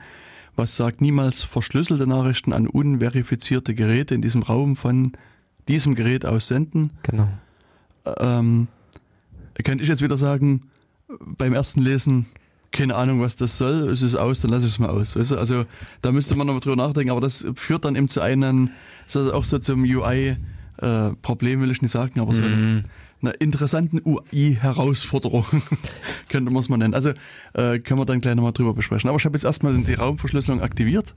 was 0.55 0.77
sagt, 0.77 1.01
niemals 1.01 1.43
verschlüsselte 1.43 2.07
Nachrichten 2.07 2.53
an 2.53 2.69
unverifizierte 2.69 3.75
Geräte 3.75 4.15
in 4.15 4.23
diesem 4.23 4.43
Raum 4.43 4.77
von 4.77 5.13
diesem 5.69 5.95
Gerät 5.95 6.25
aus 6.27 6.49
senden. 6.49 6.91
Genau. 7.03 7.29
Ähm, 8.19 8.69
könnte 9.63 9.83
ich 9.85 9.89
jetzt 9.89 10.03
wieder 10.03 10.19
sagen, 10.19 10.63
beim 11.39 11.53
ersten 11.55 11.81
Lesen, 11.83 12.27
keine 12.73 12.97
Ahnung, 12.97 13.21
was 13.21 13.37
das 13.37 13.57
soll, 13.57 13.89
es 13.89 14.03
ist 14.03 14.17
aus, 14.17 14.41
dann 14.41 14.51
lasse 14.51 14.67
ich 14.67 14.73
es 14.73 14.79
mal 14.79 14.91
aus. 14.91 15.17
Weißt 15.17 15.31
du? 15.31 15.39
Also 15.39 15.65
da 16.03 16.11
müsste 16.13 16.35
man 16.35 16.47
noch 16.47 16.55
mal 16.55 16.61
drüber 16.61 16.77
nachdenken, 16.77 17.11
aber 17.13 17.21
das 17.21 17.47
führt 17.55 17.85
dann 17.85 17.95
eben 17.97 18.09
zu 18.09 18.21
einem, 18.21 18.71
so, 19.07 19.33
auch 19.33 19.45
so 19.45 19.59
zum 19.59 19.85
UI-Problem, 19.85 21.61
will 21.61 21.71
ich 21.71 21.83
nicht 21.83 21.93
sagen, 21.93 22.21
aber 22.21 22.35
so 22.35 22.43
Mhm. 22.43 22.85
einer 23.23 23.41
interessanten 23.41 24.01
UI-Herausforderung, 24.05 25.45
könnte 26.29 26.51
man 26.51 26.61
es 26.61 26.69
mal 26.69 26.77
nennen. 26.77 26.95
Also 26.95 27.11
äh, 27.55 27.79
können 27.79 28.01
wir 28.01 28.07
dann 28.07 28.21
gleich 28.21 28.35
nochmal 28.35 28.53
drüber 28.53 28.75
besprechen. 28.75 29.09
Aber 29.09 29.19
ich 29.19 29.25
habe 29.25 29.37
jetzt 29.37 29.45
erstmal 29.45 29.77
die 29.79 29.95
Raumverschlüsselung 29.95 30.61
aktiviert. 30.61 31.15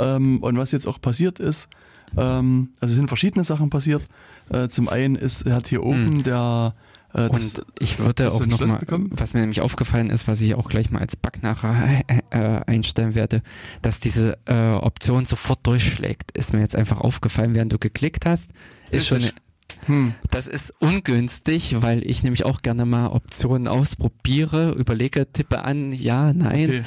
Ähm, 0.00 0.42
und 0.42 0.58
was 0.58 0.72
jetzt 0.72 0.86
auch 0.88 1.00
passiert 1.00 1.38
ist, 1.38 1.68
ähm, 2.16 2.70
also 2.80 2.92
es 2.92 2.96
sind 2.96 3.08
verschiedene 3.08 3.44
Sachen 3.44 3.70
passiert. 3.70 4.02
Äh, 4.50 4.68
zum 4.68 4.88
einen 4.88 5.16
ist, 5.16 5.42
er 5.42 5.54
hat 5.56 5.66
hier 5.68 5.82
oben 5.82 6.22
der 6.22 6.74
äh, 7.14 7.28
das- 7.30 7.54
Und 7.54 7.62
ich 7.78 7.98
würde 7.98 8.32
auch 8.32 8.40
einen 8.40 8.50
noch 8.50 8.58
Schluss 8.58 8.72
mal, 8.72 8.78
bekommen? 8.78 9.10
was 9.12 9.34
mir 9.34 9.40
nämlich 9.40 9.60
aufgefallen 9.60 10.10
ist, 10.10 10.26
was 10.26 10.40
ich 10.40 10.54
auch 10.56 10.68
gleich 10.68 10.90
mal 10.90 10.98
als 11.00 11.16
Bug 11.16 11.42
nachher 11.42 12.02
äh, 12.30 12.60
einstellen 12.66 13.14
werde, 13.14 13.42
dass 13.82 14.00
diese 14.00 14.36
äh, 14.46 14.72
Option 14.72 15.24
sofort 15.24 15.66
durchschlägt. 15.66 16.32
Ist 16.36 16.52
mir 16.52 16.60
jetzt 16.60 16.74
einfach 16.76 17.00
aufgefallen, 17.00 17.54
während 17.54 17.72
du 17.72 17.78
geklickt 17.78 18.26
hast. 18.26 18.50
Ist 18.90 19.06
schon. 19.06 19.30
Hm. 19.86 20.14
das 20.30 20.46
ist 20.46 20.72
ungünstig, 20.78 21.76
weil 21.82 22.06
ich 22.08 22.22
nämlich 22.22 22.44
auch 22.44 22.62
gerne 22.62 22.84
mal 22.84 23.08
Optionen 23.08 23.66
ausprobiere, 23.68 24.72
überlege, 24.72 25.30
tippe 25.30 25.64
an, 25.64 25.92
ja, 25.92 26.32
nein, 26.32 26.64
Okay. 26.68 26.82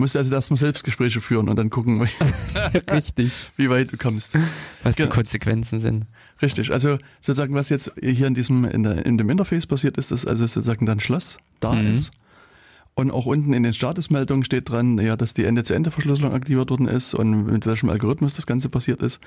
Du 0.00 0.04
musst 0.04 0.16
also 0.16 0.34
erstmal 0.34 0.56
Selbstgespräche 0.56 1.20
führen 1.20 1.50
und 1.50 1.56
dann 1.56 1.68
gucken, 1.68 2.08
richtig, 2.90 3.32
wie 3.58 3.68
weit 3.68 3.92
du 3.92 3.98
kommst. 3.98 4.34
was 4.82 4.96
Genau. 4.96 5.10
die 5.10 5.14
Konsequenzen 5.14 5.80
sind. 5.82 6.06
Richtig. 6.40 6.72
Also 6.72 6.96
sozusagen, 7.20 7.54
was 7.54 7.68
jetzt 7.68 7.92
hier 8.00 8.26
in 8.26 8.32
diesem, 8.32 8.64
in, 8.64 8.82
der, 8.82 9.04
in 9.04 9.18
dem 9.18 9.28
Interface 9.28 9.66
passiert 9.66 9.98
ist, 9.98 10.10
dass 10.10 10.24
also 10.24 10.46
sozusagen 10.46 10.86
dann 10.86 11.00
Schloss 11.00 11.36
da 11.60 11.74
Mhm. 11.74 11.92
ist. 11.92 12.12
Und 12.94 13.10
auch 13.10 13.26
unten 13.26 13.52
in 13.52 13.62
den 13.62 13.74
Statusmeldungen 13.74 14.42
steht 14.42 14.70
dran, 14.70 14.96
ja, 14.96 15.18
dass 15.18 15.34
die 15.34 15.44
Ende-zu-Ende-Verschlüsselung 15.44 16.32
aktiviert 16.32 16.70
worden 16.70 16.88
ist 16.88 17.12
und 17.12 17.44
mit 17.44 17.66
welchem 17.66 17.90
Algorithmus 17.90 18.34
das 18.36 18.46
Ganze 18.46 18.70
passiert 18.70 19.02
ist. 19.02 19.20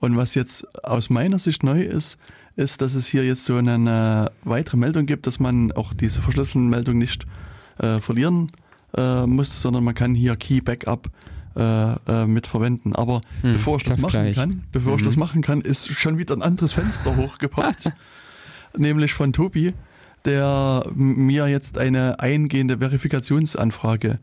Und 0.00 0.18
was 0.18 0.34
jetzt 0.34 0.66
aus 0.84 1.08
meiner 1.08 1.38
Sicht 1.38 1.62
neu 1.62 1.80
ist, 1.80 2.18
ist, 2.56 2.82
dass 2.82 2.94
es 2.94 3.06
hier 3.06 3.24
jetzt 3.24 3.46
so 3.46 3.56
eine 3.56 4.30
weitere 4.44 4.76
Meldung 4.76 5.06
gibt, 5.06 5.26
dass 5.26 5.40
man 5.40 5.72
auch 5.72 5.94
diese 5.94 6.20
verschlüsselten 6.20 6.68
Meldung 6.68 6.98
nicht 6.98 7.24
äh, 7.78 8.00
verlieren 8.00 8.52
äh, 8.96 9.26
muss, 9.26 9.60
sondern 9.62 9.84
man 9.84 9.94
kann 9.94 10.14
hier 10.14 10.36
Key 10.36 10.60
Backup 10.60 11.08
äh, 11.56 11.62
äh, 11.62 12.26
mit 12.26 12.46
verwenden. 12.46 12.94
Aber 12.94 13.22
Hm, 13.42 13.54
bevor 13.54 13.76
ich 13.78 13.84
das, 13.84 14.00
machen 14.02 14.10
gleich. 14.12 14.34
kann, 14.36 14.62
bevor 14.72 14.94
ich 14.96 15.02
Mhm. 15.02 15.06
das 15.06 15.16
machen 15.16 15.42
kann, 15.42 15.60
ist 15.60 15.88
schon 15.92 16.16
wieder 16.18 16.34
ein 16.34 16.42
anderes 16.42 16.72
Fenster 16.72 17.16
hochgepoppt, 17.16 17.92
nämlich 18.76 19.12
von 19.14 19.32
Tobi, 19.32 19.74
der 20.24 20.84
mir 20.94 21.48
jetzt 21.48 21.78
eine 21.78 22.20
eingehende 22.20 22.78
Verifikationsanfrage 22.78 24.18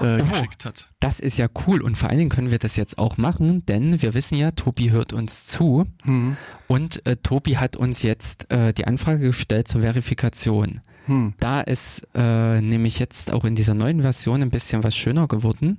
äh, 0.00 0.20
Oh. 0.20 0.24
geschickt 0.30 0.64
hat. 0.64 0.88
Das 1.00 1.18
ist 1.18 1.38
ja 1.38 1.48
cool 1.66 1.82
und 1.82 1.96
vor 1.98 2.08
allen 2.08 2.18
Dingen 2.18 2.30
können 2.30 2.52
wir 2.52 2.58
das 2.60 2.76
jetzt 2.76 2.98
auch 2.98 3.16
machen, 3.18 3.66
denn 3.66 4.00
wir 4.00 4.14
wissen 4.14 4.36
ja, 4.38 4.52
Tobi 4.52 4.92
hört 4.92 5.12
uns 5.12 5.46
zu 5.46 5.86
Hm. 6.04 6.36
und 6.68 7.04
äh, 7.06 7.16
Tobi 7.16 7.56
hat 7.56 7.74
uns 7.76 8.02
jetzt 8.02 8.48
äh, 8.52 8.72
die 8.72 8.86
Anfrage 8.86 9.18
gestellt 9.26 9.66
zur 9.66 9.80
Verifikation. 9.80 10.80
Hm. 11.08 11.34
Da 11.40 11.60
ist 11.60 12.06
äh, 12.14 12.60
nämlich 12.60 12.98
jetzt 12.98 13.32
auch 13.32 13.44
in 13.44 13.54
dieser 13.54 13.74
neuen 13.74 14.02
Version 14.02 14.42
ein 14.42 14.50
bisschen 14.50 14.84
was 14.84 14.96
schöner 14.96 15.26
geworden. 15.26 15.78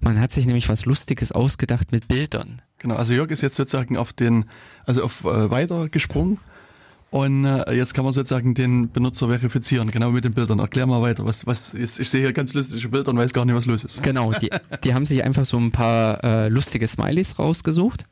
Man 0.00 0.20
hat 0.20 0.32
sich 0.32 0.46
nämlich 0.46 0.68
was 0.68 0.86
Lustiges 0.86 1.32
ausgedacht 1.32 1.92
mit 1.92 2.08
Bildern. 2.08 2.60
Genau, 2.78 2.96
also 2.96 3.12
Jörg 3.12 3.30
ist 3.30 3.42
jetzt 3.42 3.56
sozusagen 3.56 3.96
auf 3.96 4.12
den, 4.12 4.46
also 4.86 5.04
auf 5.04 5.24
äh, 5.24 5.50
weiter 5.50 5.88
gesprungen 5.88 6.38
und 7.10 7.44
äh, 7.44 7.72
jetzt 7.72 7.92
kann 7.92 8.04
man 8.04 8.14
sozusagen 8.14 8.54
den 8.54 8.90
Benutzer 8.90 9.26
verifizieren, 9.26 9.90
genau 9.90 10.10
mit 10.12 10.24
den 10.24 10.32
Bildern. 10.32 10.60
Erklär 10.60 10.86
mal 10.86 11.02
weiter, 11.02 11.26
was, 11.26 11.44
was 11.44 11.74
ist, 11.74 11.98
ich 11.98 12.08
sehe 12.08 12.20
hier 12.20 12.32
ganz 12.32 12.54
lustige 12.54 12.88
Bilder 12.88 13.10
und 13.10 13.18
weiß 13.18 13.32
gar 13.32 13.44
nicht, 13.44 13.56
was 13.56 13.66
los 13.66 13.82
ist. 13.82 14.00
Genau, 14.02 14.32
die, 14.32 14.50
die 14.84 14.94
haben 14.94 15.04
sich 15.04 15.24
einfach 15.24 15.44
so 15.44 15.58
ein 15.58 15.72
paar 15.72 16.22
äh, 16.22 16.48
lustige 16.48 16.86
Smileys 16.86 17.38
rausgesucht, 17.40 18.06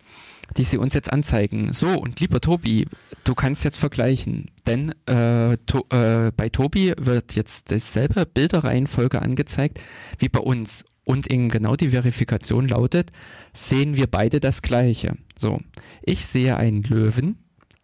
die 0.57 0.65
sie 0.65 0.79
uns 0.79 0.95
jetzt 0.95 1.13
anzeigen. 1.13 1.73
So, 1.73 1.89
und 1.89 2.21
lieber 2.21 2.41
Tobi, 2.41 2.87
du 3.25 3.35
kannst 3.35 3.65
jetzt 3.65 3.79
vergleichen, 3.79 4.51
denn 4.67 4.95
äh, 5.07 5.57
to, 5.67 5.85
äh, 5.91 6.33
bei 6.37 6.49
Tobi 6.49 6.95
wird 6.99 7.35
jetzt 7.37 7.71
dasselbe 7.71 8.27
Bilderreihenfolge 8.27 9.21
angezeigt 9.21 9.81
wie 10.19 10.29
bei 10.29 10.41
uns. 10.41 10.85
Und 11.05 11.27
in 11.27 11.49
genau 11.49 11.75
die 11.75 11.89
Verifikation 11.89 12.69
lautet, 12.69 13.13
sehen 13.55 13.97
wir 13.97 14.09
beide 14.09 14.41
das 14.41 14.61
gleiche. 14.61 15.17
So, 15.39 15.59
ich 16.03 16.27
sehe 16.27 16.59
einen 16.59 16.83
Löwen, 16.83 17.39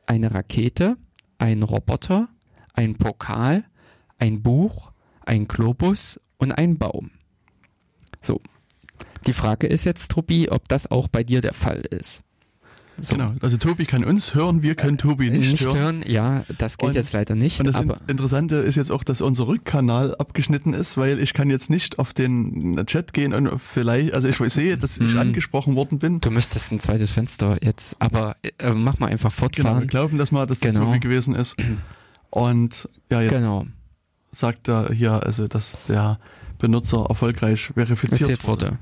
eine 0.07 0.35
Rakete, 0.35 0.99
einen 1.39 1.62
Roboter, 1.62 2.28
einen 2.74 2.97
Pokal, 2.97 3.65
ein 4.19 4.43
Buch, 4.43 4.93
ein 5.24 5.49
Globus 5.49 6.20
und 6.36 6.53
einen 6.53 6.77
Baum. 6.77 7.12
So. 8.20 8.41
Die 9.27 9.32
Frage 9.32 9.66
ist 9.66 9.85
jetzt, 9.85 10.11
Tobi, 10.11 10.51
ob 10.51 10.69
das 10.69 10.91
auch 10.91 11.09
bei 11.09 11.24
dir 11.24 11.41
der 11.41 11.55
Fall 11.55 11.81
ist. 11.81 12.23
So. 13.01 13.16
Genau, 13.16 13.33
also 13.41 13.57
Tobi 13.57 13.87
kann 13.87 14.05
uns 14.05 14.35
hören, 14.35 14.62
wir 14.62 14.77
können 14.77 14.99
Tobi 14.99 15.31
nicht, 15.31 15.51
nicht 15.51 15.66
hören. 15.66 15.77
hören. 15.77 16.05
Ja, 16.07 16.45
das 16.59 16.79
geht 16.79 16.91
und, 16.91 16.95
jetzt 16.95 17.12
leider 17.12 17.35
nicht. 17.35 17.59
Und 17.59 17.66
das 17.66 17.77
aber 17.77 17.99
Interessante 18.07 18.57
ist 18.57 18.77
jetzt 18.77 18.93
auch, 18.93 19.03
dass 19.03 19.21
unser 19.21 19.49
Rückkanal 19.49 20.15
abgeschnitten 20.15 20.75
ist, 20.75 20.97
weil 20.97 21.19
ich 21.19 21.35
kann 21.35 21.51
jetzt 21.51 21.71
nicht 21.71 21.99
auf 21.99 22.15
den 22.15 22.85
Chat 22.87 23.12
gehen 23.12 23.35
und 23.35 23.59
vielleicht, 23.59 24.15
also 24.15 24.29
ich 24.29 24.39
sehe, 24.53 24.79
dass 24.79 24.99
ich 24.99 25.12
hm. 25.12 25.19
angesprochen 25.19 25.75
worden 25.75 25.99
bin. 25.99 26.21
Du 26.21 26.31
müsstest 26.31 26.73
ein 26.73 26.81
zweites 26.81 27.11
Fenster 27.11 27.59
jetzt, 27.62 27.97
aber 27.99 28.37
äh, 28.59 28.71
mach 28.71 28.99
mal 28.99 29.09
einfach 29.09 29.33
fortfahren. 29.33 29.71
Genau, 29.73 29.81
wir 29.81 29.87
glauben 29.89 30.19
das 30.19 30.31
mal, 30.31 30.47
dass 30.47 30.61
das 30.61 30.73
genau. 30.73 30.87
Tobi 30.87 31.01
gewesen 31.01 31.35
ist. 31.35 31.57
Und 32.31 32.89
ja, 33.11 33.23
jetzt 33.23 33.33
genau. 33.33 33.66
sagt 34.31 34.69
er 34.69 34.93
hier, 34.93 35.23
also 35.25 35.49
dass 35.49 35.79
der 35.89 36.19
Benutzer 36.59 37.07
erfolgreich 37.09 37.71
verifiziert 37.75 38.47
wurde. 38.47 38.66
wurde. 38.66 38.79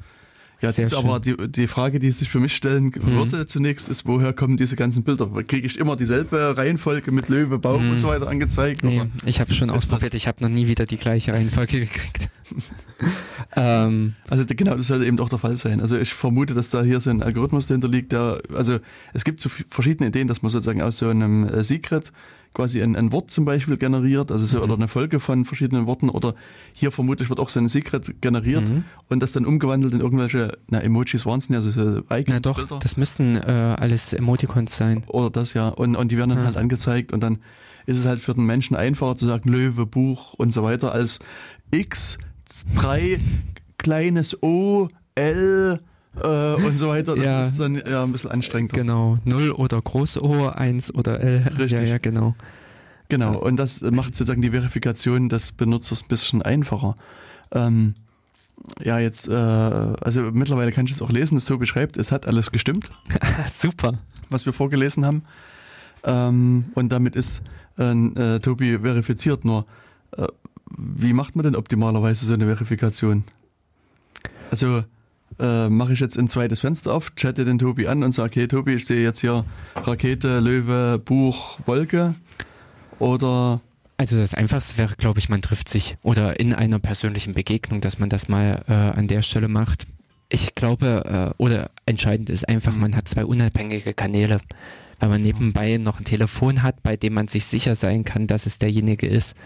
Ja, 0.63 0.69
das 0.69 0.79
ist 0.79 0.91
schön. 0.91 1.05
aber 1.05 1.19
die, 1.19 1.37
die 1.49 1.67
Frage, 1.67 1.99
die 1.99 2.13
sich 2.13 2.29
für 2.29 2.39
mich 2.39 2.55
stellen 2.55 2.85
mhm. 2.85 3.05
würde 3.05 3.47
zunächst, 3.47 3.89
ist, 3.89 4.07
woher 4.07 4.33
kommen 4.33 4.57
diese 4.57 4.77
ganzen 4.77 5.03
Bilder? 5.03 5.29
Kriege 5.47 5.67
ich 5.67 5.77
immer 5.77 5.97
dieselbe 5.97 6.57
Reihenfolge 6.57 7.11
mit 7.11 7.29
Löwe, 7.29 7.59
Baum 7.59 7.85
mhm. 7.85 7.91
und 7.91 7.99
so 7.99 8.07
weiter 8.07 8.29
angezeigt? 8.29 8.85
Nee, 8.85 9.03
ich 9.27 9.41
habe 9.41 9.53
schon 9.53 9.71
ausprobiert, 9.71 10.15
ich 10.15 10.29
habe 10.29 10.41
noch 10.41 10.49
nie 10.49 10.69
wieder 10.69 10.87
die 10.87 10.99
gleiche 10.99 11.33
Reihenfolge 11.33 11.81
gekriegt. 11.81 12.29
ähm, 13.57 14.15
also 14.29 14.45
genau, 14.47 14.77
das 14.77 14.87
sollte 14.87 15.05
eben 15.05 15.17
doch 15.17 15.29
der 15.29 15.39
Fall 15.39 15.57
sein. 15.57 15.81
Also 15.81 15.99
ich 15.99 16.15
vermute, 16.15 16.55
dass 16.55 16.71
da 16.71 16.85
hier 16.85 17.01
so 17.01 17.11
ein 17.11 17.23
Algorithmus 17.23 17.67
dahinter 17.67 17.89
liegt, 17.89 18.13
der, 18.13 18.41
also 18.55 18.79
es 19.15 19.25
gibt 19.25 19.41
so 19.41 19.51
verschiedene 19.69 20.11
Ideen, 20.11 20.29
dass 20.29 20.43
man 20.43 20.53
sozusagen 20.53 20.81
aus 20.81 20.99
so 20.99 21.09
einem 21.09 21.45
äh, 21.49 21.65
Secret 21.65 22.13
quasi 22.55 22.83
ein, 22.83 22.97
ein 22.97 23.13
Wort 23.13 23.31
zum 23.31 23.45
Beispiel 23.45 23.77
generiert, 23.77 24.31
also 24.31 24.45
so, 24.45 24.59
mhm. 24.59 24.65
oder 24.65 24.75
eine 24.75 24.89
Folge 24.89 25.21
von 25.21 25.45
verschiedenen 25.45 25.87
Worten 25.87 26.09
oder 26.09 26.35
hier 26.73 26.93
vermutlich 26.93 27.29
wird 27.29 27.41
auch 27.41 27.49
so 27.49 27.61
ein 27.61 27.69
Secret 27.69 28.21
generiert 28.21 28.69
mhm. 28.69 28.85
und 29.09 29.23
das 29.23 29.33
dann 29.33 29.47
umgewandelt 29.47 29.95
in 29.95 30.01
irgendwelche, 30.01 30.53
na 30.69 30.81
Emojis 30.81 31.25
waren 31.25 31.39
es 31.39 31.49
nicht, 31.49 31.57
also 31.57 31.71
so 31.71 31.99
Icons, 32.11 32.25
Na 32.29 32.41
doch, 32.41 32.57
Bilder. 32.57 32.79
das 32.83 32.97
müssten 32.97 33.37
äh, 33.37 33.77
alles 33.79 34.13
Emoticons 34.13 34.77
sein. 34.77 35.03
Oder 35.09 35.31
das 35.31 35.55
ja 35.55 35.69
und, 35.69 35.97
und 35.97 36.13
die 36.13 36.19
werden 36.19 36.31
dann 36.31 36.39
ja. 36.39 36.45
halt 36.47 36.57
angezeigt 36.57 37.13
und 37.13 37.21
dann 37.21 37.39
ist 37.87 37.99
es 37.99 38.07
halt 38.07 38.21
für 38.21 38.35
den 38.35 38.45
Menschen 38.45 38.77
einfacher 38.77 39.17
zu 39.17 39.27
sagen 39.27 39.51
Löwe, 39.51 39.87
Buch 39.87 40.35
und 40.35 40.53
so 40.53 40.63
weiter 40.63 40.93
als 40.93 41.19
X, 41.71 42.19
3, 42.77 43.19
kleines 43.79 44.43
O, 44.43 44.89
L, 45.15 45.81
äh, 46.21 46.55
und 46.55 46.79
so 46.79 46.89
weiter. 46.89 47.15
Das 47.15 47.25
ja. 47.25 47.41
ist 47.43 47.59
dann 47.59 47.75
ja 47.75 48.03
ein 48.03 48.13
bisschen 48.13 48.31
anstrengender. 48.31 48.77
Genau. 48.77 49.19
Null 49.25 49.51
oder 49.53 49.81
groß 49.81 50.21
O, 50.23 50.49
1 50.49 50.95
oder 50.95 51.21
L. 51.21 51.49
Richtig. 51.59 51.73
Ja, 51.73 51.83
ja, 51.83 51.99
genau. 51.99 52.35
Genau. 53.09 53.39
Und 53.39 53.57
das 53.57 53.81
macht 53.83 54.15
sozusagen 54.15 54.43
die 54.43 54.51
Verifikation 54.51 55.29
des 55.29 55.53
Benutzers 55.53 56.03
ein 56.03 56.09
bisschen 56.09 56.43
einfacher. 56.43 56.97
Ähm, 57.51 57.95
ja, 58.83 58.99
jetzt, 58.99 59.29
äh, 59.29 59.33
also 59.33 60.23
mittlerweile 60.33 60.73
kann 60.73 60.87
ich 60.87 60.93
es 60.93 61.03
auch 61.03 61.11
lesen, 61.11 61.35
das 61.35 61.45
Tobi 61.45 61.67
schreibt, 61.67 61.97
es 61.97 62.13
hat 62.13 62.27
alles 62.27 62.53
gestimmt. 62.53 62.89
Super. 63.49 63.95
Was 64.31 64.47
wir 64.47 64.53
vorgelesen 64.53 65.05
haben. 65.05 65.25
Ähm, 66.05 66.67
und 66.75 66.91
damit 66.91 67.17
ist 67.17 67.43
äh, 67.77 68.39
Tobi 68.41 68.79
verifiziert. 68.79 69.45
Nur, 69.45 69.67
äh, 70.17 70.27
wie 70.77 71.13
macht 71.13 71.37
man 71.37 71.45
denn 71.45 71.57
optimalerweise 71.57 72.27
so 72.27 72.33
eine 72.33 72.47
Verifikation? 72.47 73.25
Also, 74.51 74.85
äh, 75.43 75.69
mache 75.69 75.93
ich 75.93 76.01
jetzt 76.01 76.17
ein 76.17 76.29
zweites 76.29 76.61
Fenster 76.61 76.95
auf, 76.95 77.15
chatte 77.17 77.45
den 77.45 77.59
Tobi 77.59 77.89
an 77.89 78.03
und 78.05 78.13
sage, 78.13 78.41
hey 78.41 78.49
Tobi, 78.49 78.75
ich 78.75 78.87
sehe 78.87 79.03
jetzt 79.03 79.21
hier 79.21 79.45
Rakete, 79.77 80.41
Löwe, 80.41 81.01
Buch, 81.05 81.59
Wolke. 81.67 82.15
Oder 82.99 83.61
also 83.99 84.19
das 84.19 84.35
Einfachste 84.35 84.79
wäre, 84.79 84.97
glaube 84.97 85.19
ich, 85.19 85.29
man 85.29 85.43
trifft 85.43 85.69
sich 85.69 85.97
oder 86.03 86.41
in 86.41 86.55
einer 86.55 86.79
persönlichen 86.79 87.35
Begegnung, 87.35 87.81
dass 87.81 87.99
man 87.99 88.09
das 88.09 88.29
mal 88.29 88.65
äh, 88.69 88.73
an 88.73 89.07
der 89.07 89.23
Stelle 89.23 89.49
macht. 89.49 89.87
Ich 90.29 90.55
glaube, 90.55 91.35
äh, 91.37 91.43
oder 91.43 91.71
entscheidend 91.87 92.31
ist 92.31 92.49
einfach, 92.49 92.75
man 92.75 92.97
hat 92.97 93.07
zwei 93.07 93.25
unabhängige 93.25 93.95
Kanäle, 93.95 94.41
weil 94.99 95.09
man 95.09 95.21
nebenbei 95.21 95.77
noch 95.77 96.01
ein 96.01 96.05
Telefon 96.05 96.63
hat, 96.63 96.83
bei 96.83 96.97
dem 96.97 97.15
man 97.15 97.29
sich 97.29 97.45
sicher 97.45 97.77
sein 97.77 98.05
kann, 98.05 98.27
dass 98.27 98.47
es 98.47 98.59
derjenige 98.59 99.07
ist 99.07 99.37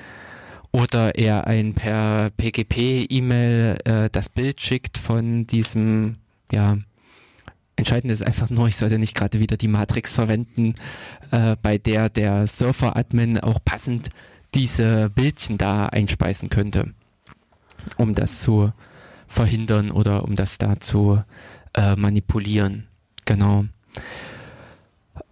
oder 0.77 1.15
er 1.15 1.47
ein 1.47 1.73
per 1.73 2.29
PGP-E-Mail 2.37 3.79
äh, 3.87 4.11
das 4.13 4.29
Bild 4.29 4.61
schickt 4.61 4.99
von 4.99 5.47
diesem, 5.47 6.17
ja, 6.53 6.77
entscheidend 7.77 8.13
ist 8.13 8.23
einfach 8.23 8.51
nur, 8.51 8.69
ich 8.69 8.77
sollte 8.77 8.99
nicht 8.99 9.15
gerade 9.15 9.41
wieder 9.41 9.57
die 9.57 9.69
Matrix 9.69 10.13
verwenden, 10.13 10.75
äh, 11.31 11.57
bei 11.63 11.79
der 11.79 12.11
der 12.11 12.47
Surfer-Admin 12.47 13.41
auch 13.41 13.59
passend 13.65 14.11
diese 14.55 15.09
Bildchen 15.09 15.57
da 15.57 15.87
einspeisen 15.87 16.51
könnte, 16.51 16.93
um 17.97 18.15
das 18.15 18.41
zu 18.41 18.71
verhindern 19.27 19.91
oder 19.91 20.25
um 20.25 20.37
das 20.37 20.59
da 20.59 20.79
zu 20.79 21.23
äh, 21.73 21.97
manipulieren. 21.97 22.87
Genau. 23.25 23.65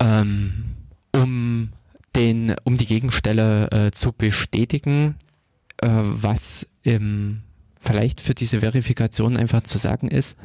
Ähm, 0.01 0.65
um 1.13 1.69
den, 2.17 2.57
um 2.65 2.79
die 2.79 2.87
Gegenstelle 2.87 3.71
äh, 3.73 3.91
zu 3.91 4.13
bestätigen, 4.13 5.17
äh, 5.85 5.89
was 6.03 6.67
im, 6.83 7.43
vielleicht 7.79 8.21
für 8.21 8.35
diese 8.35 8.61
Verifikation 8.61 9.37
einfach 9.37 9.63
zu 9.63 9.79
sagen 9.79 10.09
ist, 10.09 10.39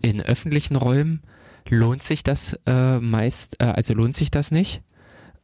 in 0.00 0.22
öffentlichen 0.22 0.76
Räumen 0.76 1.22
lohnt 1.68 2.02
sich 2.02 2.22
das 2.22 2.58
äh, 2.66 2.98
meist, 3.00 3.60
äh, 3.60 3.64
also 3.64 3.94
lohnt 3.94 4.14
sich 4.14 4.30
das 4.30 4.52
nicht. 4.52 4.82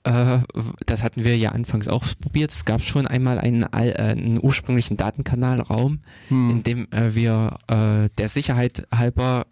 Äh, 0.05 0.39
das 0.87 1.03
hatten 1.03 1.25
wir 1.25 1.37
ja 1.37 1.51
anfangs 1.51 1.89
auch 1.89 2.05
probiert. 2.21 2.53
Es 2.53 2.65
gab 2.65 2.83
schon 2.83 3.09
einmal 3.09 3.39
einen, 3.39 3.65
äh, 3.65 3.93
einen 3.97 4.39
ursprünglichen 4.41 4.97
Datenkanalraum, 4.97 6.01
hm. 6.29 6.51
in 6.51 6.63
dem 6.63 6.93
äh, 6.93 7.15
wir 7.15 7.59
äh, 7.67 8.09
der 8.17 8.29
Sicherheit 8.29 8.87
halber 8.95 9.47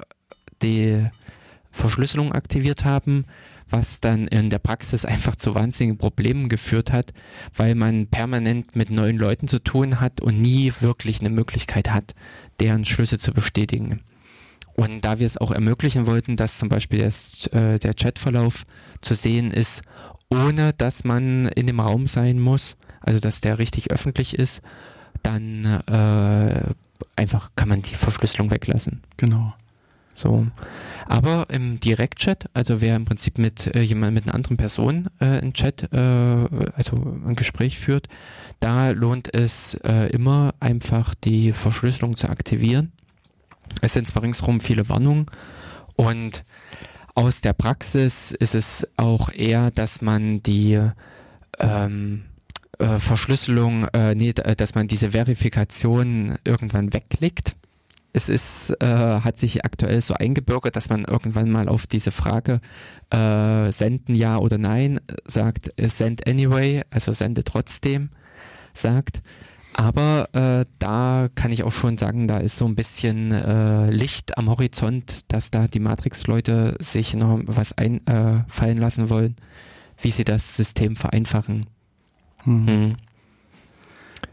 die 0.62 1.05
Verschlüsselung 1.73 2.33
aktiviert 2.33 2.85
haben 2.85 3.25
was 3.70 4.01
dann 4.01 4.26
in 4.28 4.51
der 4.51 4.59
Praxis 4.59 5.05
einfach 5.05 5.36
zu 5.36 5.55
wahnsinnigen 5.55 5.98
Problemen 5.98 6.48
geführt 6.48 6.92
hat, 6.92 7.12
weil 7.55 7.74
man 7.74 8.06
permanent 8.06 8.76
mit 8.76 8.90
neuen 8.90 9.18
Leuten 9.18 9.48
zu 9.48 9.62
tun 9.62 10.01
hat 10.01 10.20
und 10.20 10.40
nie 10.40 10.72
wirklich 10.80 11.20
eine 11.20 11.30
Möglichkeit 11.30 11.90
hat, 11.90 12.14
deren 12.59 12.84
Schlüsse 12.84 13.18
zu 13.18 13.32
bestätigen. 13.32 14.01
Und 14.74 15.05
da 15.05 15.18
wir 15.18 15.26
es 15.26 15.36
auch 15.36 15.51
ermöglichen 15.51 16.06
wollten, 16.06 16.36
dass 16.36 16.59
zum 16.59 16.68
Beispiel 16.68 17.01
das, 17.01 17.47
äh, 17.48 17.78
der 17.78 17.94
Chatverlauf 17.94 18.64
zu 19.01 19.14
sehen 19.14 19.51
ist, 19.51 19.82
ohne 20.30 20.72
dass 20.72 21.05
man 21.05 21.47
in 21.48 21.66
dem 21.66 21.80
Raum 21.80 22.06
sein 22.06 22.40
muss, 22.40 22.76
also 23.01 23.20
dass 23.20 23.40
der 23.40 23.59
richtig 23.59 23.90
öffentlich 23.90 24.38
ist, 24.38 24.62
dann 25.22 25.64
äh, 25.64 26.72
einfach 27.16 27.51
kann 27.56 27.68
man 27.68 27.82
die 27.82 27.94
Verschlüsselung 27.94 28.51
weglassen. 28.51 29.02
Genau. 29.16 29.52
So. 30.20 30.47
Aber 31.06 31.47
im 31.51 31.80
Direktchat, 31.80 32.51
also 32.52 32.80
wer 32.80 32.94
im 32.94 33.05
Prinzip 33.05 33.38
mit 33.38 33.74
äh, 33.74 33.80
jemand 33.80 34.14
mit 34.14 34.24
einer 34.24 34.34
anderen 34.34 34.56
Person 34.56 35.09
äh, 35.18 35.24
einen 35.24 35.55
Chat, 35.55 35.92
äh, 35.92 35.97
also 35.97 36.97
ein 37.26 37.34
Gespräch 37.36 37.78
führt, 37.78 38.09
da 38.60 38.90
lohnt 38.90 39.32
es 39.34 39.74
äh, 39.82 40.10
immer 40.10 40.55
einfach 40.60 41.14
die 41.14 41.52
Verschlüsselung 41.52 42.16
zu 42.16 42.28
aktivieren. 42.28 42.92
Es 43.80 43.94
sind 43.94 44.06
zwar 44.06 44.22
ringsherum 44.22 44.60
viele 44.60 44.88
Warnungen 44.88 45.26
und 45.97 46.44
aus 47.14 47.40
der 47.40 47.55
Praxis 47.55 48.30
ist 48.32 48.55
es 48.55 48.86
auch 48.97 49.32
eher, 49.32 49.70
dass 49.70 50.02
man 50.02 50.42
die 50.42 50.80
ähm, 51.59 52.24
äh, 52.78 52.98
Verschlüsselung, 52.98 53.84
äh, 53.92 54.14
nee, 54.14 54.32
dass 54.32 54.74
man 54.74 54.86
diese 54.86 55.10
Verifikation 55.10 56.38
irgendwann 56.44 56.92
wegklickt 56.92 57.56
es 58.12 58.28
ist, 58.28 58.70
äh, 58.82 58.87
hat 58.87 59.39
sich 59.39 59.65
aktuell 59.65 60.01
so 60.01 60.15
eingebürgert, 60.15 60.77
dass 60.77 60.89
man 60.89 61.05
irgendwann 61.05 61.51
mal 61.51 61.69
auf 61.69 61.87
diese 61.87 62.11
Frage 62.11 62.61
äh, 63.11 63.70
senden 63.70 64.15
ja 64.15 64.39
oder 64.39 64.59
nein 64.59 65.01
sagt, 65.27 65.70
äh, 65.77 65.89
send 65.89 66.27
anyway, 66.27 66.82
also 66.91 67.12
sende 67.12 67.45
trotzdem, 67.45 68.11
sagt. 68.74 69.23
Aber 69.74 70.28
äh, 70.32 70.66
da 70.81 71.28
kann 71.37 71.53
ich 71.53 71.62
auch 71.62 71.73
schon 71.73 71.97
sagen, 71.97 72.27
da 72.27 72.39
ist 72.39 72.57
so 72.57 72.66
ein 72.66 72.74
bisschen 72.74 73.31
äh, 73.31 73.89
Licht 73.91 74.37
am 74.37 74.51
Horizont, 74.51 75.32
dass 75.32 75.53
da 75.53 75.69
die 75.69 75.78
Matrix-Leute 75.78 76.77
sich 76.81 77.15
noch 77.15 77.41
was 77.47 77.73
einfallen 77.78 78.78
äh, 78.78 78.81
lassen 78.81 79.11
wollen, 79.11 79.37
wie 80.01 80.11
sie 80.11 80.24
das 80.24 80.57
System 80.57 80.97
vereinfachen. 80.97 81.66
Hm. 82.43 82.66
Hm. 82.66 82.97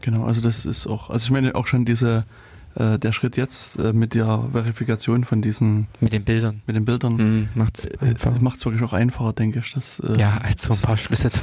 Genau, 0.00 0.24
also 0.24 0.40
das 0.40 0.64
ist 0.64 0.86
auch, 0.86 1.10
also 1.10 1.24
ich 1.24 1.30
meine 1.30 1.54
auch 1.54 1.66
schon 1.66 1.84
diese 1.84 2.24
äh, 2.78 2.98
der 2.98 3.12
Schritt 3.12 3.36
jetzt 3.36 3.78
äh, 3.78 3.92
mit 3.92 4.14
der 4.14 4.48
Verifikation 4.52 5.24
von 5.24 5.42
diesen 5.42 5.88
mit 6.00 6.12
den 6.12 6.24
Bildern 6.24 6.62
mit 6.66 6.76
den 6.76 6.84
Bildern 6.84 7.16
mm, 7.16 7.48
macht's 7.54 7.84
äh, 7.84 7.98
einfach. 8.00 8.40
macht's 8.40 8.64
wirklich 8.64 8.82
auch 8.82 8.92
einfacher, 8.92 9.32
denke 9.32 9.58
ich. 9.58 9.72
Das, 9.72 10.00
äh, 10.00 10.18
ja, 10.18 10.38
als 10.38 10.62
so 10.62 10.72
ein 10.72 10.80
paar 10.80 10.96
Schlüsse 10.96 11.28
zu 11.30 11.40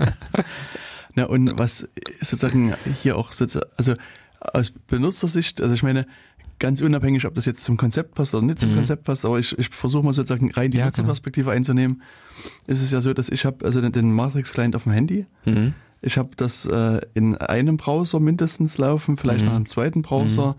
Na 1.14 1.24
und 1.24 1.58
was 1.58 1.88
sozusagen 2.20 2.74
hier 3.02 3.16
auch 3.16 3.32
sozusagen, 3.32 3.70
also 3.76 3.94
aus 4.40 4.70
Benutzersicht, 4.70 5.60
also 5.60 5.74
ich 5.74 5.82
meine, 5.82 6.06
ganz 6.58 6.80
unabhängig, 6.80 7.26
ob 7.26 7.34
das 7.34 7.44
jetzt 7.46 7.64
zum 7.64 7.76
Konzept 7.76 8.14
passt 8.14 8.34
oder 8.34 8.46
nicht 8.46 8.60
zum 8.60 8.70
mhm. 8.70 8.76
Konzept 8.76 9.04
passt, 9.04 9.24
aber 9.24 9.38
ich, 9.38 9.58
ich 9.58 9.68
versuche 9.70 10.04
mal 10.04 10.12
sozusagen 10.12 10.50
rein 10.52 10.70
die 10.70 10.78
ja, 10.78 10.86
Nutzerperspektive 10.86 11.46
genau. 11.46 11.56
einzunehmen, 11.56 12.02
ist 12.66 12.82
es 12.82 12.90
ja 12.90 13.00
so, 13.00 13.12
dass 13.14 13.28
ich 13.28 13.44
habe 13.44 13.64
also 13.64 13.80
den, 13.80 13.92
den 13.92 14.12
Matrix-Client 14.12 14.76
auf 14.76 14.84
dem 14.84 14.92
Handy. 14.92 15.26
Mhm. 15.44 15.74
Ich 16.00 16.16
habe 16.18 16.30
das 16.36 16.64
äh, 16.66 17.00
in 17.14 17.36
einem 17.36 17.76
Browser 17.76 18.20
mindestens 18.20 18.78
laufen, 18.78 19.16
vielleicht 19.16 19.40
mhm. 19.40 19.46
noch 19.46 19.56
im 19.56 19.66
zweiten 19.68 20.02
Browser. 20.02 20.48
Mhm. 20.50 20.54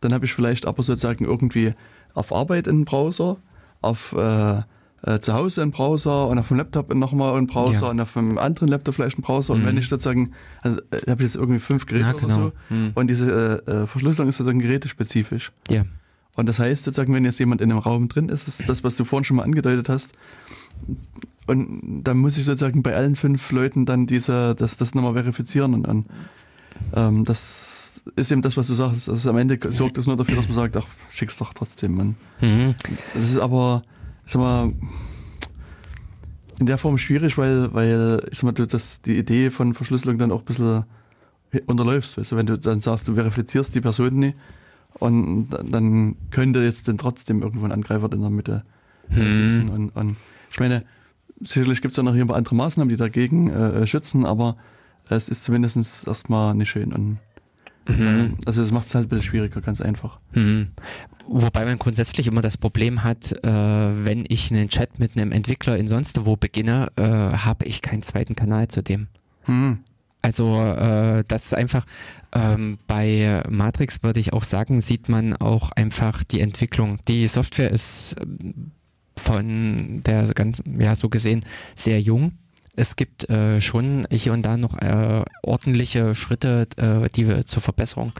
Dann 0.00 0.12
habe 0.14 0.24
ich 0.26 0.32
vielleicht 0.32 0.66
aber 0.66 0.82
sozusagen 0.82 1.24
irgendwie 1.24 1.74
auf 2.14 2.32
Arbeit 2.32 2.68
einen 2.68 2.84
Browser, 2.84 3.38
auf 3.80 4.14
äh, 4.16 4.62
äh, 5.02 5.18
zu 5.20 5.34
Hause 5.34 5.62
einen 5.62 5.70
Browser 5.72 6.28
und 6.28 6.38
auf 6.38 6.48
dem 6.48 6.56
Laptop 6.56 6.92
nochmal 6.94 7.36
einen 7.36 7.46
Browser 7.46 7.86
Ja. 7.86 7.90
und 7.90 8.00
auf 8.00 8.16
einem 8.16 8.38
anderen 8.38 8.68
Laptop 8.68 8.94
vielleicht 8.94 9.16
einen 9.16 9.22
Browser. 9.24 9.52
Und 9.54 9.62
Mhm. 9.62 9.66
wenn 9.66 9.78
ich 9.78 9.88
sozusagen, 9.88 10.32
also 10.62 10.78
äh, 10.90 11.10
habe 11.10 11.22
ich 11.22 11.28
jetzt 11.28 11.36
irgendwie 11.36 11.60
fünf 11.60 11.86
Geräte 11.86 12.06
Ja, 12.06 12.14
oder 12.14 12.20
genau. 12.20 12.34
so 12.34 12.52
Mhm. 12.74 12.92
und 12.94 13.08
diese 13.08 13.62
äh, 13.66 13.70
äh, 13.70 13.86
Verschlüsselung 13.86 14.28
ist 14.28 14.36
sozusagen 14.36 14.60
gerätespezifisch. 14.60 15.52
Ja. 15.68 15.84
Und 16.34 16.46
das 16.46 16.58
heißt 16.58 16.84
sozusagen, 16.84 17.14
wenn 17.14 17.24
jetzt 17.24 17.38
jemand 17.38 17.60
in 17.60 17.70
einem 17.70 17.78
Raum 17.80 18.08
drin 18.08 18.28
ist, 18.28 18.46
ist 18.48 18.68
das, 18.68 18.84
was 18.84 18.96
du 18.96 19.04
vorhin 19.04 19.24
schon 19.24 19.38
mal 19.38 19.42
angedeutet 19.44 19.88
hast, 19.88 20.12
und 21.46 22.02
dann 22.04 22.16
muss 22.18 22.36
ich 22.38 22.44
sozusagen 22.44 22.82
bei 22.82 22.94
allen 22.94 23.16
fünf 23.16 23.50
Leuten 23.52 23.86
dann 23.86 24.06
diese, 24.06 24.54
das, 24.54 24.76
das 24.76 24.94
nochmal 24.94 25.14
verifizieren 25.14 25.74
und 25.74 25.84
dann 25.86 26.06
ähm, 26.94 27.24
das 27.24 28.02
ist 28.16 28.30
eben 28.30 28.42
das, 28.42 28.56
was 28.56 28.66
du 28.66 28.74
sagst. 28.74 29.08
Also 29.08 29.30
am 29.30 29.38
Ende 29.38 29.58
sorgt 29.72 29.96
das 29.96 30.06
nur 30.06 30.16
dafür, 30.16 30.36
dass 30.36 30.46
man 30.46 30.56
sagt, 30.56 30.76
ach, 30.76 30.86
schick's 31.10 31.38
doch 31.38 31.54
trotzdem, 31.54 31.94
Mann. 31.96 32.16
Mhm. 32.40 32.74
Das 33.14 33.24
ist 33.24 33.38
aber, 33.38 33.82
ich 34.26 34.32
sag 34.32 34.40
mal, 34.42 34.72
in 36.58 36.66
der 36.66 36.78
Form 36.78 36.98
schwierig, 36.98 37.36
weil, 37.38 37.72
weil, 37.74 38.20
ich 38.30 38.38
sag 38.38 38.44
mal, 38.44 38.52
du 38.52 38.66
das, 38.66 39.02
die 39.02 39.16
Idee 39.18 39.50
von 39.50 39.74
Verschlüsselung 39.74 40.18
dann 40.18 40.32
auch 40.32 40.40
ein 40.40 40.44
bisschen 40.44 40.84
unterläufst. 41.66 42.18
Weißt 42.18 42.32
du, 42.32 42.36
wenn 42.36 42.46
du 42.46 42.58
dann 42.58 42.80
sagst, 42.80 43.08
du 43.08 43.14
verifizierst 43.14 43.74
die 43.74 43.80
Person 43.80 44.14
nicht 44.18 44.36
und 44.98 45.48
dann- 45.70 46.16
könnte 46.30 46.60
jetzt 46.62 46.88
dann 46.88 46.98
trotzdem 46.98 47.42
irgendwo 47.42 47.64
ein 47.66 47.72
Angreifer 47.72 48.10
in 48.12 48.20
der 48.20 48.30
Mitte 48.30 48.64
Mhm. 49.08 49.32
sitzen. 49.32 49.68
Und, 49.70 49.90
und 49.90 50.16
ich 50.52 50.58
meine, 50.60 50.84
sicherlich 51.40 51.82
gibt 51.82 51.92
es 51.92 51.96
dann 51.96 52.04
noch 52.06 52.14
hier 52.14 52.24
ein 52.24 52.28
paar 52.28 52.36
andere 52.36 52.54
Maßnahmen, 52.54 52.88
die 52.88 52.96
dagegen 52.96 53.50
äh, 53.50 53.86
schützen, 53.86 54.24
aber 54.26 54.56
es 55.08 55.28
ist 55.28 55.44
zumindest 55.44 56.06
erstmal 56.06 56.54
nicht 56.54 56.70
schön. 56.70 56.92
Und, 56.92 57.18
Mhm. 57.88 58.38
also 58.46 58.62
das 58.62 58.72
macht 58.72 58.86
es 58.86 58.94
halt 58.96 59.06
ein 59.06 59.08
bisschen 59.10 59.26
schwieriger, 59.26 59.60
ganz 59.60 59.80
einfach. 59.80 60.18
Mhm. 60.32 60.68
Wobei 61.28 61.64
man 61.64 61.78
grundsätzlich 61.78 62.26
immer 62.26 62.40
das 62.40 62.56
Problem 62.56 63.04
hat, 63.04 63.32
äh, 63.44 63.48
wenn 64.04 64.24
ich 64.28 64.50
einen 64.50 64.68
Chat 64.68 64.98
mit 64.98 65.16
einem 65.16 65.30
Entwickler 65.32 65.76
in 65.76 65.86
sonst 65.86 66.24
wo 66.26 66.36
beginne, 66.36 66.88
äh, 66.96 67.02
habe 67.02 67.64
ich 67.64 67.82
keinen 67.82 68.02
zweiten 68.02 68.34
Kanal 68.34 68.68
zu 68.68 68.82
dem. 68.82 69.08
Hm. 69.42 69.78
Also 70.22 70.60
äh, 70.60 71.22
das 71.28 71.46
ist 71.46 71.54
einfach, 71.54 71.84
ähm, 72.32 72.78
bei 72.88 73.42
Matrix 73.48 74.02
würde 74.02 74.18
ich 74.18 74.32
auch 74.32 74.42
sagen, 74.42 74.80
sieht 74.80 75.08
man 75.08 75.34
auch 75.36 75.70
einfach 75.72 76.24
die 76.24 76.40
Entwicklung. 76.40 76.98
Die 77.06 77.26
Software 77.28 77.70
ist 77.70 78.16
ähm, 78.20 78.72
von 79.18 80.02
der 80.04 80.26
ganzen, 80.34 80.80
ja 80.80 80.94
so 80.94 81.08
gesehen, 81.08 81.44
sehr 81.74 82.00
jung. 82.00 82.32
Es 82.78 82.96
gibt 82.96 83.28
äh, 83.30 83.60
schon 83.62 84.06
hier 84.10 84.34
und 84.34 84.42
da 84.42 84.58
noch 84.58 84.76
äh, 84.76 85.24
ordentliche 85.42 86.14
Schritte, 86.14 86.68
äh, 86.76 87.08
die 87.08 87.26
wir 87.26 87.46
zur 87.46 87.62
Verbesserung 87.62 88.12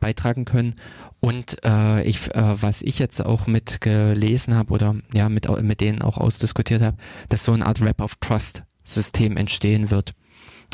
beitragen 0.00 0.44
können. 0.44 0.74
Und 1.20 1.56
äh, 1.64 2.02
ich, 2.02 2.34
äh, 2.34 2.62
was 2.62 2.82
ich 2.82 2.98
jetzt 2.98 3.24
auch 3.24 3.46
mit 3.46 3.80
gelesen 3.80 4.54
habe 4.54 4.72
oder 4.72 4.96
ja 5.14 5.30
mit, 5.30 5.48
mit 5.62 5.80
denen 5.80 6.02
auch 6.02 6.18
ausdiskutiert 6.18 6.82
habe, 6.82 6.98
dass 7.30 7.44
so 7.44 7.52
eine 7.52 7.66
Art 7.66 7.80
Web 7.80 8.02
of 8.02 8.16
Trust 8.16 8.64
System 8.84 9.36
entstehen 9.36 9.90
wird. 9.90 10.14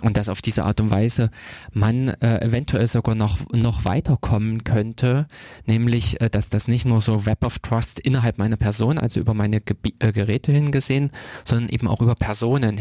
Und 0.03 0.17
dass 0.17 0.29
auf 0.29 0.41
diese 0.41 0.65
Art 0.65 0.81
und 0.81 0.91
Weise 0.91 1.31
man 1.73 2.09
äh, 2.09 2.41
eventuell 2.41 2.87
sogar 2.87 3.15
noch, 3.15 3.39
noch 3.53 3.85
weiterkommen 3.85 4.63
könnte, 4.63 5.27
nämlich, 5.67 6.21
äh, 6.21 6.31
dass 6.31 6.51
das 6.51 6.69
nicht 6.69 6.85
nur 6.85 7.01
so 7.01 7.27
Web 7.27 7.45
of 7.45 7.59
Trust 7.59 7.99
innerhalb 7.99 8.39
meiner 8.39 8.57
Person, 8.57 8.99
also 8.99 9.19
über 9.19 9.35
meine 9.35 9.61
Gebi 9.61 9.95
äh, 9.99 10.13
Geräte 10.13 10.53
hingesehen, 10.53 11.11
sondern 11.45 11.69
eben 11.69 11.89
auch 11.89 12.01
über 12.01 12.15
Personen 12.15 12.79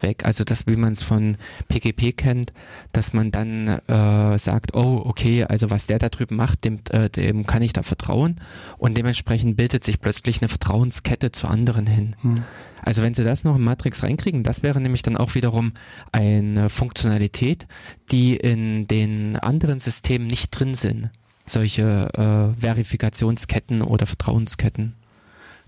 hinweg. 0.00 0.24
Also 0.24 0.44
das, 0.44 0.66
wie 0.66 0.76
man 0.76 0.92
es 0.92 1.02
von 1.02 1.36
PGP 1.68 2.16
kennt, 2.16 2.52
dass 2.92 3.12
man 3.12 3.30
dann 3.30 3.68
äh, 3.68 4.38
sagt, 4.38 4.74
oh, 4.74 5.02
okay, 5.04 5.44
also 5.44 5.70
was 5.70 5.86
der 5.86 5.98
da 5.98 6.08
drüben 6.08 6.36
macht, 6.36 6.64
dem, 6.64 6.80
äh, 6.90 7.08
dem 7.08 7.46
kann 7.46 7.62
ich 7.62 7.72
da 7.72 7.82
vertrauen. 7.82 8.36
Und 8.78 8.96
dementsprechend 8.96 9.56
bildet 9.56 9.84
sich 9.84 10.00
plötzlich 10.00 10.40
eine 10.40 10.48
Vertrauenskette 10.48 11.32
zu 11.32 11.48
anderen 11.48 11.86
hin. 11.86 12.16
Hm. 12.22 12.42
Also 12.82 13.02
wenn 13.02 13.14
sie 13.14 13.24
das 13.24 13.44
noch 13.44 13.56
in 13.56 13.64
Matrix 13.64 14.02
reinkriegen, 14.02 14.42
das 14.42 14.62
wäre 14.62 14.80
nämlich 14.80 15.02
dann 15.02 15.16
auch 15.16 15.34
wiederum 15.34 15.72
eine 16.12 16.68
Funktionalität, 16.68 17.66
die 18.12 18.36
in 18.36 18.86
den 18.86 19.36
anderen 19.36 19.80
Systemen 19.80 20.26
nicht 20.26 20.50
drin 20.50 20.74
sind. 20.74 21.10
Solche 21.44 22.08
äh, 22.14 22.60
Verifikationsketten 22.60 23.82
oder 23.82 24.06
Vertrauensketten. 24.06 24.94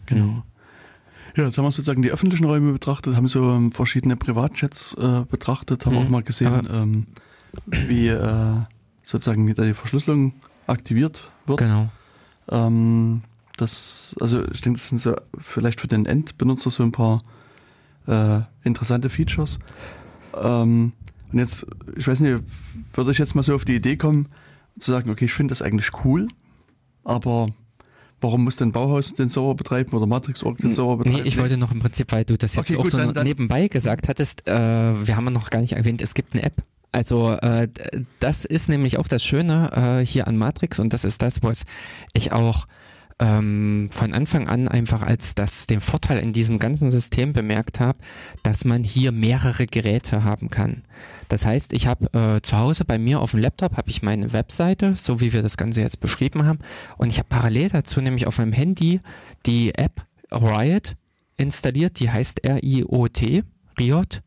Genau. 0.06 0.42
Ja, 1.36 1.44
jetzt 1.44 1.58
haben 1.58 1.64
wir 1.64 1.72
sozusagen 1.72 2.02
die 2.02 2.10
öffentlichen 2.10 2.44
Räume 2.44 2.72
betrachtet, 2.72 3.16
haben 3.16 3.28
so 3.28 3.50
ähm, 3.52 3.72
verschiedene 3.72 4.16
Privatchats 4.16 4.94
äh, 4.94 5.24
betrachtet, 5.30 5.86
haben 5.86 5.94
Mhm. 5.94 5.98
auch 6.02 6.08
mal 6.08 6.22
gesehen, 6.22 6.68
ähm, 6.72 7.06
wie 7.66 8.08
äh, 8.08 8.54
sozusagen 9.02 9.46
die 9.46 9.74
Verschlüsselung 9.74 10.34
aktiviert 10.66 11.30
wird. 11.46 11.58
Genau. 11.60 11.90
Ähm, 12.50 13.22
das, 13.56 14.16
also 14.20 14.42
ich 14.52 14.60
denke, 14.60 14.78
das 14.78 14.88
sind 14.88 15.00
so 15.00 15.14
vielleicht 15.38 15.80
für 15.80 15.88
den 15.88 16.06
Endbenutzer 16.06 16.70
so 16.70 16.82
ein 16.82 16.92
paar 16.92 17.22
äh, 18.06 18.40
interessante 18.64 19.10
Features. 19.10 19.58
Ähm, 20.34 20.92
und 21.32 21.38
jetzt, 21.38 21.66
ich 21.96 22.08
weiß 22.08 22.20
nicht, 22.20 22.42
würde 22.94 23.12
ich 23.12 23.18
jetzt 23.18 23.34
mal 23.34 23.42
so 23.42 23.54
auf 23.54 23.64
die 23.64 23.76
Idee 23.76 23.96
kommen, 23.96 24.28
zu 24.78 24.90
sagen, 24.90 25.10
okay, 25.10 25.26
ich 25.26 25.32
finde 25.32 25.52
das 25.52 25.62
eigentlich 25.62 25.90
cool, 26.04 26.28
aber 27.04 27.48
warum 28.20 28.44
muss 28.44 28.56
denn 28.56 28.72
Bauhaus 28.72 29.14
den 29.14 29.28
Server 29.28 29.54
betreiben 29.54 29.92
oder 29.96 30.06
Matrix.org 30.06 30.58
den 30.58 30.72
Server 30.72 30.96
betreiben? 30.98 31.22
Nee, 31.22 31.28
ich 31.28 31.38
wollte 31.38 31.56
noch 31.56 31.72
im 31.72 31.80
Prinzip, 31.80 32.12
weil 32.12 32.24
du 32.24 32.36
das 32.36 32.54
jetzt 32.54 32.70
Okay, 32.70 32.78
auch 32.78 32.82
gut, 32.82 32.92
so 32.92 32.98
dann- 32.98 33.14
dann- 33.14 33.26
nebenbei 33.26 33.68
gesagt 33.68 34.08
hattest, 34.08 34.46
äh, 34.46 34.52
wir 34.52 35.16
haben 35.16 35.24
ja 35.24 35.30
noch 35.30 35.50
gar 35.50 35.60
nicht 35.60 35.72
erwähnt, 35.72 36.00
es 36.02 36.14
gibt 36.14 36.34
eine 36.34 36.42
App. 36.42 36.62
Also 36.92 37.32
äh, 37.32 37.68
das 38.18 38.44
ist 38.44 38.68
nämlich 38.68 38.98
auch 38.98 39.06
das 39.06 39.24
Schöne 39.24 40.00
äh, 40.00 40.04
hier 40.06 40.26
an 40.26 40.36
Matrix 40.36 40.78
und 40.80 40.92
das 40.92 41.04
ist 41.04 41.22
das, 41.22 41.42
was 41.42 41.62
ich 42.14 42.32
auch 42.32 42.66
ähm, 43.20 43.90
von 43.92 44.14
Anfang 44.14 44.48
an 44.48 44.66
einfach 44.66 45.02
als 45.02 45.34
das 45.34 45.66
den 45.66 45.80
Vorteil 45.80 46.18
in 46.18 46.32
diesem 46.32 46.58
ganzen 46.58 46.90
System 46.90 47.32
bemerkt 47.32 47.78
habe, 47.78 47.98
dass 48.42 48.64
man 48.64 48.82
hier 48.82 49.12
mehrere 49.12 49.66
Geräte 49.66 50.24
haben 50.24 50.48
kann. 50.48 50.82
Das 51.28 51.44
heißt, 51.44 51.74
ich 51.74 51.86
habe 51.86 52.12
äh, 52.14 52.40
zu 52.40 52.56
Hause 52.56 52.84
bei 52.84 52.98
mir 52.98 53.20
auf 53.20 53.32
dem 53.32 53.40
Laptop 53.40 53.76
habe 53.76 53.90
ich 53.90 54.02
meine 54.02 54.32
Webseite, 54.32 54.94
so 54.96 55.20
wie 55.20 55.32
wir 55.34 55.42
das 55.42 55.58
Ganze 55.58 55.82
jetzt 55.82 56.00
beschrieben 56.00 56.46
haben, 56.46 56.60
und 56.96 57.12
ich 57.12 57.18
habe 57.18 57.28
parallel 57.28 57.68
dazu 57.68 58.00
nämlich 58.00 58.26
auf 58.26 58.38
meinem 58.38 58.52
Handy 58.52 59.00
die 59.46 59.74
App 59.74 60.02
Riot 60.32 60.96
installiert, 61.36 62.00
die 62.00 62.10
heißt 62.10 62.44
R-I-O-T, 62.44 63.44
Riot, 63.78 64.22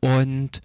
und 0.00 0.60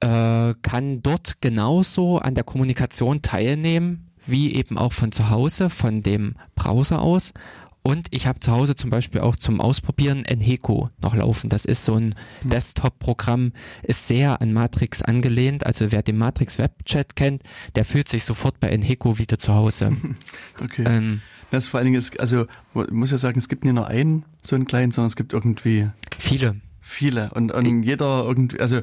äh, 0.00 0.54
kann 0.62 1.02
dort 1.02 1.40
genauso 1.40 2.18
an 2.18 2.34
der 2.34 2.44
Kommunikation 2.44 3.20
teilnehmen, 3.20 4.07
wie 4.30 4.54
eben 4.54 4.78
auch 4.78 4.92
von 4.92 5.12
zu 5.12 5.30
Hause, 5.30 5.70
von 5.70 6.02
dem 6.02 6.34
Browser 6.54 7.00
aus. 7.00 7.32
Und 7.82 8.08
ich 8.10 8.26
habe 8.26 8.40
zu 8.40 8.52
Hause 8.52 8.74
zum 8.74 8.90
Beispiel 8.90 9.20
auch 9.22 9.36
zum 9.36 9.60
Ausprobieren 9.60 10.24
Enheco 10.24 10.90
noch 11.00 11.14
laufen. 11.14 11.48
Das 11.48 11.64
ist 11.64 11.84
so 11.84 11.94
ein 11.94 12.14
Desktop-Programm, 12.42 13.52
ist 13.82 14.08
sehr 14.08 14.42
an 14.42 14.52
Matrix 14.52 15.00
angelehnt. 15.00 15.64
Also 15.64 15.90
wer 15.90 16.02
den 16.02 16.18
Matrix 16.18 16.58
Webchat 16.58 17.16
kennt, 17.16 17.42
der 17.76 17.84
fühlt 17.84 18.08
sich 18.08 18.24
sofort 18.24 18.60
bei 18.60 18.68
Enheco 18.68 19.18
wieder 19.18 19.38
zu 19.38 19.54
Hause. 19.54 19.96
Okay. 20.62 20.84
ähm, 20.86 21.22
Das 21.50 21.68
vor 21.68 21.78
allen 21.78 21.86
Dingen 21.86 21.98
ist, 21.98 22.18
also 22.20 22.46
muss 22.74 23.10
ja 23.10 23.16
sagen, 23.18 23.38
es 23.38 23.48
gibt 23.48 23.64
nicht 23.64 23.74
nur 23.74 23.86
einen 23.86 24.24
so 24.42 24.56
einen 24.56 24.66
kleinen, 24.66 24.92
sondern 24.92 25.08
es 25.08 25.16
gibt 25.16 25.32
irgendwie 25.32 25.88
viele. 26.18 26.56
viele 26.80 27.30
und, 27.30 27.52
und 27.52 27.84
jeder 27.84 28.24
irgendwie, 28.26 28.60
also 28.60 28.80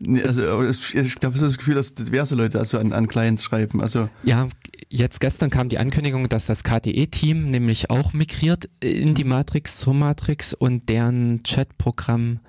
also 0.00 0.62
ich 0.62 1.14
glaube, 1.16 1.36
es 1.36 1.42
ist 1.42 1.48
das 1.48 1.58
Gefühl, 1.58 1.74
dass 1.74 1.94
diverse 1.94 2.34
Leute 2.34 2.58
also 2.58 2.78
an, 2.78 2.92
an 2.92 3.08
Clients 3.08 3.42
schreiben. 3.42 3.80
Also 3.80 4.08
Ja, 4.24 4.48
jetzt 4.90 5.20
gestern 5.20 5.48
kam 5.48 5.68
die 5.68 5.78
Ankündigung, 5.78 6.28
dass 6.28 6.46
das 6.46 6.64
KDE-Team 6.64 7.50
nämlich 7.50 7.90
auch 7.90 8.12
migriert 8.12 8.68
in 8.80 9.14
die 9.14 9.24
Matrix 9.24 9.78
zur 9.78 9.94
Matrix 9.94 10.52
und 10.52 10.88
deren 10.90 11.42
Chatprogramm, 11.44 12.40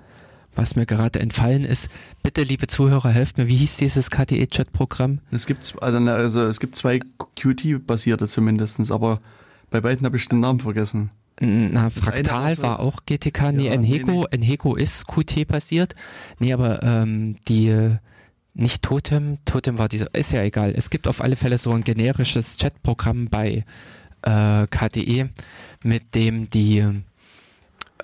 was 0.54 0.76
mir 0.76 0.84
gerade 0.84 1.20
entfallen 1.20 1.64
ist. 1.64 1.88
Bitte, 2.22 2.42
liebe 2.42 2.66
Zuhörer, 2.66 3.10
helft 3.10 3.38
mir. 3.38 3.48
Wie 3.48 3.56
hieß 3.56 3.78
dieses 3.78 4.10
KDE-Chatprogramm? 4.10 5.20
es 5.30 5.46
gibt 5.46 5.74
also, 5.80 5.98
also 5.98 6.44
es 6.44 6.60
gibt 6.60 6.76
zwei 6.76 7.00
Qt-basierte 7.36 8.28
zumindestens, 8.28 8.90
aber 8.90 9.20
bei 9.70 9.80
beiden 9.80 10.04
habe 10.04 10.18
ich 10.18 10.28
den 10.28 10.40
Namen 10.40 10.60
vergessen. 10.60 11.10
Na, 11.40 11.88
Fraktal 11.90 12.58
war 12.58 12.80
auch 12.80 13.00
GTK. 13.06 13.52
Nee, 13.52 13.66
Ja, 13.66 13.72
Enheco, 13.72 14.22
nee, 14.22 14.26
Enheco 14.36 14.74
ist 14.74 15.06
Qt-basiert. 15.06 15.94
Nee, 16.38 16.52
aber 16.52 16.82
ähm, 16.82 17.36
die 17.46 17.68
äh, 17.68 17.96
nicht 18.54 18.82
Totem, 18.82 19.38
Totem 19.44 19.78
war 19.78 19.88
dieser, 19.88 20.12
ist 20.14 20.32
ja 20.32 20.42
egal. 20.42 20.72
Es 20.76 20.90
gibt 20.90 21.06
auf 21.06 21.20
alle 21.22 21.36
Fälle 21.36 21.58
so 21.58 21.70
ein 21.72 21.84
generisches 21.84 22.56
Chatprogramm 22.56 23.28
bei 23.28 23.64
äh, 24.22 24.66
KDE, 24.66 25.28
mit 25.84 26.14
dem 26.16 26.50
die 26.50 26.84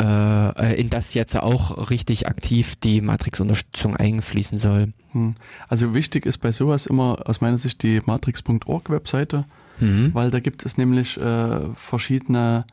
äh, 0.01 0.81
in 0.81 0.91
das 0.91 1.15
jetzt 1.15 1.37
auch 1.37 1.91
richtig 1.91 2.29
aktiv 2.29 2.77
die 2.77 3.01
Matrix-Unterstützung 3.01 3.97
einfließen 3.97 4.59
soll. 4.59 4.93
Hm. 5.13 5.35
Also 5.69 5.95
wichtig 5.95 6.27
ist 6.27 6.39
bei 6.39 6.53
sowas 6.53 6.87
immer 6.87 7.19
aus 7.29 7.41
meiner 7.41 7.59
Sicht 7.59 7.83
die 7.83 8.01
matrix.org 8.05 8.91
Webseite, 8.91 9.45
Mhm. 9.81 10.11
weil 10.15 10.31
da 10.31 10.39
gibt 10.39 10.65
es 10.65 10.79
nämlich 10.79 11.17
äh, 11.17 11.61
verschiedene 11.75 12.65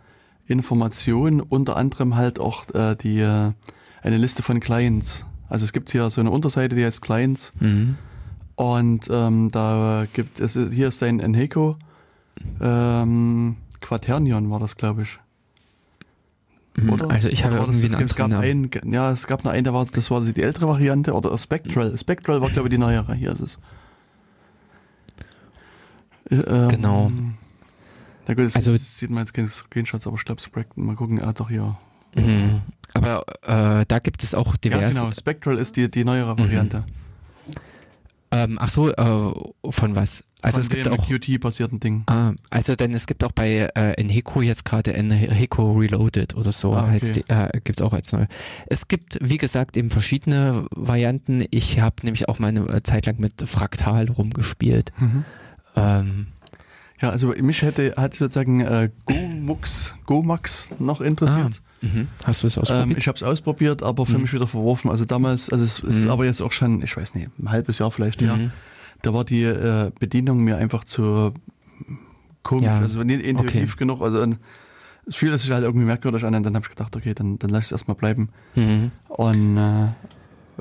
Informationen, 0.52 1.42
unter 1.42 1.78
anderem 1.78 2.16
halt 2.16 2.40
auch 2.40 2.66
äh, 2.74 2.96
die 2.96 3.20
äh, 3.20 3.52
eine 4.02 4.18
Liste 4.18 4.44
von 4.44 4.60
Clients. 4.60 5.26
Also 5.50 5.66
es 5.66 5.74
gibt 5.74 5.92
hier 5.92 6.10
so 6.10 6.22
eine 6.22 6.32
Unterseite, 6.32 6.76
die 6.76 6.86
heißt 6.86 7.02
Clients 7.02 7.52
Mhm. 7.60 7.98
und 8.56 9.08
ähm, 9.10 9.50
da 9.52 10.06
gibt 10.14 10.40
es 10.40 10.54
hier 10.54 10.88
ist 10.88 11.02
ein 11.04 11.20
Enheco 11.20 11.78
ähm, 12.62 13.58
Quaternion 13.82 14.50
war 14.50 14.60
das, 14.60 14.76
glaube 14.78 15.02
ich. 15.04 15.20
Mhm, 16.78 16.90
Oder? 16.94 17.10
Also 17.12 17.28
ich 17.28 17.44
habe 17.44 17.58
war 17.60 17.68
das- 17.68 17.84
irgendwie 17.84 17.96
einen 17.98 18.06
es 18.08 18.16
gab 18.16 18.32
einen, 18.34 18.70
ja, 18.86 19.12
es 19.12 19.28
gab 19.28 19.44
noch 19.44 19.52
einen, 19.52 19.66
der 19.66 19.74
war, 19.74 19.86
das 19.86 20.10
war 20.10 20.22
die 20.22 20.42
ältere 20.42 20.68
Variante, 20.68 21.14
oder 21.14 21.38
Spectral. 21.38 21.98
Spectral 21.98 22.42
war, 22.42 22.50
glaube 22.50 22.70
ich, 22.70 22.72
die 22.72 22.78
neuere. 22.78 23.14
Hier 23.14 23.32
ist 23.32 23.42
es. 23.42 23.60
Äh, 26.30 26.36
ähm, 26.36 26.70
Genau. 26.70 27.12
Na 28.28 28.34
gut, 28.34 28.46
das 28.46 28.56
Also- 28.56 28.76
sieht 28.78 29.10
man 29.10 29.24
jetzt 29.24 29.34
keine 29.34 29.50
Screenshots, 29.50 30.06
aber 30.08 30.18
Stab 30.18 30.42
Spectral, 30.42 30.84
mal 30.86 30.96
gucken, 30.96 31.22
ah 31.22 31.34
doch 31.34 31.50
hier. 31.50 31.78
Mhm. 32.16 32.62
Aber 32.94 33.24
äh, 33.44 33.86
da 33.88 34.00
gibt 34.00 34.22
es 34.24 34.36
auch 34.36 34.54
Ja, 34.54 34.58
diverse. 34.64 35.00
genau, 35.00 35.12
Spectral 35.12 35.58
ist 35.58 35.76
die, 35.78 35.90
die 35.90 36.00
Mhm. 36.00 36.06
neuere 36.06 36.38
Variante. 36.38 36.84
ähm, 38.34 38.58
ach 38.62 38.70
so, 38.70 38.90
äh, 38.90 39.72
von 39.72 39.96
was? 39.96 40.24
Also 40.42 40.56
Von 40.56 40.62
es 40.62 40.70
gibt 40.70 40.88
auch. 40.88 41.06
Qt-basierten 41.08 41.80
Ding. 41.82 42.04
Ah, 42.08 42.32
also 42.50 42.76
denn 42.76 42.94
es 42.94 43.06
gibt 43.06 43.24
auch 43.26 43.32
bei 43.34 43.70
äh, 43.76 43.92
Enheco 44.00 44.42
jetzt 44.42 44.64
gerade 44.66 44.94
Enheco 44.94 45.74
Reloaded 45.74 46.36
oder 46.36 46.52
so 46.54 46.74
Ah, 46.74 46.84
okay. 46.84 46.92
heißt 46.92 47.16
die, 47.18 47.24
äh, 47.30 47.60
gibt 47.64 47.82
auch 47.82 47.94
als 47.94 48.12
neu. 48.14 48.26
Es 48.68 48.88
gibt 48.88 49.20
wie 49.22 49.38
gesagt 49.38 49.76
eben 49.78 49.90
verschiedene 49.90 50.66
Varianten. 50.72 51.44
Ich 51.52 51.80
habe 51.82 51.98
nämlich 52.04 52.28
auch 52.30 52.40
mal 52.40 52.48
eine 52.48 52.62
äh, 52.70 52.82
Zeit 52.84 53.06
lang 53.06 53.20
mit 53.20 53.48
Fraktal 53.48 54.10
rumgespielt. 54.10 54.92
Ähm, 55.76 56.28
Ja, 57.02 57.10
also 57.10 57.30
mich 57.30 57.62
hätte 57.64 57.94
hat 57.98 58.14
sozusagen 58.14 58.62
äh, 58.62 58.90
Gomux, 59.06 59.96
Gomax 60.06 60.70
noch 60.80 61.02
interessiert. 61.02 61.62
mhm. 61.82 62.08
Hast 62.24 62.44
du 62.44 62.48
es 62.48 62.58
ähm, 62.58 62.62
ausprobiert? 62.64 62.98
ich 63.00 63.08
habe 63.08 63.16
es 63.16 63.24
ausprobiert, 63.24 63.82
aber 63.84 64.06
für 64.06 64.14
Mhm. 64.18 64.22
mich 64.24 64.34
wieder 64.34 64.46
verworfen. 64.48 64.92
Also 64.92 65.06
damals, 65.06 65.50
also 65.50 65.64
es 65.64 65.80
ist 65.80 66.06
Mhm. 66.06 66.12
aber 66.12 66.26
jetzt 66.26 66.42
auch 66.42 66.52
schon, 66.52 66.82
ich 66.84 66.96
weiß 66.96 67.16
nicht, 67.16 67.30
ein 67.40 67.50
halbes 67.50 67.80
Jahr 67.80 67.90
vielleicht 67.92 68.22
her. 68.22 68.36
Mhm. 68.36 68.52
Da 69.02 69.14
war 69.16 69.24
die 69.26 69.44
äh, 69.44 69.92
Bedienung 70.00 70.44
mir 70.44 70.58
einfach 70.58 70.84
zu 70.84 71.34
komisch, 72.44 72.66
Ja, 72.66 72.78
also 72.78 73.02
nicht 73.04 73.24
intuitiv 73.24 73.74
okay. 73.74 73.80
genug. 73.80 74.02
Also 74.02 74.24
es 75.08 75.16
fühlte 75.16 75.40
sich 75.40 75.50
halt 75.52 75.64
irgendwie 75.64 75.86
merkwürdig 75.88 76.24
an 76.24 76.36
und 76.36 76.44
dann 76.44 76.54
habe 76.56 76.66
ich 76.66 76.70
gedacht, 76.70 76.96
okay, 76.96 77.14
dann, 77.16 77.40
dann 77.40 77.50
lass 77.50 77.66
es 77.66 77.72
erstmal 77.72 77.96
bleiben. 77.96 78.30
Mhm. 78.56 78.92
Und 79.08 79.58
äh, 79.58 79.88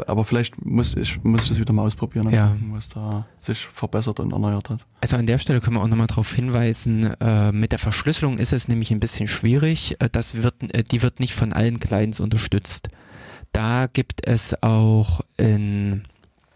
aber 0.07 0.25
vielleicht 0.25 0.65
muss 0.65 0.97
ich 0.97 1.23
muss 1.23 1.49
das 1.49 1.59
wieder 1.59 1.73
mal 1.73 1.83
ausprobieren 1.83 2.31
Ja. 2.31 2.49
gucken, 2.49 2.73
was 2.75 2.89
da 2.89 3.27
sich 3.39 3.67
verbessert 3.73 4.21
und 4.21 4.33
erneuert 4.33 4.71
hat. 4.71 4.81
Also 5.01 5.17
an 5.17 5.27
der 5.27 5.39
Stelle 5.39 5.61
können 5.61 5.77
wir 5.77 5.83
auch 5.83 5.89
nochmal 5.89 6.07
darauf 6.07 6.33
hinweisen, 6.33 7.05
äh, 7.21 7.53
mit 7.53 7.73
der 7.73 7.79
Verschlüsselung 7.79 8.39
ist 8.39 8.53
es 8.53 8.69
nämlich 8.69 8.91
ein 8.91 9.01
bisschen 9.01 9.29
schwierig. 9.29 9.97
Äh, 10.01 10.09
das 10.11 10.43
wird, 10.43 10.75
äh, 10.75 10.83
die 10.85 11.03
wird 11.03 11.21
nicht 11.21 11.35
von 11.35 11.53
allen 11.53 11.81
Clients 11.81 12.21
unterstützt. 12.21 12.89
Da 13.53 13.87
gibt 13.87 14.27
es 14.27 14.63
auch 14.63 15.21
in 15.37 16.05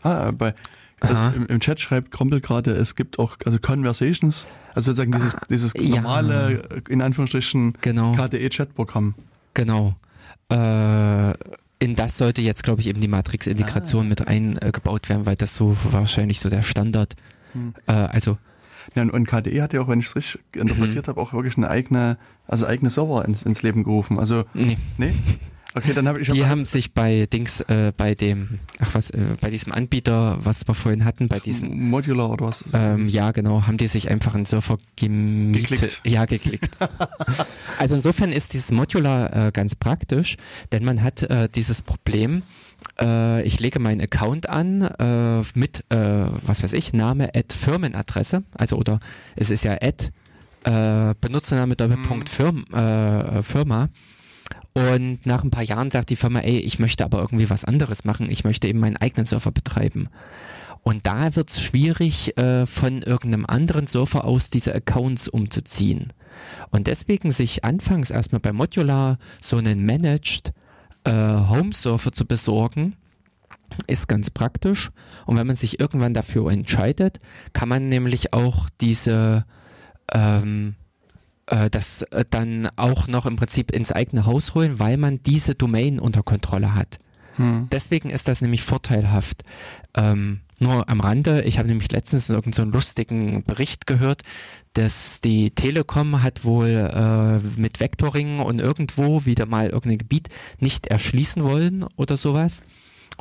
Ah, 0.03 0.31
bei 0.33 0.55
Aha. 1.01 1.29
also 1.29 1.37
im, 1.39 1.47
im 1.47 1.61
Chat 1.61 1.81
schreibt 1.81 2.11
Krompel 2.11 2.41
gerade, 2.41 2.71
es 2.73 2.95
gibt 2.95 3.19
auch 3.19 3.37
also 3.45 3.59
Conversations, 3.59 4.47
also 4.75 4.93
sozusagen 4.93 5.13
dieses, 5.13 5.35
dieses 5.51 5.75
Ah, 5.75 5.81
ja. 5.81 5.95
normale, 5.97 6.63
äh, 6.71 6.93
in 6.93 7.01
Anführungsstrichen, 7.03 7.75
genau 7.81 8.13
KDE-Chat-Programm. 8.15 9.15
Genau. 9.55 9.95
Äh, 10.51 11.33
in 11.79 11.95
das 11.97 12.17
sollte 12.19 12.41
jetzt, 12.43 12.63
glaube 12.63 12.81
ich, 12.81 12.87
eben 12.89 13.01
die 13.01 13.09
Matrix-Integration 13.09 14.09
mit 14.09 14.27
eingebaut 14.27 15.09
werden, 15.09 15.27
weil 15.27 15.37
das 15.37 15.55
so 15.55 15.77
wahrscheinlich 15.91 16.41
so 16.41 16.49
der 16.49 16.63
Standard. 16.63 17.15
Hm. 17.53 17.75
Äh, 17.87 17.93
also, 17.93 18.39
Ja, 18.95 19.03
und- 19.03 19.27
KDE 19.27 19.63
hat 19.63 19.73
ja 19.73 19.81
auch, 19.81 19.89
wenn 19.89 20.01
ich 20.01 20.07
es 20.07 20.17
richtig 20.17 20.41
interpretiert 20.55 21.09
habe, 21.09 21.21
auch 21.21 21.33
wirklich 21.33 21.57
eine 21.57 21.69
eigene, 21.69 22.19
also 22.47 22.67
eigene 22.67 22.91
Server 22.91 23.25
ins, 23.25 23.43
ins 23.43 23.63
Leben 23.63 23.83
gerufen. 23.85 24.19
Also, 24.19 24.45
nee. 24.55 24.77
nee? 24.99 25.15
Okay, 25.77 25.93
dann 25.93 26.07
habe 26.07 26.21
ich 26.21 26.29
Die 26.29 26.43
hab- 26.43 26.51
haben 26.51 26.65
sich 26.65 26.93
bei 26.95 27.27
Dings, 27.27 27.61
äh, 27.63 27.93
bei 27.97 28.15
dem, 28.15 28.61
ach 28.79 28.95
was, 28.95 29.11
äh, 29.11 29.21
bei 29.41 29.51
diesem 29.51 29.73
Anbieter, 29.73 30.39
was 30.41 30.67
wir 30.69 30.75
vorhin 30.75 31.05
hatten, 31.05 31.27
bei 31.27 31.41
diesen, 31.41 31.89
Modular 31.91 32.31
oder 32.31 32.47
was? 32.47 32.65
ähm, 32.73 33.07
ja 33.07 33.33
genau, 33.33 33.67
haben 33.67 33.77
die 33.77 33.89
sich 33.89 34.09
einfach 34.11 34.37
einen 34.37 34.45
Surfer 34.47 34.79
gemietet. 34.95 35.71
Geklickt. 35.71 36.01
Ja, 36.05 36.27
geklickt. 36.27 36.71
also 37.79 37.97
insofern 37.97 38.31
ist 38.31 38.53
dieses 38.53 38.71
Modular 38.71 39.49
äh, 39.49 39.51
ganz 39.53 39.75
praktisch, 39.75 40.37
denn 40.71 40.85
man 40.85 41.03
hat 41.03 41.23
äh, 41.25 41.49
dieses 41.53 41.83
Problem, 41.83 42.43
äh, 43.01 43.43
ich 43.43 43.59
lege 43.59 43.81
meinen 43.81 44.01
Account 44.01 44.49
an 44.49 44.83
äh, 44.83 45.43
mit, 45.59 45.85
was 45.91 46.63
weiß 46.63 46.73
ich, 46.75 46.93
Name, 46.93 47.31
Ad, 47.35 47.53
Firmenadresse, 47.55 48.45
also 48.55 48.77
oder 48.77 49.01
es 49.35 49.51
ist 49.51 49.65
ja 49.65 49.73
Ad, 49.81 50.11
Benutzername, 51.21 51.77
Doppelpunkt 51.77 52.29
Firm, 52.29 52.65
äh, 52.73 53.43
Firma. 53.43 53.89
Und 54.75 55.25
nach 55.25 55.45
ein 55.45 55.53
paar 55.53 55.63
Jahren 55.63 55.93
sagt 55.93 56.11
die 56.11 56.17
Firma, 56.17 56.41
ey, 56.41 56.59
ich 56.59 56.81
möchte 56.81 57.05
aber 57.05 57.21
irgendwie 57.21 57.49
was 57.49 57.65
anderes 57.65 58.05
machen. 58.05 58.29
Ich 58.29 58.43
möchte 58.43 58.67
eben 58.67 58.81
meinen 58.81 58.97
eigenen 58.97 59.25
Server 59.25 59.53
betreiben. 59.53 60.09
Und 60.83 61.07
da 61.07 61.35
wird 61.37 61.51
es 61.51 61.63
schwierig, 61.63 62.37
äh, 62.37 62.67
von 62.67 63.01
irgendeinem 63.03 63.47
anderen 63.47 63.87
Server 63.87 64.25
aus 64.25 64.51
diese 64.51 64.75
Accounts 64.75 65.29
umzuziehen. 65.29 66.13
Und 66.71 66.89
deswegen 66.89 67.31
sich 67.31 67.65
anfangs 67.65 68.11
erstmal 68.11 68.41
bei 68.41 68.53
Modular 68.53 69.19
so 69.41 69.57
einen 69.57 69.87
Managed 69.87 70.53
äh, 71.05 71.13
Home-Server 71.13 72.13
zu 72.13 72.27
besorgen, 72.27 72.97
ist 73.87 74.09
ganz 74.09 74.31
praktisch. 74.31 74.91
Und 75.25 75.39
wenn 75.39 75.47
man 75.47 75.57
sich 75.57 75.81
irgendwann 75.81 76.15
dafür 76.15 76.51
entscheidet, 76.51 77.19
kann 77.53 77.69
man 77.69 77.89
nämlich 77.89 78.33
auch 78.33 78.69
diese 78.81 79.45
ähm, 80.13 80.75
äh, 81.47 81.71
das 81.71 82.03
äh, 82.03 82.25
dann 82.29 82.69
auch 82.77 83.07
noch 83.07 83.27
im 83.27 83.37
Prinzip 83.37 83.71
ins 83.71 83.93
eigene 83.93 84.27
Haus 84.27 84.55
holen, 84.55 84.79
weil 84.79 84.97
man 84.97 85.23
diese 85.23 85.55
Domain 85.55 85.99
unter 85.99 86.23
Kontrolle 86.23 86.75
hat. 86.75 86.99
Hm. 87.37 87.69
Deswegen 87.71 88.11
ist 88.11 88.29
das 88.29 88.41
nämlich 88.41 88.63
vorteilhaft. 88.63 89.43
Ähm, 89.95 90.41
nur 90.61 90.89
am 90.89 91.01
Rande, 91.01 91.43
ich 91.43 91.59
habe 91.59 91.69
nämlich 91.69 91.91
letztens 91.91 92.31
irgendeinen 92.31 92.53
so 92.53 92.63
einen 92.63 92.73
lustigen 92.73 93.43
Bericht 93.43 93.87
gehört, 93.87 94.23
dass 94.75 95.21
die 95.21 95.51
Telekom 95.51 96.23
hat 96.23 96.45
wohl 96.45 96.69
äh, 96.69 97.61
mit 97.61 97.81
Vectoring 97.81 98.39
und 98.39 98.61
irgendwo 98.61 99.25
wieder 99.25 99.47
mal 99.47 99.67
irgendein 99.67 99.99
Gebiet 99.99 100.29
nicht 100.61 100.87
erschließen 100.87 101.43
wollen 101.43 101.85
oder 101.97 102.17
sowas. 102.17 102.63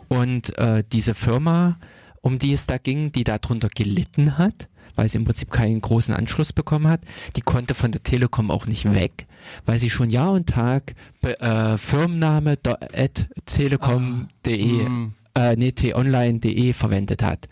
Und 0.08 0.58
äh, 0.58 0.84
diese 0.91 1.14
Firma, 1.14 1.80
um 2.22 2.40
die 2.40 2.54
es 2.54 2.68
da 2.68 2.78
ging, 2.78 3.12
die 3.12 3.24
darunter 3.24 3.70
gelitten 3.70 4.38
hat, 4.38 4.70
weil 4.95 5.10
sie 5.10 5.18
im 5.18 5.26
Prinzip 5.26 5.52
keinen 5.52 5.82
großen 5.82 6.14
Anschluss 6.14 6.53
bekommen 6.53 6.88
hat, 6.88 7.02
die 7.36 7.41
konnte 7.41 7.74
von 7.74 7.91
der 7.91 8.03
Telekom 8.03 8.52
auch 8.52 8.65
nicht 8.65 8.94
weg, 8.94 9.26
weil 9.65 9.80
sie 9.80 9.90
schon 9.90 10.10
Jahr 10.10 10.32
und 10.32 10.48
Tag 10.49 10.94
äh, 11.22 11.78
Firmenname 11.78 12.57
at 12.95 13.28
telekom.de, 13.45 14.86
Hm. 14.86 15.14
äh, 15.36 15.56
nee, 15.56 15.72
t-online.de 15.72 16.74
verwendet 16.74 17.24
hat. 17.24 17.48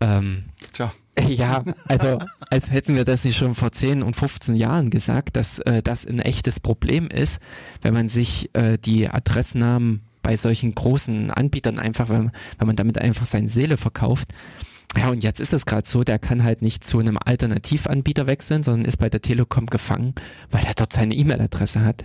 Ähm, 0.00 0.44
Tja. 0.72 0.92
ja, 1.28 1.62
also 1.88 2.18
als 2.48 2.70
hätten 2.70 2.94
wir 2.94 3.04
das 3.04 3.24
nicht 3.24 3.36
schon 3.36 3.54
vor 3.54 3.72
10 3.72 4.02
und 4.02 4.14
15 4.16 4.54
Jahren 4.56 4.90
gesagt, 4.90 5.36
dass 5.36 5.58
äh, 5.60 5.82
das 5.82 6.06
ein 6.06 6.20
echtes 6.20 6.60
Problem 6.60 7.08
ist, 7.08 7.40
wenn 7.82 7.92
man 7.94 8.08
sich 8.08 8.50
äh, 8.54 8.78
die 8.78 9.08
Adressnamen 9.08 10.02
bei 10.22 10.36
solchen 10.36 10.74
großen 10.74 11.30
Anbietern 11.30 11.78
einfach, 11.78 12.08
wenn, 12.08 12.30
wenn 12.58 12.66
man 12.66 12.76
damit 12.76 12.98
einfach 12.98 13.26
seine 13.26 13.48
Seele 13.48 13.76
verkauft. 13.76 14.32
Ja, 14.96 15.08
und 15.10 15.22
jetzt 15.22 15.40
ist 15.40 15.52
es 15.52 15.66
gerade 15.66 15.86
so, 15.86 16.02
der 16.02 16.18
kann 16.18 16.42
halt 16.42 16.62
nicht 16.62 16.84
zu 16.84 16.98
einem 16.98 17.16
Alternativanbieter 17.16 18.26
wechseln, 18.26 18.62
sondern 18.62 18.84
ist 18.84 18.96
bei 18.96 19.08
der 19.08 19.22
Telekom 19.22 19.66
gefangen, 19.66 20.14
weil 20.50 20.64
er 20.64 20.74
dort 20.74 20.92
seine 20.92 21.14
E-Mail-Adresse 21.14 21.84
hat. 21.84 22.02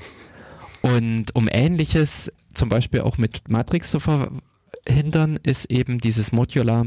Und 0.82 1.34
um 1.34 1.48
ähnliches 1.52 2.32
zum 2.54 2.70
Beispiel 2.70 3.02
auch 3.02 3.18
mit 3.18 3.50
Matrix 3.50 3.90
zu 3.90 4.00
verhindern, 4.00 5.40
ist 5.42 5.66
eben 5.72 6.00
dieses 6.00 6.32
Modular 6.32 6.86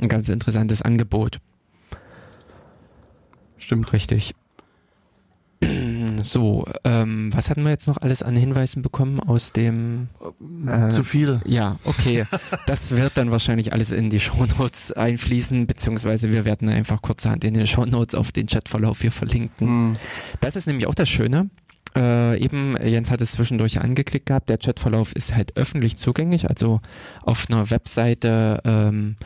ein 0.00 0.08
ganz 0.08 0.28
interessantes 0.28 0.82
Angebot. 0.82 1.38
Stimmt. 3.58 3.92
Richtig. 3.92 4.34
So, 6.18 6.64
ähm, 6.84 7.30
was 7.34 7.50
hatten 7.50 7.62
wir 7.62 7.70
jetzt 7.70 7.86
noch 7.86 7.98
alles 7.98 8.22
an 8.22 8.36
Hinweisen 8.36 8.82
bekommen 8.82 9.20
aus 9.20 9.52
dem 9.52 10.08
Äh, 10.66 10.90
Zu 10.90 11.04
viel. 11.04 11.40
Ja, 11.44 11.78
okay. 11.84 12.24
Das 12.66 12.90
wird 12.90 13.16
dann 13.16 13.30
wahrscheinlich 13.30 13.72
alles 13.72 13.92
in 13.92 14.10
die 14.10 14.20
Shownotes 14.20 14.92
einfließen, 14.92 15.66
beziehungsweise 15.66 16.32
wir 16.32 16.44
werden 16.44 16.68
einfach 16.68 17.02
kurzerhand 17.02 17.44
in 17.44 17.54
den 17.54 17.66
Shownotes 17.66 18.14
auf 18.14 18.32
den 18.32 18.46
Chatverlauf 18.46 19.00
hier 19.00 19.12
verlinken. 19.12 19.66
Hm. 19.66 19.96
Das 20.40 20.56
ist 20.56 20.66
nämlich 20.66 20.86
auch 20.86 20.94
das 20.94 21.08
Schöne. 21.08 21.50
Äh, 21.96 22.38
eben, 22.42 22.76
Jens 22.82 23.10
hat 23.10 23.22
es 23.22 23.32
zwischendurch 23.32 23.80
angeklickt 23.80 24.26
gehabt, 24.26 24.50
der 24.50 24.58
Chatverlauf 24.58 25.12
ist 25.14 25.34
halt 25.34 25.56
öffentlich 25.56 25.96
zugänglich, 25.96 26.48
also 26.48 26.80
auf 27.22 27.46
einer 27.48 27.70
Webseite 27.70 28.60
ähm, 28.64 29.16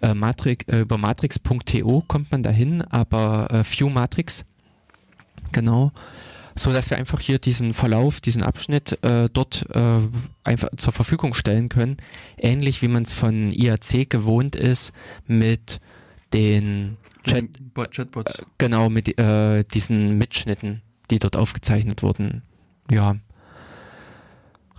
äh, 0.00 0.14
Matrix, 0.14 0.64
äh, 0.68 0.80
über 0.80 0.96
matrix.to 0.96 2.04
kommt 2.06 2.30
man 2.30 2.44
dahin, 2.44 2.82
aber 2.82 3.48
äh, 3.50 3.64
View 3.64 3.90
Matrix, 3.90 4.44
genau, 5.50 5.90
so 6.60 6.72
dass 6.72 6.90
wir 6.90 6.98
einfach 6.98 7.20
hier 7.20 7.38
diesen 7.38 7.72
Verlauf, 7.72 8.20
diesen 8.20 8.42
Abschnitt 8.42 9.02
äh, 9.02 9.30
dort 9.32 9.66
äh, 9.74 10.00
einfach 10.44 10.68
zur 10.76 10.92
Verfügung 10.92 11.34
stellen 11.34 11.70
können, 11.70 11.96
ähnlich 12.36 12.82
wie 12.82 12.88
man 12.88 13.04
es 13.04 13.12
von 13.12 13.50
IAC 13.50 14.10
gewohnt 14.10 14.56
ist 14.56 14.92
mit 15.26 15.80
den 16.34 16.98
Chat, 17.24 17.74
Bot, 17.74 17.92
Chatbots. 17.92 18.44
Genau, 18.58 18.90
mit 18.90 19.18
äh, 19.18 19.64
diesen 19.64 20.18
Mitschnitten, 20.18 20.82
die 21.10 21.18
dort 21.18 21.36
aufgezeichnet 21.36 22.02
wurden. 22.02 22.42
Ja. 22.90 23.16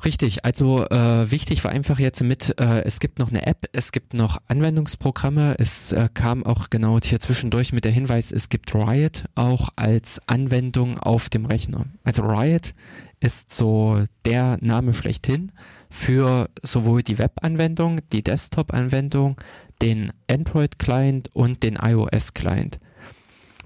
Richtig, 0.03 0.45
also 0.45 0.85
äh, 0.87 1.29
wichtig 1.29 1.63
war 1.63 1.71
einfach 1.71 1.99
jetzt 1.99 2.23
mit, 2.23 2.59
äh, 2.59 2.83
es 2.83 2.99
gibt 2.99 3.19
noch 3.19 3.29
eine 3.29 3.45
App, 3.45 3.67
es 3.71 3.91
gibt 3.91 4.15
noch 4.15 4.41
Anwendungsprogramme, 4.47 5.55
es 5.59 5.91
äh, 5.91 6.09
kam 6.11 6.43
auch 6.43 6.71
genau 6.71 6.97
hier 7.03 7.19
zwischendurch 7.19 7.71
mit 7.71 7.85
der 7.85 7.91
Hinweis, 7.91 8.31
es 8.31 8.49
gibt 8.49 8.73
Riot 8.73 9.25
auch 9.35 9.69
als 9.75 10.19
Anwendung 10.27 10.97
auf 10.97 11.29
dem 11.29 11.45
Rechner. 11.45 11.85
Also 12.03 12.23
Riot 12.23 12.73
ist 13.19 13.51
so 13.51 14.03
der 14.25 14.57
Name 14.61 14.95
schlechthin 14.95 15.51
für 15.91 16.49
sowohl 16.63 17.03
die 17.03 17.19
Web-Anwendung, 17.19 17.99
die 18.11 18.23
Desktop-Anwendung, 18.23 19.35
den 19.83 20.11
Android-Client 20.27 21.29
und 21.33 21.61
den 21.61 21.75
iOS-Client. 21.75 22.79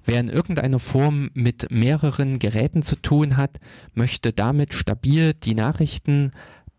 Wer 0.06 0.20
in 0.20 0.30
irgendeiner 0.30 0.80
Form 0.80 1.32
mit 1.34 1.72
mehreren 1.72 2.38
Geräten 2.40 2.84
zu 2.84 2.96
tun 2.96 3.38
hat, 3.38 3.60
möchte 3.94 4.32
damit 4.32 4.74
stabil 4.74 5.34
die 5.34 5.56
Nachrichten 5.56 6.32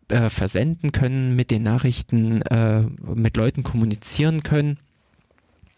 äh, 0.09 0.31
versenden 0.31 0.93
können, 0.93 1.35
mit 1.35 1.51
den 1.51 1.65
Nachrichten 1.65 2.43
äh, 2.43 2.83
mit 2.83 3.37
Leuten 3.37 3.65
kommunizieren 3.65 4.45
können. 4.45 4.79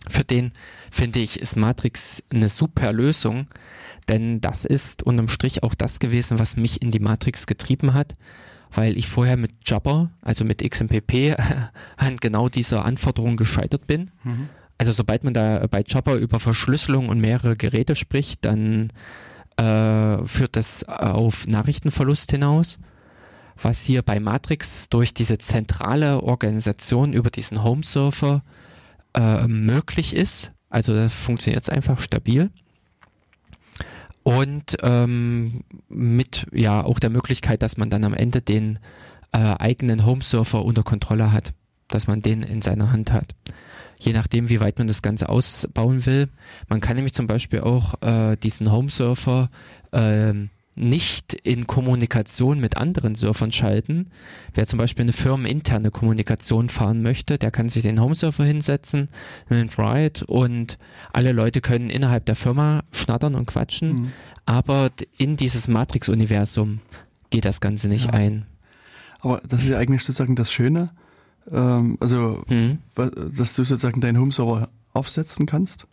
Für 0.07 0.25
den 0.25 0.53
finde 0.91 1.21
ich, 1.21 1.41
ist 1.41 1.57
Matrix 1.57 2.23
eine 2.31 2.49
super 2.49 2.93
Lösung, 2.93 3.47
denn 4.09 4.41
das 4.41 4.65
ist 4.65 5.03
unterm 5.03 5.29
Strich 5.29 5.63
auch 5.63 5.75
das 5.75 5.99
gewesen, 5.99 6.39
was 6.39 6.57
mich 6.57 6.83
in 6.83 6.91
die 6.91 7.01
Matrix 7.01 7.47
getrieben 7.47 7.95
hat, 7.95 8.17
weil 8.71 8.97
ich 8.97 9.09
vorher 9.09 9.37
mit 9.37 9.53
Jabber, 9.67 10.11
also 10.21 10.45
mit 10.45 10.63
XMPP, 10.63 11.37
an 11.97 12.17
genau 12.19 12.49
dieser 12.49 12.85
Anforderung 12.85 13.37
gescheitert 13.37 13.87
bin. 13.87 14.11
Mhm. 14.25 14.49
Also 14.79 14.93
sobald 14.93 15.25
man 15.25 15.35
da 15.35 15.67
bei 15.69 15.83
Chopper 15.83 16.15
über 16.15 16.39
Verschlüsselung 16.39 17.09
und 17.09 17.21
mehrere 17.21 17.57
Geräte 17.57 17.97
spricht, 17.97 18.45
dann 18.45 18.89
äh, 19.57 20.25
führt 20.25 20.55
das 20.55 20.85
auf 20.85 21.49
Nachrichtenverlust 21.49 22.31
hinaus. 22.31 22.79
Was 23.61 23.83
hier 23.83 24.03
bei 24.03 24.21
Matrix 24.21 24.89
durch 24.89 25.13
diese 25.13 25.37
zentrale 25.39 26.23
Organisation 26.23 27.13
über 27.13 27.31
diesen 27.31 27.65
Home-Server 27.65 28.45
äh, 29.15 29.49
möglich 29.49 30.15
ist. 30.15 30.53
Also 30.71 30.95
das 30.95 31.13
funktioniert 31.13 31.69
einfach 31.69 32.01
stabil. 32.01 32.51
Und 34.23 34.77
ähm, 34.83 35.65
mit 35.89 36.47
ja 36.53 36.85
auch 36.85 37.01
der 37.01 37.11
Möglichkeit, 37.11 37.63
dass 37.63 37.79
man 37.79 37.91
dann 37.91 38.05
am 38.05 38.15
Ende 38.15 38.43
den 38.43 38.79
äh, 39.33 39.39
eigenen 39.39 40.07
Home-Server 40.07 40.65
unter 40.65 40.85
Kontrolle 40.85 41.33
hat, 41.33 41.53
dass 41.89 42.07
man 42.07 42.23
den 42.23 42.45
in 42.45 42.63
seiner 42.63 42.93
Hand 42.93 43.11
hat 43.11 43.35
je 43.99 44.13
nachdem, 44.13 44.49
wie 44.49 44.61
weit 44.61 44.79
man 44.79 44.87
das 44.87 45.03
Ganze 45.03 45.29
ausbauen 45.29 46.07
will. 46.07 46.29
Man 46.69 46.81
kann 46.81 46.97
nämlich 46.97 47.15
zum 47.15 47.27
Beispiel 47.27 47.61
auch 47.61 48.01
äh, 48.03 48.37
diesen 48.37 48.71
Home-Surfer 48.71 49.51
äh, 49.93 50.35
nicht 50.79 51.35
in 51.35 51.67
Kommunikation 51.67 52.61
mit 52.61 52.77
anderen 52.77 53.17
Surfern 53.17 53.51
schalten. 53.51 54.07
Wer 54.55 54.67
zum 54.67 54.79
Beispiel 54.79 55.03
eine 55.03 55.13
firmeninterne 55.13 55.91
Kommunikation 55.91 56.69
fahren 56.69 57.03
möchte, 57.03 57.37
der 57.37 57.51
kann 57.51 57.69
sich 57.69 57.83
den 57.83 58.01
Home-Surfer 58.01 58.45
hinsetzen, 58.45 59.09
nimmt 59.49 59.77
Ride 59.77 60.25
und 60.27 60.79
alle 61.13 61.33
Leute 61.33 61.61
können 61.61 61.91
innerhalb 61.91 62.27
der 62.27 62.37
Firma 62.37 62.85
schnattern 62.93 63.35
und 63.35 63.47
quatschen, 63.47 63.93
mhm. 63.93 64.13
aber 64.47 64.91
in 65.17 65.37
dieses 65.37 65.67
Matrix-Universum 65.67 66.81
geht 67.31 67.45
das 67.45 67.61
Ganze 67.61 67.89
nicht 67.89 68.07
ja. 68.07 68.13
ein. 68.13 68.47
Aber 69.21 69.43
das 69.49 69.63
ist 69.63 69.69
ja 69.69 69.79
eigentlich 69.79 70.05
sozusagen 70.05 70.37
das 70.37 70.53
Schöne, 70.53 70.91
ähm, 71.53 71.97
also, 72.01 72.43
mhm. 72.49 72.79
dass 72.95 73.55
du 73.55 73.65
sozusagen 73.65 74.01
deinen 74.01 74.19
Home-Server 74.19 74.69
aufsetzen 74.93 75.47
kannst. 75.47 75.87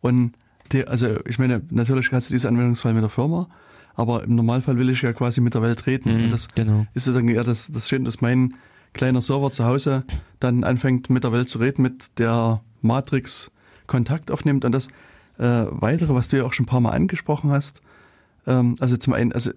Und 0.00 0.32
die, 0.72 0.86
also 0.86 1.18
ich 1.26 1.38
meine, 1.38 1.62
natürlich 1.70 2.10
kannst 2.10 2.30
du 2.30 2.34
diese 2.34 2.48
Anwendungsfall 2.48 2.94
mit 2.94 3.02
der 3.02 3.10
Firma, 3.10 3.48
aber 3.94 4.24
im 4.24 4.34
Normalfall 4.34 4.78
will 4.78 4.90
ich 4.90 5.02
ja 5.02 5.12
quasi 5.12 5.40
mit 5.40 5.54
der 5.54 5.62
Welt 5.62 5.86
reden. 5.86 6.16
Mhm, 6.16 6.24
und 6.24 6.30
das 6.30 6.48
genau. 6.54 6.86
ist 6.94 7.04
sozusagen 7.04 7.28
ja 7.28 7.42
das, 7.42 7.70
das 7.72 7.88
Schöne, 7.88 8.04
dass 8.04 8.20
mein 8.20 8.54
kleiner 8.92 9.22
Server 9.22 9.50
zu 9.50 9.64
Hause 9.64 10.04
dann 10.40 10.64
anfängt 10.64 11.10
mit 11.10 11.24
der 11.24 11.32
Welt 11.32 11.48
zu 11.48 11.58
reden, 11.58 11.82
mit 11.82 12.18
der 12.18 12.62
Matrix 12.80 13.50
Kontakt 13.86 14.30
aufnimmt. 14.30 14.64
Und 14.64 14.72
das 14.72 14.88
äh, 15.38 15.66
Weitere, 15.70 16.14
was 16.14 16.28
du 16.28 16.36
ja 16.36 16.44
auch 16.44 16.52
schon 16.52 16.64
ein 16.64 16.68
paar 16.68 16.80
Mal 16.80 16.92
angesprochen 16.92 17.50
hast, 17.50 17.80
also 18.52 18.96
zum 18.96 19.12
einen, 19.12 19.32
also 19.32 19.50
äh, 19.50 19.54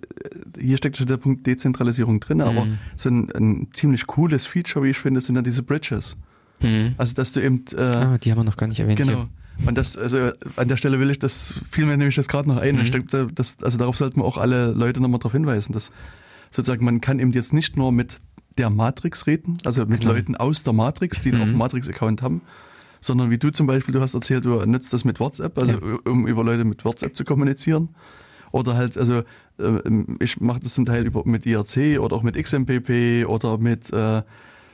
hier 0.60 0.78
steckt 0.78 0.98
schon 0.98 1.08
der 1.08 1.18
Punkt 1.18 1.48
Dezentralisierung 1.48 2.20
drin, 2.20 2.38
mhm. 2.38 2.44
aber 2.44 2.68
so 2.98 3.10
ein, 3.10 3.32
ein, 3.32 3.68
ziemlich 3.74 4.08
cooles 4.08 4.46
Feature, 4.46 4.86
wie 4.86 4.90
ich 4.90 4.98
finde, 4.98 5.22
sind 5.22 5.36
dann 5.36 5.44
diese 5.44 5.64
Bridges. 5.64 6.18
Mhm. 6.62 6.96
Also 6.98 7.14
dass 7.16 7.32
du 7.32 7.42
eben 7.42 7.66
äh, 7.76 7.82
ah, 7.82 8.18
die 8.18 8.32
haben 8.32 8.40
wir 8.40 8.44
noch 8.44 8.58
gar 8.58 8.68
nicht 8.68 8.80
erwähnt. 8.80 8.98
Genau. 8.98 9.14
Hier. 9.14 9.30
Und 9.68 9.78
das, 9.78 9.98
also 9.98 10.32
an 10.56 10.68
der 10.68 10.78
Stelle 10.78 11.00
will 11.00 11.12
ich 11.12 11.20
das, 11.20 11.62
fiel 11.70 11.86
mir 11.86 11.98
nämlich 11.98 12.16
das 12.16 12.28
gerade 12.28 12.48
noch 12.50 12.58
ein. 12.58 12.76
Mhm. 12.76 12.82
Ich 12.82 12.92
denke, 12.92 13.28
das, 13.34 13.58
also 13.62 13.78
darauf 13.78 13.98
sollten 13.98 14.20
wir 14.20 14.26
auch 14.26 14.38
alle 14.38 14.72
Leute 14.72 15.02
nochmal 15.02 15.20
darauf 15.20 15.34
hinweisen, 15.34 15.74
dass 15.74 15.92
sozusagen 16.50 16.84
man 16.84 17.02
kann 17.02 17.20
eben 17.20 17.32
jetzt 17.32 17.54
nicht 17.54 17.78
nur 17.78 17.92
mit 17.92 18.18
der 18.58 18.70
Matrix 18.70 19.28
reden, 19.28 19.58
also 19.64 19.86
mit 19.86 20.02
genau. 20.02 20.14
Leuten 20.14 20.36
aus 20.36 20.64
der 20.64 20.74
Matrix, 20.74 21.22
die 21.22 21.32
mhm. 21.32 21.42
einen 21.42 21.58
Matrix-Account 21.58 22.22
haben, 22.22 22.42
sondern 23.00 23.30
wie 23.30 23.38
du 23.38 23.52
zum 23.52 23.68
Beispiel, 23.68 23.94
du 23.94 24.02
hast 24.02 24.14
erzählt, 24.14 24.46
du 24.46 24.64
nutzt 24.66 24.94
das 24.94 25.06
mit 25.06 25.20
WhatsApp, 25.20 25.58
also 25.58 25.72
ja. 25.72 25.98
um 26.06 26.28
über 26.28 26.44
Leute 26.44 26.64
mit 26.64 26.84
WhatsApp 26.84 27.16
zu 27.16 27.24
kommunizieren. 27.24 27.90
Oder 28.52 28.76
halt, 28.76 28.98
also 28.98 29.24
ähm, 29.60 30.18
ich 30.20 30.40
mache 30.40 30.60
das 30.60 30.74
zum 30.74 30.86
Teil 30.86 31.06
über, 31.06 31.24
mit 31.26 31.46
IRC 31.46 32.00
oder 32.00 32.16
auch 32.16 32.24
mit 32.24 32.36
XMPP 32.36 33.26
oder 33.28 33.58
mit 33.58 33.92
äh, 33.94 34.22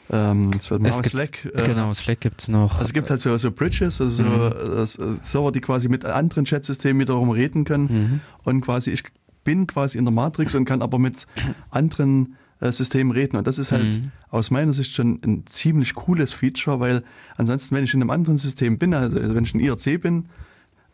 ähm, 0.10 0.52
es 0.54 0.66
Slack. 0.66 1.46
Äh, 1.54 1.68
genau, 1.68 1.94
Slack 1.94 2.22
gibt's 2.22 2.48
noch. 2.48 2.74
Also 2.74 2.86
es 2.86 2.94
gibt 2.94 3.10
halt 3.10 3.20
so, 3.20 3.38
so 3.38 3.52
Bridges, 3.52 4.00
also 4.00 4.24
mhm. 4.24 4.86
so 4.86 5.04
äh, 5.04 5.18
Server, 5.22 5.52
die 5.52 5.60
quasi 5.60 5.90
mit 5.90 6.06
anderen 6.06 6.46
Chatsystemen 6.46 7.00
wiederum 7.02 7.30
reden 7.30 7.66
können. 7.66 7.88
Mhm. 7.90 8.20
Und 8.44 8.62
quasi, 8.62 8.92
ich 8.92 9.04
bin 9.44 9.68
quasi 9.68 9.98
in 9.98 10.06
der 10.06 10.14
Matrix 10.14 10.56
und 10.56 10.66
kann 10.66 10.82
aber 10.82 10.98
mit 10.98 11.28
anderen 11.72 12.36
äh, 12.60 12.72
Systemen 12.72 13.12
reden. 13.12 13.38
Und 13.38 13.48
das 13.48 13.60
ist 13.60 13.72
halt 13.72 14.00
mhm. 14.00 14.12
aus 14.30 14.50
meiner 14.50 14.74
Sicht 14.74 14.96
schon 14.96 15.20
ein 15.26 15.46
ziemlich 15.46 15.94
cooles 15.94 16.32
Feature, 16.32 16.80
weil 16.80 17.04
ansonsten, 17.36 17.76
wenn 17.76 17.84
ich 17.84 17.94
in 17.94 18.02
einem 18.02 18.10
anderen 18.10 18.38
System 18.38 18.78
bin, 18.78 18.94
also 18.94 19.16
wenn 19.16 19.44
ich 19.44 19.54
in 19.54 19.60
IRC 19.60 20.02
bin, 20.02 20.30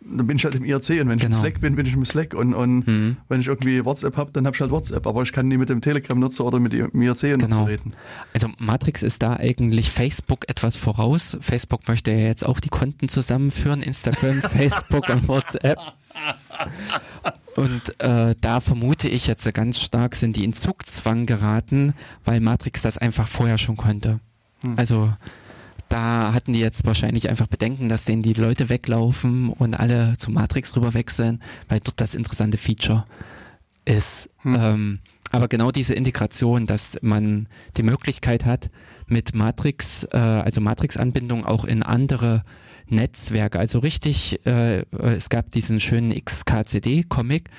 dann 0.06 0.28
bin 0.28 0.38
ich 0.38 0.46
halt 0.46 0.56
im 0.56 0.64
IRC 0.64 0.90
und 0.90 1.10
wenn 1.10 1.18
ich 1.18 1.24
genau. 1.24 1.38
im 1.38 1.44
Slack 1.44 1.62
bin, 1.62 1.76
bin 1.76 1.86
ich 1.86 1.94
im 1.94 2.06
Slack 2.06 2.34
und, 2.34 2.54
und 2.54 2.88
mhm. 2.88 3.18
wenn 3.30 3.42
ich 3.42 3.48
irgendwie 3.48 3.84
WhatsApp 3.84 4.18
habe, 4.18 4.32
dann 4.32 4.46
habe 4.46 4.56
ich 4.56 4.62
halt 4.62 4.72
WhatsApp, 4.72 5.06
aber 5.08 5.22
ich 5.24 5.32
kann 5.32 5.48
nie 5.48 5.58
mit 5.58 5.70
dem 5.70 5.82
Telegram-Nutzer 5.82 6.46
oder 6.46 6.60
mit 6.60 6.74
dem 6.74 6.90
IRC-Nutzer 6.94 7.38
genau. 7.38 7.64
reden. 7.66 7.94
Also 8.34 8.50
Matrix 8.58 9.04
ist 9.04 9.22
da 9.22 9.34
eigentlich 9.34 9.92
Facebook 9.92 10.50
etwas 10.50 10.76
voraus. 10.76 11.38
Facebook 11.42 11.88
möchte 11.88 12.12
ja 12.12 12.18
jetzt 12.18 12.46
auch 12.46 12.60
die 12.60 12.70
Konten 12.70 13.08
zusammenführen, 13.08 13.82
Instagram, 13.82 14.42
Facebook 14.42 15.10
und 15.10 15.28
WhatsApp. 15.28 15.80
Und 17.56 18.00
äh, 18.00 18.36
da 18.40 18.60
vermute 18.60 19.08
ich 19.08 19.28
jetzt 19.28 19.52
ganz 19.54 19.80
stark, 19.80 20.16
sind 20.16 20.38
die 20.38 20.44
in 20.44 20.54
Zugzwang 20.54 21.26
geraten, 21.26 21.94
weil 22.26 22.40
Matrix 22.40 22.82
das 22.82 22.98
einfach 22.98 23.28
vorher 23.28 23.58
schon 23.58 23.78
konnte. 23.78 24.20
Hm. 24.64 24.74
Also 24.78 25.14
da 25.90 26.34
hatten 26.34 26.54
die 26.54 26.60
jetzt 26.60 26.86
wahrscheinlich 26.86 27.30
einfach 27.30 27.48
Bedenken, 27.48 27.90
dass 27.90 28.06
denen 28.06 28.24
die 28.24 28.34
Leute 28.34 28.70
weglaufen 28.70 29.50
und 29.50 29.76
alle 29.76 30.18
zu 30.18 30.32
Matrix 30.32 30.76
rüber 30.76 30.94
wechseln, 30.94 31.42
weil 31.70 31.80
dort 31.80 32.02
das 32.02 32.16
interessante 32.16 32.58
Feature 32.58 33.06
ist. 33.86 34.30
Hm. 34.42 34.56
Ähm, 34.60 35.00
aber 35.32 35.48
genau 35.48 35.72
diese 35.72 35.96
Integration, 35.96 36.68
dass 36.68 36.98
man 37.02 37.48
die 37.78 37.84
Möglichkeit 37.84 38.46
hat, 38.46 38.70
mit 39.08 39.34
Matrix, 39.34 40.04
äh, 40.12 40.18
also 40.18 40.62
Matrix-Anbindung 40.62 41.46
auch 41.46 41.66
in 41.66 41.82
andere 41.82 42.44
Netzwerke, 42.88 43.58
also 43.58 43.80
richtig, 43.80 44.46
äh, 44.46 44.86
es 45.02 45.30
gab 45.30 45.52
diesen 45.52 45.80
schönen 45.80 46.12
XKCD-Comic, 46.14 47.50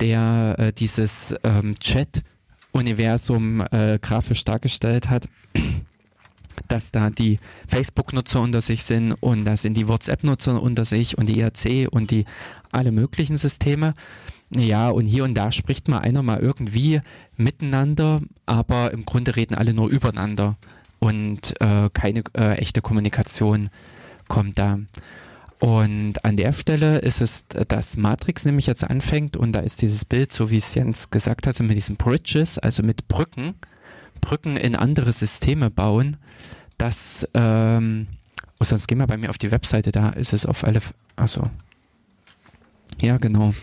der 0.00 0.54
äh, 0.58 0.72
dieses 0.72 1.34
ähm, 1.44 1.78
Chat-Universum 1.78 3.62
äh, 3.72 3.98
grafisch 4.00 4.44
dargestellt 4.44 5.10
hat 5.10 5.28
dass 6.68 6.92
da 6.92 7.10
die 7.10 7.38
Facebook-Nutzer 7.68 8.40
unter 8.40 8.60
sich 8.60 8.82
sind 8.82 9.12
und 9.12 9.44
da 9.44 9.56
sind 9.56 9.76
die 9.76 9.88
WhatsApp-Nutzer 9.88 10.62
unter 10.62 10.84
sich 10.84 11.16
und 11.16 11.28
die 11.28 11.40
IRC 11.40 11.88
und 11.90 12.10
die 12.10 12.24
alle 12.72 12.92
möglichen 12.92 13.36
Systeme. 13.36 13.94
Ja, 14.50 14.88
und 14.88 15.04
hier 15.06 15.24
und 15.24 15.34
da 15.34 15.52
spricht 15.52 15.88
mal 15.88 15.98
einer 15.98 16.22
mal 16.22 16.40
irgendwie 16.40 17.00
miteinander, 17.36 18.22
aber 18.46 18.92
im 18.92 19.04
Grunde 19.04 19.36
reden 19.36 19.54
alle 19.54 19.74
nur 19.74 19.88
übereinander 19.88 20.56
und 20.98 21.60
äh, 21.60 21.90
keine 21.92 22.24
äh, 22.34 22.54
echte 22.54 22.80
Kommunikation 22.80 23.68
kommt 24.26 24.58
da. 24.58 24.78
Und 25.60 26.24
an 26.24 26.36
der 26.36 26.52
Stelle 26.52 26.98
ist 26.98 27.20
es, 27.20 27.46
dass 27.48 27.96
Matrix 27.96 28.44
nämlich 28.44 28.66
jetzt 28.66 28.84
anfängt 28.84 29.36
und 29.36 29.52
da 29.52 29.60
ist 29.60 29.82
dieses 29.82 30.04
Bild, 30.04 30.32
so 30.32 30.50
wie 30.50 30.56
es 30.56 30.74
Jens 30.74 31.10
gesagt 31.10 31.46
hatte, 31.46 31.64
mit 31.64 31.76
diesen 31.76 31.96
Bridges, 31.96 32.58
also 32.58 32.82
mit 32.82 33.08
Brücken, 33.08 33.54
Brücken 34.18 34.56
in 34.56 34.76
andere 34.76 35.12
Systeme 35.12 35.70
bauen, 35.70 36.16
dass, 36.76 37.28
ähm, 37.34 38.06
oh, 38.60 38.64
sonst 38.64 38.86
gehen 38.86 38.98
wir 38.98 39.06
bei 39.06 39.16
mir 39.16 39.30
auf 39.30 39.38
die 39.38 39.50
Webseite, 39.50 39.90
da 39.92 40.10
ist 40.10 40.32
es 40.32 40.46
auf 40.46 40.64
alle, 40.64 40.80
achso. 41.16 41.42
Ja, 43.00 43.18
genau. 43.18 43.54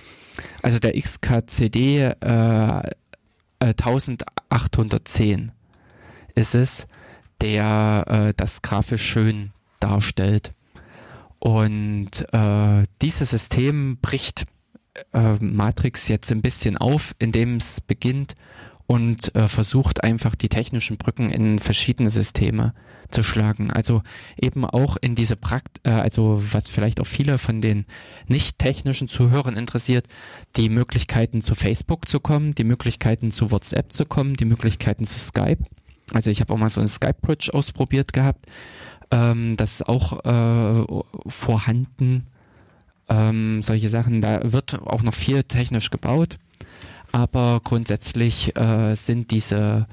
Also 0.61 0.79
der 0.79 0.99
XKCD 0.99 2.11
äh, 2.19 2.81
1810 3.59 5.51
ist 6.35 6.55
es, 6.55 6.87
der 7.41 8.05
äh, 8.07 8.33
das 8.35 8.61
grafisch 8.61 9.03
schön 9.03 9.51
darstellt. 9.79 10.51
Und 11.39 12.25
äh, 12.33 12.83
dieses 13.01 13.29
System 13.29 13.97
bricht 14.01 14.45
äh, 15.13 15.33
Matrix 15.39 16.07
jetzt 16.07 16.31
ein 16.31 16.41
bisschen 16.41 16.77
auf, 16.77 17.13
indem 17.19 17.57
es 17.57 17.81
beginnt, 17.81 18.35
und 18.87 19.33
äh, 19.35 19.47
versucht 19.47 20.03
einfach 20.03 20.35
die 20.35 20.49
technischen 20.49 20.97
Brücken 20.97 21.31
in 21.31 21.59
verschiedene 21.59 22.11
Systeme 22.11 22.73
zu 23.09 23.23
schlagen. 23.23 23.71
Also 23.71 24.03
eben 24.39 24.65
auch 24.65 24.97
in 24.97 25.15
diese 25.15 25.35
Prakt, 25.35 25.81
äh, 25.83 25.89
also 25.89 26.41
was 26.51 26.69
vielleicht 26.69 27.01
auch 27.01 27.07
viele 27.07 27.37
von 27.37 27.61
den 27.61 27.85
nicht 28.27 28.59
technischen 28.59 29.07
Zuhörern 29.07 29.57
interessiert, 29.57 30.07
die 30.55 30.69
Möglichkeiten 30.69 31.41
zu 31.41 31.55
Facebook 31.55 32.07
zu 32.07 32.19
kommen, 32.19 32.53
die 32.55 32.63
Möglichkeiten 32.63 33.31
zu 33.31 33.51
WhatsApp 33.51 33.91
zu 33.91 34.05
kommen, 34.05 34.35
die 34.35 34.45
Möglichkeiten 34.45 35.05
zu 35.05 35.19
Skype. 35.19 35.63
Also 36.13 36.29
ich 36.29 36.39
habe 36.41 36.53
auch 36.53 36.57
mal 36.57 36.69
so 36.69 36.81
ein 36.81 36.87
Skype 36.87 37.17
Bridge 37.21 37.49
ausprobiert 37.53 38.13
gehabt. 38.13 38.45
Ähm, 39.11 39.55
das 39.57 39.75
ist 39.75 39.87
auch 39.87 40.23
äh, 40.23 41.03
vorhanden. 41.27 42.27
Ähm, 43.07 43.61
solche 43.61 43.89
Sachen, 43.89 44.21
da 44.21 44.51
wird 44.51 44.79
auch 44.81 45.03
noch 45.03 45.13
viel 45.13 45.43
technisch 45.43 45.91
gebaut, 45.91 46.37
aber 47.15 47.61
grundsätzlich 47.63 48.57
äh, 48.57 48.93
sind 48.95 49.31
diese 49.31 49.87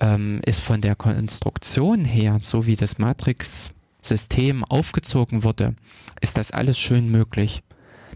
ähm, 0.00 0.40
ist 0.46 0.62
von 0.62 0.80
der 0.80 0.96
Konstruktion 0.96 2.02
her, 2.02 2.38
so 2.40 2.64
wie 2.64 2.76
das 2.76 2.96
Matrix-System 2.96 4.64
aufgezogen 4.64 5.44
wurde, 5.44 5.74
ist 6.22 6.38
das 6.38 6.50
alles 6.50 6.78
schön 6.78 7.10
möglich. 7.10 7.62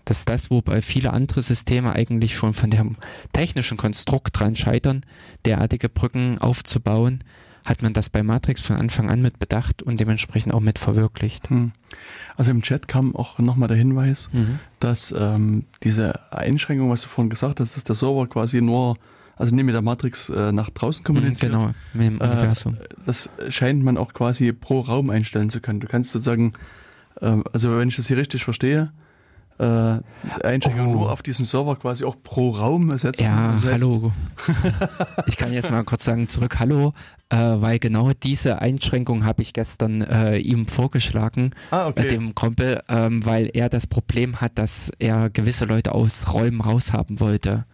Das 0.06 0.20
ist 0.20 0.30
das, 0.30 0.50
wobei 0.50 0.80
viele 0.80 1.12
andere 1.12 1.42
Systeme 1.42 1.92
eigentlich 1.92 2.34
schon 2.34 2.54
von 2.54 2.70
dem 2.70 2.96
technischen 3.34 3.76
Konstrukt 3.76 4.40
dran 4.40 4.56
scheitern, 4.56 5.02
derartige 5.44 5.90
Brücken 5.90 6.38
aufzubauen, 6.38 7.18
hat 7.66 7.82
man 7.82 7.92
das 7.92 8.08
bei 8.08 8.22
Matrix 8.22 8.62
von 8.62 8.76
Anfang 8.76 9.10
an 9.10 9.20
mit 9.20 9.38
bedacht 9.38 9.82
und 9.82 10.00
dementsprechend 10.00 10.54
auch 10.54 10.60
mit 10.60 10.78
verwirklicht. 10.78 11.50
Hm. 11.50 11.72
Also 12.36 12.50
im 12.52 12.62
Chat 12.62 12.88
kam 12.88 13.14
auch 13.14 13.38
nochmal 13.38 13.68
der 13.68 13.76
Hinweis, 13.76 14.30
Mhm. 14.32 14.58
dass 14.80 15.12
ähm, 15.16 15.64
diese 15.82 16.32
Einschränkung, 16.32 16.90
was 16.90 17.02
du 17.02 17.08
vorhin 17.08 17.28
gesagt 17.28 17.60
hast, 17.60 17.76
dass 17.76 17.84
der 17.84 17.96
Server 17.96 18.26
quasi 18.28 18.60
nur, 18.62 18.96
also 19.36 19.54
nicht 19.54 19.64
mit 19.64 19.74
der 19.74 19.82
Matrix 19.82 20.28
äh, 20.28 20.52
nach 20.52 20.70
draußen 20.70 21.02
kommuniziert. 21.04 21.52
Genau, 21.52 21.72
mit 21.92 22.06
dem 22.06 22.20
Äh, 22.20 22.24
Universum. 22.24 22.76
Das 23.04 23.28
scheint 23.50 23.82
man 23.84 23.96
auch 23.98 24.14
quasi 24.14 24.52
pro 24.52 24.80
Raum 24.80 25.10
einstellen 25.10 25.50
zu 25.50 25.60
können. 25.60 25.80
Du 25.80 25.88
kannst 25.88 26.12
sozusagen, 26.12 26.52
ähm, 27.20 27.42
also 27.52 27.76
wenn 27.78 27.88
ich 27.88 27.96
das 27.96 28.06
hier 28.06 28.16
richtig 28.16 28.44
verstehe, 28.44 28.92
äh, 29.58 29.98
Einschränkung 30.46 30.88
Oh. 30.88 30.92
nur 30.92 31.12
auf 31.12 31.22
diesen 31.22 31.46
Server 31.46 31.76
quasi 31.76 32.04
auch 32.04 32.16
pro 32.22 32.50
Raum 32.50 32.90
ersetzen. 32.90 33.24
Ja, 33.24 33.52
Das 33.52 33.64
heißt, 33.64 33.72
hallo. 33.84 34.12
ich 35.26 35.36
kann 35.36 35.52
jetzt 35.52 35.70
mal 35.70 35.82
kurz 35.84 36.04
sagen, 36.04 36.28
zurück, 36.28 36.58
hallo, 36.58 36.92
äh, 37.30 37.36
weil 37.36 37.78
genau 37.78 38.10
diese 38.22 38.60
Einschränkung 38.60 39.24
habe 39.24 39.42
ich 39.42 39.52
gestern 39.52 40.02
äh, 40.02 40.36
ihm 40.38 40.66
vorgeschlagen, 40.66 41.52
Ah, 41.70 41.86
äh, 41.86 41.88
okay. 41.90 42.08
dem 42.08 42.34
Krompel, 42.34 42.80
ähm, 42.88 43.24
weil 43.24 43.50
er 43.52 43.68
das 43.68 43.86
Problem 43.86 44.40
hat, 44.40 44.58
dass 44.58 44.90
er 44.98 45.30
gewisse 45.30 45.64
Leute 45.64 45.92
aus 45.92 46.32
Räumen 46.32 46.60
raushaben 46.60 47.20
wollte. 47.20 47.64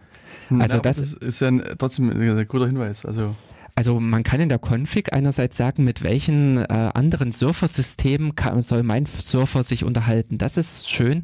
Hm, 0.47 0.61
also 0.61 0.75
ja, 0.75 0.79
aber 0.79 0.89
das- 0.89 0.99
ist 1.13 1.39
ja 1.39 1.47
ein, 1.49 1.63
trotzdem 1.77 2.09
ein 2.09 2.47
guter 2.47 2.65
Hinweis. 2.67 3.05
Also 3.05 3.35
Also 3.75 3.99
man 3.99 4.23
kann 4.23 4.39
in 4.39 4.49
der 4.49 4.59
Config 4.59 5.13
einerseits 5.13 5.57
sagen, 5.57 5.83
mit 5.83 6.03
welchen 6.03 6.57
äh, 6.57 6.65
anderen 6.93 7.31
Surfersystemen 7.31 8.33
soll 8.59 8.83
mein 8.83 9.07
Surfer 9.07 9.63
sich 9.63 9.83
unterhalten. 9.83 10.37
Das 10.37 10.57
ist 10.57 10.89
schön. 10.89 11.23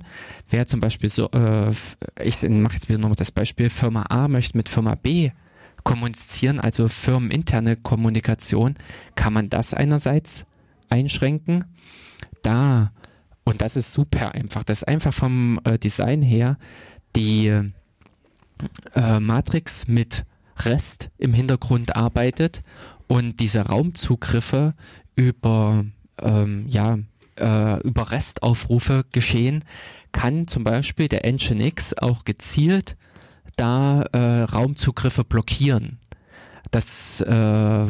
Wer 0.49 0.65
zum 0.65 0.79
Beispiel 0.79 1.09
so, 1.09 1.29
äh, 1.29 1.71
ich 2.23 2.41
mache 2.49 2.73
jetzt 2.73 2.89
wieder 2.89 2.97
nochmal 2.97 3.15
das 3.15 3.31
Beispiel, 3.31 3.69
Firma 3.69 4.05
A 4.09 4.27
möchte 4.27 4.57
mit 4.57 4.67
Firma 4.67 4.95
B 4.95 5.31
kommunizieren, 5.83 6.59
also 6.59 6.87
firmeninterne 6.87 7.75
Kommunikation, 7.77 8.73
kann 9.15 9.33
man 9.33 9.49
das 9.49 9.73
einerseits 9.73 10.45
einschränken. 10.89 11.65
Da, 12.41 12.91
und 13.43 13.61
das 13.61 13.75
ist 13.75 13.93
super 13.93 14.33
einfach, 14.33 14.63
das 14.63 14.79
ist 14.79 14.87
einfach 14.87 15.13
vom 15.13 15.59
äh, 15.65 15.77
Design 15.77 16.21
her, 16.21 16.57
die 17.15 17.47
äh, 18.95 19.19
Matrix 19.19 19.87
mit 19.87 20.25
REST 20.65 21.09
im 21.17 21.33
Hintergrund 21.33 21.95
arbeitet 21.95 22.61
und 23.07 23.39
diese 23.39 23.61
Raumzugriffe 23.61 24.73
über, 25.15 25.85
ähm, 26.21 26.65
ja, 26.67 26.99
äh, 27.37 27.81
über 27.81 28.11
REST-Aufrufe 28.11 29.05
geschehen, 29.11 29.63
kann 30.11 30.47
zum 30.47 30.63
Beispiel 30.63 31.07
der 31.07 31.25
Nginx 31.25 31.93
auch 31.93 32.25
gezielt 32.25 32.95
da 33.55 34.03
äh, 34.13 34.43
Raumzugriffe 34.43 35.23
blockieren. 35.23 35.99
Das 36.71 37.21
äh, 37.21 37.85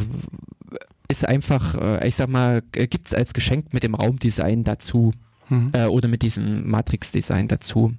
ist 1.08 1.28
einfach, 1.28 1.76
äh, 1.76 2.08
ich 2.08 2.16
sag 2.16 2.30
mal, 2.30 2.62
gibt 2.72 3.08
es 3.08 3.14
als 3.14 3.34
Geschenk 3.34 3.74
mit 3.74 3.84
dem 3.84 3.96
Raumdesign 3.96 4.64
dazu 4.64 5.14
Mhm. 5.50 5.72
äh, 5.74 5.86
oder 5.86 6.08
mit 6.08 6.22
diesem 6.22 6.70
Matrix-Design 6.70 7.48
dazu. 7.48 7.94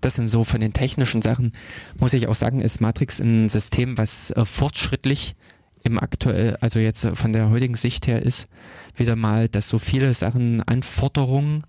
Das 0.00 0.14
sind 0.14 0.28
so 0.28 0.44
von 0.44 0.60
den 0.60 0.72
technischen 0.72 1.22
Sachen, 1.22 1.52
muss 1.98 2.12
ich 2.12 2.28
auch 2.28 2.34
sagen, 2.34 2.60
ist 2.60 2.80
Matrix 2.80 3.20
ein 3.20 3.48
System, 3.48 3.98
was 3.98 4.30
äh, 4.32 4.44
fortschrittlich 4.44 5.34
im 5.82 5.98
aktuell, 5.98 6.56
also 6.60 6.80
jetzt 6.80 7.06
von 7.14 7.32
der 7.32 7.50
heutigen 7.50 7.74
Sicht 7.74 8.06
her 8.06 8.22
ist, 8.22 8.48
wieder 8.96 9.16
mal, 9.16 9.48
dass 9.48 9.68
so 9.68 9.78
viele 9.78 10.14
Sachen, 10.14 10.62
Anforderungen 10.62 11.64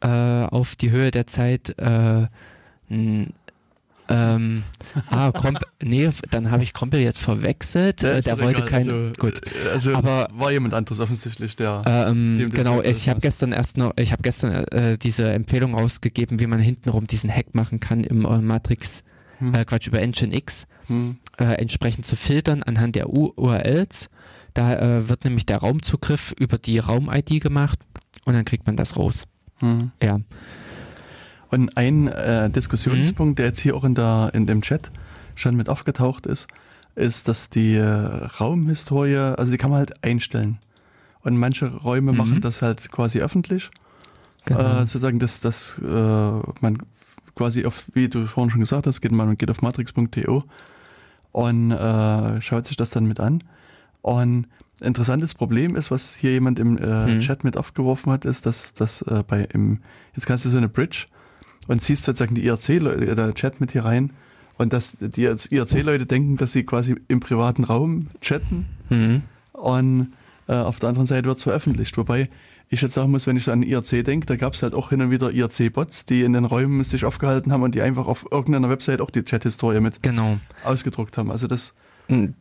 äh, 0.00 0.08
auf 0.08 0.76
die 0.76 0.90
Höhe 0.90 1.10
der 1.10 1.26
Zeit 1.26 1.78
äh, 1.78 2.26
ähm, 4.08 4.62
ah, 5.10 5.32
Kromp 5.32 5.60
nee, 5.82 6.10
dann 6.30 6.50
habe 6.50 6.62
ich 6.62 6.72
Krompel 6.72 7.00
jetzt 7.00 7.20
verwechselt. 7.20 8.02
Ja, 8.02 8.12
äh, 8.12 8.20
der 8.22 8.38
wollte 8.40 8.60
egal. 8.62 8.70
kein, 8.70 8.90
Also, 8.90 9.12
gut. 9.18 9.40
äh, 9.46 9.68
Also 9.72 9.94
Aber- 9.94 10.28
war 10.34 10.52
jemand 10.52 10.74
anderes 10.74 11.00
offensichtlich, 11.00 11.56
der. 11.56 11.82
Ähm, 11.86 12.50
genau, 12.52 12.82
ich 12.82 13.08
habe 13.08 13.20
gestern 13.20 13.52
erst 13.52 13.76
noch, 13.78 13.92
ich 13.96 14.12
habe 14.12 14.22
gestern 14.22 14.52
äh, 14.72 14.98
diese 14.98 15.30
Empfehlung 15.32 15.74
rausgegeben, 15.74 16.38
wie 16.40 16.46
man 16.46 16.60
hintenrum 16.60 17.06
diesen 17.06 17.30
Hack 17.30 17.54
machen 17.54 17.80
kann 17.80 18.04
im 18.04 18.24
äh, 18.24 18.38
Matrix, 18.38 19.02
Hm. 19.38 19.54
äh, 19.54 19.64
Quatsch, 19.64 19.88
über 19.88 20.00
Nginx, 20.06 20.66
hm. 20.86 21.18
äh, 21.38 21.44
entsprechend 21.54 22.06
zu 22.06 22.14
filtern 22.14 22.62
anhand 22.62 22.94
der 22.96 23.08
U 23.10 23.32
URLs. 23.36 24.08
Da 24.52 25.08
wird 25.08 25.24
nämlich 25.24 25.46
der 25.46 25.56
Raumzugriff 25.58 26.32
über 26.38 26.58
die 26.58 26.78
Raum-ID 26.78 27.40
gemacht 27.40 27.80
und 28.24 28.34
dann 28.34 28.44
kriegt 28.44 28.66
man 28.68 28.76
das 28.76 28.96
raus. 28.96 29.24
Hm. 29.58 29.90
Ja. 30.00 30.20
Und 31.54 31.76
ein 31.76 32.08
äh, 32.08 32.48
Mhm. 32.48 32.52
Diskussionspunkt, 32.52 33.38
der 33.38 33.46
jetzt 33.46 33.60
hier 33.60 33.76
auch 33.76 33.84
in, 33.84 33.94
der, 33.94 34.30
in 34.34 34.46
dem 34.46 34.60
Chat 34.62 34.90
schon 35.36 35.54
mit 35.56 35.68
aufgetaucht 35.68 36.26
ist, 36.26 36.48
ist, 36.96 37.28
dass 37.28 37.48
die 37.48 37.74
äh, 37.76 37.84
Raumhistorie, 38.40 39.16
also 39.36 39.52
die 39.52 39.58
kann 39.58 39.70
man 39.70 39.78
halt 39.78 40.04
einstellen. 40.04 40.58
Und 41.22 41.36
manche 41.38 41.66
Räume 41.72 42.12
Mhm. 42.12 42.18
machen 42.18 42.40
das 42.40 42.60
halt 42.62 42.90
quasi 42.90 43.20
öffentlich. 43.20 43.70
Genau. 44.46 44.60
Äh, 44.60 44.80
sozusagen, 44.80 45.18
dass, 45.20 45.40
dass 45.40 45.78
äh, 45.78 46.40
man 46.60 46.78
quasi 47.36 47.64
auf, 47.66 47.84
wie 47.94 48.08
du 48.08 48.26
vorhin 48.26 48.50
schon 48.50 48.60
gesagt 48.60 48.86
hast, 48.86 49.00
geht 49.00 49.12
man 49.12 49.28
und 49.28 49.38
geht 49.38 49.50
auf 49.50 49.62
matrix.to 49.62 50.44
und 51.32 51.70
äh, 51.72 52.40
schaut 52.42 52.66
sich 52.66 52.76
das 52.76 52.90
dann 52.90 53.06
mit 53.06 53.20
an. 53.20 53.42
Und 54.02 54.46
interessantes 54.80 55.34
Problem 55.34 55.76
ist, 55.76 55.90
was 55.90 56.14
hier 56.14 56.32
jemand 56.32 56.58
im 56.58 56.78
äh, 56.78 57.06
Hm. 57.06 57.20
Chat 57.20 57.42
mit 57.44 57.56
aufgeworfen 57.56 58.12
hat, 58.12 58.24
ist, 58.24 58.44
dass 58.44 58.74
dass 58.74 59.02
äh, 59.02 59.22
bei 59.26 59.46
im 59.52 59.78
jetzt 60.14 60.26
kannst 60.26 60.44
du 60.44 60.48
so 60.50 60.58
eine 60.58 60.68
Bridge 60.68 61.06
und 61.68 61.80
ziehst 61.82 62.04
sozusagen 62.04 62.34
die 62.34 62.44
IRC-Leute, 62.46 63.14
der 63.14 63.34
Chat 63.34 63.60
mit 63.60 63.72
hier 63.72 63.84
rein 63.84 64.10
und 64.58 64.72
dass 64.72 64.96
die 65.00 65.24
IRC-Leute 65.24 66.06
denken, 66.06 66.36
dass 66.36 66.52
sie 66.52 66.64
quasi 66.64 66.94
im 67.08 67.20
privaten 67.20 67.64
Raum 67.64 68.08
chatten 68.20 68.66
Mhm. 68.90 69.22
und 69.52 70.12
äh, 70.46 70.52
auf 70.54 70.78
der 70.78 70.90
anderen 70.90 71.06
Seite 71.06 71.26
wird 71.26 71.38
es 71.38 71.42
veröffentlicht. 71.44 71.96
Wobei 71.96 72.28
ich 72.68 72.82
jetzt 72.82 72.94
sagen 72.94 73.10
muss, 73.10 73.26
wenn 73.26 73.36
ich 73.36 73.44
so 73.44 73.52
an 73.52 73.62
IRC 73.62 74.04
denke, 74.04 74.26
da 74.26 74.36
gab 74.36 74.52
es 74.54 74.62
halt 74.62 74.74
auch 74.74 74.90
hin 74.90 75.00
und 75.00 75.10
wieder 75.10 75.30
IRC-Bots, 75.32 76.06
die 76.06 76.22
in 76.22 76.32
den 76.34 76.44
Räumen 76.44 76.84
sich 76.84 77.04
aufgehalten 77.04 77.50
haben 77.52 77.62
und 77.62 77.74
die 77.74 77.80
einfach 77.82 78.06
auf 78.06 78.26
irgendeiner 78.30 78.68
Website 78.68 79.00
auch 79.00 79.10
die 79.10 79.22
Chat-Historie 79.22 79.80
mit 79.80 80.02
Genau. 80.02 80.38
ausgedruckt 80.64 81.16
haben. 81.16 81.30
Also 81.30 81.46
das, 81.46 81.74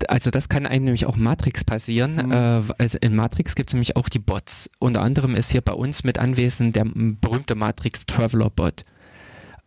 Also 0.09 0.29
das 0.31 0.49
kann 0.49 0.65
einem 0.67 0.83
nämlich 0.85 1.05
auch 1.05 1.15
Matrix 1.15 1.63
passieren. 1.63 2.15
Mhm. 2.25 2.31
Äh, 2.31 2.61
also 2.77 2.97
in 2.99 3.15
Matrix 3.15 3.55
gibt 3.55 3.69
es 3.69 3.73
nämlich 3.73 3.95
auch 3.95 4.09
die 4.09 4.19
Bots. 4.19 4.69
Unter 4.79 5.01
anderem 5.01 5.35
ist 5.35 5.51
hier 5.51 5.61
bei 5.61 5.73
uns 5.73 6.03
mit 6.03 6.19
anwesend 6.19 6.75
der 6.75 6.85
berühmte 6.93 7.55
Matrix 7.55 8.05
Traveler 8.05 8.49
Bot. 8.49 8.83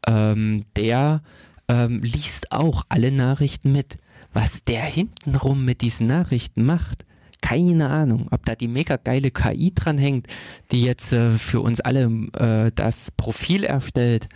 Ähm, 0.06 0.64
der 0.76 1.22
ähm, 1.68 2.02
liest 2.02 2.52
auch 2.52 2.84
alle 2.88 3.10
Nachrichten 3.10 3.72
mit. 3.72 3.96
Was 4.32 4.64
der 4.64 4.82
hintenrum 4.82 5.64
mit 5.64 5.80
diesen 5.80 6.06
Nachrichten 6.06 6.64
macht, 6.64 7.06
keine 7.40 7.90
Ahnung. 7.90 8.28
Ob 8.30 8.44
da 8.44 8.54
die 8.54 8.68
mega 8.68 8.96
geile 8.96 9.30
KI 9.30 9.72
dran 9.74 9.98
hängt, 9.98 10.26
die 10.72 10.82
jetzt 10.82 11.12
äh, 11.12 11.38
für 11.38 11.60
uns 11.60 11.80
alle 11.80 12.04
äh, 12.34 12.70
das 12.74 13.10
Profil 13.10 13.64
erstellt, 13.64 14.28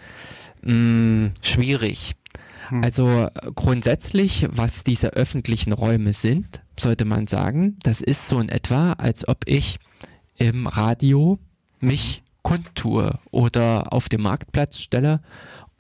mh, 0.63 1.33
schwierig. 1.43 2.13
Also 2.83 3.09
äh, 3.09 3.31
grundsätzlich, 3.55 4.47
was 4.51 4.85
diese 4.85 5.13
öffentlichen 5.13 5.73
Räume 5.73 6.13
sind, 6.13 6.63
sollte 6.79 7.05
man 7.05 7.27
sagen, 7.27 7.77
das 7.83 8.01
ist 8.01 8.29
so 8.29 8.39
in 8.39 8.49
etwa, 8.49 8.93
als 8.93 9.27
ob 9.27 9.47
ich 9.47 9.79
im 10.37 10.67
Radio 10.67 11.39
mich 11.81 12.23
kundtue 12.43 13.19
oder 13.31 13.93
auf 13.93 14.09
dem 14.09 14.23
Marktplatz 14.23 14.79
stelle 14.79 15.21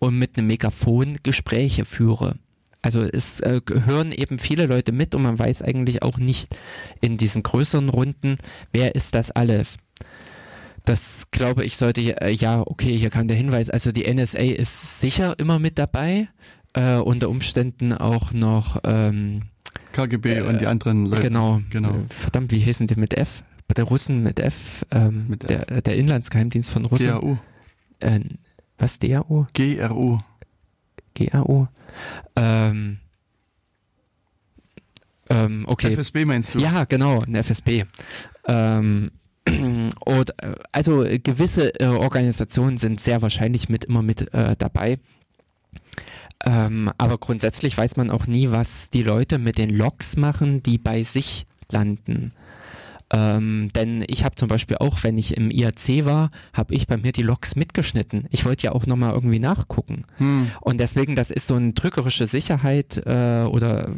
und 0.01 0.19
mit 0.19 0.37
einem 0.37 0.49
Megafon 0.49 1.19
Gespräche 1.23 1.85
führe. 1.85 2.35
Also 2.83 3.03
es 3.03 3.41
äh, 3.41 3.61
hören 3.85 4.11
eben 4.11 4.39
viele 4.39 4.67
Leute 4.67 4.91
mit 4.91 5.15
und 5.15 5.23
man 5.23 5.39
weiß 5.39 5.63
eigentlich 5.63 6.03
auch 6.03 6.19
nicht 6.19 6.57
in 7.01 7.19
diesen 7.19 7.43
größeren 7.43 7.91
Runden, 7.91 8.39
wer 8.73 8.95
ist 8.95 9.15
das 9.15 9.31
alles. 9.31 9.77
Das 10.87 11.31
glaube 11.31 11.65
ich 11.65 11.77
sollte, 11.77 12.01
äh, 12.23 12.31
ja, 12.33 12.63
okay, 12.67 12.97
hier 12.97 13.11
kam 13.11 13.29
der 13.29 13.37
Hinweis, 13.37 13.69
also 13.69 13.93
die 13.93 14.13
NSA 14.13 14.39
ist 14.39 14.99
sicher 15.01 15.39
immer 15.39 15.59
mit 15.59 15.79
dabei, 15.79 16.29
äh, 16.73 16.97
unter 16.97 17.29
Umständen 17.29 17.93
auch 17.93 18.33
noch 18.33 18.81
ähm, 18.85 19.43
KGB 19.93 20.41
und 20.41 20.63
die 20.63 20.67
anderen 20.67 21.07
Leute. 21.07 21.23
Genau. 21.23 21.61
genau. 21.69 21.91
Äh, 21.91 22.05
Verdammt, 22.09 22.51
wie 22.51 22.61
hießen 22.61 22.87
die 22.87 22.95
mit 22.95 23.15
F? 23.15 23.45
Der 23.77 23.85
Russen 23.85 24.23
mit 24.25 24.41
F, 24.41 24.85
ähm, 24.91 25.27
Mit 25.29 25.49
der, 25.49 25.83
der 25.83 25.97
Inlandsgeheimdienst 25.97 26.71
von 26.71 26.87
Russland. 26.87 27.21
GRU. 27.21 27.39
Was, 28.81 28.99
DAO? 28.99 29.47
GRU. 29.53 30.21
GAO? 31.15 31.69
Ähm, 32.35 32.99
ähm, 35.29 35.65
okay. 35.69 35.93
FSB 35.93 36.25
meinst 36.25 36.55
du? 36.55 36.59
Ja, 36.59 36.85
genau, 36.85 37.21
ein 37.21 37.35
FSB. 37.35 37.85
Ähm, 38.47 39.11
und, 39.47 40.31
äh, 40.43 40.55
also 40.73 41.05
gewisse 41.23 41.79
äh, 41.79 41.87
Organisationen 41.87 42.79
sind 42.79 43.01
sehr 43.01 43.21
wahrscheinlich 43.21 43.69
mit 43.69 43.85
immer 43.85 44.03
mit 44.03 44.33
äh, 44.33 44.57
dabei. 44.57 44.99
Ähm, 46.43 46.91
aber 46.97 47.19
grundsätzlich 47.19 47.77
weiß 47.77 47.97
man 47.97 48.11
auch 48.11 48.27
nie, 48.27 48.51
was 48.51 48.89
die 48.89 49.03
Leute 49.03 49.39
mit 49.39 49.59
den 49.59 49.69
Logs 49.69 50.17
machen, 50.17 50.63
die 50.63 50.79
bei 50.79 51.03
sich 51.03 51.47
landen. 51.71 52.33
Ähm, 53.13 53.71
denn 53.75 54.05
ich 54.09 54.25
habe 54.25 54.37
zum 54.37 54.49
Beispiel 54.49 54.77
auch, 54.79 55.03
wenn 55.03 55.19
ich 55.19 55.37
im 55.37 55.51
IAC 55.51 56.05
war, 56.05 56.31
habe 56.53 56.75
ich 56.75 56.87
bei 56.87 56.97
mir 56.97 57.13
die 57.13 57.23
Logs 57.23 57.57
mitgeschnitten. 57.57 58.27
Ich 58.31 58.45
wollte 58.45 58.65
ja 58.65 58.73
auch 58.73 58.87
nochmal 58.87 59.13
irgendwie 59.13 59.41
nachgucken. 59.41 60.05
Hm. 60.19 60.51
Und 60.61 60.79
deswegen, 60.79 61.17
das 61.17 61.31
ist 61.31 61.49
so 61.49 61.57
eine 61.57 61.73
drückerische 61.73 62.27
Sicherheit 62.27 63.03
äh, 63.05 63.45
oder 63.45 63.97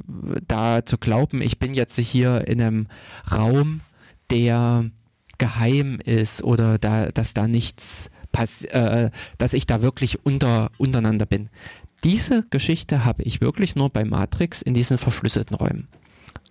da 0.49 0.85
zu 0.85 0.97
glauben, 0.97 1.43
ich 1.43 1.59
bin 1.59 1.75
jetzt 1.75 1.99
hier 1.99 2.49
in 2.49 2.61
einem 2.61 2.87
Raum, 3.31 3.81
der 4.31 4.87
geheim 5.39 5.99
ist 6.05 6.43
oder 6.43 6.79
da, 6.79 7.11
dass 7.11 7.35
da 7.35 7.49
nichts 7.49 8.11
pass 8.31 8.65
äh, 8.65 9.11
dass 9.39 9.53
ich 9.53 9.67
da 9.67 9.83
wirklich 9.83 10.25
unter, 10.25 10.71
untereinander 10.79 11.27
bin. 11.27 11.51
Diese 12.03 12.45
Geschichte 12.51 13.05
habe 13.05 13.23
ich 13.23 13.41
wirklich 13.41 13.77
nur 13.77 13.91
bei 13.91 14.05
Matrix 14.05 14.63
in 14.63 14.75
diesen 14.75 14.99
verschlüsselten 14.99 15.55
Räumen. 15.55 15.89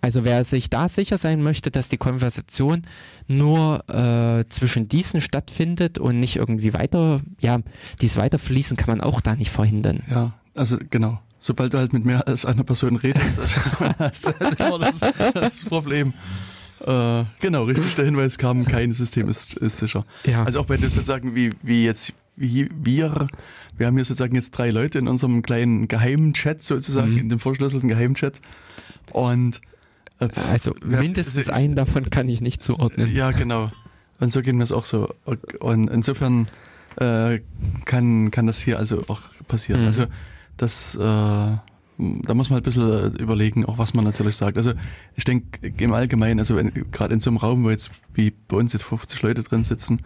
Also 0.02 0.26
wer 0.26 0.44
sich 0.44 0.70
da 0.70 0.88
sicher 0.90 1.18
sein 1.18 1.44
möchte, 1.44 1.70
dass 1.72 1.88
die 1.90 1.98
Konversation 1.98 2.82
nur 3.28 3.88
äh, 3.88 4.44
zwischen 4.50 4.88
diesen 4.88 5.22
stattfindet 5.22 6.00
und 6.00 6.20
nicht 6.20 6.38
irgendwie 6.38 6.74
weiter, 6.74 7.22
ja, 7.40 7.60
dies 8.02 8.18
weiterfließen 8.18 8.78
kann 8.78 8.90
man 8.98 9.02
auch 9.02 9.22
da 9.22 9.36
nicht 9.36 9.52
verhindern. 9.52 10.02
Ja, 10.10 10.34
also 10.56 10.78
genau. 10.90 11.20
Sobald 11.40 11.74
du 11.74 11.80
halt 11.80 11.94
mit 11.94 12.06
mehr 12.06 12.28
als 12.28 12.46
einer 12.46 12.64
Person 12.64 12.96
redest, 12.98 13.40
hast 14.00 14.28
du 14.28 14.40
halt 14.40 14.60
das, 14.60 15.00
das 15.34 15.66
Problem. 15.66 16.14
Äh, 16.86 17.24
genau, 17.40 17.64
richtig, 17.66 17.96
der 17.96 18.06
Hinweis 18.06 18.38
kam, 18.38 18.66
kein 18.66 18.94
System 18.94 19.30
ist, 19.30 19.56
ist 19.58 19.78
sicher. 19.78 20.06
Ja. 20.26 20.44
Also 20.44 20.60
auch 20.62 20.70
wenn 20.70 20.82
du 20.82 20.90
sozusagen 20.90 21.36
wie, 21.36 21.52
wie 21.62 21.84
jetzt, 21.86 22.14
wie 22.36 22.70
wir, 22.84 23.28
wir 23.78 23.88
haben 23.88 23.96
hier 23.96 24.06
sozusagen 24.06 24.36
jetzt 24.36 24.52
drei 24.52 24.72
Leute 24.72 24.98
in 25.00 25.08
unserem 25.08 25.42
kleinen 25.44 25.88
geheimen 25.88 26.34
Chat 26.34 26.62
sozusagen, 26.64 27.12
Mhm. 27.14 27.18
in 27.20 27.30
dem 27.30 27.40
verschlüsselten 27.40 27.90
Geheimchat. 27.90 28.40
Und 29.12 29.58
äh, 29.58 29.60
Also 30.52 30.76
mindestens 30.84 31.48
ich- 31.48 31.54
einen 31.54 31.76
davon 31.76 32.10
kann 32.10 32.28
ich 32.30 32.42
nicht 32.42 32.62
zuordnen. 32.62 33.14
Ja, 33.14 33.32
genau. 33.32 33.72
Und 34.20 34.32
so 34.32 34.42
gehen 34.42 34.58
wir 34.58 34.64
es 34.64 34.72
auch 34.72 34.86
so. 34.86 35.14
Und 35.60 35.90
insofern 35.90 36.48
äh, 36.98 37.40
kann, 37.86 38.30
kann 38.32 38.46
das 38.48 38.60
hier 38.60 38.78
also 38.78 39.04
auch 39.08 39.22
passieren. 39.48 39.82
Mhm. 39.82 39.88
Also 39.88 40.06
das, 40.58 40.94
äh, 40.96 41.00
da 41.00 42.34
muss 42.34 42.50
man 42.50 42.56
halt 42.58 42.64
ein 42.68 42.72
bisschen 42.74 43.16
überlegen, 43.16 43.66
auch 43.66 43.78
was 43.78 43.94
man 43.94 44.04
natürlich 44.04 44.36
sagt. 44.36 44.58
Also 44.58 44.74
ich 45.16 45.24
denke 45.24 45.74
im 45.84 45.94
Allgemeinen, 45.94 46.40
also 46.40 46.60
gerade 46.92 47.14
in 47.14 47.20
so 47.20 47.30
einem 47.30 47.38
Raum, 47.38 47.64
wo 47.64 47.70
jetzt 47.70 47.90
wie 48.14 48.32
bei 48.32 48.58
uns 48.58 48.74
jetzt 48.74 48.84
50 48.84 49.22
Leute 49.24 49.44
drin 49.44 49.64
sitzen, 49.64 50.02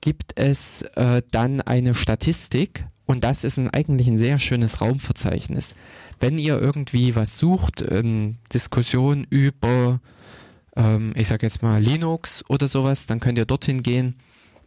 gibt 0.00 0.32
es 0.36 0.82
äh, 0.94 1.22
dann 1.30 1.60
eine 1.60 1.94
Statistik 1.94 2.84
und 3.08 3.24
das 3.24 3.42
ist 3.42 3.58
ein, 3.58 3.70
eigentlich 3.70 4.06
ein 4.06 4.18
sehr 4.18 4.38
schönes 4.38 4.80
Raumverzeichnis. 4.80 5.74
Wenn 6.20 6.38
ihr 6.38 6.60
irgendwie 6.60 7.16
was 7.16 7.38
sucht, 7.38 7.82
ähm, 7.88 8.36
Diskussion 8.52 9.26
über, 9.28 10.00
ähm, 10.76 11.12
ich 11.16 11.28
sag 11.28 11.42
jetzt 11.42 11.62
mal 11.62 11.82
Linux 11.82 12.44
oder 12.48 12.68
sowas, 12.68 13.06
dann 13.06 13.18
könnt 13.18 13.38
ihr 13.38 13.46
dorthin 13.46 13.82
gehen 13.82 14.16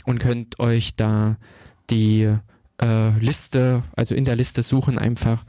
und 0.06 0.20
könnt 0.20 0.60
euch 0.60 0.96
da 0.96 1.38
die 1.92 2.36
äh, 2.82 3.18
Liste, 3.20 3.84
also 3.96 4.16
in 4.16 4.26
der 4.26 4.36
Liste 4.36 4.64
suchen 4.64 4.98
einfach, 4.98 5.44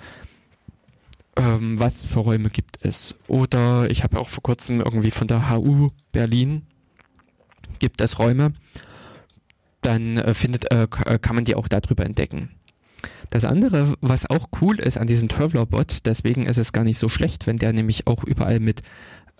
ähm, 1.36 1.78
was 1.78 2.04
für 2.04 2.20
Räume 2.20 2.50
gibt 2.50 2.84
es. 2.84 3.14
Oder 3.26 3.90
ich 3.90 4.02
habe 4.02 4.20
auch 4.20 4.28
vor 4.28 4.42
kurzem 4.42 4.80
irgendwie 4.80 5.10
von 5.10 5.26
der 5.26 5.50
HU 5.50 5.88
Berlin 6.12 6.66
gibt 7.78 8.00
es 8.00 8.18
Räume, 8.18 8.52
dann 9.80 10.16
äh, 10.16 10.34
findet, 10.34 10.70
äh, 10.70 10.86
äh, 11.04 11.18
kann 11.18 11.34
man 11.34 11.44
die 11.44 11.56
auch 11.56 11.68
darüber 11.68 12.04
entdecken. 12.04 12.50
Das 13.30 13.44
andere, 13.44 13.94
was 14.00 14.28
auch 14.28 14.48
cool 14.60 14.78
ist 14.78 14.98
an 14.98 15.06
diesem 15.06 15.28
Traveler-Bot, 15.28 16.04
deswegen 16.04 16.46
ist 16.46 16.59
es 16.59 16.72
gar 16.72 16.84
nicht 16.84 16.98
so 16.98 17.09
schlecht, 17.09 17.46
wenn 17.46 17.56
der 17.56 17.72
nämlich 17.72 18.06
auch 18.06 18.24
überall 18.24 18.60
mit 18.60 18.82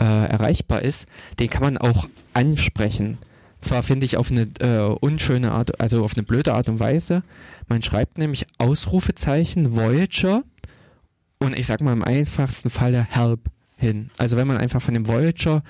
äh, 0.01 0.05
erreichbar 0.05 0.83
ist, 0.83 1.07
den 1.39 1.51
kann 1.51 1.63
man 1.63 1.79
auch 1.79 2.09
ansprechen. 2.33 3.19
Zwar 3.63 3.83
finde 3.83 4.05
ich 4.05 4.17
auf 4.17 4.31
eine 4.31 4.49
äh, 4.61 4.81
unschöne 5.01 5.53
Art, 5.53 5.81
also 5.81 6.05
auf 6.05 6.15
eine 6.15 6.25
blöde 6.25 6.53
Art 6.55 6.69
und 6.69 6.81
Weise. 6.81 7.23
Man 7.69 7.81
schreibt 7.83 8.19
nämlich 8.19 8.47
Ausrufezeichen 8.59 9.75
Voyager 9.77 10.43
und 11.39 11.57
ich 11.59 11.67
sag 11.67 11.81
mal 11.81 11.93
im 11.93 12.03
einfachsten 12.05 12.71
Falle 12.71 13.07
Help 13.09 13.41
hin. 13.77 14.11
Also 14.19 14.37
wenn 14.37 14.47
man 14.47 14.59
einfach 14.59 14.83
von 14.83 14.95
dem 14.95 15.07
Voyager 15.09 15.63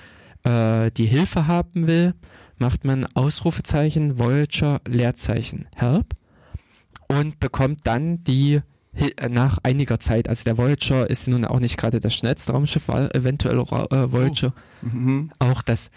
äh, 0.43 0.91
die 0.91 1.05
Hilfe 1.05 1.47
haben 1.47 1.87
will, 1.87 2.13
macht 2.57 2.83
man 2.85 3.05
Ausrufezeichen 3.13 4.19
Voyager 4.19 4.81
Leerzeichen 4.87 5.67
Help 5.75 6.13
und 7.07 7.39
bekommt 7.39 7.81
dann 7.83 8.23
die 8.23 8.61
äh, 8.95 9.29
nach 9.29 9.57
einiger 9.63 9.99
Zeit, 9.99 10.29
also 10.29 10.43
der 10.43 10.57
Voyager 10.57 11.09
ist 11.09 11.27
nun 11.27 11.45
auch 11.45 11.59
nicht 11.59 11.77
gerade 11.77 11.99
das 11.99 12.13
schnellste 12.13 12.53
Raumschiff, 12.53 12.87
war 12.87 13.13
eventuell 13.15 13.59
äh, 13.59 14.11
Voyager 14.11 14.53
Mhm. 14.81 15.31
auch 15.39 15.61
das, 15.61 15.91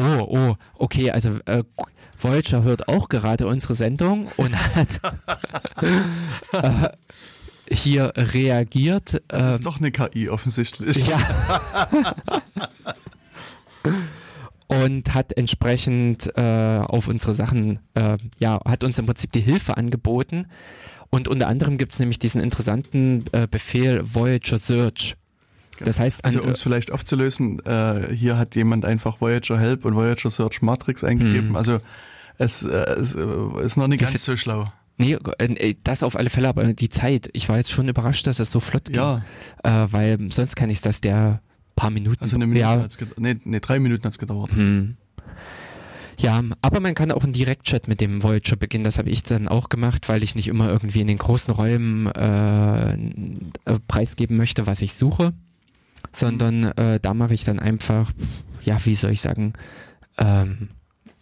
oh, 0.00 0.26
oh, 0.28 0.56
okay, 0.74 1.10
also 1.10 1.38
äh, 1.46 1.64
Voyager 2.18 2.62
hört 2.62 2.88
auch 2.88 3.08
gerade 3.08 3.46
unsere 3.46 3.74
Sendung 3.74 4.28
und 4.36 4.54
hat 4.76 5.00
äh, 6.52 6.88
hier 7.74 8.12
reagiert. 8.16 9.22
Das 9.28 9.42
ähm, 9.42 9.50
ist 9.52 9.66
doch 9.66 9.78
eine 9.78 9.90
KI 9.90 10.28
offensichtlich. 10.28 11.06
ja. 11.06 11.18
und 14.66 15.14
hat 15.14 15.36
entsprechend 15.36 16.30
äh, 16.36 16.80
auf 16.86 17.08
unsere 17.08 17.32
Sachen, 17.32 17.80
äh, 17.94 18.18
ja, 18.38 18.60
hat 18.64 18.84
uns 18.84 18.98
im 18.98 19.06
Prinzip 19.06 19.32
die 19.32 19.40
Hilfe 19.40 19.76
angeboten. 19.76 20.46
Und 21.10 21.26
unter 21.26 21.48
anderem 21.48 21.76
gibt 21.76 21.92
es 21.92 21.98
nämlich 21.98 22.20
diesen 22.20 22.40
interessanten 22.40 23.24
äh, 23.32 23.48
Befehl 23.50 24.00
Voyager 24.02 24.58
Search. 24.58 25.16
Das 25.84 25.98
heißt, 26.00 26.24
Also 26.24 26.42
um 26.42 26.50
es 26.50 26.62
vielleicht 26.62 26.90
aufzulösen, 26.92 27.64
äh, 27.64 28.14
hier 28.14 28.36
hat 28.38 28.54
jemand 28.54 28.84
einfach 28.84 29.20
Voyager 29.20 29.58
Help 29.58 29.84
und 29.84 29.94
Voyager 29.94 30.30
Search 30.30 30.62
Matrix 30.62 31.02
eingegeben. 31.04 31.50
Hm. 31.50 31.56
Also 31.56 31.78
es, 32.38 32.62
äh, 32.64 32.68
es 32.68 33.14
äh, 33.14 33.26
ist 33.64 33.76
noch 33.76 33.88
nicht 33.88 34.00
ganz 34.00 34.24
so 34.24 34.36
schlau. 34.36 34.72
Nee, 34.98 35.16
äh, 35.38 35.74
das 35.82 36.02
auf 36.02 36.16
alle 36.16 36.28
Fälle, 36.30 36.48
aber 36.48 36.74
die 36.74 36.90
Zeit. 36.90 37.30
Ich 37.32 37.48
war 37.48 37.56
jetzt 37.56 37.70
schon 37.72 37.88
überrascht, 37.88 38.26
dass 38.26 38.38
es 38.38 38.50
so 38.50 38.60
flott 38.60 38.84
ging. 38.86 38.96
Ja, 38.96 39.22
Äh, 39.64 39.86
weil 39.90 40.18
sonst 40.30 40.56
kann 40.56 40.68
ich 40.68 40.80
das 40.82 41.00
der 41.00 41.40
paar 41.76 41.90
Minuten. 41.90 42.22
also 42.22 42.36
eine 42.36 42.46
Minute 42.46 42.60
ja, 42.60 42.80
hat's 42.82 42.98
gedauert. 42.98 43.18
Nee, 43.18 43.36
nee, 43.44 43.60
drei 43.60 43.78
Minuten 43.78 44.04
hat's 44.04 44.18
gedauert. 44.18 44.52
hm. 44.52 44.96
Ja, 46.18 46.42
aber 46.60 46.80
man 46.80 46.94
kann 46.94 47.12
auch 47.12 47.24
einen 47.24 47.32
Direktchat 47.32 47.88
mit 47.88 48.02
dem 48.02 48.22
Voyager 48.22 48.56
beginnen. 48.56 48.84
Das 48.84 48.98
habe 48.98 49.08
ich 49.08 49.22
dann 49.22 49.48
auch 49.48 49.70
gemacht, 49.70 50.10
weil 50.10 50.22
ich 50.22 50.34
nicht 50.34 50.48
immer 50.48 50.68
irgendwie 50.68 51.00
in 51.00 51.06
den 51.06 51.16
großen 51.16 51.54
Räumen 51.54 52.08
äh, 52.08 52.92
äh, 52.92 53.78
preisgeben 53.88 54.36
möchte, 54.36 54.66
was 54.66 54.82
ich 54.82 54.92
suche, 54.92 55.32
sondern 56.12 56.64
äh, 56.64 57.00
da 57.00 57.14
mache 57.14 57.34
ich 57.34 57.44
dann 57.44 57.58
einfach, 57.58 58.12
ja, 58.62 58.84
wie 58.84 58.94
soll 58.94 59.12
ich 59.12 59.20
sagen, 59.20 59.52
ähm, 60.18 60.70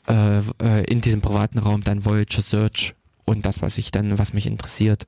äh, 0.08 0.38
äh, 0.62 0.84
in 0.84 1.00
diesem 1.00 1.20
privaten 1.20 1.58
Raum 1.58 1.82
dann 1.82 2.04
Voyager 2.04 2.42
Search 2.42 2.94
und 3.24 3.44
das, 3.44 3.62
was 3.62 3.78
ich 3.78 3.90
dann, 3.90 4.18
was 4.18 4.32
mich 4.32 4.46
interessiert, 4.46 5.06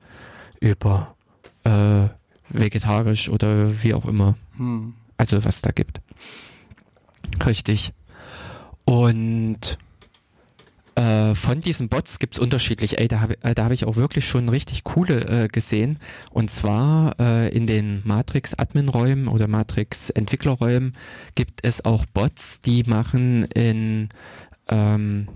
über 0.59 1.15
äh, 1.63 2.07
vegetarisch 2.49 3.29
oder 3.29 3.83
wie 3.83 3.93
auch 3.93 4.05
immer. 4.05 4.35
Hm. 4.57 4.93
Also 5.17 5.43
was 5.43 5.61
da 5.61 5.71
gibt. 5.71 6.01
Richtig. 7.45 7.93
Und 8.85 9.77
äh, 10.95 11.35
von 11.35 11.61
diesen 11.61 11.87
Bots 11.87 12.19
gibt's 12.19 12.37
unterschiedlich. 12.37 12.99
Ey, 12.99 13.07
da 13.07 13.21
habe 13.21 13.35
äh, 13.43 13.55
hab 13.57 13.71
ich 13.71 13.85
auch 13.85 13.95
wirklich 13.95 14.25
schon 14.25 14.49
richtig 14.49 14.83
coole 14.83 15.43
äh, 15.43 15.47
gesehen. 15.47 15.99
Und 16.31 16.51
zwar 16.51 17.17
äh, 17.19 17.49
in 17.55 17.65
den 17.65 18.01
Matrix-Admin-Räumen 18.03 19.27
oder 19.29 19.47
Matrix-Entwicklerräumen 19.47 20.91
gibt 21.35 21.61
es 21.63 21.85
auch 21.85 22.05
Bots, 22.05 22.59
die 22.59 22.83
machen 22.83 23.43
in 23.43 24.09
ähm, 24.67 25.29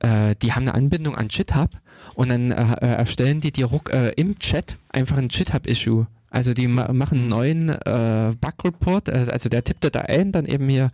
äh, 0.00 0.34
die 0.42 0.52
haben 0.52 0.64
eine 0.64 0.74
Anbindung 0.74 1.16
an 1.16 1.28
GitHub 1.28 1.70
und 2.14 2.28
dann 2.28 2.50
erstellen 2.50 3.40
die 3.40 3.52
dir 3.52 3.66
ruck, 3.66 3.90
im 4.16 4.38
Chat 4.40 4.76
einfach 4.88 5.16
ein 5.16 5.28
GitHub-Issue. 5.28 6.06
Also 6.30 6.52
die 6.52 6.66
ma 6.66 6.92
machen 6.92 7.18
einen 7.18 7.28
neuen 7.28 7.66
Bug-Report, 7.68 9.08
äh, 9.08 9.26
also 9.30 9.48
der 9.48 9.62
tippte 9.62 9.90
da 9.90 10.00
ein, 10.00 10.32
dann 10.32 10.44
eben 10.46 10.68
hier 10.68 10.90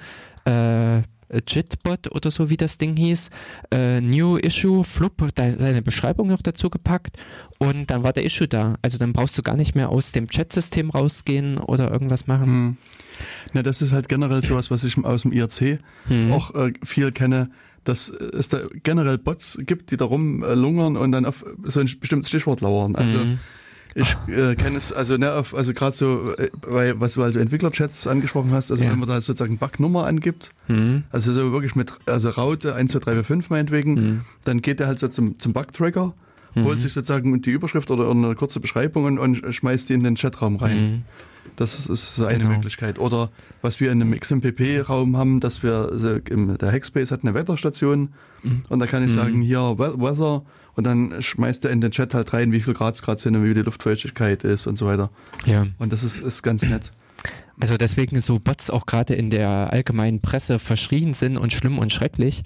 Jitbot 1.47 2.11
oder 2.13 2.31
so 2.31 2.51
wie 2.51 2.57
das 2.57 2.79
Ding 2.79 2.97
hieß, 2.97 3.31
äh, 3.71 4.01
New 4.01 4.37
Issue, 4.37 4.85
Flup, 4.85 5.29
da 5.35 5.51
seine 5.53 5.83
Beschreibung 5.83 6.29
noch 6.29 6.43
dazu 6.43 6.71
gepackt 6.71 7.17
und 7.59 7.91
dann 7.91 8.03
war 8.03 8.13
der 8.13 8.25
Issue 8.25 8.49
da. 8.49 8.77
Also 8.83 8.99
dann 8.99 9.13
brauchst 9.13 9.37
du 9.39 9.43
gar 9.43 9.57
nicht 9.57 9.75
mehr 9.75 9.91
aus 9.91 10.13
dem 10.13 10.29
Chat-System 10.29 10.91
rausgehen 10.91 11.59
oder 11.59 11.91
irgendwas 11.91 12.27
machen. 12.27 12.47
Hm. 12.47 12.77
Na, 13.53 13.63
das 13.63 13.83
ist 13.83 13.93
halt 13.93 14.09
generell 14.09 14.43
sowas, 14.45 14.71
was 14.71 14.85
ich 14.85 14.97
aus 15.05 15.23
dem 15.23 15.33
IRC 15.33 15.81
Hm. 16.07 16.33
auch 16.33 16.55
äh, 16.55 16.73
viel 16.85 17.13
kenne, 17.13 17.51
dass 17.85 18.09
es 18.09 18.49
da 18.49 18.59
generell 18.83 19.19
Bots 19.19 19.59
gibt, 19.63 19.91
die 19.91 19.97
da 19.97 20.05
rumlungern 20.05 20.97
und 20.97 21.13
dann 21.13 21.25
auf 21.25 21.45
so 21.65 21.81
ein 21.81 21.91
bestimmtes 22.01 22.29
Stichwort 22.29 22.61
lauern. 22.61 22.97
Also 22.97 23.17
Mhm. 23.17 23.39
Ich 23.94 24.16
äh, 24.28 24.55
kenne 24.55 24.77
es, 24.78 24.93
also 24.93 25.16
ne, 25.16 25.32
auf, 25.32 25.55
also 25.55 25.73
gerade 25.74 25.97
so, 25.97 26.32
äh, 26.36 26.51
weil, 26.62 27.01
was 27.01 27.15
du 27.15 27.23
also 27.23 27.39
Entwicklerchats 27.39 28.06
angesprochen 28.06 28.51
hast, 28.52 28.70
also 28.70 28.85
Ja. 28.85 28.90
wenn 28.93 28.98
man 28.98 29.09
da 29.09 29.20
sozusagen 29.20 29.59
Bugnummer 29.59 30.06
angibt, 30.06 30.51
Hm. 30.66 31.05
also 31.10 31.32
so 31.32 31.52
wirklich 31.52 31.74
mit, 31.74 31.93
also 32.06 32.31
Raute 32.31 32.74
1, 32.74 32.93
2, 32.93 32.98
3, 33.01 33.12
4, 33.15 33.24
5 33.24 33.51
meinetwegen, 33.51 33.97
Hm. 33.97 34.20
dann 34.44 34.62
geht 34.62 34.81
der 34.81 34.86
halt 34.86 34.98
so 34.98 35.09
zum, 35.09 35.39
zum 35.39 35.52
Bug-Tracker, 35.52 36.15
holt 36.56 36.81
sich 36.82 36.93
sozusagen 36.93 37.40
die 37.40 37.51
Überschrift 37.51 37.89
oder 37.90 38.10
eine 38.10 38.35
kurze 38.35 38.59
Beschreibung 38.59 39.05
und, 39.05 39.19
und 39.19 39.55
schmeißt 39.55 39.89
die 39.90 39.94
in 39.94 40.02
den 40.02 40.16
Chatraum 40.16 40.56
rein. 40.56 40.77
Hm. 40.77 41.02
Das 41.56 41.78
ist, 41.78 41.89
ist 41.89 42.15
so 42.15 42.27
eine 42.27 42.39
Genau. 42.40 42.51
Möglichkeit. 42.51 42.98
Oder 42.98 43.31
was 43.62 43.78
wir 43.81 43.90
in 43.93 44.02
einem 44.02 44.19
XMPP-Raum 44.19 45.16
haben, 45.16 45.40
dass 45.40 45.62
wir, 45.62 45.89
also 45.93 46.19
im, 46.28 46.59
der 46.59 46.70
Hackspace 46.73 47.10
hat 47.12 47.23
eine 47.23 47.35
Wetterstation 47.35 48.10
Mhm. 48.43 48.62
und 48.69 48.78
da 48.81 48.86
kann 48.86 49.05
ich 49.05 49.12
sagen, 49.12 49.40
hier 49.43 49.60
We- 49.78 49.94
Weather 50.01 50.43
und 50.79 50.85
dann 50.85 51.21
schmeißt 51.21 51.65
er 51.65 51.73
in 51.73 51.81
den 51.81 51.91
Chat 51.91 52.15
halt 52.15 52.33
rein, 52.33 52.53
wie 52.53 52.61
viel 52.61 52.73
Grad 52.73 52.95
es 52.95 53.03
gerade 53.03 53.21
sind 53.21 53.35
und 53.35 53.45
wie 53.45 53.53
die 53.53 53.63
Luftfeuchtigkeit 53.63 54.45
ist 54.45 54.69
und 54.69 54.77
so 54.77 54.87
weiter. 54.87 55.11
Ja. 55.45 55.67
Und 55.79 55.93
das 55.93 56.05
ist, 56.05 56.21
ist 56.21 56.45
ganz 56.45 56.63
nett. 56.63 56.93
Also 57.59 57.77
deswegen 57.77 58.21
so 58.21 58.39
Bots 58.39 58.71
auch 58.71 58.87
gerade 58.87 59.15
in 59.15 59.29
der 59.29 59.73
allgemeinen 59.73 60.21
Presse 60.21 60.61
verschrien 60.61 61.15
sind 61.15 61.37
und 61.37 61.53
schlimm 61.53 61.81
und 61.81 61.93
schrecklich. 61.93 62.43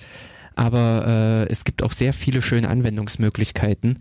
Aber 0.55 1.45
äh, 1.47 1.53
es 1.53 1.65
gibt 1.65 1.83
auch 1.83 1.93
sehr 1.93 2.15
viele 2.15 2.41
schöne 2.41 2.71
Anwendungsmöglichkeiten. 2.71 3.99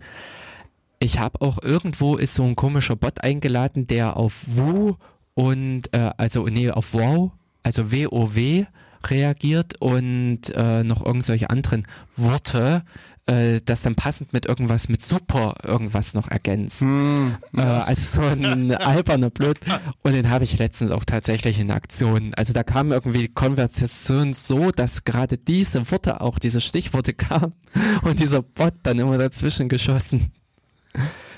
Ich 0.98 1.18
habe 1.18 1.42
auch 1.42 1.62
irgendwo 1.62 2.16
ist 2.16 2.34
so 2.34 2.44
ein 2.44 2.56
komischer 2.56 2.96
Bot 2.96 3.22
eingeladen, 3.22 3.86
der 3.86 4.16
auf 4.16 4.44
Wu 4.46 4.94
und 5.34 5.92
äh, 5.92 6.10
also 6.16 6.46
nee 6.46 6.70
auf 6.70 6.94
Wow, 6.94 7.32
also 7.62 7.92
WoW 7.92 8.66
reagiert 9.10 9.80
und 9.80 10.50
äh, 10.54 10.84
noch 10.84 11.04
irgendwelche 11.04 11.50
anderen 11.50 11.86
Worte, 12.16 12.82
äh, 13.26 13.60
das 13.64 13.82
dann 13.82 13.94
passend 13.94 14.32
mit 14.32 14.46
irgendwas 14.46 14.88
mit 14.88 15.00
Super 15.02 15.54
irgendwas 15.62 16.14
noch 16.14 16.28
ergänzt. 16.28 16.82
Äh, 16.82 17.60
also 17.60 18.20
so 18.20 18.26
ein 18.26 18.72
alberner 18.74 19.30
Blöd. 19.30 19.58
Und 20.02 20.12
den 20.12 20.28
habe 20.30 20.44
ich 20.44 20.58
letztens 20.58 20.90
auch 20.90 21.04
tatsächlich 21.04 21.60
in 21.60 21.70
Aktion. 21.70 22.34
Also 22.34 22.52
da 22.52 22.62
kam 22.62 22.90
irgendwie 22.90 23.20
die 23.20 23.32
Konversation 23.32 24.32
so, 24.32 24.72
dass 24.72 25.04
gerade 25.04 25.38
diese 25.38 25.90
Worte, 25.90 26.20
auch 26.20 26.38
diese 26.38 26.60
Stichworte 26.60 27.14
kamen 27.14 27.52
und 28.02 28.18
dieser 28.18 28.42
Bot 28.42 28.74
dann 28.82 28.98
immer 28.98 29.18
dazwischen 29.18 29.68
geschossen. 29.68 30.32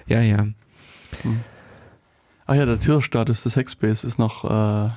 Ja, 0.07 0.21
ja. 0.21 0.47
Ah 2.47 2.55
ja, 2.55 2.67
der 2.67 2.81
Türstatus 2.81 3.43
des 3.43 3.57
Hackspace 3.57 4.05
ist 4.05 4.19
noch, 4.19 4.45
äh, 4.45 4.91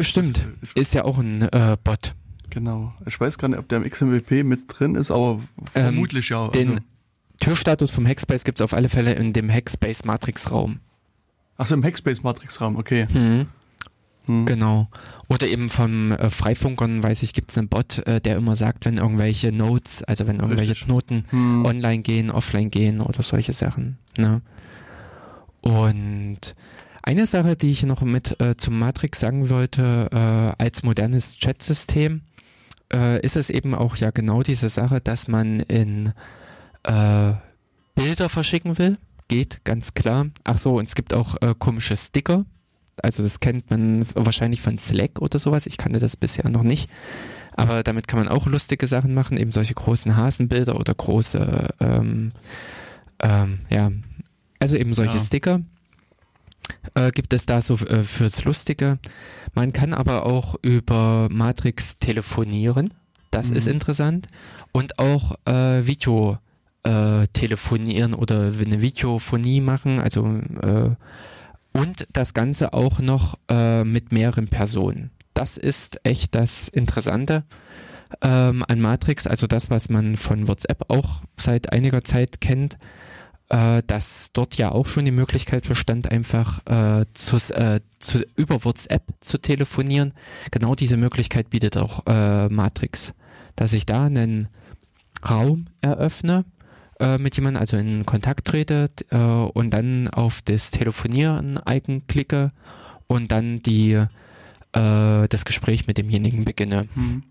Stimmt. 0.00 0.42
ist, 0.62 0.76
Ist 0.76 0.94
ja 0.94 1.04
auch 1.04 1.18
ein 1.18 1.42
äh, 1.42 1.76
Bot. 1.82 2.14
genau. 2.50 2.92
Ich 3.06 3.18
weiß 3.20 3.38
gar 3.38 3.48
nicht, 3.48 3.58
ob 3.58 3.68
der 3.68 3.78
im 3.82 3.90
XMPP 3.90 4.44
mit 4.44 4.60
drin 4.68 4.94
ist, 4.94 5.10
aber 5.10 5.40
Ähm, 5.74 5.82
vermutlich 5.84 6.28
ja. 6.28 6.48
Den 6.48 6.68
also, 6.70 6.80
Türstatus 7.40 7.90
vom 7.90 8.06
Hackspace 8.06 8.44
gibt 8.44 8.60
es 8.60 8.64
auf 8.64 8.74
alle 8.74 8.88
Fälle 8.88 9.12
in 9.12 9.32
dem 9.32 9.50
Hackspace 9.50 10.04
Matrix 10.04 10.50
Raum. 10.50 10.80
ach 11.56 11.66
so, 11.66 11.74
im 11.74 11.84
Hackspace 11.84 12.22
Matrix 12.22 12.60
Raum, 12.60 12.76
okay. 12.76 13.06
Hm. 13.10 13.46
Hm. 14.26 14.44
Genau. 14.46 14.88
Oder 15.28 15.46
eben 15.46 15.68
vom 15.70 16.12
äh, 16.12 16.28
Freifunkern, 16.30 17.02
weiß 17.02 17.22
ich, 17.22 17.32
gibt 17.32 17.50
es 17.50 17.56
einen 17.58 17.68
Bot, 17.68 17.98
äh, 18.06 18.20
der 18.20 18.36
immer 18.36 18.56
sagt, 18.56 18.84
wenn 18.84 18.98
irgendwelche 18.98 19.52
Nodes, 19.52 20.04
also 20.04 20.26
wenn 20.26 20.36
irgendwelche 20.40 20.72
Richtig. 20.72 20.86
Knoten 20.86 21.24
Hm. 21.30 21.64
online 21.64 22.02
gehen, 22.02 22.30
offline 22.30 22.70
gehen 22.70 23.00
oder 23.00 23.22
solche 23.22 23.52
Sachen. 23.54 23.96
Ne? 24.18 24.42
Und 25.62 26.54
eine 27.08 27.24
Sache, 27.26 27.56
die 27.56 27.70
ich 27.70 27.84
noch 27.84 28.02
mit 28.02 28.38
äh, 28.38 28.58
zum 28.58 28.78
Matrix 28.78 29.18
sagen 29.18 29.48
wollte, 29.48 30.10
äh, 30.12 30.62
als 30.62 30.82
modernes 30.82 31.38
Chatsystem, 31.38 32.20
äh, 32.92 33.18
ist 33.22 33.34
es 33.34 33.48
eben 33.48 33.74
auch 33.74 33.96
ja 33.96 34.10
genau 34.10 34.42
diese 34.42 34.68
Sache, 34.68 35.00
dass 35.00 35.26
man 35.26 35.60
in 35.60 36.12
äh, 36.82 37.32
Bilder 37.94 38.28
verschicken 38.28 38.76
will. 38.76 38.98
Geht, 39.28 39.64
ganz 39.64 39.94
klar. 39.94 40.26
Ach 40.44 40.58
so, 40.58 40.76
und 40.76 40.86
es 40.86 40.94
gibt 40.94 41.14
auch 41.14 41.36
äh, 41.40 41.54
komische 41.58 41.96
Sticker. 41.96 42.44
Also 43.02 43.22
das 43.22 43.40
kennt 43.40 43.70
man 43.70 44.04
wahrscheinlich 44.14 44.60
von 44.60 44.76
Slack 44.76 45.22
oder 45.22 45.38
sowas. 45.38 45.64
Ich 45.64 45.78
kannte 45.78 46.00
das 46.00 46.14
bisher 46.14 46.50
noch 46.50 46.62
nicht. 46.62 46.90
Aber 47.56 47.82
damit 47.82 48.06
kann 48.06 48.18
man 48.18 48.28
auch 48.28 48.46
lustige 48.46 48.86
Sachen 48.86 49.14
machen, 49.14 49.38
eben 49.38 49.50
solche 49.50 49.72
großen 49.72 50.14
Hasenbilder 50.14 50.78
oder 50.78 50.94
große, 50.94 51.70
ähm, 51.80 52.28
ähm, 53.20 53.60
ja, 53.70 53.92
also 54.58 54.76
eben 54.76 54.92
solche 54.92 55.16
Ja. 55.16 55.24
Sticker. 55.24 55.60
Äh, 56.94 57.10
gibt 57.12 57.32
es 57.32 57.46
da 57.46 57.60
so 57.60 57.74
äh, 57.86 58.02
fürs 58.04 58.44
Lustige. 58.44 58.98
Man 59.54 59.72
kann 59.72 59.94
aber 59.94 60.26
auch 60.26 60.54
über 60.62 61.28
Matrix 61.30 61.98
telefonieren. 61.98 62.92
Das 63.30 63.50
Mhm. 63.50 63.56
ist 63.56 63.66
interessant. 63.66 64.26
Und 64.72 64.98
auch 64.98 65.36
äh, 65.46 65.86
Video 65.86 66.38
äh, 66.84 67.26
telefonieren 67.32 68.14
oder 68.14 68.52
eine 68.58 68.80
Videophonie 68.80 69.60
machen. 69.60 69.98
Also 70.00 70.24
äh, 70.26 70.90
und 71.72 72.06
das 72.12 72.34
Ganze 72.34 72.72
auch 72.72 72.98
noch 73.00 73.38
äh, 73.48 73.84
mit 73.84 74.12
mehreren 74.12 74.48
Personen. 74.48 75.10
Das 75.34 75.56
ist 75.56 76.00
echt 76.04 76.34
das 76.34 76.68
Interessante 76.68 77.44
ähm, 78.22 78.64
an 78.66 78.80
Matrix, 78.80 79.26
also 79.26 79.46
das, 79.46 79.70
was 79.70 79.88
man 79.88 80.16
von 80.16 80.48
WhatsApp 80.48 80.86
auch 80.88 81.22
seit 81.36 81.72
einiger 81.72 82.02
Zeit 82.02 82.40
kennt, 82.40 82.78
äh, 83.48 83.82
dass 83.86 84.32
dort 84.32 84.56
ja 84.56 84.72
auch 84.72 84.86
schon 84.86 85.04
die 85.04 85.10
Möglichkeit 85.10 85.66
bestand, 85.68 86.10
einfach 86.10 86.64
äh, 86.66 87.06
zu, 87.14 87.36
äh, 87.54 87.80
zu, 87.98 88.24
über 88.36 88.64
WhatsApp 88.64 89.02
zu 89.20 89.38
telefonieren. 89.38 90.12
Genau 90.50 90.74
diese 90.74 90.96
Möglichkeit 90.96 91.50
bietet 91.50 91.76
auch 91.76 92.06
äh, 92.06 92.48
Matrix, 92.48 93.14
dass 93.56 93.72
ich 93.72 93.86
da 93.86 94.04
einen 94.04 94.48
Raum 95.28 95.66
eröffne 95.80 96.44
äh, 97.00 97.18
mit 97.18 97.36
jemandem, 97.36 97.60
also 97.60 97.76
in 97.76 98.04
Kontakt 98.06 98.46
trete 98.46 98.90
äh, 99.10 99.16
und 99.16 99.70
dann 99.70 100.08
auf 100.08 100.42
das 100.42 100.70
Telefonieren-Icon 100.70 102.06
klicke 102.06 102.52
und 103.06 103.32
dann 103.32 103.62
die, 103.62 103.92
äh, 103.92 104.08
das 105.28 105.44
Gespräch 105.44 105.86
mit 105.86 105.98
demjenigen 105.98 106.44
beginne. 106.44 106.88
Hm. 106.94 107.22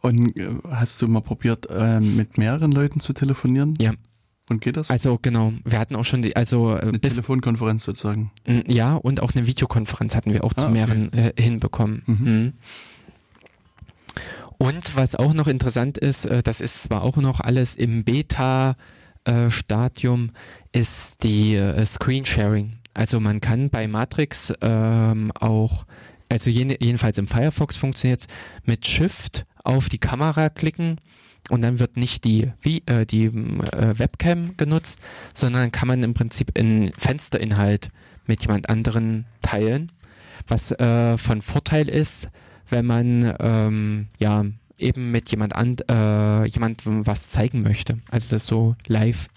Und 0.00 0.36
äh, 0.36 0.48
hast 0.68 1.00
du 1.00 1.06
mal 1.06 1.20
probiert, 1.20 1.68
äh, 1.70 2.00
mit 2.00 2.38
mehreren 2.38 2.72
Leuten 2.72 3.00
zu 3.00 3.12
telefonieren? 3.12 3.74
Ja. 3.80 3.92
Und 4.52 4.60
geht 4.60 4.76
das? 4.76 4.90
Also 4.90 5.18
genau, 5.20 5.52
wir 5.64 5.78
hatten 5.78 5.96
auch 5.96 6.04
schon 6.04 6.22
die, 6.22 6.36
also 6.36 6.76
äh, 6.76 6.82
Eine 6.82 7.00
Telefonkonferenz 7.00 7.82
sozusagen. 7.84 8.30
Ja, 8.66 8.94
und 8.94 9.20
auch 9.20 9.32
eine 9.34 9.46
Videokonferenz 9.46 10.14
hatten 10.14 10.32
wir 10.32 10.44
auch 10.44 10.54
zu 10.54 10.66
Ah, 10.66 10.68
okay. 10.68 10.72
mehreren 10.72 11.12
äh, 11.12 11.32
hinbekommen. 11.36 12.02
Mhm. 12.06 12.16
Mhm. 12.16 12.52
Und 14.58 14.94
was 14.96 15.14
auch 15.16 15.32
noch 15.34 15.48
interessant 15.48 15.98
ist, 15.98 16.24
äh, 16.26 16.42
das 16.42 16.60
ist 16.60 16.84
zwar 16.84 17.02
auch 17.02 17.16
noch 17.16 17.40
alles 17.40 17.74
im 17.74 18.04
Beta-Stadium, 18.04 20.30
ist 20.72 21.24
die 21.24 21.56
äh, 21.56 21.84
Screensharing. 21.84 22.76
Also 22.94 23.18
man 23.20 23.40
kann 23.40 23.70
bei 23.70 23.88
Matrix 23.88 24.52
ähm, 24.60 25.32
auch, 25.32 25.86
also 26.28 26.50
jene, 26.50 26.76
jedenfalls 26.80 27.16
im 27.18 27.26
Firefox 27.26 27.76
funktioniert 27.76 28.20
es 28.20 28.28
mit 28.64 28.86
Shift 28.86 29.46
auf 29.64 29.88
die 29.88 29.98
Kamera 29.98 30.48
klicken 30.50 31.00
und 31.52 31.60
dann 31.60 31.80
wird 31.80 31.98
nicht 31.98 32.24
die, 32.24 32.50
wie, 32.62 32.82
äh, 32.86 33.04
die 33.04 33.26
äh, 33.26 33.98
Webcam 33.98 34.56
genutzt, 34.56 35.02
sondern 35.34 35.70
kann 35.70 35.86
man 35.86 36.02
im 36.02 36.14
Prinzip 36.14 36.56
in 36.56 36.90
Fensterinhalt 36.96 37.90
mit 38.26 38.40
jemand 38.40 38.70
anderen 38.70 39.26
teilen, 39.42 39.92
was 40.48 40.70
äh, 40.72 41.18
von 41.18 41.42
Vorteil 41.42 41.90
ist, 41.90 42.30
wenn 42.70 42.86
man 42.86 43.36
ähm, 43.38 44.06
ja 44.18 44.46
eben 44.78 45.10
mit 45.10 45.30
jemand 45.30 45.54
an, 45.54 45.76
äh, 45.90 46.46
jemandem 46.46 47.06
was 47.06 47.28
zeigen 47.28 47.60
möchte. 47.60 47.98
Also 48.10 48.34
das 48.34 48.46
so 48.46 48.74
live 48.86 49.28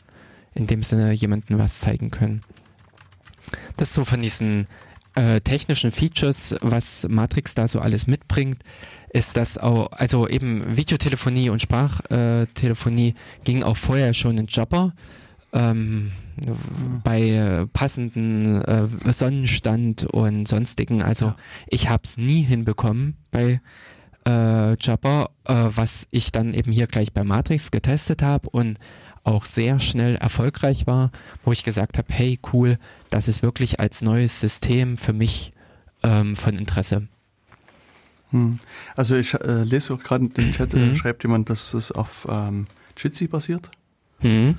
in 0.54 0.68
dem 0.68 0.84
Sinne 0.84 1.12
jemandem 1.12 1.60
was 1.60 1.82
zeigen 1.82 2.12
können. 2.12 2.40
Das 3.76 3.90
ist 3.90 3.96
so 3.96 4.06
von 4.06 4.22
diesen 4.22 4.68
äh, 5.16 5.42
technischen 5.42 5.92
Features, 5.92 6.56
was 6.62 7.08
Matrix 7.10 7.56
da 7.56 7.68
so 7.68 7.80
alles 7.80 8.08
mitbringt, 8.08 8.62
ist 9.10 9.38
das 9.38 9.58
auch, 9.58 9.92
also 9.92 10.28
eben 10.28 10.76
Videotelefonie 10.76 11.50
und 11.50 11.62
Sprachtelefonie 11.62 13.16
ging 13.44 13.64
auch 13.64 13.78
vorher 13.78 14.14
schon 14.14 14.38
in 14.38 14.48
Jabber. 14.50 14.94
Ähm, 15.54 16.12
bei 17.04 17.30
äh, 17.30 17.66
passenden 17.68 18.62
äh, 18.62 18.88
Sonnenstand 19.14 20.04
und 20.04 20.48
sonstigen. 20.50 21.02
Also 21.02 21.28
Ja. 21.28 21.36
ich 21.68 21.88
habe 21.88 22.04
es 22.04 22.18
nie 22.18 22.42
hinbekommen 22.42 23.16
bei 23.32 23.62
äh, 24.28 24.76
Jabber, 24.78 25.30
äh, 25.46 25.54
was 25.54 26.08
ich 26.12 26.34
dann 26.34 26.54
eben 26.54 26.74
hier 26.74 26.88
gleich 26.88 27.14
bei 27.14 27.24
Matrix 27.24 27.72
getestet 27.72 28.22
habe 28.22 28.50
und 28.50 28.80
auch 29.26 29.44
sehr 29.46 29.80
schnell 29.80 30.16
erfolgreich 30.16 30.88
war, 30.88 31.12
wo 31.44 31.52
ich 31.52 31.64
gesagt 31.64 31.98
habe, 31.98 32.08
hey 32.14 32.40
cool, 32.54 32.78
das 33.10 33.28
ist 33.28 33.42
wirklich 33.44 33.80
als 33.80 34.02
neues 34.02 34.40
System 34.40 34.98
für 34.98 35.14
mich 35.14 35.52
ähm, 36.04 36.36
von 36.36 36.56
Interesse. 36.58 37.08
Hm. 38.32 38.60
Also 38.96 39.16
ich 39.16 39.34
äh, 39.34 39.64
lese 39.64 39.94
auch 39.94 40.00
gerade 40.04 40.30
im 40.38 40.54
Chat, 40.54 40.74
äh, 40.74 40.78
Mhm. 40.78 40.96
schreibt 40.96 41.24
jemand, 41.24 41.50
dass 41.50 41.74
es 41.74 41.92
auf 41.92 42.26
ähm, 42.30 42.68
Jitsi 42.98 43.28
basiert. 43.28 43.70
Hm? 44.20 44.56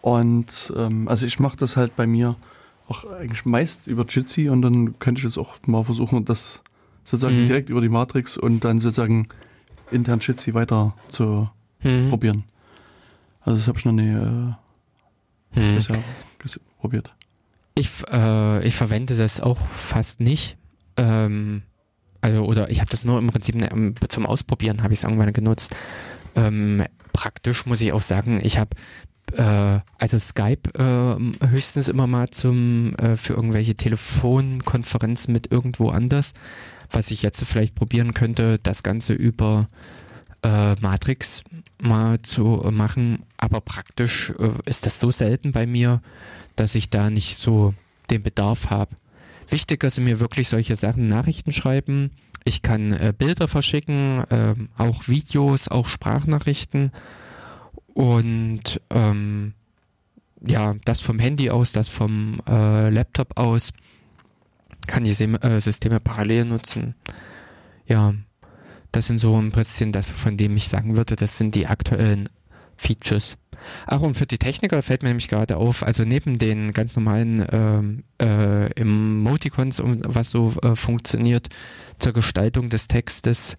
Und 0.00 0.72
ähm, 0.76 1.08
also 1.08 1.26
ich 1.26 1.38
mache 1.38 1.56
das 1.56 1.76
halt 1.76 1.96
bei 1.96 2.06
mir 2.06 2.36
auch 2.88 3.04
eigentlich 3.18 3.44
meist 3.46 3.86
über 3.86 4.04
Jitsi 4.06 4.48
und 4.48 4.62
dann 4.62 4.98
könnte 4.98 5.18
ich 5.20 5.24
jetzt 5.24 5.38
auch 5.38 5.56
mal 5.66 5.84
versuchen, 5.84 6.24
das 6.24 6.60
sozusagen 7.02 7.42
Mhm. 7.42 7.46
direkt 7.46 7.68
über 7.70 7.80
die 7.80 7.88
Matrix 7.88 8.36
und 8.36 8.64
dann 8.64 8.80
sozusagen 8.80 9.28
intern 9.90 10.20
Jitsi 10.20 10.54
weiter 10.54 10.94
zu 11.08 11.48
Hm? 11.80 12.08
probieren. 12.10 12.44
Also 13.44 13.58
das 13.58 13.68
habe 13.68 13.78
ich 13.78 13.84
noch 13.84 13.92
nie 13.92 14.10
äh, 14.10 14.54
Hm. 15.54 15.76
bisher 15.76 16.02
probiert. 16.80 17.14
Ich, 17.76 17.88
äh, 18.10 18.66
ich 18.66 18.74
verwende 18.74 19.16
das 19.16 19.40
auch 19.40 19.58
fast 19.58 20.20
nicht. 20.20 20.56
Ähm, 20.96 21.62
also, 22.20 22.44
oder 22.44 22.70
ich 22.70 22.80
habe 22.80 22.90
das 22.90 23.04
nur 23.04 23.18
im 23.18 23.28
Prinzip 23.28 23.54
ne, 23.56 23.70
ähm, 23.70 23.94
zum 24.08 24.26
Ausprobieren, 24.26 24.82
habe 24.82 24.92
ich 24.94 25.00
es 25.00 25.04
irgendwann 25.04 25.32
genutzt. 25.32 25.76
Ähm, 26.34 26.84
praktisch 27.12 27.66
muss 27.66 27.80
ich 27.80 27.92
auch 27.92 28.02
sagen, 28.02 28.40
ich 28.42 28.58
habe 28.58 28.70
äh, 29.32 29.80
also 29.98 30.18
Skype 30.18 30.70
äh, 30.78 31.46
höchstens 31.46 31.88
immer 31.88 32.06
mal 32.06 32.30
zum 32.30 32.94
äh, 32.96 33.16
für 33.16 33.34
irgendwelche 33.34 33.74
Telefonkonferenzen 33.74 35.32
mit 35.32 35.50
irgendwo 35.50 35.90
anders. 35.90 36.32
Was 36.90 37.10
ich 37.10 37.22
jetzt 37.22 37.44
vielleicht 37.44 37.74
probieren 37.74 38.14
könnte, 38.14 38.58
das 38.62 38.82
Ganze 38.82 39.14
über 39.14 39.66
äh, 40.42 40.74
Matrix 40.80 41.42
mal 41.82 42.20
zu 42.22 42.62
äh, 42.64 42.70
machen. 42.70 43.24
Aber 43.36 43.60
praktisch 43.60 44.32
äh, 44.38 44.50
ist 44.66 44.86
das 44.86 45.00
so 45.00 45.10
selten 45.10 45.52
bei 45.52 45.66
mir, 45.66 46.00
dass 46.56 46.74
ich 46.74 46.90
da 46.90 47.10
nicht 47.10 47.36
so 47.36 47.74
den 48.10 48.22
Bedarf 48.22 48.70
habe. 48.70 48.94
Wichtiger 49.48 49.90
sind 49.90 50.04
mir 50.04 50.20
wirklich 50.20 50.48
solche 50.48 50.76
Sachen, 50.76 51.08
Nachrichten 51.08 51.52
schreiben. 51.52 52.10
Ich 52.44 52.62
kann 52.62 52.92
äh, 52.92 53.12
Bilder 53.16 53.48
verschicken, 53.48 54.24
ähm, 54.30 54.68
auch 54.76 55.08
Videos, 55.08 55.68
auch 55.68 55.86
Sprachnachrichten. 55.86 56.90
Und 57.86 58.80
ähm, 58.90 59.54
ja, 60.46 60.74
das 60.84 61.00
vom 61.00 61.18
Handy 61.18 61.50
aus, 61.50 61.72
das 61.72 61.88
vom 61.88 62.40
äh, 62.46 62.90
Laptop 62.90 63.38
aus, 63.38 63.72
kann 64.86 65.04
die 65.04 65.10
äh, 65.10 65.60
Systeme 65.60 66.00
parallel 66.00 66.44
nutzen. 66.46 66.94
Ja, 67.86 68.14
das 68.94 69.06
sind 69.06 69.18
so 69.18 69.36
ein 69.36 69.50
bisschen 69.50 69.92
das, 69.92 70.08
von 70.08 70.36
dem 70.36 70.56
ich 70.56 70.68
sagen 70.68 70.96
würde, 70.96 71.16
das 71.16 71.36
sind 71.36 71.54
die 71.54 71.66
aktuellen 71.66 72.28
Features. 72.76 73.36
Ach, 73.86 74.00
und 74.00 74.14
für 74.14 74.26
die 74.26 74.38
Techniker 74.38 74.82
fällt 74.82 75.02
mir 75.02 75.08
nämlich 75.08 75.28
gerade 75.28 75.56
auf, 75.56 75.82
also 75.82 76.04
neben 76.04 76.38
den 76.38 76.72
ganz 76.72 76.96
normalen 76.96 77.46
ähm, 77.50 78.04
äh, 78.20 78.66
Emoticons, 78.80 79.80
und 79.80 80.02
was 80.06 80.30
so 80.30 80.54
äh, 80.62 80.76
funktioniert 80.76 81.48
zur 81.98 82.12
Gestaltung 82.12 82.68
des 82.68 82.88
Textes, 82.88 83.56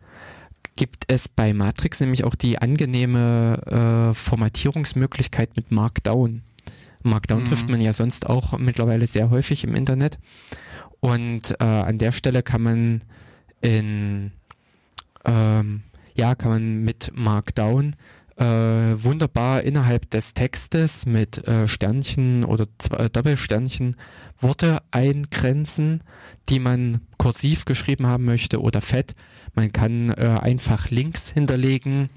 gibt 0.76 1.06
es 1.08 1.28
bei 1.28 1.54
Matrix 1.54 2.02
nämlich 2.02 2.24
auch 2.24 2.36
die 2.36 2.60
angenehme 2.60 4.10
äh, 4.12 4.14
Formatierungsmöglichkeit 4.14 5.56
mit 5.56 5.72
Markdown. 5.72 6.44
Markdown 7.04 7.42
Mhm. 7.42 7.46
trifft 7.46 7.70
man 7.70 7.82
ja 7.82 7.94
sonst 7.94 8.30
auch 8.30 8.58
mittlerweile 8.58 9.08
sehr 9.08 9.30
häufig 9.30 9.64
im 9.64 9.76
Internet. 9.76 10.18
Und 11.00 11.56
äh, 11.60 11.64
an 11.64 11.98
der 11.98 12.12
Stelle 12.12 12.44
kann 12.44 12.62
man 12.62 13.02
in 13.62 14.32
ähm, 15.26 15.84
ja, 16.14 16.36
kann 16.36 16.52
man 16.52 16.84
mit 16.84 17.12
Markdown 17.14 17.96
äh, 18.38 18.44
wunderbar 18.44 19.64
innerhalb 19.64 20.10
des 20.10 20.34
Textes 20.34 21.06
mit 21.06 21.48
äh, 21.48 21.68
Sternchen 21.68 22.44
oder 22.44 22.68
zwei, 22.78 22.98
äh, 22.98 23.10
Doppelsternchen 23.10 23.96
Worte 24.40 24.82
eingrenzen, 24.92 26.04
die 26.50 26.60
man 26.60 27.02
kursiv 27.18 27.66
geschrieben 27.66 28.08
haben 28.08 28.26
möchte 28.26 28.62
oder 28.62 28.82
fett. 28.82 29.16
Man 29.54 29.72
kann 29.72 30.10
äh, 30.10 30.38
einfach 30.42 30.90
Links 30.90 31.30
hinterlegen, 31.30 32.10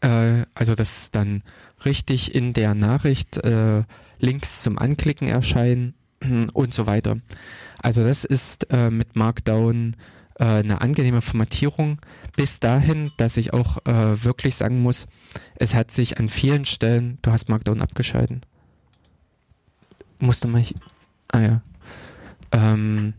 äh, 0.00 0.42
also 0.54 0.74
dass 0.74 1.12
dann 1.12 1.42
richtig 1.84 2.34
in 2.34 2.52
der 2.52 2.74
Nachricht 2.74 3.36
äh, 3.38 3.84
Links 4.18 4.62
zum 4.62 4.78
Anklicken 4.78 5.28
erscheinen 5.28 5.94
und 6.52 6.74
so 6.74 6.86
weiter. 6.86 7.16
Also 7.80 8.02
das 8.02 8.24
ist 8.24 8.66
mit 8.72 9.14
Markdown 9.14 9.92
äh, 9.92 10.17
eine 10.44 10.80
angenehme 10.80 11.20
Formatierung 11.20 11.98
bis 12.36 12.60
dahin, 12.60 13.10
dass 13.16 13.36
ich 13.36 13.52
auch 13.52 13.78
äh, 13.86 14.22
wirklich 14.24 14.54
sagen 14.54 14.80
muss, 14.82 15.06
es 15.56 15.74
hat 15.74 15.90
sich 15.90 16.18
an 16.18 16.28
vielen 16.28 16.64
Stellen, 16.64 17.18
du 17.22 17.32
hast 17.32 17.48
Markdown 17.48 17.82
abgeschalten. 17.82 18.42
Musste 20.20 20.48
mal, 20.48 20.62
hi- 20.62 20.74
ah 21.32 21.40
ja. 21.40 21.62
Ähm, 22.52 23.14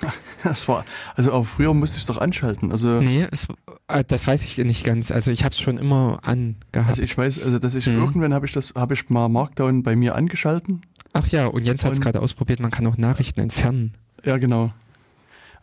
Das 0.44 0.68
war, 0.68 0.84
also 1.16 1.32
auch 1.32 1.46
früher 1.46 1.74
musste 1.74 1.96
ich 1.96 2.02
es 2.02 2.06
doch 2.06 2.18
anschalten. 2.18 2.70
Also, 2.70 3.00
nee, 3.00 3.26
es, 3.32 3.48
äh, 3.88 4.04
das 4.06 4.24
weiß 4.26 4.44
ich 4.44 4.56
nicht 4.58 4.84
ganz. 4.84 5.10
Also 5.10 5.32
ich 5.32 5.42
habe 5.44 5.52
es 5.52 5.58
schon 5.60 5.78
immer 5.78 6.20
angehabt. 6.22 6.90
also 6.90 7.02
ich 7.02 7.18
weiß, 7.18 7.42
also 7.42 7.58
dass 7.58 7.74
ich 7.74 7.86
Mhm. 7.88 7.98
irgendwann 7.98 8.32
habe 8.34 8.46
ich 8.46 8.52
das, 8.52 8.72
habe 8.76 8.94
ich 8.94 9.10
mal 9.10 9.28
Markdown 9.28 9.82
bei 9.82 9.96
mir 9.96 10.14
angeschalten. 10.14 10.82
Ach 11.12 11.26
ja, 11.28 11.46
und 11.46 11.64
Jens 11.64 11.84
hat 11.84 11.92
es 11.92 12.00
gerade 12.00 12.20
ausprobiert, 12.22 12.60
man 12.60 12.70
kann 12.70 12.86
auch 12.86 12.96
Nachrichten 12.96 13.40
entfernen. 13.40 13.92
Ja, 14.24 14.36
genau. 14.36 14.72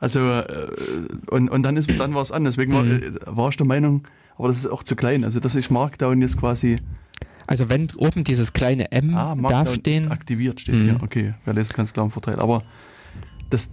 Also 0.05 0.19
äh, 0.19 0.67
und, 1.31 1.49
und 1.49 1.63
dann 1.63 1.77
ist 1.77 1.89
dann 1.97 2.13
war 2.13 2.21
es 2.21 2.31
an. 2.31 2.43
Deswegen 2.43 2.73
war, 2.73 2.83
Mhm. 2.83 3.01
äh, 3.01 3.11
war 3.25 3.49
ich 3.49 3.57
der 3.57 3.65
Meinung, 3.65 4.07
aber 4.37 4.49
das 4.49 4.57
ist 4.59 4.67
auch 4.67 4.83
zu 4.83 4.95
klein. 4.95 5.23
Also 5.23 5.39
dass 5.39 5.55
ich 5.55 5.71
Markdown 5.71 6.21
jetzt 6.21 6.37
quasi 6.37 6.77
Also 7.47 7.69
wenn 7.69 7.87
oben 7.97 8.23
dieses 8.23 8.53
kleine 8.53 8.91
M 8.91 9.15
ah, 9.15 9.33
Markdown 9.33 9.49
darf 9.49 9.67
ist 9.69 9.75
stehen, 9.77 10.11
aktiviert 10.11 10.59
steht 10.61 10.75
Mhm. 10.75 10.83
hier. 10.83 10.97
Okay, 11.01 11.33
wer 11.45 11.55
lässt 11.55 11.73
ganz 11.73 11.91
klar 11.91 12.05
im 12.05 12.11
Vorteil. 12.11 12.35
Aber 12.39 12.61
das, 13.49 13.67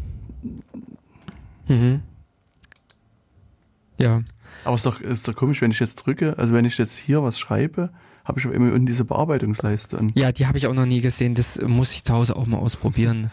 mhm. 1.68 2.00
ja, 3.98 4.22
aber 4.64 4.76
ist 4.76 4.86
doch 4.86 5.00
ist 5.00 5.28
doch 5.28 5.34
komisch, 5.36 5.60
wenn 5.60 5.70
ich 5.70 5.80
jetzt 5.80 5.96
drücke. 5.96 6.38
Also 6.38 6.54
wenn 6.54 6.64
ich 6.64 6.78
jetzt 6.78 6.96
hier 6.96 7.22
was 7.22 7.38
schreibe, 7.38 7.90
habe 8.24 8.40
ich 8.40 8.46
aber 8.46 8.54
immer 8.54 8.72
unten 8.72 8.86
diese 8.86 9.04
Bearbeitungsleiste. 9.04 9.98
Ja, 10.14 10.32
die 10.32 10.46
habe 10.46 10.56
ich 10.56 10.66
auch 10.66 10.74
noch 10.74 10.86
nie 10.86 11.02
gesehen. 11.02 11.34
Das 11.34 11.60
muss 11.60 11.92
ich 11.92 12.04
zu 12.04 12.14
Hause 12.14 12.36
auch 12.36 12.46
mal 12.46 12.58
ausprobieren. 12.58 13.30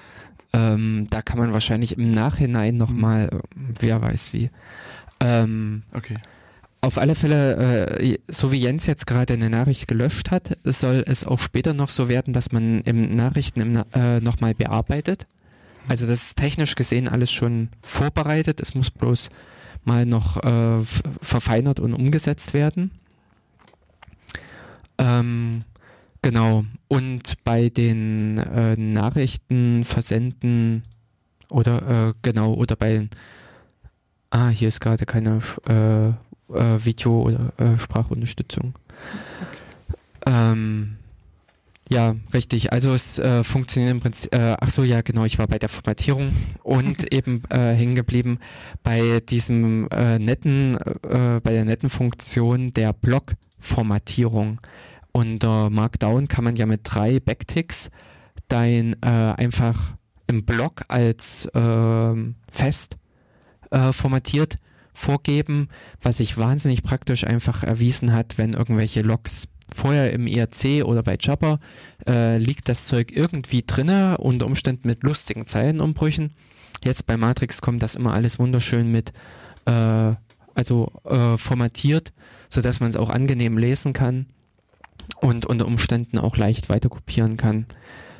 Ähm, 0.53 1.07
da 1.09 1.21
kann 1.21 1.37
man 1.37 1.53
wahrscheinlich 1.53 1.97
im 1.97 2.11
Nachhinein 2.11 2.77
noch 2.77 2.89
Mhm. 2.91 3.01
mal, 3.01 3.29
äh, 3.31 3.39
wer 3.79 4.01
weiß 4.01 4.33
wie. 4.33 4.49
Ähm, 5.19 5.83
okay. 5.93 6.17
Auf 6.81 6.97
alle 6.97 7.13
Fälle, 7.13 7.97
äh, 7.99 8.17
so 8.29 8.51
wie 8.53 8.57
Jens 8.57 8.85
jetzt 8.85 9.05
gerade 9.05 9.33
eine 9.33 9.49
Nachricht 9.49 9.87
gelöscht 9.89 10.31
hat, 10.31 10.57
soll 10.63 11.03
es 11.05 11.25
auch 11.25 11.39
später 11.39 11.73
noch 11.73 11.89
so 11.89 12.07
werden, 12.07 12.31
dass 12.33 12.53
man 12.53 12.81
im 12.81 13.15
Nachrichten 13.15 13.59
im, 13.59 13.73
Na- 13.73 13.85
äh, 13.93 14.21
nochmal 14.21 14.53
bearbeitet. 14.55 15.27
Also 15.89 16.07
das 16.07 16.21
ist 16.23 16.37
technisch 16.37 16.75
gesehen 16.75 17.09
alles 17.09 17.31
schon 17.33 17.67
vorbereitet. 17.81 18.61
Es 18.61 18.75
muss 18.75 18.91
bloß 18.91 19.29
mal 19.83 20.05
noch 20.05 20.37
äh, 20.43 20.83
verfeinert 21.21 21.79
und 21.81 21.93
umgesetzt 21.93 22.53
werden. 22.53 22.91
Ähm, 24.97 25.63
genau. 26.21 26.65
Und 26.87 27.43
bei 27.43 27.69
den 27.69 28.37
äh, 28.37 28.75
Nachrichtenversenden 28.75 30.83
oder 31.49 32.09
äh, 32.09 32.13
genau, 32.21 32.53
oder 32.53 32.75
bei 32.75 33.09
Ah, 34.31 34.49
hier 34.49 34.67
ist 34.67 34.79
gerade 34.79 35.05
keine 35.05 35.39
äh, 35.67 36.09
äh, 36.53 36.85
Video- 36.85 37.23
oder 37.23 37.51
äh, 37.57 37.77
Sprachunterstützung. 37.79 38.75
Ähm, 40.25 40.97
ja, 41.89 42.15
richtig. 42.31 42.71
Also 42.71 42.93
es 42.93 43.17
äh, 43.17 43.43
funktioniert 43.43 43.91
im 43.91 44.01
Prinzip. 44.01 44.33
Äh, 44.33 44.55
ach 44.59 44.69
so, 44.69 44.83
ja, 44.83 45.01
genau. 45.01 45.25
Ich 45.25 45.39
war 45.39 45.47
bei 45.47 45.57
der 45.57 45.69
Formatierung 45.69 46.31
und 46.61 47.03
eben 47.13 47.41
äh, 47.49 47.73
hängen 47.73 47.95
geblieben 47.95 48.37
bei 48.83 49.19
diesem 49.27 49.85
netten, 49.85 50.75
äh, 50.75 51.39
bei 51.41 51.51
der 51.51 51.65
netten 51.65 51.89
Funktion 51.89 52.71
der 52.73 52.93
Block-Formatierung. 52.93 54.59
Unter 55.19 55.69
Markdown 55.69 56.29
kann 56.29 56.45
man 56.45 56.55
ja 56.55 56.65
mit 56.65 56.79
drei 56.85 57.19
Backticks 57.19 57.89
dein 58.47 58.93
äh, 59.01 59.05
einfach 59.05 59.91
im 60.27 60.45
Block 60.45 60.83
als 60.87 61.45
äh, 61.47 62.13
fest 62.49 62.95
äh, 63.69 63.91
formatiert 63.91 64.55
vorgeben, 64.93 65.67
was 66.01 66.17
sich 66.17 66.37
wahnsinnig 66.37 66.83
praktisch 66.83 67.25
einfach 67.25 67.63
erwiesen 67.63 68.13
hat, 68.13 68.37
wenn 68.37 68.53
irgendwelche 68.53 69.01
Logs 69.01 69.49
vorher 69.75 70.13
im 70.13 70.25
IRC 70.25 70.85
oder 70.85 71.03
bei 71.03 71.17
Jabber 71.19 71.59
äh, 72.07 72.37
liegt 72.37 72.69
das 72.69 72.87
Zeug 72.87 73.11
irgendwie 73.11 73.63
drinne, 73.67 74.19
unter 74.19 74.45
Umständen 74.45 74.87
mit 74.87 75.03
lustigen 75.03 75.45
Zeilenumbrüchen. 75.45 76.31
Jetzt 76.81 77.05
bei 77.07 77.17
Matrix 77.17 77.59
kommt 77.59 77.83
das 77.83 77.95
immer 77.95 78.13
alles 78.13 78.39
wunderschön 78.39 78.89
mit, 78.89 79.11
äh, 79.65 80.13
also 80.55 80.93
äh, 81.03 81.35
formatiert, 81.35 82.13
sodass 82.47 82.79
man 82.79 82.89
es 82.89 82.95
auch 82.95 83.09
angenehm 83.09 83.57
lesen 83.57 83.91
kann 83.91 84.27
und 85.17 85.45
unter 85.45 85.65
Umständen 85.67 86.17
auch 86.17 86.37
leicht 86.37 86.69
weiterkopieren 86.69 87.37
kann. 87.37 87.65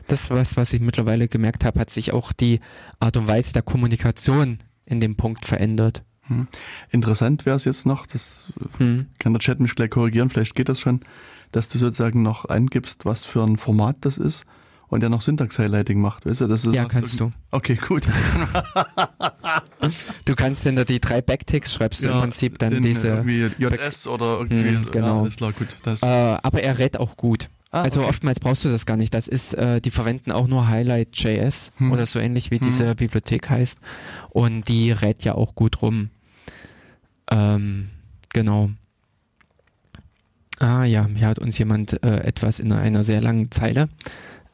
Das 0.07 0.29
was, 0.31 0.57
was 0.57 0.73
ich 0.73 0.81
mittlerweile 0.81 1.27
gemerkt 1.27 1.65
habe, 1.65 1.79
hat 1.79 1.89
sich 1.89 2.13
auch 2.13 2.33
die 2.33 2.59
Art 2.99 3.15
und 3.17 3.27
Weise 3.27 3.53
der 3.53 3.61
Kommunikation 3.61 4.57
in 4.85 4.99
dem 4.99 5.15
Punkt 5.15 5.45
verändert. 5.45 6.03
Hm. 6.23 6.47
Interessant 6.89 7.45
wäre 7.45 7.57
es 7.57 7.65
jetzt 7.65 7.85
noch, 7.85 8.07
das 8.07 8.51
Hm. 8.77 9.07
kann 9.19 9.33
der 9.33 9.39
Chat 9.39 9.59
mich 9.59 9.75
gleich 9.75 9.91
korrigieren, 9.91 10.29
vielleicht 10.29 10.55
geht 10.55 10.69
das 10.69 10.79
schon, 10.79 11.01
dass 11.51 11.69
du 11.69 11.77
sozusagen 11.77 12.23
noch 12.23 12.45
eingibst, 12.45 13.05
was 13.05 13.23
für 13.23 13.43
ein 13.43 13.57
Format 13.57 13.97
das 14.01 14.17
ist 14.17 14.45
und 14.89 15.01
der 15.01 15.09
noch 15.09 15.21
Syntax-Highlighting 15.21 15.99
macht. 16.01 16.25
Weißt 16.25 16.41
du, 16.41 16.47
das 16.47 16.65
ist 16.65 16.73
Ja, 16.73 16.85
kannst 16.85 17.19
du. 17.19 17.31
Okay, 17.51 17.75
gut. 17.75 18.03
Du 20.25 20.35
kannst 20.35 20.63
hinter 20.63 20.85
die 20.85 20.99
drei 20.99 21.21
Backticks 21.21 21.73
schreibst 21.73 22.03
du 22.03 22.09
im 22.09 22.19
Prinzip 22.19 22.59
dann 22.59 22.81
diese. 22.81 23.07
Irgendwie 23.07 23.49
JS 23.57 24.07
oder 24.07 24.39
irgendwie. 24.39 24.75
Hm, 24.75 24.91
genau. 24.91 25.23
Ja, 25.25 25.29
klar, 25.31 25.51
gut. 25.53 25.67
Das, 25.83 26.03
Äh, 26.03 26.05
aber 26.05 26.61
er 26.61 26.77
rät 26.79 26.99
auch 26.99 27.17
gut. 27.17 27.49
Ah, 27.71 27.83
also 27.83 28.01
okay. 28.01 28.09
oftmals 28.09 28.39
brauchst 28.39 28.65
du 28.65 28.69
das 28.69 28.85
gar 28.85 28.97
nicht. 28.97 29.13
Das 29.13 29.27
ist, 29.27 29.53
äh, 29.53 29.79
die 29.79 29.91
verwenden 29.91 30.31
auch 30.31 30.47
nur 30.47 30.67
Highlight.js 30.67 31.71
Hm. 31.77 31.91
oder 31.91 32.05
so 32.05 32.19
ähnlich 32.19 32.51
wie 32.51 32.59
Hm. 32.59 32.67
diese 32.67 32.95
Bibliothek 32.95 33.49
heißt. 33.49 33.79
Und 34.31 34.67
die 34.67 34.91
rät 34.91 35.23
ja 35.23 35.35
auch 35.35 35.55
gut 35.55 35.81
rum. 35.81 36.09
Ähm, 37.31 37.89
genau. 38.33 38.71
Ah 40.59 40.83
ja, 40.83 41.07
hier 41.15 41.27
hat 41.27 41.39
uns 41.39 41.57
jemand 41.57 42.03
äh, 42.03 42.17
etwas 42.21 42.59
in 42.59 42.71
einer 42.73 43.03
sehr 43.03 43.21
langen 43.21 43.49
Zeile 43.51 43.87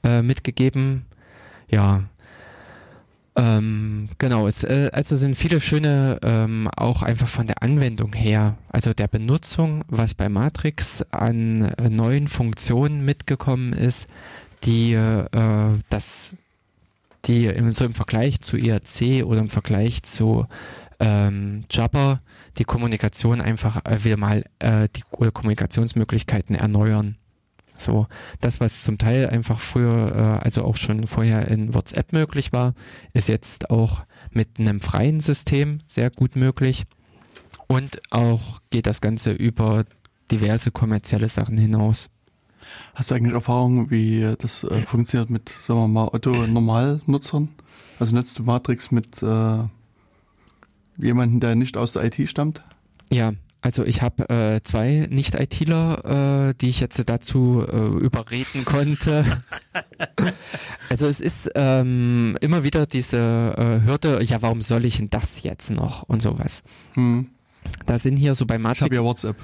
äh, 0.05 0.21
mitgegeben. 0.21 1.05
Ja. 1.69 2.03
Ähm, 3.35 4.07
genau, 4.17 4.47
es 4.47 4.63
äh, 4.63 4.89
also 4.93 5.17
sind 5.17 5.35
viele 5.35 5.59
schöne, 5.59 6.19
ähm, 6.23 6.69
auch 6.77 7.03
einfach 7.03 7.27
von 7.27 7.47
der 7.47 7.61
Anwendung 7.61 8.13
her, 8.13 8.55
also 8.69 8.93
der 8.93 9.09
Benutzung, 9.09 9.83
was 9.89 10.13
bei 10.13 10.29
Matrix 10.29 11.01
an 11.11 11.63
äh, 11.63 11.89
neuen 11.89 12.29
Funktionen 12.29 13.03
mitgekommen 13.03 13.73
ist, 13.73 14.07
die 14.63 14.93
äh, 14.93 15.27
das, 15.89 16.33
die 17.25 17.47
im, 17.47 17.73
so 17.73 17.83
im 17.83 17.93
Vergleich 17.93 18.39
zu 18.39 18.55
IRC 18.55 19.25
oder 19.25 19.41
im 19.41 19.49
Vergleich 19.49 20.03
zu 20.03 20.45
ähm, 21.01 21.65
Jabber 21.69 22.21
die 22.57 22.63
Kommunikation 22.63 23.41
einfach 23.41 23.83
äh, 23.85 24.03
wieder 24.05 24.17
mal 24.17 24.45
äh, 24.59 24.87
die 24.95 25.01
Kommunikationsmöglichkeiten 25.11 26.55
erneuern. 26.55 27.17
So, 27.77 28.07
das, 28.39 28.59
was 28.59 28.83
zum 28.83 28.97
Teil 28.97 29.27
einfach 29.27 29.59
früher, 29.59 30.39
äh, 30.41 30.45
also 30.45 30.63
auch 30.63 30.75
schon 30.75 31.07
vorher 31.07 31.47
in 31.47 31.73
WhatsApp 31.73 32.13
möglich 32.13 32.53
war, 32.53 32.73
ist 33.13 33.27
jetzt 33.27 33.69
auch 33.69 34.03
mit 34.31 34.59
einem 34.59 34.79
freien 34.79 35.19
System 35.19 35.79
sehr 35.85 36.09
gut 36.09 36.35
möglich. 36.35 36.83
Und 37.67 38.01
auch 38.11 38.59
geht 38.69 38.87
das 38.87 39.01
Ganze 39.01 39.31
über 39.31 39.85
diverse 40.31 40.71
kommerzielle 40.71 41.29
Sachen 41.29 41.57
hinaus. 41.57 42.09
Hast 42.95 43.11
du 43.11 43.15
eigentlich 43.15 43.33
Erfahrung, 43.33 43.91
wie 43.91 44.35
das 44.39 44.63
äh, 44.63 44.81
funktioniert 44.81 45.29
mit, 45.29 45.49
sagen 45.67 45.79
wir 45.81 45.87
mal, 45.87 46.07
Otto-Normalnutzern? 46.07 47.49
Also 47.99 48.15
nutzt 48.15 48.39
du 48.39 48.43
Matrix 48.43 48.91
mit 48.91 49.21
äh, 49.21 49.63
jemandem, 50.97 51.39
der 51.39 51.55
nicht 51.55 51.77
aus 51.77 51.93
der 51.93 52.03
IT 52.05 52.29
stammt? 52.29 52.61
Ja, 53.11 53.33
also 53.65 53.83
ich 53.83 54.03
habe 54.03 54.29
äh, 54.29 54.61
zwei 54.61 55.07
Nicht-ITler, 55.09 56.49
äh, 56.49 56.53
die 56.61 56.69
ich 56.69 56.79
jetzt 56.79 57.01
dazu 57.09 57.65
äh, 57.67 57.75
überreden 57.97 58.63
konnte. 58.65 59.25
also 60.89 61.07
es 61.07 61.19
ist 61.19 61.49
ähm, 61.55 62.37
immer 62.41 62.63
wieder 62.63 62.85
diese 62.85 63.17
äh, 63.57 63.83
Hürde, 63.87 64.21
ja, 64.23 64.43
warum 64.43 64.61
soll 64.61 64.85
ich 64.85 64.97
denn 64.97 65.09
das 65.09 65.41
jetzt 65.41 65.71
noch 65.71 66.03
und 66.03 66.21
sowas. 66.21 66.61
Hm. 66.93 67.29
Da 67.87 67.97
sind 67.97 68.17
hier 68.17 68.35
so 68.35 68.45
bei 68.45 68.55
Ich 68.57 68.59
habe 68.59 68.67
Matrix. 68.69 68.95
ja 68.95 69.03
WhatsApp. 69.03 69.37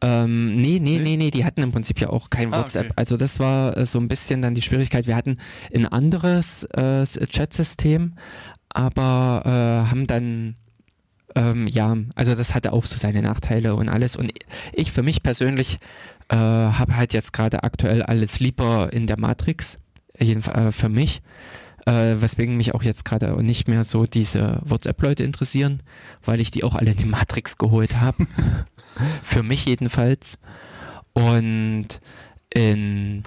Ähm, 0.00 0.60
nee, 0.60 0.78
nee, 0.80 1.00
Nee? 1.00 1.16
nee, 1.16 1.30
die 1.32 1.44
hatten 1.44 1.62
im 1.62 1.72
Prinzip 1.72 2.00
ja 2.00 2.10
auch 2.10 2.30
kein 2.30 2.54
Ah, 2.54 2.58
WhatsApp. 2.58 2.84
okay. 2.86 2.94
Also 2.94 3.16
das 3.16 3.40
war 3.40 3.76
äh, 3.76 3.84
so 3.84 3.98
ein 3.98 4.06
bisschen 4.06 4.42
dann 4.42 4.54
die 4.54 4.62
Schwierigkeit. 4.62 5.08
Wir 5.08 5.16
hatten 5.16 5.38
ein 5.74 5.86
anderes 5.86 6.62
äh, 6.72 7.04
Chat-System, 7.04 8.14
aber 8.68 9.42
äh, 9.44 9.90
haben 9.90 10.06
dann 10.06 10.54
ähm, 11.36 11.66
ja, 11.68 11.94
also 12.14 12.34
das 12.34 12.54
hatte 12.54 12.72
auch 12.72 12.84
so 12.84 12.96
seine 12.96 13.20
Nachteile 13.20 13.76
und 13.76 13.88
alles. 13.90 14.16
Und 14.16 14.32
ich 14.72 14.90
für 14.90 15.02
mich 15.02 15.22
persönlich 15.22 15.76
äh, 16.28 16.36
habe 16.36 16.96
halt 16.96 17.12
jetzt 17.12 17.32
gerade 17.32 17.62
aktuell 17.62 18.02
alles 18.02 18.40
lieber 18.40 18.92
in 18.92 19.06
der 19.06 19.20
Matrix, 19.20 19.78
jedenfalls 20.18 20.58
äh, 20.58 20.72
für 20.72 20.88
mich. 20.88 21.20
Äh, 21.84 22.20
weswegen 22.20 22.56
mich 22.56 22.74
auch 22.74 22.82
jetzt 22.82 23.04
gerade 23.04 23.40
nicht 23.44 23.68
mehr 23.68 23.84
so 23.84 24.06
diese 24.06 24.60
WhatsApp-Leute 24.64 25.22
interessieren, 25.22 25.82
weil 26.24 26.40
ich 26.40 26.50
die 26.50 26.64
auch 26.64 26.74
alle 26.74 26.90
in 26.90 26.96
die 26.96 27.04
Matrix 27.04 27.58
geholt 27.58 28.00
habe. 28.00 28.26
Für 29.22 29.44
mich 29.44 29.66
jedenfalls. 29.66 30.36
Und 31.12 31.86
in, 32.52 33.22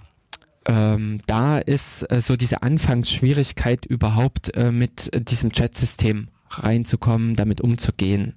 ähm, 0.66 1.22
da 1.26 1.60
ist 1.60 2.12
äh, 2.12 2.20
so 2.20 2.36
diese 2.36 2.62
Anfangsschwierigkeit 2.62 3.86
überhaupt 3.86 4.54
äh, 4.56 4.74
mit 4.74 5.10
diesem 5.30 5.54
Chat-System 5.54 6.28
reinzukommen, 6.50 7.36
damit 7.36 7.62
umzugehen. 7.62 8.36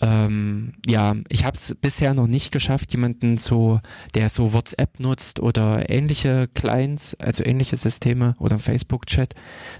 Ähm, 0.00 0.72
ja, 0.84 1.14
ich 1.28 1.44
habe 1.44 1.56
es 1.56 1.76
bisher 1.80 2.12
noch 2.12 2.26
nicht 2.26 2.50
geschafft, 2.50 2.90
jemanden 2.90 3.36
so, 3.36 3.80
der 4.14 4.28
so 4.30 4.52
WhatsApp 4.52 4.98
nutzt 4.98 5.38
oder 5.38 5.88
ähnliche 5.90 6.48
Clients, 6.54 7.14
also 7.20 7.44
ähnliche 7.44 7.76
Systeme 7.76 8.34
oder 8.40 8.58
Facebook-Chat, 8.58 9.34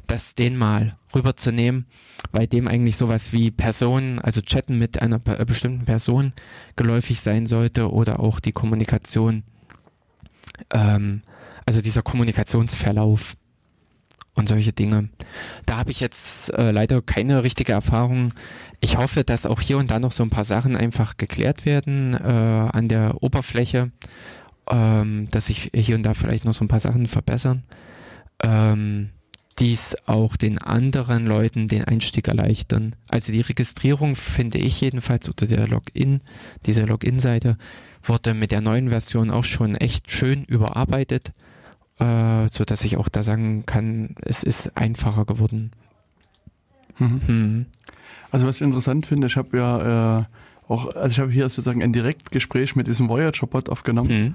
das 0.07 0.37
den 0.37 0.57
mal 0.57 0.97
rüberzunehmen, 1.12 1.87
weil 2.31 2.47
dem 2.47 2.69
eigentlich 2.69 2.97
sowas 2.97 3.33
wie 3.33 3.51
Personen, 3.51 4.20
also 4.20 4.41
Chatten 4.43 4.79
mit 4.79 5.03
einer 5.03 5.19
be- 5.19 5.45
bestimmten 5.45 5.87
Person 5.87 6.33
geläufig 6.77 7.20
sein 7.20 7.47
sollte 7.47 7.91
oder 7.91 8.20
auch 8.20 8.39
die 8.39 8.53
Kommunikation, 8.53 9.43
ähm, 10.70 11.23
also 11.66 11.81
dieser 11.81 12.03
Kommunikationsverlauf 12.03 13.35
und 14.34 14.48
solche 14.48 14.72
Dinge. 14.72 15.09
Da 15.66 15.76
habe 15.76 15.90
ich 15.90 16.00
jetzt 16.00 16.52
äh, 16.54 16.70
leider 16.70 17.02
keine 17.02 17.42
richtige 17.42 17.72
Erfahrung. 17.72 18.32
Ich 18.80 18.96
hoffe, 18.96 19.24
dass 19.24 19.46
auch 19.46 19.60
hier 19.60 19.78
und 19.78 19.90
da 19.90 19.98
noch 19.98 20.12
so 20.12 20.22
ein 20.22 20.30
paar 20.30 20.44
Sachen 20.44 20.76
einfach 20.76 21.16
geklärt 21.16 21.66
werden 21.66 22.14
äh, 22.14 22.18
an 22.18 22.88
der 22.88 23.22
Oberfläche, 23.22 23.92
ähm, 24.70 25.28
dass 25.30 25.46
sich 25.46 25.70
hier 25.74 25.96
und 25.96 26.02
da 26.02 26.14
vielleicht 26.14 26.44
noch 26.44 26.54
so 26.54 26.64
ein 26.64 26.68
paar 26.68 26.80
Sachen 26.80 27.06
verbessern. 27.06 27.62
Ähm, 28.42 29.10
dies 29.59 29.94
auch 30.06 30.36
den 30.36 30.56
anderen 30.59 31.26
Leuten 31.26 31.68
den 31.68 31.84
Einstieg 31.84 32.26
erleichtern. 32.28 32.96
Also 33.10 33.32
die 33.32 33.42
Registrierung 33.42 34.16
finde 34.16 34.59
ich 34.59 34.80
jedenfalls 34.80 35.28
oder 35.28 35.46
der 35.46 35.68
Login, 35.68 36.22
diese 36.64 36.82
Login-Seite 36.82 37.59
wurde 38.02 38.32
mit 38.32 38.50
der 38.50 38.62
neuen 38.62 38.88
Version 38.88 39.30
auch 39.30 39.44
schon 39.44 39.74
echt 39.76 40.10
schön 40.10 40.44
überarbeitet 40.44 41.32
äh, 42.03 42.49
so 42.51 42.65
dass 42.65 42.85
ich 42.85 42.97
auch 42.97 43.09
da 43.09 43.23
sagen 43.23 43.65
kann, 43.66 44.15
es 44.23 44.43
ist 44.43 44.77
einfacher 44.77 45.24
geworden. 45.24 45.73
Mhm. 46.99 47.20
Hm. 47.27 47.66
Also 48.31 48.47
was 48.47 48.57
ich 48.57 48.62
interessant 48.62 49.07
finde, 49.07 49.27
ich 49.27 49.37
habe 49.37 49.57
ja 49.57 50.20
äh, 50.20 50.24
auch, 50.69 50.95
also 50.95 51.09
ich 51.09 51.19
habe 51.19 51.31
hier 51.31 51.49
sozusagen 51.49 51.83
ein 51.83 51.93
Direktgespräch 51.93 52.77
mit 52.77 52.87
diesem 52.87 53.09
Voyager-Bot 53.09 53.69
aufgenommen 53.69 54.09
Hm. 54.09 54.35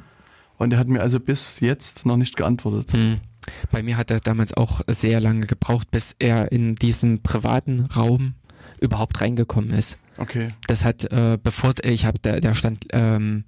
und 0.57 0.69
der 0.69 0.79
hat 0.79 0.87
mir 0.87 1.01
also 1.01 1.19
bis 1.19 1.59
jetzt 1.59 2.05
noch 2.05 2.17
nicht 2.17 2.37
geantwortet. 2.37 2.93
Hm. 2.93 3.17
Bei 3.71 3.81
mir 3.81 3.97
hat 3.97 4.11
er 4.11 4.19
damals 4.19 4.55
auch 4.55 4.81
sehr 4.87 5.21
lange 5.21 5.47
gebraucht, 5.47 5.89
bis 5.89 6.15
er 6.19 6.51
in 6.51 6.75
diesem 6.75 7.21
privaten 7.21 7.81
Raum 7.95 8.33
überhaupt 8.81 9.21
reingekommen 9.21 9.71
ist. 9.71 9.97
Okay. 10.17 10.49
Das 10.67 10.83
hat, 10.83 11.05
äh, 11.11 11.37
bevor 11.41 11.73
ich 11.83 12.05
habe, 12.05 12.19
der, 12.19 12.41
der 12.41 12.53
stand 12.53 12.85
ähm, 12.91 13.45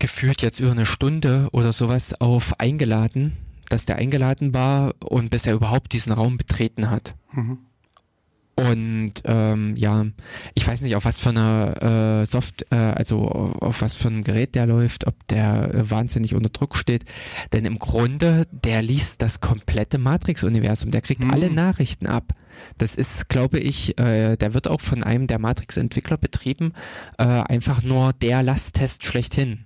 gefühlt 0.00 0.42
jetzt 0.42 0.58
über 0.58 0.72
eine 0.72 0.86
Stunde 0.86 1.48
oder 1.52 1.72
sowas 1.72 2.20
auf 2.20 2.58
eingeladen, 2.58 3.36
dass 3.68 3.86
der 3.86 3.96
eingeladen 3.98 4.52
war 4.52 4.94
und 4.98 5.30
bis 5.30 5.46
er 5.46 5.54
überhaupt 5.54 5.92
diesen 5.92 6.12
Raum 6.12 6.36
betreten 6.38 6.90
hat. 6.90 7.14
Mhm. 7.32 7.58
Und 8.56 9.12
ähm, 9.24 9.74
ja, 9.76 10.04
ich 10.54 10.66
weiß 10.66 10.82
nicht, 10.82 10.94
auf 10.94 11.06
was 11.06 11.18
für 11.18 11.30
eine 11.30 12.20
äh, 12.22 12.26
Soft, 12.26 12.66
äh, 12.70 12.74
also 12.74 13.22
auf 13.22 13.80
was 13.80 13.94
für 13.94 14.08
ein 14.08 14.22
Gerät 14.22 14.54
der 14.54 14.66
läuft, 14.66 15.06
ob 15.06 15.14
der 15.28 15.72
äh, 15.74 15.90
wahnsinnig 15.90 16.34
unter 16.34 16.50
Druck 16.50 16.76
steht. 16.76 17.06
Denn 17.54 17.64
im 17.64 17.78
Grunde, 17.78 18.46
der 18.50 18.82
liest 18.82 19.22
das 19.22 19.40
komplette 19.40 19.96
Matrix-Universum, 19.96 20.90
der 20.90 21.00
kriegt 21.00 21.24
Mhm. 21.24 21.30
alle 21.30 21.50
Nachrichten 21.50 22.06
ab. 22.06 22.34
Das 22.76 22.96
ist, 22.96 23.30
glaube 23.30 23.58
ich, 23.58 23.98
äh, 23.98 24.36
der 24.36 24.52
wird 24.52 24.68
auch 24.68 24.82
von 24.82 25.02
einem 25.04 25.26
der 25.26 25.38
Matrix-Entwickler 25.38 26.18
betrieben, 26.18 26.74
äh, 27.16 27.24
einfach 27.24 27.82
nur 27.82 28.12
der 28.12 28.42
Lasttest 28.42 29.06
schlechthin. 29.06 29.60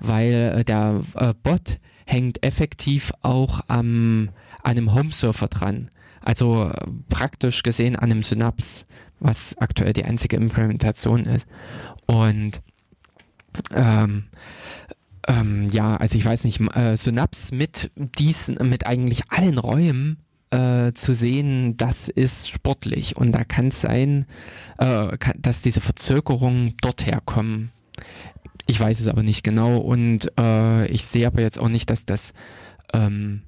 Weil 0.00 0.54
äh, 0.58 0.64
der 0.64 1.00
äh, 1.14 1.34
Bot 1.42 1.78
hängt 2.06 2.42
effektiv 2.42 3.12
auch 3.22 3.60
am, 3.68 4.30
an 4.62 4.70
einem 4.72 4.94
Home-Surfer 4.94 5.48
dran. 5.48 5.90
Also 6.22 6.64
äh, 6.64 6.86
praktisch 7.08 7.62
gesehen 7.62 7.96
an 7.96 8.10
einem 8.10 8.22
Synapse, 8.22 8.86
was 9.20 9.56
aktuell 9.58 9.92
die 9.92 10.04
einzige 10.04 10.36
Implementation 10.36 11.24
ist. 11.24 11.46
Und 12.06 12.60
ähm, 13.72 14.24
ähm, 15.26 15.68
ja, 15.70 15.96
also 15.96 16.18
ich 16.18 16.24
weiß 16.24 16.44
nicht, 16.44 16.60
äh, 16.74 16.96
Synapse 16.96 17.54
mit 17.54 17.90
diesen, 17.96 18.56
mit 18.68 18.86
eigentlich 18.86 19.30
allen 19.30 19.58
Räumen 19.58 20.18
äh, 20.50 20.92
zu 20.92 21.14
sehen, 21.14 21.76
das 21.76 22.08
ist 22.08 22.48
sportlich. 22.50 23.16
Und 23.16 23.32
da 23.32 23.44
kann 23.44 23.68
es 23.68 23.80
sein, 23.80 24.26
äh, 24.78 25.16
kann, 25.18 25.36
dass 25.38 25.62
diese 25.62 25.80
Verzögerungen 25.80 26.74
dort 26.80 27.06
herkommen. 27.06 27.70
Ich 28.70 28.80
weiß 28.80 29.00
es 29.00 29.08
aber 29.08 29.22
nicht 29.22 29.42
genau 29.44 29.78
und 29.78 30.30
äh, 30.38 30.86
ich 30.86 31.04
sehe 31.04 31.26
aber 31.26 31.40
jetzt 31.42 31.58
auch 31.58 31.68
nicht, 31.68 31.90
dass 31.90 32.06
das 32.06 32.32
ähm, 32.92 33.42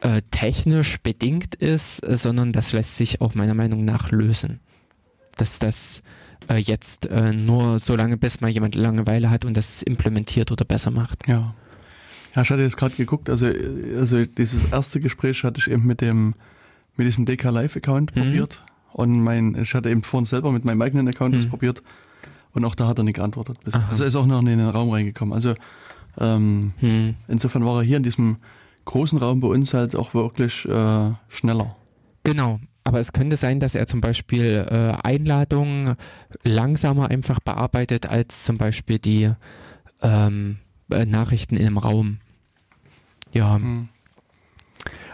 äh, 0.00 0.22
technisch 0.30 0.98
bedingt 1.02 1.54
ist, 1.54 2.00
äh, 2.06 2.16
sondern 2.16 2.52
das 2.52 2.72
lässt 2.72 2.96
sich 2.96 3.20
auch 3.20 3.34
meiner 3.34 3.54
Meinung 3.54 3.84
nach 3.84 4.10
lösen. 4.10 4.60
Dass 5.36 5.58
das 5.58 6.02
äh, 6.48 6.56
jetzt 6.56 7.06
äh, 7.06 7.32
nur 7.32 7.78
so 7.78 7.96
lange, 7.96 8.16
bis 8.16 8.40
mal 8.40 8.48
jemand 8.50 8.74
Langeweile 8.74 9.30
hat 9.30 9.44
und 9.44 9.56
das 9.56 9.82
implementiert 9.82 10.50
oder 10.52 10.64
besser 10.64 10.90
macht. 10.90 11.26
Ja. 11.26 11.54
Ja, 12.36 12.42
ich 12.42 12.50
hatte 12.50 12.62
jetzt 12.62 12.76
gerade 12.76 12.94
geguckt, 12.94 13.28
also, 13.28 13.46
also 13.96 14.24
dieses 14.24 14.64
erste 14.70 15.00
Gespräch 15.00 15.42
hatte 15.42 15.58
ich 15.58 15.68
eben 15.68 15.84
mit 15.84 16.00
dem, 16.00 16.34
mit 16.96 17.06
diesem 17.08 17.24
DK 17.26 17.50
Live 17.50 17.76
Account 17.76 18.14
Mhm. 18.14 18.20
probiert. 18.20 18.62
Und 18.92 19.20
mein, 19.22 19.56
ich 19.60 19.74
hatte 19.74 19.90
eben 19.90 20.02
vorhin 20.02 20.26
selber 20.26 20.52
mit 20.52 20.64
meinem 20.64 20.80
eigenen 20.82 21.08
Account 21.08 21.34
das 21.34 21.44
Mhm. 21.46 21.50
probiert. 21.50 21.82
Und 22.52 22.64
auch 22.64 22.74
da 22.74 22.88
hat 22.88 22.98
er 22.98 23.04
nicht 23.04 23.14
geantwortet. 23.16 23.58
Also 23.90 24.02
er 24.02 24.08
ist 24.08 24.16
auch 24.16 24.26
noch 24.26 24.40
in 24.40 24.46
den 24.46 24.60
Raum 24.60 24.90
reingekommen. 24.90 25.34
Also 25.34 25.54
ähm, 26.18 26.72
Hm. 26.80 27.14
insofern 27.28 27.64
war 27.64 27.76
er 27.80 27.82
hier 27.82 27.96
in 27.96 28.02
diesem 28.02 28.38
großen 28.84 29.18
Raum 29.18 29.40
bei 29.40 29.48
uns 29.48 29.72
halt 29.74 29.94
auch 29.94 30.14
wirklich 30.14 30.64
äh, 30.66 31.10
schneller. 31.28 31.76
Genau. 32.24 32.60
Aber 32.82 32.98
es 32.98 33.12
könnte 33.12 33.36
sein, 33.36 33.60
dass 33.60 33.74
er 33.74 33.86
zum 33.86 34.00
Beispiel 34.00 34.66
äh, 34.68 34.94
Einladungen 35.06 35.96
langsamer 36.42 37.08
einfach 37.10 37.38
bearbeitet 37.38 38.06
als 38.06 38.44
zum 38.44 38.56
Beispiel 38.58 38.98
die 38.98 39.30
ähm, 40.02 40.56
äh, 40.90 41.04
Nachrichten 41.06 41.56
in 41.56 41.66
einem 41.66 41.78
Raum. 41.78 42.18
Ja, 43.32 43.54
Hm. 43.56 43.88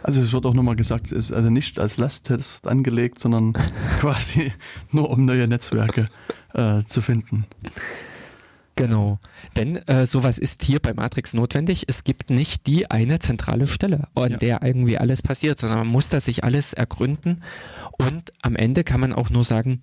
Also 0.03 0.23
es 0.23 0.33
wird 0.33 0.47
auch 0.47 0.55
nochmal 0.55 0.77
gesagt, 0.77 1.07
es 1.07 1.13
ist 1.13 1.33
also 1.33 1.51
nicht 1.51 1.81
als 1.81 1.97
Lasttest 1.97 2.69
angelegt, 2.69 3.19
sondern 3.19 3.53
quasi 4.01 4.53
nur 4.93 5.11
um 5.11 5.25
neue 5.25 5.49
Netzwerke 5.49 6.09
äh, 6.57 6.83
zu 6.85 7.03
finden. 7.03 7.45
genau. 8.75 9.19
Denn 9.57 9.77
äh, 9.89 10.07
sowas 10.07 10.39
ist 10.39 10.63
hier 10.65 10.81
bei 10.81 10.93
Matrix 10.95 11.33
notwendig. 11.35 11.85
Es 11.89 12.05
gibt 12.05 12.31
nicht 12.31 12.67
die 12.67 12.91
eine 12.91 13.19
zentrale 13.19 13.67
Stelle, 13.67 14.09
an 14.15 14.33
Ja. 14.33 14.37
der 14.39 14.63
irgendwie 14.63 14.99
alles 14.99 15.23
passiert, 15.23 15.59
sondern 15.59 15.79
man 15.81 15.89
muss 15.89 16.09
da 16.09 16.21
sich 16.21 16.45
alles 16.45 16.73
ergründen. 16.73 17.43
Und 17.93 18.31
am 18.43 18.57
Ende 18.57 18.85
kann 18.85 19.01
man 19.01 19.13
auch 19.13 19.31
nur 19.31 19.45
sagen, 19.45 19.81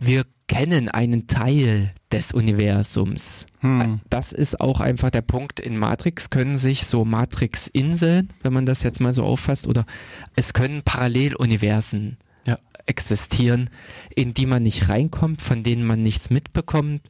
wir 0.00 0.24
kennen 0.48 0.88
einen 0.88 1.26
Teil 1.28 1.92
des 2.10 2.32
Universums. 2.32 3.46
Hm. 3.60 4.00
Das 4.10 4.32
ist 4.32 4.60
auch 4.60 4.80
einfach 4.80 5.10
der 5.10 5.22
Punkt. 5.22 5.60
In 5.60 5.78
Matrix 5.78 6.28
können 6.28 6.58
sich 6.58 6.84
so 6.86 7.04
Matrix-Inseln, 7.06 8.28
wenn 8.42 8.52
man 8.52 8.66
das 8.66 8.82
jetzt 8.82 9.00
mal 9.00 9.14
so 9.14 9.22
auffasst, 9.24 9.66
oder 9.66 9.86
es 10.36 10.52
können 10.52 10.82
Paralleluniversen 10.82 12.18
Ja. 12.18 12.31
Existieren, 12.86 13.70
in 14.14 14.34
die 14.34 14.46
man 14.46 14.62
nicht 14.62 14.88
reinkommt, 14.88 15.42
von 15.42 15.62
denen 15.62 15.84
man 15.84 16.02
nichts 16.02 16.30
mitbekommt. 16.30 17.02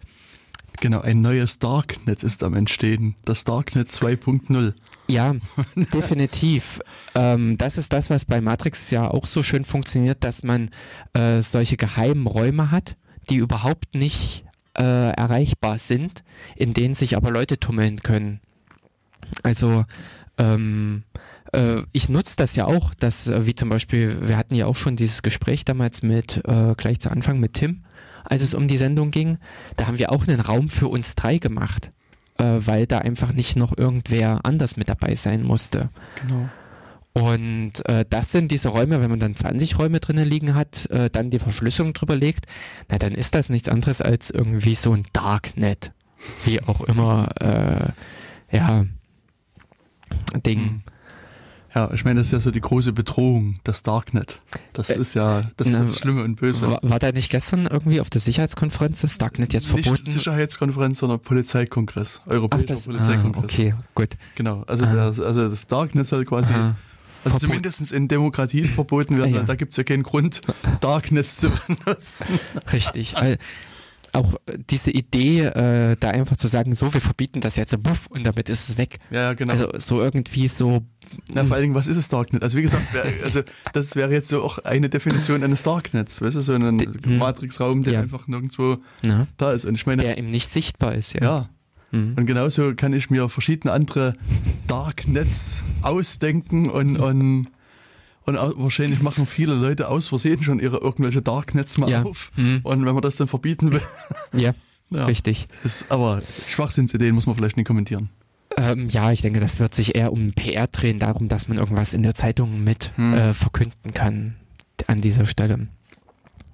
Genau, 0.80 1.00
ein 1.00 1.20
neues 1.20 1.58
Darknet 1.58 2.22
ist 2.22 2.42
am 2.42 2.54
Entstehen. 2.54 3.14
Das 3.24 3.44
Darknet 3.44 3.90
2.0. 3.90 4.74
Ja, 5.08 5.34
definitiv. 5.76 6.80
Ähm, 7.14 7.58
das 7.58 7.78
ist 7.78 7.92
das, 7.92 8.10
was 8.10 8.24
bei 8.24 8.40
Matrix 8.40 8.90
ja 8.90 9.08
auch 9.08 9.26
so 9.26 9.42
schön 9.42 9.64
funktioniert, 9.64 10.24
dass 10.24 10.42
man 10.42 10.70
äh, 11.12 11.42
solche 11.42 11.76
geheimen 11.76 12.26
Räume 12.26 12.70
hat, 12.70 12.96
die 13.28 13.36
überhaupt 13.36 13.94
nicht 13.94 14.44
äh, 14.76 15.10
erreichbar 15.12 15.78
sind, 15.78 16.24
in 16.56 16.72
denen 16.74 16.94
sich 16.94 17.16
aber 17.16 17.30
Leute 17.30 17.58
tummeln 17.60 18.02
können. 18.02 18.40
Also 19.42 19.84
ähm, 20.38 21.04
äh, 21.52 21.82
ich 21.92 22.08
nutze 22.08 22.36
das 22.36 22.56
ja 22.56 22.66
auch, 22.66 22.94
dass, 22.94 23.28
äh, 23.28 23.46
wie 23.46 23.54
zum 23.54 23.68
Beispiel, 23.68 24.16
wir 24.28 24.36
hatten 24.36 24.54
ja 24.54 24.66
auch 24.66 24.76
schon 24.76 24.96
dieses 24.96 25.22
Gespräch 25.22 25.64
damals 25.64 26.02
mit, 26.02 26.42
äh, 26.46 26.74
gleich 26.76 27.00
zu 27.00 27.10
Anfang 27.10 27.38
mit 27.38 27.54
Tim, 27.54 27.84
als 28.24 28.42
es 28.42 28.54
um 28.54 28.68
die 28.68 28.78
Sendung 28.78 29.10
ging. 29.10 29.38
Da 29.76 29.86
haben 29.86 29.98
wir 29.98 30.12
auch 30.12 30.26
einen 30.26 30.40
Raum 30.40 30.68
für 30.68 30.88
uns 30.88 31.14
drei 31.14 31.38
gemacht, 31.38 31.92
äh, 32.38 32.44
weil 32.58 32.86
da 32.86 32.98
einfach 32.98 33.32
nicht 33.32 33.56
noch 33.56 33.76
irgendwer 33.76 34.40
anders 34.44 34.76
mit 34.76 34.88
dabei 34.88 35.14
sein 35.14 35.42
musste. 35.42 35.90
Genau. 36.22 36.48
Und 37.14 37.86
äh, 37.86 38.06
das 38.08 38.32
sind 38.32 38.50
diese 38.50 38.70
Räume, 38.70 39.02
wenn 39.02 39.10
man 39.10 39.20
dann 39.20 39.36
20 39.36 39.78
Räume 39.78 40.00
drinnen 40.00 40.26
liegen 40.26 40.54
hat, 40.54 40.86
äh, 40.90 41.10
dann 41.10 41.28
die 41.28 41.38
Verschlüsselung 41.38 41.92
drüber 41.92 42.16
legt, 42.16 42.46
na 42.90 42.96
dann 42.96 43.12
ist 43.12 43.34
das 43.34 43.50
nichts 43.50 43.68
anderes 43.68 44.00
als 44.00 44.30
irgendwie 44.30 44.74
so 44.74 44.94
ein 44.94 45.02
Darknet. 45.12 45.92
Wie 46.44 46.62
auch 46.62 46.80
immer, 46.80 47.28
äh, 47.38 48.56
ja, 48.56 48.86
Ding. 50.46 50.82
Ja, 51.74 51.90
ich 51.94 52.04
meine, 52.04 52.18
das 52.20 52.26
ist 52.28 52.32
ja 52.32 52.40
so 52.40 52.50
die 52.50 52.60
große 52.60 52.92
Bedrohung, 52.92 53.58
das 53.64 53.82
Darknet. 53.82 54.40
Das 54.74 54.90
Äh, 54.90 55.00
ist 55.00 55.14
ja 55.14 55.40
das, 55.56 55.68
na, 55.68 55.80
das 55.84 55.98
Schlimme 55.98 56.22
und 56.22 56.36
Böse. 56.36 56.66
War, 56.68 56.78
war 56.82 56.98
da 56.98 57.12
nicht 57.12 57.30
gestern 57.30 57.66
irgendwie 57.66 58.00
auf 58.00 58.10
der 58.10 58.20
Sicherheitskonferenz 58.20 59.00
das 59.00 59.16
Darknet 59.16 59.54
jetzt 59.54 59.72
Nicht 59.72 59.84
verboten? 59.86 60.10
Sicherheitskonferenz, 60.10 60.98
sondern 60.98 61.20
Polizeikongress. 61.20 62.20
Ach, 62.26 62.30
Europäischer 62.30 62.66
das, 62.66 62.88
ah, 62.88 62.92
Polizeikongress. 62.92 63.44
okay, 63.44 63.74
gut. 63.94 64.10
Genau, 64.34 64.64
also, 64.66 64.84
Ah. 64.84 64.92
das, 64.94 65.18
also 65.20 65.48
das 65.48 65.66
Darknet 65.66 66.06
soll 66.06 66.26
quasi, 66.26 66.52
Aha. 66.52 66.76
also 67.24 67.38
Verbot- 67.38 67.40
zumindest 67.40 67.90
in 67.92 68.06
Demokratien 68.08 68.68
verboten 68.68 69.16
werden, 69.16 69.32
Ah, 69.34 69.38
ja. 69.38 69.42
da 69.44 69.54
gibt 69.54 69.70
es 69.72 69.78
ja 69.78 69.84
keinen 69.84 70.02
Grund, 70.02 70.42
Darknets 70.82 71.36
zu 71.38 71.48
benutzen. 71.50 72.26
Richtig. 72.72 73.14
Auch 74.12 74.34
äh, 74.46 74.58
diese 74.70 74.90
Idee, 74.90 75.40
äh, 75.42 75.96
da 75.98 76.10
einfach 76.10 76.36
zu 76.36 76.48
sagen, 76.48 76.74
so, 76.74 76.92
wir 76.92 77.00
verbieten 77.00 77.40
das 77.40 77.56
jetzt, 77.56 77.80
buff, 77.82 78.06
und 78.08 78.26
damit 78.26 78.48
ist 78.48 78.68
es 78.68 78.76
weg. 78.76 78.98
Ja, 79.10 79.32
genau. 79.34 79.52
Also 79.52 79.68
so 79.78 80.00
irgendwie 80.00 80.48
so, 80.48 80.82
Na, 81.32 81.44
vor 81.44 81.54
allen 81.54 81.62
Dingen, 81.62 81.74
was 81.74 81.86
ist 81.86 81.96
das 81.96 82.08
Darknet? 82.08 82.42
Also 82.42 82.58
wie 82.58 82.62
gesagt, 82.62 82.92
wär, 82.92 83.04
also 83.24 83.40
das 83.72 83.96
wäre 83.96 84.12
jetzt 84.12 84.28
so 84.28 84.42
auch 84.42 84.58
eine 84.58 84.88
Definition 84.88 85.42
eines 85.42 85.62
Darknets, 85.62 86.20
weißt 86.20 86.36
du, 86.36 86.42
so 86.42 86.52
ein 86.52 86.80
hm. 86.80 87.18
Matrixraum, 87.18 87.82
der 87.82 87.94
Ja. 87.94 88.00
einfach 88.00 88.28
nirgendwo 88.28 88.78
ne, 89.02 89.26
da 89.36 89.52
ist. 89.52 89.64
Und 89.64 89.74
ich 89.74 89.86
meine, 89.86 90.02
der 90.02 90.18
eben 90.18 90.30
nicht 90.30 90.50
sichtbar 90.50 90.94
ist, 90.94 91.14
ja. 91.14 91.20
ja. 91.20 91.48
Mhm. 91.92 92.14
Und 92.16 92.26
genauso 92.26 92.74
kann 92.74 92.92
ich 92.92 93.10
mir 93.10 93.28
verschiedene 93.28 93.72
andere 93.72 94.14
Darknets 94.66 95.64
ausdenken 95.82 96.68
und, 96.68 96.96
und, 96.96 97.48
und 98.24 98.36
wahrscheinlich 98.36 99.02
machen 99.02 99.26
viele 99.26 99.54
Leute 99.54 99.88
aus 99.88 100.08
Versehen 100.08 100.42
schon 100.44 100.58
ihre 100.60 100.78
irgendwelche 100.78 101.22
Darknets 101.22 101.76
mal 101.78 101.90
Ja. 101.90 102.02
auf. 102.02 102.30
Mhm. 102.36 102.60
Und 102.62 102.84
wenn 102.84 102.94
man 102.94 103.02
das 103.02 103.16
dann 103.16 103.28
verbieten 103.28 103.72
will, 103.72 103.82
Ja, 104.32 104.52
ja, 104.90 105.04
richtig. 105.06 105.48
ist 105.64 105.86
aber 105.90 106.22
Schwachsinnsideen 106.48 107.14
muss 107.14 107.26
man 107.26 107.36
vielleicht 107.36 107.56
nicht 107.56 107.66
kommentieren. 107.66 108.08
Ähm, 108.56 108.88
ja, 108.90 109.10
ich 109.12 109.22
denke, 109.22 109.40
das 109.40 109.58
wird 109.58 109.74
sich 109.74 109.94
eher 109.94 110.12
um 110.12 110.32
PR 110.32 110.66
drehen, 110.66 110.98
darum, 110.98 111.28
dass 111.28 111.48
man 111.48 111.56
irgendwas 111.58 111.94
in 111.94 112.02
der 112.02 112.14
Zeitung 112.14 112.62
mit 112.62 112.92
Hm. 112.96 113.14
äh, 113.14 113.34
verkünden 113.34 113.92
kann 113.94 114.34
an 114.86 115.00
dieser 115.00 115.24
Stelle. 115.24 115.68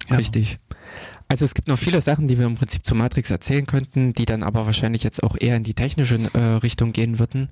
Ja. 0.09 0.15
Richtig. 0.15 0.59
Also 1.27 1.45
es 1.45 1.53
gibt 1.53 1.67
noch 1.67 1.77
viele 1.77 2.01
Sachen, 2.01 2.27
die 2.27 2.39
wir 2.39 2.47
im 2.47 2.55
Prinzip 2.55 2.83
zu 2.85 2.95
Matrix 2.95 3.29
erzählen 3.29 3.65
könnten, 3.67 4.13
die 4.13 4.25
dann 4.25 4.41
aber 4.41 4.65
wahrscheinlich 4.65 5.03
jetzt 5.03 5.21
auch 5.21 5.35
eher 5.39 5.57
in 5.57 5.63
die 5.63 5.75
technische 5.75 6.17
äh, 6.33 6.39
Richtung 6.63 6.91
gehen 6.93 7.19
würden. 7.19 7.49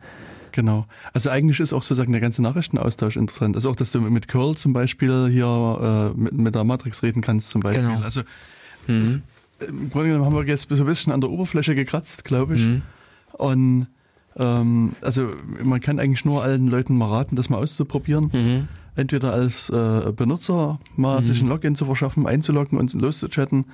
Genau. 0.52 0.86
Also 1.14 1.30
eigentlich 1.30 1.60
ist 1.60 1.74
auch 1.74 1.84
sozusagen 1.84 2.12
der 2.12 2.22
ganze 2.22 2.42
Nachrichtenaustausch 2.42 3.16
interessant. 3.18 3.56
Also 3.56 3.70
auch, 3.70 3.76
dass 3.76 3.92
du 3.92 4.02
mit 4.02 4.28
Curl 4.28 4.56
zum 4.56 4.74
Beispiel 4.74 5.28
hier 5.30 6.14
äh, 6.16 6.20
mit, 6.20 6.34
mit 6.34 6.56
der 6.56 6.64
Matrix 6.64 7.04
reden 7.04 7.22
kannst 7.22 7.50
zum 7.50 7.62
Beispiel. 7.62 7.86
Genau. 7.88 8.02
Also 8.02 8.22
Mhm. 8.88 8.98
es, 8.98 9.22
im 9.68 9.90
Grunde 9.90 10.10
genommen 10.10 10.26
haben 10.26 10.36
wir 10.36 10.46
jetzt 10.46 10.68
so 10.70 10.76
ein 10.76 10.86
bisschen 10.86 11.12
an 11.12 11.20
der 11.22 11.30
Oberfläche 11.30 11.76
gekratzt, 11.76 12.24
glaube 12.24 12.56
ich. 12.56 12.62
Mhm. 12.64 12.82
Und 13.34 13.88
ähm, 14.38 14.94
also 15.02 15.30
man 15.64 15.82
kann 15.82 16.00
eigentlich 16.00 16.24
nur 16.26 16.44
allen 16.44 16.68
Leuten 16.68 16.96
mal 16.98 17.10
raten, 17.10 17.36
das 17.36 17.50
mal 17.50 17.58
auszuprobieren. 17.58 18.30
Mhm. 18.34 18.68
entweder 18.96 19.32
als 19.34 19.70
äh, 19.70 20.12
Benutzer 20.16 20.80
mal 20.96 21.20
Mhm. 21.20 21.24
sich 21.24 21.42
ein 21.42 21.48
Login 21.48 21.76
zu 21.76 21.86
verschaffen, 21.86 22.26
einzuloggen 22.26 22.80
und 22.80 22.94
loszuchatten, 22.94 23.66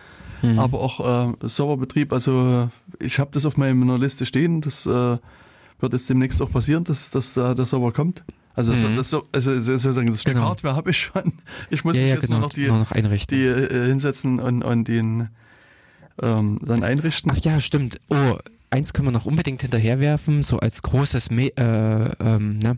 Mhm. 0.41 0.59
aber 0.59 0.81
auch 0.81 1.29
äh, 1.31 1.47
Serverbetrieb. 1.47 2.11
Also 2.11 2.69
ich 2.99 3.19
habe 3.19 3.29
das 3.31 3.45
auf 3.45 3.55
meiner 3.55 3.97
Liste 3.97 4.25
stehen. 4.25 4.59
Das 4.59 4.85
äh, 4.85 5.17
wird 5.83 5.93
jetzt 5.93 6.09
demnächst 6.09 6.41
auch 6.41 6.49
passieren, 6.49 6.83
dass, 6.83 7.11
dass 7.11 7.35
da 7.35 7.53
der 7.53 7.67
Server 7.67 7.91
kommt. 7.91 8.23
Also, 8.55 8.71
Mhm. 8.73 8.95
das, 8.95 9.09
so- 9.11 9.27
also 9.31 9.59
sozusagen 9.59 10.11
das 10.11 10.21
Stück 10.21 10.33
Genau. 10.35 10.47
Hardware 10.49 10.75
habe 10.75 10.89
ich 10.91 10.97
schon. 10.99 11.33
Ich 11.69 11.83
muss 11.83 11.95
ja, 11.95 12.01
mich 12.01 12.09
ja, 12.09 12.15
jetzt 12.15 12.25
genau, 12.27 12.39
nur 12.39 12.47
noch 12.47 12.53
die, 12.53 12.67
noch 12.67 12.91
einrichten. 12.91 13.37
die 13.37 13.45
äh, 13.45 13.87
hinsetzen 13.87 14.39
und, 14.39 14.63
und 14.63 14.87
den 14.87 15.29
ähm, 16.21 16.59
dann 16.63 16.83
einrichten. 16.83 17.31
Ach 17.33 17.37
ja, 17.39 17.59
stimmt. 17.59 17.99
Oh, 18.09 18.37
eins 18.69 18.93
können 18.93 19.07
wir 19.07 19.11
noch 19.11 19.25
unbedingt 19.25 19.61
hinterherwerfen, 19.61 20.43
so 20.43 20.59
als 20.59 20.81
großes 20.83 21.31
Me 21.31 21.47
äh, 21.57 22.11
ähm, 22.19 22.59
na, 22.61 22.75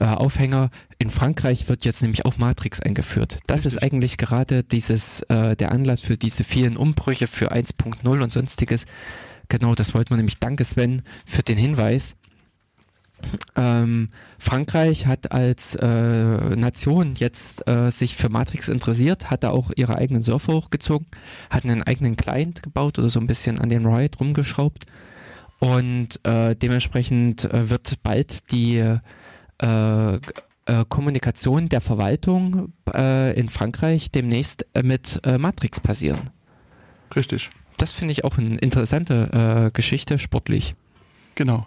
äh, 0.00 0.04
Aufhänger. 0.06 0.70
In 0.98 1.10
Frankreich 1.10 1.68
wird 1.68 1.84
jetzt 1.84 2.02
nämlich 2.02 2.24
auch 2.24 2.36
Matrix 2.38 2.80
eingeführt. 2.80 3.38
Das 3.46 3.60
ist 3.64 3.74
Richtig. 3.76 3.82
eigentlich 3.92 4.16
gerade 4.18 4.64
dieses 4.64 5.22
äh, 5.28 5.54
der 5.54 5.70
Anlass 5.72 6.00
für 6.00 6.16
diese 6.16 6.42
vielen 6.42 6.76
Umbrüche 6.76 7.28
für 7.28 7.52
1.0 7.52 8.06
und 8.22 8.32
sonstiges. 8.32 8.86
Genau, 9.48 9.76
das 9.76 9.94
wollten 9.94 10.10
wir 10.10 10.16
nämlich. 10.16 10.40
Danke 10.40 10.64
Sven 10.64 11.02
für 11.24 11.44
den 11.44 11.56
Hinweis. 11.58 12.16
Ähm, 13.56 14.10
Frankreich 14.38 15.06
hat 15.06 15.32
als 15.32 15.74
äh, 15.76 15.86
Nation 15.86 17.14
jetzt 17.16 17.66
äh, 17.66 17.90
sich 17.90 18.14
für 18.14 18.28
Matrix 18.28 18.68
interessiert, 18.68 19.30
hat 19.30 19.44
da 19.44 19.50
auch 19.50 19.70
ihre 19.74 19.96
eigenen 19.96 20.22
Surfer 20.22 20.54
hochgezogen, 20.54 21.06
hat 21.50 21.64
einen 21.64 21.82
eigenen 21.82 22.16
Client 22.16 22.62
gebaut 22.62 22.98
oder 22.98 23.08
so 23.08 23.18
ein 23.18 23.26
bisschen 23.26 23.58
an 23.58 23.68
den 23.68 23.86
Riot 23.86 24.20
rumgeschraubt 24.20 24.86
und 25.58 26.20
äh, 26.24 26.54
dementsprechend 26.54 27.44
äh, 27.44 27.70
wird 27.70 28.02
bald 28.02 28.52
die 28.52 28.76
äh, 28.76 28.98
äh, 29.58 30.20
Kommunikation 30.88 31.68
der 31.68 31.80
Verwaltung 31.80 32.72
in 32.92 33.48
Frankreich 33.48 34.10
demnächst 34.10 34.66
mit 34.82 35.20
Matrix 35.24 35.78
passieren. 35.78 36.18
Richtig. 37.14 37.50
Das 37.76 37.92
finde 37.92 38.10
ich 38.10 38.24
auch 38.24 38.36
eine 38.36 38.56
interessante 38.56 39.70
Geschichte, 39.72 40.18
sportlich. 40.18 40.74
Genau. 41.36 41.66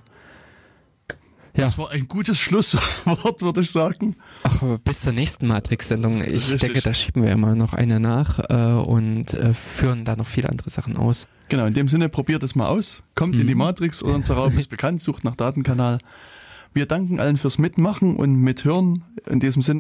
Ja. 1.56 1.66
Das 1.66 1.78
war 1.78 1.92
ein 1.92 2.08
gutes 2.08 2.38
Schlusswort, 2.40 3.42
würde 3.42 3.62
ich 3.62 3.72
sagen. 3.72 4.16
Ach, 4.44 4.62
bis 4.84 5.02
zur 5.02 5.14
nächsten 5.14 5.48
Matrix-Sendung. 5.48 6.22
Ich 6.22 6.34
Richtig. 6.52 6.60
denke, 6.60 6.82
da 6.82 6.94
schieben 6.94 7.24
wir 7.24 7.32
immer 7.32 7.56
noch 7.56 7.74
eine 7.74 8.00
nach 8.00 8.40
äh, 8.50 8.74
und 8.82 9.34
äh, 9.34 9.54
führen 9.54 10.06
da 10.06 10.16
noch 10.16 10.28
viele 10.28 10.50
andere 10.50 10.70
Sachen 10.70 10.96
aus. 10.98 11.28
Genau, 11.50 11.66
in 11.66 11.74
dem 11.74 11.90
Sinne, 11.90 12.10
probiert 12.10 12.44
es 12.44 12.56
mal 12.56 12.68
aus. 12.68 13.04
Kommt 13.16 13.36
in 13.36 13.48
die 13.48 13.56
Mhm. 13.56 13.60
Matrix 13.60 14.04
oder 14.04 14.16
unser 14.16 14.36
Raum 14.36 14.58
ist 14.58 14.70
bekannt, 14.70 15.02
sucht 15.02 15.24
nach 15.24 15.36
Datenkanal. 15.36 15.98
Wir 16.72 16.86
danken 16.86 17.20
allen 17.20 17.38
fürs 17.38 17.58
Mitmachen 17.58 18.16
und 18.16 18.36
Mithören. 18.36 19.04
In 19.26 19.40
diesem 19.40 19.64
Sinne. 19.64 19.78